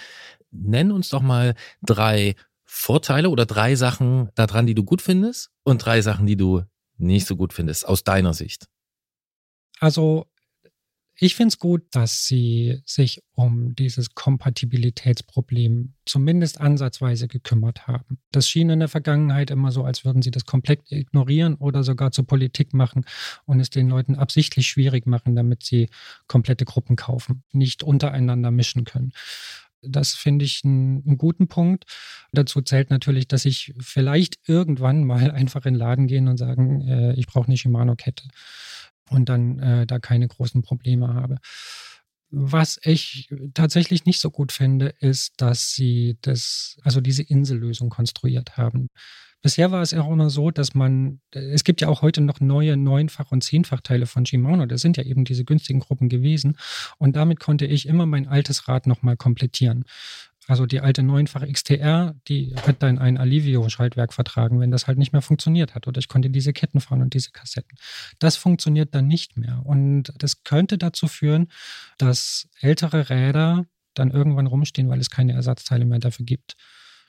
Nenn 0.49 0.91
uns 0.91 1.09
doch 1.09 1.21
mal 1.21 1.53
drei 1.83 2.33
Vorteile 2.65 3.29
oder 3.29 3.45
drei 3.45 3.75
Sachen 3.75 4.29
daran, 4.33 4.65
die 4.65 4.73
du 4.73 4.83
gut 4.83 5.03
findest 5.03 5.51
und 5.63 5.85
drei 5.85 6.01
Sachen, 6.01 6.25
die 6.25 6.35
du 6.35 6.63
nicht 6.97 7.27
so 7.27 7.35
gut 7.35 7.53
findest, 7.53 7.87
aus 7.87 8.03
deiner 8.03 8.33
Sicht. 8.33 8.65
Also 9.79 10.25
ich 11.21 11.35
finde 11.35 11.49
es 11.49 11.59
gut, 11.59 11.83
dass 11.91 12.25
sie 12.25 12.81
sich 12.85 13.21
um 13.33 13.75
dieses 13.75 14.15
Kompatibilitätsproblem 14.15 15.93
zumindest 16.05 16.61
ansatzweise 16.61 17.27
gekümmert 17.27 17.87
haben. 17.87 18.19
Das 18.31 18.47
schien 18.47 18.69
in 18.69 18.79
der 18.79 18.87
Vergangenheit 18.87 19.51
immer 19.51 19.71
so, 19.71 19.83
als 19.83 20.05
würden 20.05 20.21
sie 20.21 20.31
das 20.31 20.45
komplett 20.45 20.89
ignorieren 20.89 21.55
oder 21.55 21.83
sogar 21.83 22.11
zur 22.11 22.25
Politik 22.25 22.73
machen 22.73 23.05
und 23.45 23.59
es 23.59 23.69
den 23.69 23.89
Leuten 23.89 24.15
absichtlich 24.15 24.67
schwierig 24.67 25.07
machen, 25.07 25.35
damit 25.35 25.63
sie 25.63 25.89
komplette 26.27 26.63
Gruppen 26.63 26.95
kaufen, 26.95 27.43
nicht 27.51 27.83
untereinander 27.83 28.51
mischen 28.51 28.85
können. 28.85 29.11
Das 29.81 30.13
finde 30.13 30.45
ich 30.45 30.61
einen, 30.63 31.03
einen, 31.05 31.17
guten 31.17 31.47
Punkt. 31.47 31.85
Dazu 32.31 32.61
zählt 32.61 32.89
natürlich, 32.89 33.27
dass 33.27 33.45
ich 33.45 33.73
vielleicht 33.79 34.37
irgendwann 34.47 35.03
mal 35.03 35.31
einfach 35.31 35.65
in 35.65 35.73
den 35.73 35.79
Laden 35.79 36.07
gehen 36.07 36.27
und 36.29 36.37
sagen, 36.37 36.81
äh, 36.81 37.13
ich 37.13 37.27
brauche 37.27 37.47
eine 37.47 37.57
Shimano-Kette 37.57 38.23
und 39.09 39.29
dann 39.29 39.59
äh, 39.59 39.85
da 39.85 39.99
keine 39.99 40.27
großen 40.27 40.61
Probleme 40.61 41.13
habe. 41.13 41.37
Was 42.31 42.79
ich 42.83 43.27
tatsächlich 43.55 44.05
nicht 44.05 44.21
so 44.21 44.29
gut 44.29 44.51
finde, 44.51 44.93
ist, 44.99 45.41
dass 45.41 45.71
sie 45.71 46.17
das, 46.21 46.77
also 46.83 47.01
diese 47.01 47.23
Insellösung 47.23 47.89
konstruiert 47.89 48.55
haben. 48.55 48.89
Bisher 49.41 49.71
war 49.71 49.81
es 49.81 49.93
auch 49.93 50.11
immer 50.11 50.29
so, 50.29 50.51
dass 50.51 50.75
man, 50.75 51.21
es 51.31 51.63
gibt 51.63 51.79
ja 51.79 51.87
auch 51.87 52.01
heute 52.01 52.19
noch 52.19 52.41
neue 52.41 52.75
Neunfach- 52.75 53.31
und 53.31 53.41
Zehnfachteile 53.41 54.05
von 54.05 54.25
Shimano. 54.25 54.65
Das 54.65 54.81
sind 54.81 54.97
ja 54.97 55.03
eben 55.03 55.23
diese 55.23 55.45
günstigen 55.45 55.79
Gruppen 55.79 56.09
gewesen. 56.09 56.57
Und 56.97 57.15
damit 57.15 57.39
konnte 57.39 57.65
ich 57.65 57.87
immer 57.87 58.05
mein 58.05 58.27
altes 58.27 58.67
Rad 58.67 58.85
nochmal 58.85 59.15
komplettieren. 59.15 59.85
Also 60.49 60.65
die 60.65 60.81
alte 60.81 61.03
neunfach 61.03 61.45
XTR, 61.45 62.15
die 62.27 62.55
hat 62.65 62.81
dann 62.81 62.97
ein 62.97 63.19
Alivio-Schaltwerk 63.19 64.13
vertragen, 64.13 64.59
wenn 64.59 64.71
das 64.71 64.87
halt 64.87 64.97
nicht 64.97 65.13
mehr 65.13 65.21
funktioniert 65.21 65.75
hat. 65.75 65.85
Oder 65.87 65.99
ich 65.99 66.07
konnte 66.07 66.31
diese 66.31 66.53
Ketten 66.53 66.79
fahren 66.79 67.03
und 67.03 67.13
diese 67.13 67.29
Kassetten. 67.29 67.77
Das 68.17 68.35
funktioniert 68.35 68.95
dann 68.95 69.05
nicht 69.05 69.37
mehr. 69.37 69.61
Und 69.63 70.11
das 70.17 70.43
könnte 70.43 70.79
dazu 70.79 71.07
führen, 71.07 71.49
dass 71.99 72.49
ältere 72.61 73.11
Räder 73.11 73.67
dann 73.93 74.09
irgendwann 74.09 74.47
rumstehen, 74.47 74.89
weil 74.89 74.99
es 74.99 75.11
keine 75.11 75.33
Ersatzteile 75.33 75.85
mehr 75.85 75.99
dafür 75.99 76.25
gibt. 76.25 76.55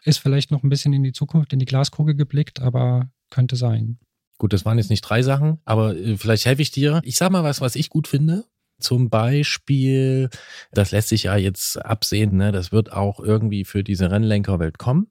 Ist 0.04 0.18
vielleicht 0.18 0.50
noch 0.50 0.62
ein 0.62 0.68
bisschen 0.68 0.92
in 0.92 1.02
die 1.02 1.12
Zukunft, 1.12 1.54
in 1.54 1.60
die 1.60 1.64
Glaskugel 1.64 2.14
geblickt, 2.14 2.60
aber 2.60 3.10
könnte 3.30 3.56
sein. 3.56 3.98
Gut, 4.36 4.52
das 4.52 4.66
waren 4.66 4.76
jetzt 4.76 4.90
nicht 4.90 5.00
drei 5.00 5.22
Sachen, 5.22 5.60
aber 5.64 5.96
äh, 5.96 6.18
vielleicht 6.18 6.44
helfe 6.44 6.60
ich 6.60 6.72
dir. 6.72 7.00
Ich 7.04 7.16
sag 7.16 7.30
mal 7.30 7.42
was, 7.42 7.62
was 7.62 7.74
ich 7.74 7.88
gut 7.88 8.06
finde. 8.06 8.44
Zum 8.80 9.10
Beispiel, 9.10 10.28
das 10.72 10.90
lässt 10.90 11.08
sich 11.08 11.24
ja 11.24 11.36
jetzt 11.36 11.76
absehen, 11.84 12.36
ne, 12.36 12.52
das 12.52 12.72
wird 12.72 12.92
auch 12.92 13.20
irgendwie 13.20 13.64
für 13.64 13.84
diese 13.84 14.10
Rennlenkerwelt 14.10 14.78
kommen. 14.78 15.08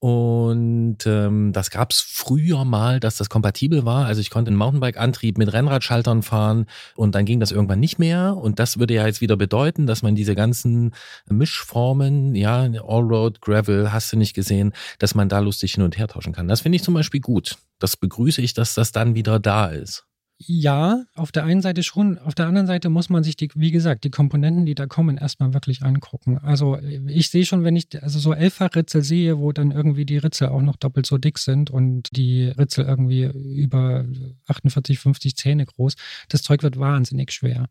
Und 0.00 0.96
ähm, 1.04 1.52
das 1.52 1.68
gab 1.70 1.92
es 1.92 2.00
früher 2.00 2.64
mal, 2.64 3.00
dass 3.00 3.18
das 3.18 3.28
kompatibel 3.28 3.84
war. 3.84 4.06
Also 4.06 4.22
ich 4.22 4.30
konnte 4.30 4.48
einen 4.48 4.56
Mountainbike-Antrieb 4.56 5.36
mit 5.36 5.52
Rennradschaltern 5.52 6.22
fahren 6.22 6.64
und 6.96 7.14
dann 7.14 7.26
ging 7.26 7.38
das 7.38 7.52
irgendwann 7.52 7.80
nicht 7.80 7.98
mehr. 7.98 8.34
Und 8.34 8.58
das 8.58 8.78
würde 8.78 8.94
ja 8.94 9.06
jetzt 9.06 9.20
wieder 9.20 9.36
bedeuten, 9.36 9.86
dass 9.86 10.02
man 10.02 10.14
diese 10.14 10.34
ganzen 10.34 10.94
Mischformen, 11.28 12.34
ja, 12.34 12.62
Allroad, 12.62 13.42
Gravel, 13.42 13.92
hast 13.92 14.10
du 14.10 14.16
nicht 14.16 14.32
gesehen, 14.32 14.72
dass 14.98 15.14
man 15.14 15.28
da 15.28 15.38
lustig 15.38 15.74
hin 15.74 15.84
und 15.84 15.98
her 15.98 16.08
tauschen 16.08 16.32
kann. 16.32 16.48
Das 16.48 16.62
finde 16.62 16.76
ich 16.76 16.82
zum 16.82 16.94
Beispiel 16.94 17.20
gut. 17.20 17.58
Das 17.78 17.98
begrüße 17.98 18.40
ich, 18.40 18.54
dass 18.54 18.72
das 18.72 18.92
dann 18.92 19.14
wieder 19.14 19.38
da 19.38 19.66
ist. 19.66 20.06
Ja, 20.42 21.04
auf 21.14 21.32
der 21.32 21.44
einen 21.44 21.60
Seite 21.60 21.82
schon. 21.82 22.16
Auf 22.16 22.34
der 22.34 22.46
anderen 22.46 22.66
Seite 22.66 22.88
muss 22.88 23.10
man 23.10 23.22
sich 23.22 23.36
die, 23.36 23.50
wie 23.56 23.70
gesagt, 23.70 24.04
die 24.04 24.10
Komponenten, 24.10 24.64
die 24.64 24.74
da 24.74 24.86
kommen, 24.86 25.18
erstmal 25.18 25.52
wirklich 25.52 25.82
angucken. 25.82 26.38
Also 26.38 26.78
ich 26.78 27.28
sehe 27.28 27.44
schon, 27.44 27.62
wenn 27.62 27.76
ich 27.76 28.02
also 28.02 28.18
so 28.18 28.32
Elfer-Ritzel 28.32 29.02
sehe, 29.02 29.38
wo 29.38 29.52
dann 29.52 29.70
irgendwie 29.70 30.06
die 30.06 30.16
Ritzel 30.16 30.48
auch 30.48 30.62
noch 30.62 30.76
doppelt 30.76 31.04
so 31.04 31.18
dick 31.18 31.38
sind 31.38 31.68
und 31.68 32.08
die 32.16 32.44
Ritzel 32.44 32.86
irgendwie 32.86 33.24
über 33.24 34.06
48, 34.46 34.98
50 34.98 35.36
Zähne 35.36 35.66
groß, 35.66 35.96
das 36.30 36.40
Zeug 36.40 36.62
wird 36.62 36.78
wahnsinnig 36.78 37.32
schwer. 37.32 37.66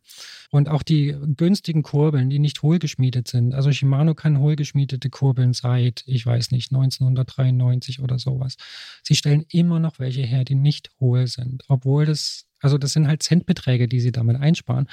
Und 0.51 0.69
auch 0.69 0.83
die 0.83 1.15
günstigen 1.37 1.81
Kurbeln, 1.81 2.29
die 2.29 2.37
nicht 2.37 2.61
hohlgeschmiedet 2.61 3.27
sind. 3.27 3.55
Also 3.55 3.71
Shimano 3.71 4.13
kann 4.13 4.37
hohlgeschmiedete 4.37 5.09
Kurbeln 5.09 5.53
seit, 5.53 6.03
ich 6.05 6.23
weiß 6.23 6.51
nicht, 6.51 6.71
1993 6.71 7.99
oder 7.99 8.19
sowas. 8.19 8.57
Sie 9.01 9.15
stellen 9.15 9.43
immer 9.49 9.79
noch 9.79 9.97
welche 9.97 10.21
her, 10.21 10.45
die 10.45 10.53
nicht 10.53 10.91
hohl 10.99 11.25
sind, 11.25 11.63
obwohl 11.67 12.05
das 12.05 12.45
also 12.61 12.77
das 12.77 12.94
sind 12.94 13.07
halt 13.07 13.23
Centbeträge, 13.23 13.88
die 13.88 13.99
sie 13.99 14.11
damit 14.11 14.40
einsparen. 14.40 14.88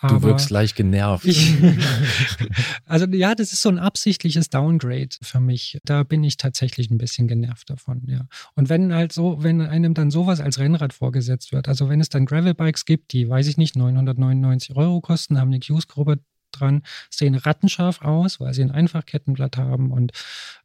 Aber 0.00 0.20
du 0.20 0.22
wirkst 0.22 0.50
leicht 0.50 0.76
genervt. 0.76 1.26
also 2.86 3.06
ja, 3.06 3.34
das 3.34 3.52
ist 3.52 3.62
so 3.62 3.68
ein 3.68 3.78
absichtliches 3.78 4.50
Downgrade 4.50 5.16
für 5.22 5.40
mich. 5.40 5.78
Da 5.84 6.02
bin 6.02 6.24
ich 6.24 6.36
tatsächlich 6.36 6.90
ein 6.90 6.98
bisschen 6.98 7.28
genervt 7.28 7.70
davon, 7.70 8.02
ja. 8.06 8.26
Und 8.54 8.68
wenn 8.68 8.92
halt 8.92 9.12
so, 9.12 9.42
wenn 9.42 9.60
einem 9.60 9.94
dann 9.94 10.10
sowas 10.10 10.40
als 10.40 10.58
Rennrad 10.58 10.92
vorgesetzt 10.92 11.52
wird, 11.52 11.68
also 11.68 11.88
wenn 11.88 12.00
es 12.00 12.08
dann 12.08 12.26
Gravelbikes 12.26 12.84
gibt, 12.84 13.12
die, 13.12 13.28
weiß 13.28 13.46
ich 13.46 13.56
nicht, 13.56 13.76
999 13.76 14.76
Euro 14.76 15.00
kosten, 15.00 15.38
haben 15.38 15.48
eine 15.48 15.60
Qs-Gruppe 15.60 16.18
dran, 16.50 16.82
sehen 17.10 17.34
rattenscharf 17.34 18.02
aus, 18.02 18.40
weil 18.40 18.54
sie 18.54 18.62
ein 18.62 18.70
Einfachkettenblatt 18.70 19.56
haben 19.56 19.90
und 19.90 20.12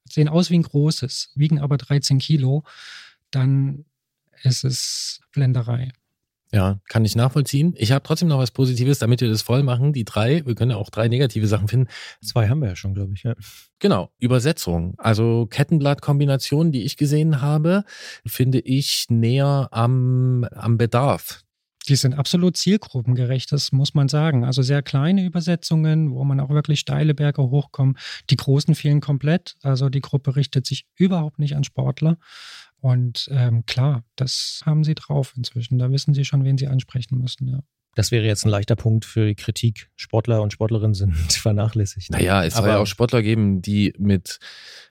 sehen 0.05 0.29
aus 0.29 0.49
wie 0.49 0.57
ein 0.57 0.63
großes, 0.63 1.31
wiegen 1.35 1.59
aber 1.59 1.77
13 1.77 2.19
Kilo, 2.19 2.63
dann 3.31 3.85
ist 4.43 4.63
es 4.63 5.21
Blenderei. 5.31 5.91
Ja, 6.51 6.79
kann 6.87 7.05
ich 7.05 7.15
nachvollziehen. 7.15 7.75
Ich 7.77 7.91
habe 7.91 8.01
trotzdem 8.01 8.27
noch 8.27 8.39
was 8.39 8.49
Positives, 8.49 8.97
damit 8.97 9.21
wir 9.21 9.29
das 9.29 9.43
voll 9.43 9.61
machen. 9.61 9.93
Die 9.93 10.03
drei, 10.03 10.43
wir 10.47 10.55
können 10.55 10.71
ja 10.71 10.77
auch 10.77 10.89
drei 10.89 11.07
negative 11.07 11.45
Sachen 11.45 11.67
finden. 11.67 11.87
Zwei 12.23 12.49
haben 12.49 12.59
wir 12.61 12.69
ja 12.69 12.75
schon, 12.75 12.95
glaube 12.95 13.13
ich. 13.13 13.23
Ja. 13.23 13.35
Genau, 13.77 14.09
Übersetzung. 14.17 14.95
Also 14.97 15.45
Kettenblattkombinationen, 15.45 16.71
die 16.71 16.83
ich 16.83 16.97
gesehen 16.97 17.41
habe, 17.41 17.83
finde 18.25 18.59
ich 18.59 19.05
näher 19.09 19.69
am, 19.71 20.43
am 20.51 20.77
Bedarf. 20.79 21.43
Die 21.87 21.95
sind 21.95 22.13
absolut 22.13 22.57
zielgruppengerecht, 22.57 23.51
das 23.51 23.71
muss 23.71 23.93
man 23.93 24.09
sagen. 24.09 24.43
Also 24.43 24.61
sehr 24.61 24.81
kleine 24.81 25.25
Übersetzungen, 25.25 26.11
wo 26.11 26.23
man 26.23 26.39
auch 26.39 26.49
wirklich 26.49 26.79
steile 26.79 27.13
Berge 27.13 27.41
hochkommt. 27.41 27.97
Die 28.29 28.35
großen 28.35 28.75
fehlen 28.75 29.01
komplett. 29.01 29.55
Also 29.63 29.89
die 29.89 30.01
Gruppe 30.01 30.35
richtet 30.35 30.65
sich 30.65 30.85
überhaupt 30.95 31.39
nicht 31.39 31.55
an 31.55 31.63
Sportler. 31.63 32.17
Und 32.81 33.27
ähm, 33.31 33.65
klar, 33.65 34.03
das 34.15 34.61
haben 34.65 34.83
sie 34.83 34.95
drauf 34.95 35.33
inzwischen. 35.35 35.77
Da 35.77 35.91
wissen 35.91 36.13
sie 36.13 36.25
schon, 36.25 36.43
wen 36.45 36.57
sie 36.57 36.67
ansprechen 36.67 37.17
müssen. 37.19 37.47
Ja. 37.47 37.59
Das 37.99 38.11
wäre 38.11 38.25
jetzt 38.25 38.45
ein 38.45 38.49
leichter 38.49 38.77
Punkt 38.77 39.03
für 39.03 39.27
die 39.27 39.35
Kritik. 39.35 39.89
Sportler 39.97 40.41
und 40.41 40.53
Sportlerinnen 40.53 40.93
sind 40.93 41.13
vernachlässigt. 41.33 42.11
Naja, 42.11 42.45
es 42.45 42.53
soll 42.53 42.69
ja 42.69 42.77
auch 42.77 42.87
Sportler 42.87 43.21
geben, 43.21 43.61
die 43.61 43.93
mit 43.97 44.39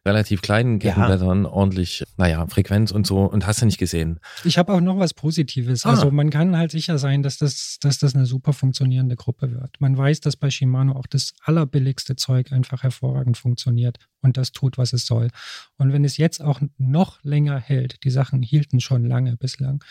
relativ 0.05 0.43
kleinen 0.43 0.79
Ja. 0.79 0.93
Kettenblättern 0.93 1.47
ordentlich, 1.47 2.05
naja, 2.19 2.47
Frequenz 2.49 2.91
und 2.93 3.07
so 3.07 3.21
und 3.21 3.47
hast 3.47 3.63
du 3.63 3.65
nicht 3.65 3.79
gesehen. 3.79 4.21
Ich 4.45 4.59
habe 4.59 4.75
auch 4.75 4.83
noch 4.83 4.99
was 4.99 5.15
Positives. 5.15 5.87
Ah. 5.87 5.91
Also 5.93 6.11
man 6.11 6.29
kann 6.29 6.55
halt 6.55 6.71
sicher 6.71 6.99
sein, 6.99 7.23
dass 7.23 7.39
das, 7.39 7.79
dass 7.81 7.99
das 7.99 8.15
eine 8.15 8.27
super 8.27 8.53
funktionierende 8.53 9.17
Gruppe 9.17 9.53
wird. 9.53 9.81
Man 9.81 9.97
weiß, 9.97 10.21
dass 10.21 10.37
bei 10.37 10.51
Shimano 10.51 10.93
auch 10.93 11.07
das 11.07 11.33
allerbilligste 11.43 12.15
Zeug 12.15 12.53
einfach 12.53 12.83
hervorragend 12.83 13.39
funktioniert 13.39 13.97
und 14.21 14.37
das 14.37 14.53
tut, 14.53 14.77
was 14.77 14.93
es 14.93 15.07
soll. 15.07 15.29
Und 15.79 15.95
wenn 15.95 16.05
es 16.05 16.19
jetzt 16.19 16.43
auch 16.43 16.61
noch 16.77 17.23
länger 17.23 17.59
hält, 17.59 18.05
die 18.05 18.11
Sachen 18.11 18.43
hielten 18.43 18.81
schon 18.81 19.07
lange 19.07 19.39
bislang, 19.39 19.83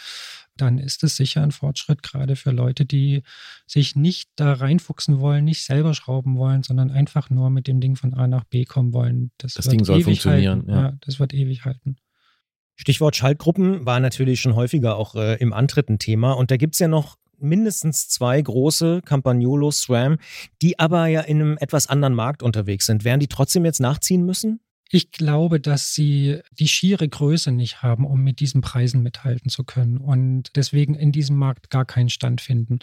dann 0.62 0.78
ist 0.78 1.04
es 1.04 1.16
sicher 1.16 1.42
ein 1.44 1.52
Fortschritt, 1.52 2.04
gerade 2.04 2.36
für 2.36 2.52
Leute, 2.52 2.86
die 2.86 3.24
sich 3.66 3.96
nicht 3.96 4.30
da 4.36 4.54
reinfuchsen 4.54 5.20
wollen, 5.20 5.46
nicht 5.46 5.64
selber 5.64 5.94
schrauben 5.94 6.38
wollen, 6.38 6.64
sondern 6.64 6.92
einfach 6.92 7.30
nur 7.30 7.50
mit 7.50 7.68
dem 7.68 7.80
Ding 7.80 7.96
von 7.96 8.14
A 8.14 8.28
nach 8.28 8.44
B 8.44 8.66
kommen 8.66 8.94
wollen. 8.94 9.32
Das, 9.38 9.54
Das 9.54 9.66
wird 9.66 9.74
Ding 9.74 9.86
soll 9.86 9.98
ewig 9.98 10.06
funktionieren, 10.06 10.60
Halten. 10.68 10.72
ja. 10.72 10.98
das 11.02 11.20
wird 11.20 11.34
ewig 11.34 11.66
halten. 11.66 11.98
Stichwort 12.76 13.16
Schaltgruppen 13.16 13.86
war 13.86 14.00
natürlich 14.00 14.40
schon 14.40 14.56
häufiger 14.56 14.98
auch 14.98 15.16
äh, 15.16 15.36
im 15.36 15.52
Antritt 15.52 15.90
ein 15.90 15.98
Thema. 15.98 16.34
Und 16.34 16.52
da 16.52 16.58
gibt's 16.58 16.78
ja 16.80 16.88
noch 16.88 17.18
mindestens 17.40 18.08
zwei 18.08 18.42
große, 18.42 19.02
Campagnolo, 19.04 19.72
SRAM, 19.72 20.18
die 20.62 20.80
aber 20.80 21.08
ja 21.08 21.22
in 21.22 21.42
einem 21.42 21.58
etwas 21.58 21.88
anderen 21.88 22.14
Markt 22.14 22.44
unterwegs 22.44 22.86
sind. 22.86 23.04
Werden 23.04 23.20
die 23.20 23.28
trotzdem 23.28 23.66
jetzt 23.66 23.80
nachziehen 23.80 24.26
müssen? 24.26 24.60
Ich 24.90 25.12
glaube, 25.12 25.60
dass 25.60 25.94
sie 25.94 26.40
die 26.52 26.68
schiere 26.68 27.08
Größe 27.08 27.52
nicht 27.52 27.82
haben, 27.82 28.06
um 28.06 28.24
mit 28.24 28.40
diesen 28.40 28.62
Preisen 28.62 29.04
mithalten 29.04 29.50
zu 29.50 29.64
können 29.64 29.98
und 29.98 30.56
deswegen 30.56 30.96
in 30.96 31.12
diesem 31.12 31.38
Markt 31.38 31.70
gar 31.70 31.86
keinen 31.86 32.10
Stand 32.10 32.42
finden. 32.42 32.80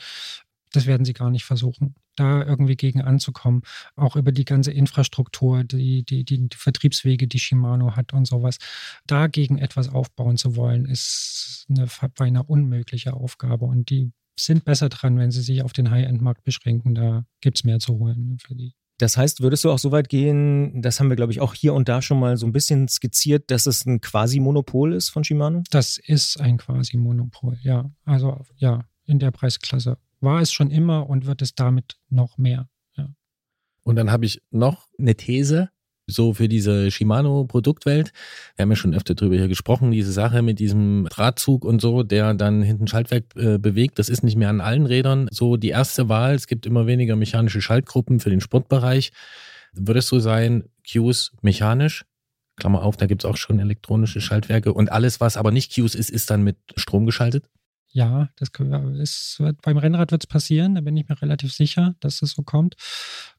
Das 0.72 0.86
werden 0.86 1.04
sie 1.04 1.12
gar 1.12 1.30
nicht 1.30 1.44
versuchen, 1.44 1.94
da 2.16 2.42
irgendwie 2.44 2.76
gegen 2.76 3.00
anzukommen. 3.00 3.62
Auch 3.96 4.16
über 4.16 4.32
die 4.32 4.44
ganze 4.44 4.72
Infrastruktur, 4.72 5.62
die, 5.64 6.04
die, 6.04 6.24
die, 6.24 6.48
die 6.48 6.56
Vertriebswege, 6.56 7.28
die 7.28 7.38
Shimano 7.38 7.94
hat 7.94 8.12
und 8.12 8.26
sowas. 8.26 8.58
Dagegen 9.06 9.58
etwas 9.58 9.88
aufbauen 9.88 10.36
zu 10.36 10.56
wollen, 10.56 10.86
ist 10.86 11.66
eine 11.68 11.86
beinahe 12.16 12.42
unmögliche 12.42 13.14
Aufgabe. 13.14 13.66
Und 13.66 13.88
die 13.90 14.10
sind 14.38 14.64
besser 14.64 14.88
dran, 14.88 15.16
wenn 15.16 15.30
sie 15.30 15.42
sich 15.42 15.62
auf 15.62 15.72
den 15.72 15.90
High-End-Markt 15.90 16.42
beschränken. 16.42 16.94
Da 16.94 17.24
gibt 17.40 17.58
es 17.58 17.64
mehr 17.64 17.78
zu 17.78 17.94
holen 17.98 18.38
für 18.40 18.56
die. 18.56 18.74
Das 18.98 19.16
heißt, 19.16 19.40
würdest 19.40 19.64
du 19.64 19.70
auch 19.70 19.78
so 19.78 19.90
weit 19.90 20.08
gehen, 20.08 20.80
das 20.80 21.00
haben 21.00 21.08
wir, 21.08 21.16
glaube 21.16 21.32
ich, 21.32 21.40
auch 21.40 21.54
hier 21.54 21.74
und 21.74 21.88
da 21.88 22.00
schon 22.00 22.20
mal 22.20 22.36
so 22.36 22.46
ein 22.46 22.52
bisschen 22.52 22.86
skizziert, 22.88 23.50
dass 23.50 23.66
es 23.66 23.84
ein 23.86 24.00
Quasi-Monopol 24.00 24.94
ist 24.94 25.08
von 25.10 25.24
Shimano? 25.24 25.62
Das 25.70 25.98
ist 25.98 26.40
ein 26.40 26.58
quasi 26.58 26.96
Monopol, 26.96 27.58
ja. 27.62 27.90
Also 28.04 28.44
ja, 28.56 28.84
in 29.04 29.18
der 29.18 29.32
Preisklasse. 29.32 29.98
War 30.20 30.40
es 30.40 30.52
schon 30.52 30.70
immer 30.70 31.08
und 31.08 31.26
wird 31.26 31.42
es 31.42 31.54
damit 31.54 31.98
noch 32.08 32.38
mehr. 32.38 32.68
Und 33.84 33.96
dann 33.96 34.10
habe 34.10 34.24
ich 34.24 34.42
noch 34.50 34.88
eine 34.98 35.14
These, 35.14 35.68
so 36.06 36.34
für 36.34 36.48
diese 36.48 36.90
Shimano-Produktwelt. 36.90 38.12
Wir 38.56 38.62
haben 38.62 38.70
ja 38.70 38.76
schon 38.76 38.94
öfter 38.94 39.14
drüber 39.14 39.36
hier 39.36 39.48
gesprochen, 39.48 39.90
diese 39.90 40.12
Sache 40.12 40.42
mit 40.42 40.58
diesem 40.58 41.06
Drahtzug 41.10 41.64
und 41.64 41.80
so, 41.80 42.02
der 42.02 42.34
dann 42.34 42.62
hinten 42.62 42.86
Schaltwerk 42.86 43.24
äh, 43.36 43.58
bewegt. 43.58 43.98
Das 43.98 44.08
ist 44.08 44.22
nicht 44.22 44.36
mehr 44.36 44.50
an 44.50 44.60
allen 44.60 44.86
Rädern 44.86 45.28
so 45.30 45.56
die 45.56 45.70
erste 45.70 46.08
Wahl. 46.08 46.34
Es 46.34 46.46
gibt 46.46 46.66
immer 46.66 46.86
weniger 46.86 47.16
mechanische 47.16 47.62
Schaltgruppen 47.62 48.20
für 48.20 48.30
den 48.30 48.40
Sportbereich. 48.40 49.12
Wird 49.72 49.98
es 49.98 50.08
so 50.08 50.18
sein, 50.20 50.64
Qs 50.86 51.32
mechanisch? 51.42 52.04
Klammer 52.56 52.82
auf, 52.82 52.96
da 52.96 53.06
gibt 53.06 53.24
es 53.24 53.30
auch 53.30 53.36
schon 53.36 53.58
elektronische 53.58 54.20
Schaltwerke. 54.20 54.72
Und 54.72 54.92
alles, 54.92 55.20
was 55.20 55.36
aber 55.36 55.50
nicht 55.50 55.72
Qs 55.72 55.94
ist, 55.94 56.10
ist 56.10 56.30
dann 56.30 56.42
mit 56.42 56.56
Strom 56.76 57.06
geschaltet. 57.06 57.46
Ja, 57.94 58.28
das 58.34 58.48
es 59.00 59.36
wird, 59.38 59.62
beim 59.62 59.76
Rennrad 59.76 60.10
wird 60.10 60.24
es 60.24 60.26
passieren, 60.26 60.74
da 60.74 60.80
bin 60.80 60.96
ich 60.96 61.08
mir 61.08 61.22
relativ 61.22 61.52
sicher, 61.52 61.94
dass 62.00 62.22
es 62.22 62.32
so 62.32 62.42
kommt. 62.42 62.74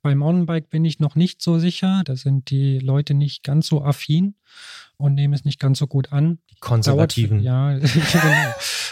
Beim 0.02 0.18
Mountainbike 0.20 0.70
bin 0.70 0.86
ich 0.86 1.02
noch 1.02 1.16
nicht 1.16 1.42
so 1.42 1.60
sicher. 1.60 2.04
Da 2.06 2.16
sind 2.16 2.50
die 2.50 2.80
Leute 2.80 3.16
nicht 3.16 3.44
ganz 3.44 3.68
so 3.68 3.84
affin 3.84 4.36
und 4.96 5.14
nehmen 5.14 5.34
es 5.34 5.44
nicht 5.44 5.60
ganz 5.60 5.80
so 5.80 5.88
gut 5.88 6.14
an. 6.14 6.40
Die 6.52 6.56
Konservativen. 6.62 7.44
Dauert, 7.44 7.84
ja, 7.84 7.90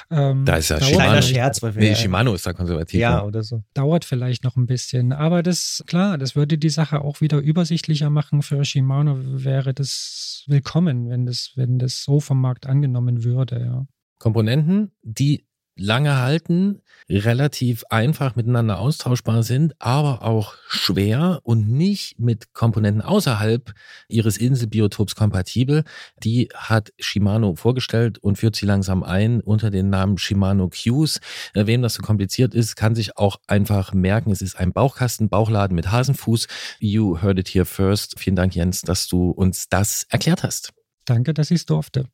genau. 0.10 0.30
Ähm, 0.32 0.44
Da 0.44 0.58
ist 0.58 0.68
ja 0.68 0.80
dauert 0.80 0.92
Shimano. 0.92 1.22
Scherz, 1.22 1.64
weil 1.64 1.76
wir 1.76 1.82
Nee, 1.82 1.96
Shimano 1.96 2.34
ist 2.34 2.46
da 2.46 2.52
konservativ. 2.52 3.00
ja, 3.00 3.24
oder 3.24 3.42
so. 3.42 3.64
dauert 3.74 4.04
vielleicht 4.04 4.44
noch 4.44 4.58
ein 4.58 4.66
bisschen. 4.66 5.14
Aber 5.14 5.44
das, 5.44 5.82
klar, 5.88 6.18
das 6.18 6.36
würde 6.36 6.58
die 6.58 6.70
Sache 6.70 7.00
auch 7.00 7.22
wieder 7.22 7.38
übersichtlicher 7.40 8.10
machen. 8.10 8.42
Für 8.42 8.66
Shimano 8.66 9.18
wäre 9.18 9.74
das 9.74 10.44
willkommen, 10.48 11.10
wenn 11.10 11.26
das, 11.26 11.54
wenn 11.56 11.80
das 11.80 12.04
so 12.04 12.20
vom 12.20 12.42
Markt 12.42 12.66
angenommen 12.66 13.24
würde, 13.24 13.62
ja. 13.62 13.88
Komponenten, 14.20 14.92
die 15.04 15.46
lange 15.76 16.18
halten, 16.18 16.82
relativ 17.10 17.84
einfach 17.90 18.36
miteinander 18.36 18.80
austauschbar 18.80 19.44
sind, 19.44 19.74
aber 19.80 20.24
auch 20.24 20.56
schwer 20.68 21.40
und 21.44 21.70
nicht 21.70 22.20
mit 22.20 22.54
Komponenten 22.54 23.02
außerhalb 23.02 23.74
ihres 24.08 24.38
Inselbiotops 24.38 25.16
kompatibel. 25.16 25.84
Die 26.24 26.50
hat 26.54 26.94
Shimano 27.00 27.56
vorgestellt 27.56 28.20
und 28.20 28.38
führt 28.38 28.56
sie 28.56 28.66
langsam 28.66 29.04
ein 29.04 29.42
unter 29.42 29.70
den 29.70 29.90
Namen 29.90 30.18
Shimano 30.18 30.70
Qs. 30.70 31.20
Äh, 31.54 31.66
Wem 31.66 31.82
das 31.82 31.96
so 31.96 32.02
kompliziert 32.02 32.54
ist, 32.54 32.76
kann 32.76 32.96
sich 32.96 33.18
auch 33.18 33.38
einfach 33.48 33.94
merken, 33.94 34.32
es 34.32 34.42
ist 34.42 34.56
ein 34.56 34.74
Bauchkasten, 34.74 35.30
Bauchladen 35.30 35.76
mit 35.76 35.92
Hasenfuß. 35.92 36.48
You 36.80 37.22
heard 37.22 37.40
it 37.40 37.50
here 37.50 37.66
first. 37.66 38.20
Vielen 38.20 38.36
Dank, 38.36 38.56
Jens, 38.56 38.82
dass 38.82 39.08
du 39.08 39.32
uns 39.32 39.70
das 39.70 40.06
erklärt 40.10 40.44
hast. 40.44 40.74
Danke, 41.06 41.34
dass 41.34 41.52
ich 41.52 41.58
es 41.58 41.66
durfte. 41.66 42.06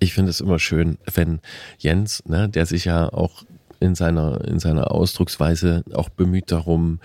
Ich 0.00 0.14
finde 0.14 0.30
es 0.30 0.40
immer 0.40 0.58
schön, 0.58 0.98
wenn 1.14 1.40
Jens, 1.78 2.24
ne, 2.26 2.48
der 2.48 2.66
sich 2.66 2.86
ja 2.86 3.12
auch 3.12 3.44
in 3.78 3.94
seiner, 3.94 4.44
in 4.46 4.58
seiner 4.58 4.90
Ausdrucksweise 4.90 5.84
auch 5.94 6.08
bemüht 6.08 6.50
darum, 6.50 7.00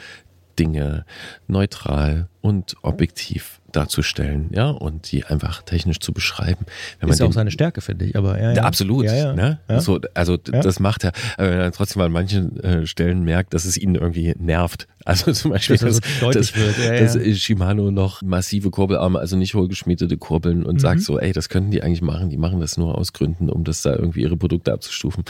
Dinge 0.57 1.05
neutral 1.47 2.29
und 2.41 2.75
objektiv 2.81 3.59
darzustellen, 3.75 4.49
ja, 4.53 4.69
und 4.69 5.11
die 5.11 5.25
einfach 5.25 5.61
technisch 5.63 5.99
zu 5.99 6.13
beschreiben. 6.13 6.65
Wenn 6.99 7.09
Ist 7.09 7.19
man 7.19 7.29
auch 7.29 7.33
seine 7.33 7.51
Stärke, 7.51 7.81
finde 7.81 8.05
ich. 8.05 8.15
Aber 8.15 8.37
ja, 8.39 8.49
ja. 8.51 8.55
ja, 8.57 8.63
absolut. 8.63 9.05
Ja, 9.05 9.13
ja. 9.15 9.33
Ne? 9.33 9.59
Ja. 9.69 9.79
So, 9.81 9.99
also 10.13 10.37
Ja. 10.51 10.61
das 10.61 10.79
macht 10.79 11.03
er, 11.03 11.11
aber 11.37 11.49
wenn 11.51 11.59
er 11.59 11.71
trotzdem 11.71 12.01
an 12.01 12.11
manchen 12.11 12.59
äh, 12.61 12.85
Stellen 12.87 13.23
merkt, 13.23 13.53
dass 13.53 13.65
es 13.65 13.77
ihn 13.77 13.95
irgendwie 13.95 14.33
nervt. 14.37 14.87
Also 15.07 15.31
zum 15.33 15.51
Beispiel, 15.51 15.77
Dass 15.77 15.83
er 15.83 15.93
so 16.19 16.31
dass, 16.31 16.51
dass. 16.51 16.77
Ja, 16.83 16.99
dass 16.99 17.13
ja. 17.13 17.35
Shimano 17.35 17.91
noch 17.91 18.23
massive 18.23 18.71
Kurbelarme, 18.71 19.19
also 19.19 19.37
nicht 19.37 19.53
hohlgeschmiedete 19.53 20.17
Kurbeln 20.17 20.65
und 20.65 20.75
Mhm. 20.75 20.79
sagt 20.79 21.01
so, 21.01 21.19
ey, 21.19 21.31
das 21.31 21.47
könnten 21.47 21.69
die 21.69 21.83
eigentlich 21.83 22.01
machen. 22.01 22.31
Die 22.31 22.37
machen 22.37 22.59
das 22.59 22.75
nur 22.75 22.97
aus 22.97 23.13
Gründen, 23.13 23.51
um 23.51 23.63
das 23.63 23.83
da 23.83 23.93
irgendwie 23.95 24.21
ihre 24.23 24.35
Produkte 24.35 24.73
abzustufen. 24.73 25.23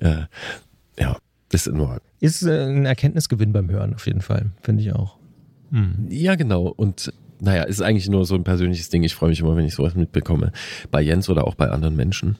Äh, 0.00 0.24
ja, 0.98 1.16
das 1.48 1.66
ist 1.66 1.72
nur 1.74 2.02
Ist 2.20 2.42
äh, 2.42 2.66
ein 2.66 2.84
Erkenntnisgewinn 2.84 3.54
beim 3.54 3.70
Hören, 3.70 3.94
auf 3.94 4.06
jeden 4.06 4.20
Fall. 4.20 4.50
Finde 4.60 4.82
ich 4.82 4.92
auch. 4.92 5.16
Ja, 6.10 6.34
genau. 6.34 6.64
Und 6.66 7.10
naja, 7.42 7.64
ist 7.64 7.82
eigentlich 7.82 8.08
nur 8.08 8.24
so 8.24 8.36
ein 8.36 8.44
persönliches 8.44 8.88
Ding. 8.88 9.02
Ich 9.02 9.16
freue 9.16 9.30
mich 9.30 9.40
immer, 9.40 9.56
wenn 9.56 9.66
ich 9.66 9.74
sowas 9.74 9.96
mitbekomme. 9.96 10.52
Bei 10.92 11.02
Jens 11.02 11.28
oder 11.28 11.46
auch 11.46 11.56
bei 11.56 11.68
anderen 11.68 11.96
Menschen. 11.96 12.38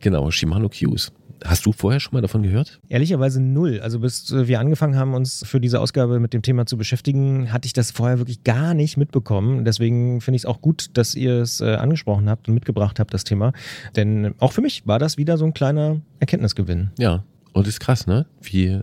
Genau, 0.00 0.30
Shimano 0.30 0.68
Qs. 0.68 1.12
Hast 1.44 1.66
du 1.66 1.72
vorher 1.72 1.98
schon 1.98 2.14
mal 2.14 2.20
davon 2.20 2.44
gehört? 2.44 2.80
Ehrlicherweise 2.88 3.42
null. 3.42 3.80
Also 3.80 3.98
bis 3.98 4.32
wir 4.32 4.60
angefangen 4.60 4.96
haben, 4.96 5.14
uns 5.14 5.44
für 5.44 5.60
diese 5.60 5.80
Ausgabe 5.80 6.20
mit 6.20 6.32
dem 6.32 6.42
Thema 6.42 6.66
zu 6.66 6.78
beschäftigen, 6.78 7.52
hatte 7.52 7.66
ich 7.66 7.72
das 7.72 7.90
vorher 7.90 8.18
wirklich 8.18 8.44
gar 8.44 8.74
nicht 8.74 8.96
mitbekommen. 8.96 9.64
Deswegen 9.64 10.20
finde 10.20 10.36
ich 10.36 10.42
es 10.42 10.46
auch 10.46 10.60
gut, 10.60 10.96
dass 10.96 11.16
ihr 11.16 11.40
es 11.40 11.60
äh, 11.60 11.74
angesprochen 11.74 12.30
habt 12.30 12.48
und 12.48 12.54
mitgebracht 12.54 13.00
habt, 13.00 13.12
das 13.12 13.24
Thema. 13.24 13.52
Denn 13.96 14.34
auch 14.38 14.52
für 14.52 14.62
mich 14.62 14.86
war 14.86 15.00
das 15.00 15.18
wieder 15.18 15.36
so 15.36 15.44
ein 15.44 15.52
kleiner 15.52 16.00
Erkenntnisgewinn. 16.20 16.92
Ja. 16.96 17.24
Und 17.54 17.66
ist 17.68 17.80
krass, 17.80 18.06
ne? 18.08 18.26
Wie 18.42 18.80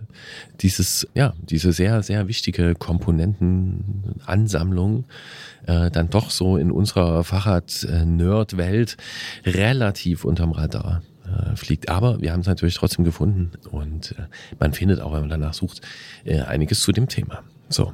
dieses, 0.60 1.06
ja, 1.14 1.34
diese 1.42 1.72
sehr, 1.72 2.02
sehr 2.02 2.26
wichtige 2.26 2.74
Komponentenansammlung 2.74 5.04
äh, 5.66 5.90
dann 5.90 6.08
doch 6.08 6.30
so 6.30 6.56
in 6.56 6.72
unserer 6.72 7.22
Fahrrad-Nerd-Welt 7.22 8.96
relativ 9.44 10.24
unterm 10.24 10.52
Radar 10.52 11.02
äh, 11.26 11.54
fliegt. 11.54 11.90
Aber 11.90 12.22
wir 12.22 12.32
haben 12.32 12.40
es 12.40 12.46
natürlich 12.46 12.76
trotzdem 12.76 13.04
gefunden 13.04 13.50
und 13.70 14.12
äh, 14.12 14.22
man 14.58 14.72
findet 14.72 15.00
auch, 15.00 15.12
wenn 15.12 15.20
man 15.20 15.28
danach 15.28 15.52
sucht, 15.52 15.82
äh, 16.24 16.40
einiges 16.40 16.80
zu 16.80 16.92
dem 16.92 17.08
Thema. 17.08 17.42
So, 17.68 17.92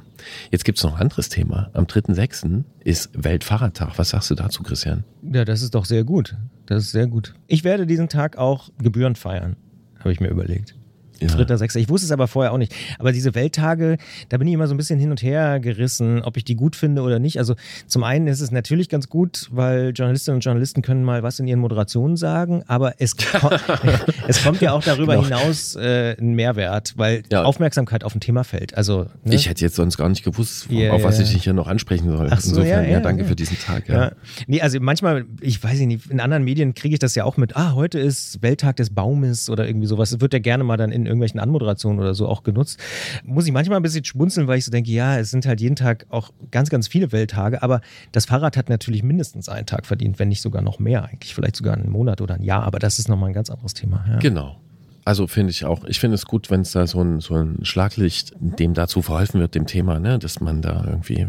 jetzt 0.49 0.63
gibt 0.63 0.77
es 0.77 0.85
noch 0.85 0.95
ein 0.95 1.01
anderes 1.01 1.27
Thema. 1.27 1.71
Am 1.73 1.83
3.6. 1.85 2.63
ist 2.85 3.09
Weltfahrradtag. 3.13 3.97
Was 3.97 4.11
sagst 4.11 4.31
du 4.31 4.35
dazu, 4.35 4.63
Christian? 4.63 5.03
Ja, 5.21 5.43
das 5.43 5.61
ist 5.61 5.75
doch 5.75 5.83
sehr 5.83 6.05
gut. 6.05 6.37
Das 6.65 6.83
ist 6.83 6.91
sehr 6.91 7.07
gut. 7.07 7.33
Ich 7.47 7.65
werde 7.65 7.85
diesen 7.85 8.07
Tag 8.07 8.37
auch 8.37 8.69
gebührend 8.81 9.17
feiern, 9.17 9.57
habe 9.99 10.11
ich 10.11 10.19
mir 10.19 10.29
überlegt. 10.29 10.78
Ja. 11.21 11.27
Dritter, 11.27 11.57
sechster. 11.57 11.79
Ich 11.79 11.89
wusste 11.89 12.05
es 12.05 12.11
aber 12.11 12.27
vorher 12.27 12.53
auch 12.53 12.57
nicht. 12.57 12.73
Aber 12.97 13.11
diese 13.11 13.35
Welttage, 13.35 13.97
da 14.29 14.37
bin 14.37 14.47
ich 14.47 14.53
immer 14.53 14.67
so 14.67 14.73
ein 14.73 14.77
bisschen 14.77 14.99
hin 14.99 15.11
und 15.11 15.21
her 15.21 15.59
gerissen, 15.59 16.21
ob 16.21 16.37
ich 16.37 16.43
die 16.43 16.55
gut 16.55 16.75
finde 16.75 17.01
oder 17.01 17.19
nicht. 17.19 17.37
Also 17.39 17.55
zum 17.87 18.03
einen 18.03 18.27
ist 18.27 18.41
es 18.41 18.51
natürlich 18.51 18.89
ganz 18.89 19.09
gut, 19.09 19.47
weil 19.51 19.91
Journalistinnen 19.95 20.37
und 20.37 20.45
Journalisten 20.45 20.81
können 20.81 21.03
mal 21.03 21.23
was 21.23 21.39
in 21.39 21.47
ihren 21.47 21.59
Moderationen 21.59 22.17
sagen, 22.17 22.63
aber 22.67 22.93
es, 22.99 23.15
ko 23.17 23.49
es 24.27 24.43
kommt 24.43 24.61
ja 24.61 24.71
auch 24.73 24.83
darüber 24.83 25.15
Genau. 25.15 25.39
hinaus 25.39 25.75
äh, 25.75 26.15
ein 26.19 26.33
Mehrwert, 26.35 26.93
weil 26.97 27.23
Ja. 27.31 27.43
Aufmerksamkeit 27.43 28.03
auf 28.03 28.15
ein 28.15 28.19
Thema 28.21 28.43
fällt. 28.43 28.75
Also 28.77 29.07
ne? 29.23 29.35
Ich 29.35 29.49
hätte 29.49 29.61
jetzt 29.65 29.75
sonst 29.75 29.97
gar 29.97 30.09
nicht 30.09 30.23
gewusst, 30.23 30.67
Ja, 30.69 30.91
auf 30.93 31.03
was 31.03 31.19
ich 31.19 31.31
dich 31.33 31.43
hier 31.43 31.53
noch 31.53 31.67
ansprechen 31.67 32.09
soll. 32.15 32.27
Ach 32.29 32.39
so, 32.39 32.49
Insofern, 32.51 32.83
ja, 32.85 32.89
ja, 32.91 32.99
danke 32.99 33.25
für 33.25 33.35
diesen 33.35 33.57
Tag. 33.59 33.87
Ja. 33.89 34.11
Nee, 34.47 34.61
also 34.61 34.79
manchmal, 34.79 35.25
ich 35.41 35.63
weiß 35.63 35.79
nicht, 35.79 36.09
in 36.09 36.19
anderen 36.19 36.43
Medien 36.43 36.73
kriege 36.73 36.93
ich 36.95 36.99
das 36.99 37.15
ja 37.15 37.23
auch 37.23 37.37
mit, 37.37 37.55
ah, 37.55 37.73
heute 37.73 37.99
ist 37.99 38.41
Welttag 38.41 38.75
des 38.77 38.89
Baumes 38.91 39.49
oder 39.49 39.67
irgendwie 39.67 39.87
sowas. 39.87 40.11
Das 40.11 40.21
wird 40.21 40.33
ja 40.33 40.39
gerne 40.39 40.63
mal 40.63 40.77
dann 40.77 40.91
in 40.91 41.05
irgendwelchen 41.09 41.39
Anmoderationen 41.39 41.99
oder 41.99 42.13
so 42.13 42.27
auch 42.27 42.43
genutzt. 42.43 42.79
Muss 43.23 43.45
ich 43.45 43.51
manchmal 43.51 43.77
ein 43.77 43.83
bisschen 43.83 44.05
schmunzeln, 44.05 44.47
weil 44.47 44.57
ich 44.57 44.65
so 44.65 44.71
denke, 44.71 44.91
ja, 44.91 45.17
es 45.17 45.31
sind 45.31 45.45
halt 45.45 45.59
jeden 45.59 45.75
Tag 45.75 46.05
auch 46.09 46.31
ganz, 46.51 46.69
ganz 46.69 46.87
viele 46.87 47.11
Welttage, 47.11 47.61
aber 47.61 47.81
das 48.11 48.25
Fahrrad 48.25 48.55
hat 48.55 48.69
natürlich 48.69 49.03
mindestens 49.03 49.49
einen 49.49 49.65
Tag 49.65 49.85
verdient, 49.85 50.19
wenn 50.19 50.29
nicht 50.29 50.41
sogar 50.41 50.61
noch 50.61 50.79
mehr 50.79 51.05
eigentlich, 51.05 51.35
vielleicht 51.35 51.55
sogar 51.55 51.75
einen 51.75 51.89
Monat 51.89 52.21
oder 52.21 52.35
ein 52.35 52.43
Jahr, 52.43 52.63
aber 52.63 52.79
das 52.79 52.99
ist 52.99 53.09
nochmal 53.09 53.29
ein 53.29 53.33
ganz 53.33 53.49
anderes 53.49 53.73
Thema. 53.73 54.05
Ja. 54.07 54.19
Genau. 54.19 54.57
Also 55.05 55.27
finde 55.27 55.51
ich 55.51 55.65
auch, 55.65 55.85
ich 55.85 55.99
finde 55.99 56.15
es 56.15 56.25
gut, 56.25 56.51
wenn 56.51 56.61
es 56.61 56.71
da 56.71 56.85
so 56.85 57.01
ein, 57.01 57.19
so 57.19 57.33
ein 57.35 57.59
Schlaglicht, 57.63 58.33
dem 58.39 58.73
dazu 58.73 59.01
verholfen 59.01 59.39
wird, 59.39 59.55
dem 59.55 59.65
Thema, 59.65 59.99
ne, 59.99 60.19
dass 60.19 60.39
man 60.39 60.61
da 60.61 60.85
irgendwie 60.85 61.27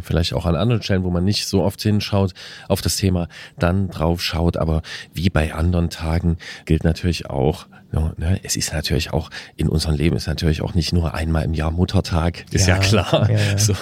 vielleicht 0.00 0.34
auch 0.34 0.46
an 0.46 0.56
anderen 0.56 0.82
Stellen, 0.82 1.04
wo 1.04 1.10
man 1.10 1.24
nicht 1.24 1.46
so 1.46 1.62
oft 1.62 1.80
hinschaut 1.82 2.34
auf 2.68 2.80
das 2.80 2.96
Thema, 2.96 3.28
dann 3.58 3.88
drauf 3.88 4.22
schaut. 4.22 4.56
Aber 4.56 4.82
wie 5.12 5.30
bei 5.30 5.54
anderen 5.54 5.90
Tagen 5.90 6.36
gilt 6.64 6.84
natürlich 6.84 7.28
auch, 7.28 7.66
ne, 7.92 8.40
es 8.42 8.56
ist 8.56 8.72
natürlich 8.72 9.12
auch 9.12 9.30
in 9.56 9.68
unserem 9.68 9.96
Leben 9.96 10.16
ist 10.16 10.26
natürlich 10.26 10.62
auch 10.62 10.74
nicht 10.74 10.92
nur 10.92 11.14
einmal 11.14 11.44
im 11.44 11.54
Jahr 11.54 11.70
Muttertag, 11.70 12.44
ist 12.52 12.66
ja, 12.66 12.76
Ja, 12.76 12.80
klar. 12.80 13.30
ja, 13.30 13.38
ja. 13.38 13.58
So, 13.58 13.74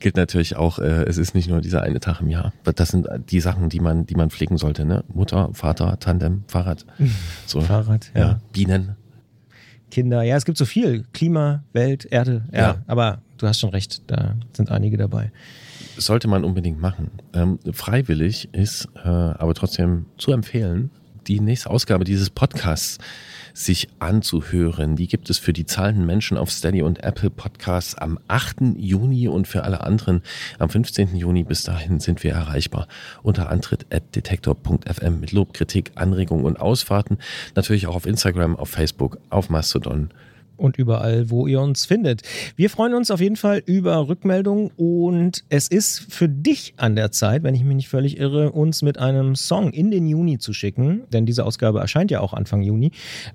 gilt 0.00 0.16
natürlich 0.16 0.56
auch, 0.56 0.78
äh, 0.78 1.04
es 1.04 1.18
ist 1.18 1.34
nicht 1.34 1.48
nur 1.48 1.60
dieser 1.60 1.82
eine 1.82 2.00
Tag 2.00 2.20
im 2.20 2.28
Jahr. 2.28 2.52
Das 2.74 2.88
sind 2.88 3.08
die 3.30 3.40
Sachen, 3.40 3.68
die 3.68 3.80
man, 3.80 4.06
die 4.06 4.14
man 4.14 4.30
pflegen 4.30 4.56
sollte, 4.56 4.84
ne? 4.84 5.04
Mutter, 5.12 5.50
Vater, 5.52 5.98
Tandem, 5.98 6.44
Fahrrad. 6.46 6.84
So. 7.46 7.60
Fahrrad, 7.60 8.10
ja. 8.14 8.40
Bienen. 8.52 8.96
Kinder, 9.90 10.22
ja, 10.22 10.36
es 10.36 10.44
gibt 10.44 10.58
so 10.58 10.66
viel. 10.66 11.04
Klima, 11.14 11.64
Welt, 11.72 12.04
Erde. 12.04 12.44
Ja. 12.52 12.82
Aber 12.86 13.22
du 13.38 13.46
hast 13.46 13.60
schon 13.60 13.70
recht, 13.70 14.02
da 14.08 14.36
sind 14.52 14.70
einige 14.70 14.96
dabei. 14.96 15.32
Sollte 15.96 16.28
man 16.28 16.44
unbedingt 16.44 16.80
machen. 16.80 17.10
Ähm, 17.32 17.58
freiwillig 17.72 18.48
ist 18.52 18.88
äh, 18.96 19.08
aber 19.08 19.54
trotzdem 19.54 20.06
zu 20.16 20.32
empfehlen, 20.32 20.90
die 21.26 21.40
nächste 21.40 21.70
Ausgabe 21.70 22.04
dieses 22.04 22.30
Podcasts 22.30 22.98
sich 23.52 23.88
anzuhören. 23.98 24.96
Die 24.96 25.08
gibt 25.08 25.30
es 25.30 25.38
für 25.38 25.52
die 25.52 25.66
zahlenden 25.66 26.06
Menschen 26.06 26.38
auf 26.38 26.50
Steady 26.50 26.82
und 26.82 27.02
Apple 27.02 27.30
Podcasts 27.30 27.96
am 27.96 28.18
8. 28.28 28.76
Juni 28.76 29.28
und 29.28 29.48
für 29.48 29.64
alle 29.64 29.82
anderen 29.82 30.22
am 30.58 30.70
15. 30.70 31.16
Juni. 31.16 31.42
Bis 31.42 31.64
dahin 31.64 31.98
sind 32.00 32.22
wir 32.22 32.32
erreichbar 32.32 32.86
unter 33.22 33.50
antritt 33.50 33.86
at 33.92 34.14
detektor.fm 34.14 35.20
mit 35.20 35.32
Lob, 35.32 35.54
Kritik, 35.54 35.92
Anregungen 35.96 36.44
und 36.44 36.60
Ausfahrten. 36.60 37.18
Natürlich 37.56 37.88
auch 37.88 37.96
auf 37.96 38.06
Instagram, 38.06 38.56
auf 38.56 38.70
Facebook, 38.70 39.18
auf 39.28 39.50
Mastodon. 39.50 40.10
Und 40.58 40.76
überall, 40.76 41.30
wo 41.30 41.46
ihr 41.46 41.60
uns 41.60 41.86
findet. 41.86 42.22
Wir 42.56 42.70
freuen 42.70 42.94
uns 42.94 43.10
auf 43.10 43.20
jeden 43.20 43.36
Fall 43.36 43.62
über 43.64 44.08
Rückmeldungen 44.08 44.70
und 44.76 45.44
es 45.48 45.68
ist 45.68 46.12
für 46.12 46.28
dich 46.28 46.74
an 46.76 46.96
der 46.96 47.10
Zeit, 47.10 47.42
wenn 47.42 47.54
ich 47.54 47.64
mich 47.64 47.76
nicht 47.76 47.88
völlig 47.88 48.18
irre, 48.18 48.52
uns 48.52 48.82
mit 48.82 48.98
einem 48.98 49.34
Song 49.36 49.70
in 49.70 49.90
den 49.90 50.06
Juni 50.06 50.38
zu 50.38 50.52
schicken, 50.52 51.04
denn 51.12 51.26
diese 51.26 51.44
Ausgabe 51.44 51.80
erscheint 51.80 52.10
ja 52.10 52.20
auch 52.20 52.34
Anfang 52.34 52.62
Juni. 52.62 52.90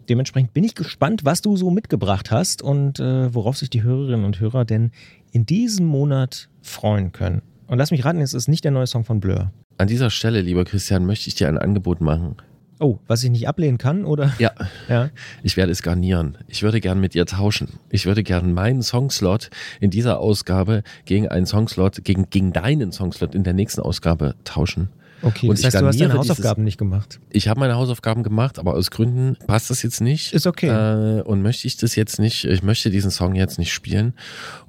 Dementsprechend 0.10 0.54
bin 0.54 0.64
ich 0.64 0.76
gespannt, 0.76 1.26
was 1.26 1.42
du 1.42 1.58
so 1.58 1.72
mitgebracht 1.72 2.32
hast 2.32 2.62
und 2.62 3.00
äh, 3.00 3.34
worauf 3.34 3.58
sich 3.58 3.70
die 3.70 3.84
Hörerinnen 3.84 4.26
und 4.26 4.40
Hörer 4.40 4.66
denn 4.66 4.92
in 5.32 5.46
diesem 5.46 5.86
Monat 5.86 6.50
freuen 6.62 7.12
können. 7.12 7.42
Und 7.68 7.78
lass 7.78 7.92
mich 7.92 8.06
raten, 8.06 8.22
es 8.22 8.34
ist 8.34 8.48
nicht 8.48 8.64
der 8.64 8.72
neue 8.72 8.88
Song 8.88 9.04
von 9.04 9.20
Blur. 9.20 9.52
An 9.78 9.88
dieser 9.88 10.10
Stelle, 10.10 10.42
lieber 10.42 10.66
Christian, 10.66 11.06
möchte 11.06 11.28
ich 11.28 11.36
dir 11.36 11.48
ein 11.48 11.58
Angebot 11.58 12.02
machen. 12.02 12.36
Oh, 12.80 13.00
was 13.08 13.24
ich 13.24 13.30
nicht 13.30 13.48
ablehnen 13.48 13.78
kann, 13.78 14.06
oder? 14.06 14.34
Ja, 14.40 14.52
Ja. 14.90 15.10
Ich 15.44 15.58
werde 15.58 15.72
es 15.72 15.82
garnieren. 15.82 16.38
Ich 16.48 16.64
würde 16.64 16.82
gern 16.82 17.00
mit 17.00 17.14
dir 17.14 17.26
tauschen. 17.26 17.80
Ich 17.90 18.06
würde 18.06 18.24
gern 18.24 18.54
meinen 18.54 18.82
Songslot 18.82 19.50
in 19.80 19.90
dieser 19.90 20.20
Ausgabe 20.20 20.84
gegen 21.06 21.28
einen 21.28 21.46
Songslot, 21.46 22.04
gegen, 22.04 22.30
gegen 22.30 22.52
deinen 22.52 22.92
Songslot 22.92 23.36
in 23.36 23.44
der 23.44 23.54
nächsten 23.54 23.82
Ausgabe 23.82 24.36
tauschen. 24.44 24.90
Okay, 25.24 25.48
Und 25.48 25.58
das 25.58 25.66
heißt, 25.66 25.82
du 25.82 25.88
hast 25.88 26.02
deine 26.02 26.14
Hausaufgaben 26.16 26.66
nicht 26.66 26.78
gemacht. 26.78 27.20
Ich 27.30 27.48
habe 27.48 27.60
meine 27.60 27.76
Hausaufgaben 27.76 28.24
gemacht, 28.24 28.60
aber 28.60 28.74
aus 28.74 28.92
Gründen 28.92 29.38
passt 29.48 29.70
das 29.70 29.82
jetzt 29.82 30.02
nicht. 30.02 30.34
Ist 30.34 30.46
okay. 30.46 30.68
Äh, 30.68 31.22
und 31.22 31.42
möchte 31.42 31.66
ich 31.66 31.78
das 31.78 31.96
jetzt 31.96 32.20
nicht, 32.20 32.44
ich 32.44 32.62
möchte 32.62 32.90
diesen 32.90 33.10
Song 33.10 33.34
jetzt 33.36 33.58
nicht 33.58 33.72
spielen. 33.72 34.14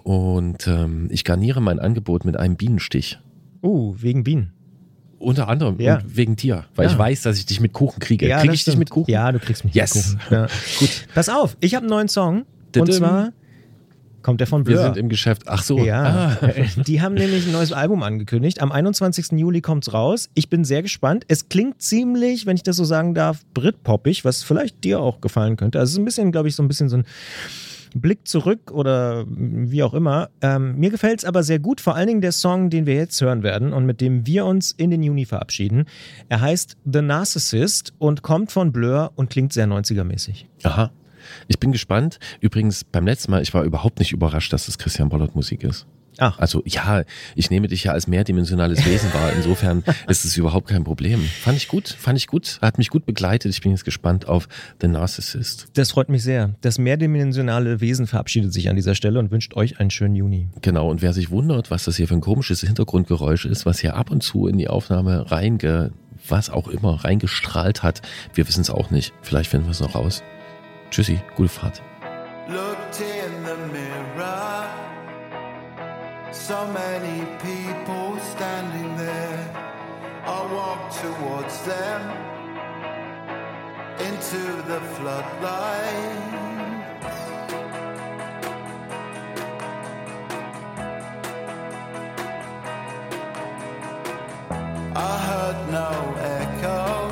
Und 0.05 0.69
ähm, 0.69 1.09
ich 1.11 1.25
garniere 1.25 1.61
mein 1.61 1.81
Angebot 1.81 2.25
mit 2.25 2.37
einem 2.37 2.57
Bienenstich. 2.57 3.19
Oh, 3.63 3.95
wegen 3.99 4.23
Bienen. 4.23 4.53
Unter 5.19 5.49
anderem 5.49 5.81
Ja. 5.81 5.97
und 5.99 6.17
wegen 6.17 6.37
dir, 6.37 6.65
weil 6.75 6.87
Ja. 6.87 6.93
ich 6.93 6.99
weiß, 6.99 7.23
dass 7.23 7.39
ich 7.39 7.47
dich 7.47 7.61
mit 7.61 7.73
Kuchen 7.73 7.99
kriege. 8.01 8.29
Ja, 8.29 8.41
Kriege 8.41 8.55
ich 8.55 8.65
dich 8.65 8.77
mit 8.77 8.91
Kuchen? 8.91 9.11
Ja, 9.11 9.31
du 9.33 9.39
kriegst 9.39 9.65
mich 9.65 9.75
Yes. 9.75 9.95
mit 9.95 10.05
Kuchen. 10.05 10.21
Ja. 10.31 10.47
Gut. 10.79 10.91
Pass 11.15 11.29
auf, 11.29 11.57
ich 11.61 11.75
habe 11.75 11.85
einen 11.85 11.91
neuen 11.91 12.09
Song. 12.09 12.45
Und 12.77 12.93
zwar 12.93 13.33
kommt 14.23 14.41
der 14.41 14.47
von 14.47 14.67
Wir 14.67 14.77
Blur. 14.77 14.85
sind 14.85 14.97
im 14.97 15.09
Geschäft. 15.11 15.43
Ach 15.47 15.63
so. 15.63 15.79
ja, 15.85 16.39
Ah. 16.41 16.49
die 16.87 17.03
haben 17.03 17.15
nämlich 17.15 17.47
ein 17.47 17.53
neues 17.53 17.73
Album 17.73 18.03
angekündigt. 18.03 18.63
Am 18.63 18.73
21. 18.73 19.33
Juli 19.39 19.61
kommt's 19.61 19.93
raus. 19.93 20.31
Ich 20.35 20.49
bin 20.49 20.65
sehr 20.65 20.83
gespannt. 20.83 21.25
Es 21.29 21.49
klingt 21.51 21.83
ziemlich, 21.83 22.47
wenn 22.47 22.57
ich 22.57 22.63
das 22.63 22.77
so 22.77 22.85
sagen 22.85 23.15
darf, 23.15 23.45
Britpoppig, 23.53 24.25
was 24.25 24.43
vielleicht 24.43 24.83
dir 24.83 24.99
auch 25.01 25.21
gefallen 25.21 25.57
könnte. 25.57 25.79
Also 25.79 25.91
es 25.91 25.93
ist 25.95 25.99
ein 25.99 26.05
bisschen, 26.07 26.33
glaube 26.33 26.49
ich, 26.49 26.57
so 26.57 26.63
ein 26.63 26.69
bisschen 26.69 26.89
so 26.89 26.97
ein 26.97 27.05
Blick 27.95 28.27
zurück 28.27 28.71
oder 28.71 29.25
wie 29.29 29.83
auch 29.83 29.95
immer. 29.95 30.31
Ähm, 30.43 30.77
mir 30.77 30.91
gefällt 30.91 31.21
es 31.21 31.25
aber 31.25 31.43
sehr 31.43 31.59
gut, 31.59 31.81
vor 31.81 31.95
allen 31.95 32.09
Dingen 32.09 32.21
der 32.21 32.33
Song, 32.33 32.71
den 32.71 32.87
wir 32.87 32.95
jetzt 32.95 33.21
hören 33.21 33.43
werden 33.43 33.73
und 33.73 33.87
mit 33.87 34.01
dem 34.01 34.27
wir 34.27 34.45
uns 34.45 34.73
in 34.73 34.91
den 34.91 35.03
Juni 35.03 35.25
verabschieden. 35.25 35.85
Er 36.29 36.41
heißt 36.41 36.77
The 36.85 37.03
Narcissist 37.03 37.95
und 37.99 38.23
kommt 38.23 38.53
von 38.53 38.73
Blur 38.73 39.13
und 39.15 39.31
klingt 39.31 39.53
sehr 39.53 39.67
90er-mäßig. 39.67 40.47
Aha. 40.65 40.91
Ich 41.49 41.59
bin 41.59 41.73
gespannt. 41.73 42.19
Übrigens, 42.41 42.85
beim 42.85 43.07
letzten 43.07 43.31
Mal, 43.31 43.43
ich 43.43 43.55
war 43.55 43.65
überhaupt 43.65 43.99
nicht 43.99 44.13
überrascht, 44.13 44.53
dass 44.53 44.69
es 44.69 44.77
Christian 44.79 45.09
Bollert 45.09 45.35
Musik 45.35 45.65
ist. 45.65 45.87
Ach, 46.19 46.39
Also 46.39 46.63
ja, 46.67 47.03
ich 47.35 47.51
nehme 47.51 47.69
dich 47.69 47.85
ja 47.85 47.93
als 47.93 48.07
mehrdimensionales 48.07 48.85
Wesen 48.87 49.13
wahr. 49.13 49.33
Insofern 49.35 49.83
ist 50.09 50.25
es 50.25 50.37
überhaupt 50.37 50.69
kein 50.69 50.85
Problem. 50.85 51.21
Fand 51.43 51.57
ich 51.57 51.69
gut, 51.69 51.89
fand 51.89 52.19
ich 52.19 52.27
gut. 52.27 52.59
Hat 52.63 52.79
mich 52.79 52.91
gut 52.91 53.07
begleitet. 53.07 53.53
Ich 53.53 53.61
bin 53.61 53.73
jetzt 53.73 53.85
gespannt 53.85 54.29
auf 54.29 54.49
The 54.81 54.89
Narcissist. 54.89 55.69
das 55.75 55.91
freut 55.93 56.09
mich 56.09 56.23
sehr. 56.23 56.55
Das 56.61 56.79
mehrdimensionale 56.79 57.81
Wesen 57.81 58.07
verabschiedet 58.07 58.53
sich 58.53 58.69
an 58.69 58.77
dieser 58.77 58.95
Stelle 58.95 59.19
und 59.19 59.31
wünscht 59.31 59.55
euch 59.55 59.81
einen 59.81 59.91
schönen 59.91 60.15
Juni. 60.15 60.49
Genau, 60.63 60.89
und 60.91 61.03
wer 61.03 61.13
sich 61.13 61.31
wundert, 61.31 61.71
was 61.71 61.85
das 61.85 61.97
hier 61.97 62.09
für 62.09 62.15
ein 62.15 62.21
komisches 62.21 62.61
Hintergrundgeräusch 62.61 63.45
ist, 63.45 63.67
was 63.67 63.79
hier 63.81 63.97
ab 63.97 64.11
und 64.11 64.23
zu 64.23 64.47
in 64.47 64.59
die 64.59 64.69
Aufnahme 64.69 65.31
reinge, 65.31 65.93
was 66.29 66.49
auch 66.51 66.69
immer, 66.69 67.05
reingestrahlt 67.05 67.83
hat, 67.83 68.03
wir 68.35 68.47
wissen 68.49 68.61
es 68.63 68.71
auch 68.71 68.91
nicht. 68.91 69.13
Vielleicht 69.23 69.51
finden 69.51 69.67
wir 69.67 69.73
es 69.73 69.81
noch 69.81 69.95
raus. 69.95 70.23
Tschüssi, 70.91 71.19
gute 71.37 71.49
Fahrt. 71.51 71.83
Mirror. 72.49 73.44
So 76.35 76.67
many 76.67 77.25
people 77.39 78.19
standing 78.19 78.97
there. 78.97 79.51
I 80.27 80.53
walk 80.53 80.93
towards 81.01 81.63
them 81.63 82.01
into 84.01 84.43
the 84.69 84.81
floodlight. 84.95 86.35
I 94.97 95.19
heard 95.29 95.59
no 95.71 95.91
echo. 96.41 97.09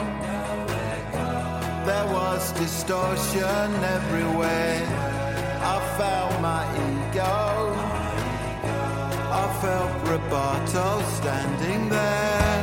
There 1.86 2.06
was 2.12 2.52
distortion 2.52 3.72
everywhere. 3.96 4.84
I 5.62 5.78
felt 5.96 6.40
my 6.42 6.62
ego. 6.90 7.71
I 9.44 9.48
felt 9.60 9.92
Roberto 10.08 11.02
standing 11.18 11.88
there. 11.88 12.62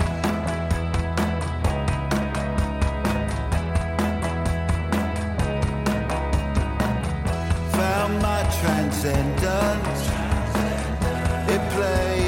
Found 7.73 8.21
my 8.21 8.41
transcendence. 8.61 10.01
It 11.53 11.61
played 11.73 12.18